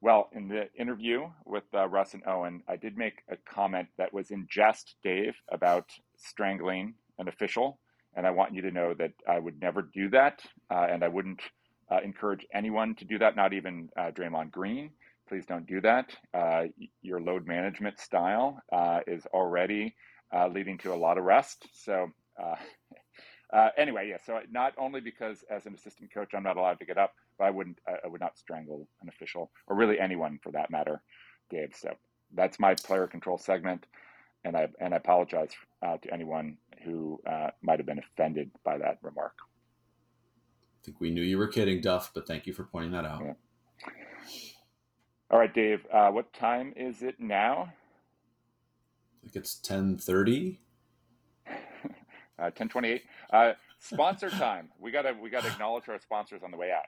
Well, 0.00 0.30
in 0.32 0.48
the 0.48 0.72
interview 0.78 1.28
with 1.44 1.64
uh, 1.74 1.86
Russ 1.88 2.14
and 2.14 2.22
Owen, 2.26 2.62
I 2.66 2.76
did 2.76 2.96
make 2.96 3.22
a 3.28 3.36
comment 3.36 3.88
that 3.98 4.12
was 4.12 4.30
in 4.30 4.46
jest, 4.50 4.96
Dave, 5.04 5.36
about 5.50 5.90
strangling 6.16 6.94
an 7.18 7.28
official. 7.28 7.78
And 8.16 8.26
I 8.26 8.30
want 8.30 8.54
you 8.54 8.62
to 8.62 8.70
know 8.70 8.94
that 8.94 9.12
I 9.28 9.38
would 9.38 9.60
never 9.60 9.82
do 9.82 10.08
that. 10.10 10.40
Uh, 10.70 10.86
and 10.90 11.04
I 11.04 11.08
wouldn't 11.08 11.42
uh, 11.90 12.00
encourage 12.02 12.46
anyone 12.52 12.94
to 12.96 13.04
do 13.04 13.18
that, 13.18 13.36
not 13.36 13.52
even 13.52 13.90
uh, 13.96 14.10
Draymond 14.10 14.50
Green. 14.50 14.90
Please 15.28 15.44
don't 15.46 15.66
do 15.66 15.80
that. 15.82 16.10
Uh, 16.34 16.64
your 17.02 17.20
load 17.20 17.46
management 17.46 18.00
style 18.00 18.60
uh, 18.72 19.00
is 19.06 19.26
already 19.26 19.94
uh, 20.34 20.48
leading 20.48 20.78
to 20.78 20.92
a 20.92 20.96
lot 20.96 21.18
of 21.18 21.24
rest. 21.24 21.66
So, 21.72 22.10
uh, 22.42 22.56
Uh, 23.52 23.70
anyway, 23.76 24.08
yeah. 24.08 24.18
So 24.24 24.40
not 24.50 24.74
only 24.78 25.00
because 25.00 25.44
as 25.50 25.66
an 25.66 25.74
assistant 25.74 26.12
coach 26.12 26.30
I'm 26.34 26.42
not 26.42 26.56
allowed 26.56 26.78
to 26.78 26.84
get 26.84 26.98
up, 26.98 27.14
but 27.38 27.44
I 27.46 27.50
wouldn't. 27.50 27.78
I, 27.86 27.96
I 28.04 28.08
would 28.08 28.20
not 28.20 28.38
strangle 28.38 28.86
an 29.02 29.08
official 29.08 29.50
or 29.66 29.76
really 29.76 29.98
anyone 29.98 30.38
for 30.42 30.52
that 30.52 30.70
matter, 30.70 31.02
Dave. 31.50 31.74
So 31.76 31.90
that's 32.34 32.60
my 32.60 32.74
player 32.74 33.06
control 33.06 33.38
segment, 33.38 33.86
and 34.44 34.56
I 34.56 34.68
and 34.80 34.94
I 34.94 34.98
apologize 34.98 35.50
uh, 35.82 35.96
to 35.98 36.12
anyone 36.12 36.58
who 36.84 37.20
uh, 37.26 37.48
might 37.62 37.78
have 37.78 37.86
been 37.86 37.98
offended 37.98 38.50
by 38.64 38.78
that 38.78 38.98
remark. 39.02 39.34
I 40.82 40.86
think 40.86 41.00
we 41.00 41.10
knew 41.10 41.22
you 41.22 41.36
were 41.36 41.48
kidding, 41.48 41.80
Duff, 41.80 42.12
but 42.14 42.26
thank 42.26 42.46
you 42.46 42.52
for 42.52 42.64
pointing 42.64 42.92
that 42.92 43.04
out. 43.04 43.22
Yeah. 43.24 43.32
All 45.30 45.38
right, 45.38 45.52
Dave. 45.52 45.86
Uh, 45.92 46.10
what 46.10 46.32
time 46.32 46.72
is 46.76 47.02
it 47.02 47.16
now? 47.18 47.72
I 49.22 49.26
think 49.26 49.36
it's 49.36 49.54
ten 49.56 49.98
thirty. 49.98 50.60
Uh, 52.38 52.50
ten 52.50 52.68
twenty-eight. 52.68 53.02
Uh, 53.32 53.52
sponsor 53.78 54.30
time. 54.30 54.70
We 54.78 54.90
gotta 54.90 55.14
we 55.20 55.28
gotta 55.30 55.48
acknowledge 55.48 55.88
our 55.88 56.00
sponsors 56.00 56.42
on 56.42 56.50
the 56.50 56.56
way 56.56 56.70
out. 56.72 56.84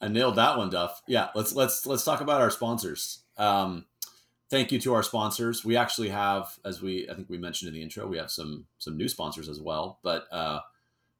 I 0.00 0.08
nailed 0.08 0.36
that 0.36 0.56
one, 0.58 0.70
Duff. 0.70 1.02
Yeah, 1.08 1.28
let's 1.34 1.54
let's 1.54 1.86
let's 1.86 2.04
talk 2.04 2.20
about 2.20 2.40
our 2.40 2.50
sponsors. 2.50 3.20
Um, 3.36 3.86
thank 4.50 4.70
you 4.70 4.78
to 4.80 4.94
our 4.94 5.02
sponsors. 5.02 5.64
We 5.64 5.76
actually 5.76 6.10
have, 6.10 6.56
as 6.64 6.80
we 6.82 7.08
I 7.10 7.14
think 7.14 7.28
we 7.28 7.38
mentioned 7.38 7.68
in 7.68 7.74
the 7.74 7.82
intro, 7.82 8.06
we 8.06 8.18
have 8.18 8.30
some 8.30 8.66
some 8.78 8.96
new 8.96 9.08
sponsors 9.08 9.48
as 9.48 9.60
well. 9.60 9.98
But 10.04 10.26
uh, 10.30 10.60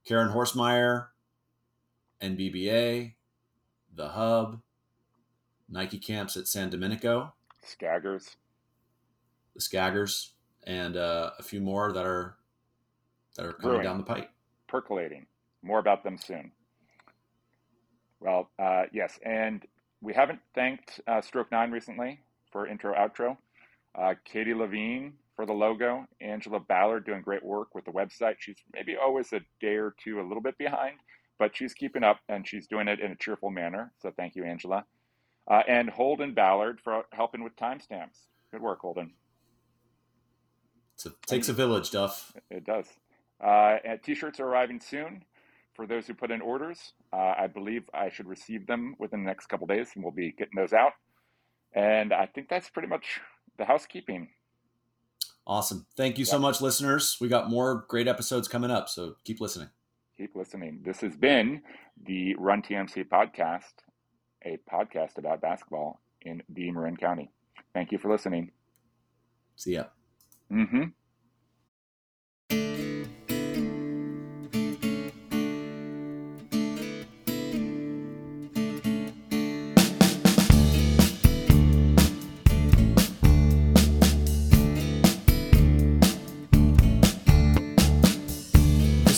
Caren 0.08 0.32
Horstmeyer, 0.32 1.06
NBBA, 2.22 3.14
the 3.94 4.08
Hub, 4.10 4.60
Nike 5.68 5.98
camps 5.98 6.36
at 6.36 6.46
San 6.46 6.70
Domenico, 6.70 7.34
Skaggers. 7.64 8.36
the 9.54 9.60
Skaggers, 9.60 10.28
and 10.66 10.96
uh, 10.96 11.30
a 11.38 11.42
few 11.42 11.60
more 11.60 11.92
that 11.92 12.04
are 12.04 12.36
that 13.36 13.46
are 13.46 13.52
coming 13.52 13.70
Brewing. 13.76 13.84
down 13.84 13.98
the 13.98 14.04
pipe. 14.04 14.30
percolating. 14.68 15.26
More 15.62 15.78
about 15.78 16.02
them 16.04 16.16
soon. 16.18 16.52
Well, 18.20 18.50
uh, 18.58 18.84
yes, 18.92 19.18
and 19.24 19.64
we 20.00 20.14
haven't 20.14 20.40
thanked 20.54 21.00
uh, 21.06 21.20
Stroke 21.20 21.50
Nine 21.52 21.70
recently 21.70 22.20
for 22.50 22.66
intro 22.66 22.94
outro. 22.94 23.36
Uh, 23.94 24.14
Katie 24.24 24.54
Levine 24.54 25.14
for 25.34 25.44
the 25.46 25.52
logo. 25.52 26.06
Angela 26.20 26.60
Ballard 26.60 27.04
doing 27.04 27.22
great 27.22 27.44
work 27.44 27.74
with 27.74 27.84
the 27.84 27.90
website. 27.90 28.36
She's 28.38 28.56
maybe 28.72 28.96
always 28.96 29.32
a 29.32 29.40
day 29.60 29.76
or 29.76 29.94
two 30.02 30.20
a 30.20 30.26
little 30.26 30.42
bit 30.42 30.56
behind, 30.58 30.96
but 31.38 31.54
she's 31.56 31.74
keeping 31.74 32.02
up 32.04 32.20
and 32.28 32.46
she's 32.46 32.66
doing 32.66 32.88
it 32.88 33.00
in 33.00 33.12
a 33.12 33.16
cheerful 33.16 33.50
manner. 33.50 33.92
So 34.00 34.10
thank 34.16 34.34
you, 34.34 34.44
Angela. 34.44 34.84
Uh, 35.50 35.62
and 35.68 35.90
Holden 35.90 36.34
Ballard 36.34 36.80
for 36.82 37.04
helping 37.12 37.42
with 37.44 37.54
timestamps. 37.56 38.28
Good 38.50 38.62
work, 38.62 38.80
Holden. 38.80 39.12
So 40.96 41.10
it 41.10 41.26
takes 41.26 41.48
a 41.48 41.52
village, 41.52 41.90
Duff. 41.90 42.32
It 42.50 42.64
does. 42.64 42.86
Uh, 43.42 43.76
and 43.84 44.02
t-shirts 44.02 44.40
are 44.40 44.46
arriving 44.46 44.80
soon 44.80 45.22
for 45.74 45.86
those 45.86 46.06
who 46.06 46.14
put 46.14 46.30
in 46.30 46.40
orders. 46.40 46.94
Uh, 47.12 47.34
I 47.38 47.46
believe 47.46 47.84
I 47.92 48.08
should 48.08 48.26
receive 48.26 48.66
them 48.66 48.96
within 48.98 49.22
the 49.22 49.26
next 49.26 49.46
couple 49.46 49.66
days, 49.66 49.90
and 49.94 50.02
we'll 50.02 50.12
be 50.12 50.32
getting 50.32 50.56
those 50.56 50.72
out. 50.72 50.92
And 51.74 52.12
I 52.12 52.26
think 52.26 52.48
that's 52.48 52.70
pretty 52.70 52.88
much 52.88 53.20
the 53.58 53.66
housekeeping. 53.66 54.28
Awesome. 55.46 55.86
Thank 55.96 56.18
you 56.18 56.24
so 56.24 56.38
much, 56.38 56.60
listeners. 56.60 57.18
We 57.20 57.28
got 57.28 57.50
more 57.50 57.84
great 57.88 58.08
episodes 58.08 58.48
coming 58.48 58.70
up, 58.70 58.88
so 58.88 59.16
keep 59.24 59.40
listening. 59.40 59.68
Keep 60.16 60.34
listening. 60.34 60.80
This 60.82 61.02
has 61.02 61.14
been 61.14 61.62
the 62.04 62.34
Run 62.36 62.62
TMC 62.62 63.06
podcast, 63.08 63.74
a 64.44 64.58
podcast 64.70 65.18
about 65.18 65.42
basketball 65.42 66.00
in 66.22 66.42
the 66.48 66.70
Marin 66.70 66.96
County. 66.96 67.30
Thank 67.74 67.92
you 67.92 67.98
for 67.98 68.10
listening. 68.10 68.50
See 69.56 69.74
ya. 69.74 69.84
Mm-hmm. 70.52 70.84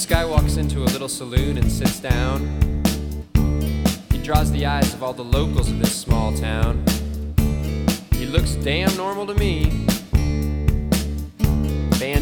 Guy 0.08 0.24
walks 0.24 0.56
into 0.56 0.78
a 0.82 0.88
little 0.88 1.06
saloon 1.06 1.58
and 1.58 1.70
sits 1.70 2.00
down. 2.00 2.40
He 4.10 4.16
draws 4.22 4.50
the 4.50 4.64
eyes 4.64 4.94
of 4.94 5.02
all 5.02 5.12
the 5.12 5.22
locals 5.22 5.70
of 5.70 5.78
this 5.78 5.94
small 5.94 6.34
town. 6.34 6.82
He 8.14 8.24
looks 8.24 8.54
damn 8.54 8.96
normal 8.96 9.26
to 9.26 9.34
me 9.34 9.87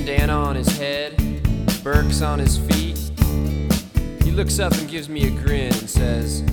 bandana 0.06 0.38
on 0.38 0.54
his 0.54 0.68
head, 0.78 1.16
Burke's 1.82 2.22
on 2.22 2.38
his 2.38 2.58
feet. 2.58 2.96
He 4.22 4.30
looks 4.30 4.60
up 4.60 4.72
and 4.74 4.88
gives 4.88 5.08
me 5.08 5.26
a 5.26 5.30
grin 5.30 5.72
and 5.72 5.90
says, 5.90 6.44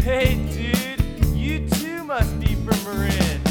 Hey 0.00 0.36
dude, 0.52 1.24
you 1.34 1.68
too 1.68 2.04
must 2.04 2.38
be 2.38 2.54
from 2.54 2.84
Marin. 2.84 3.49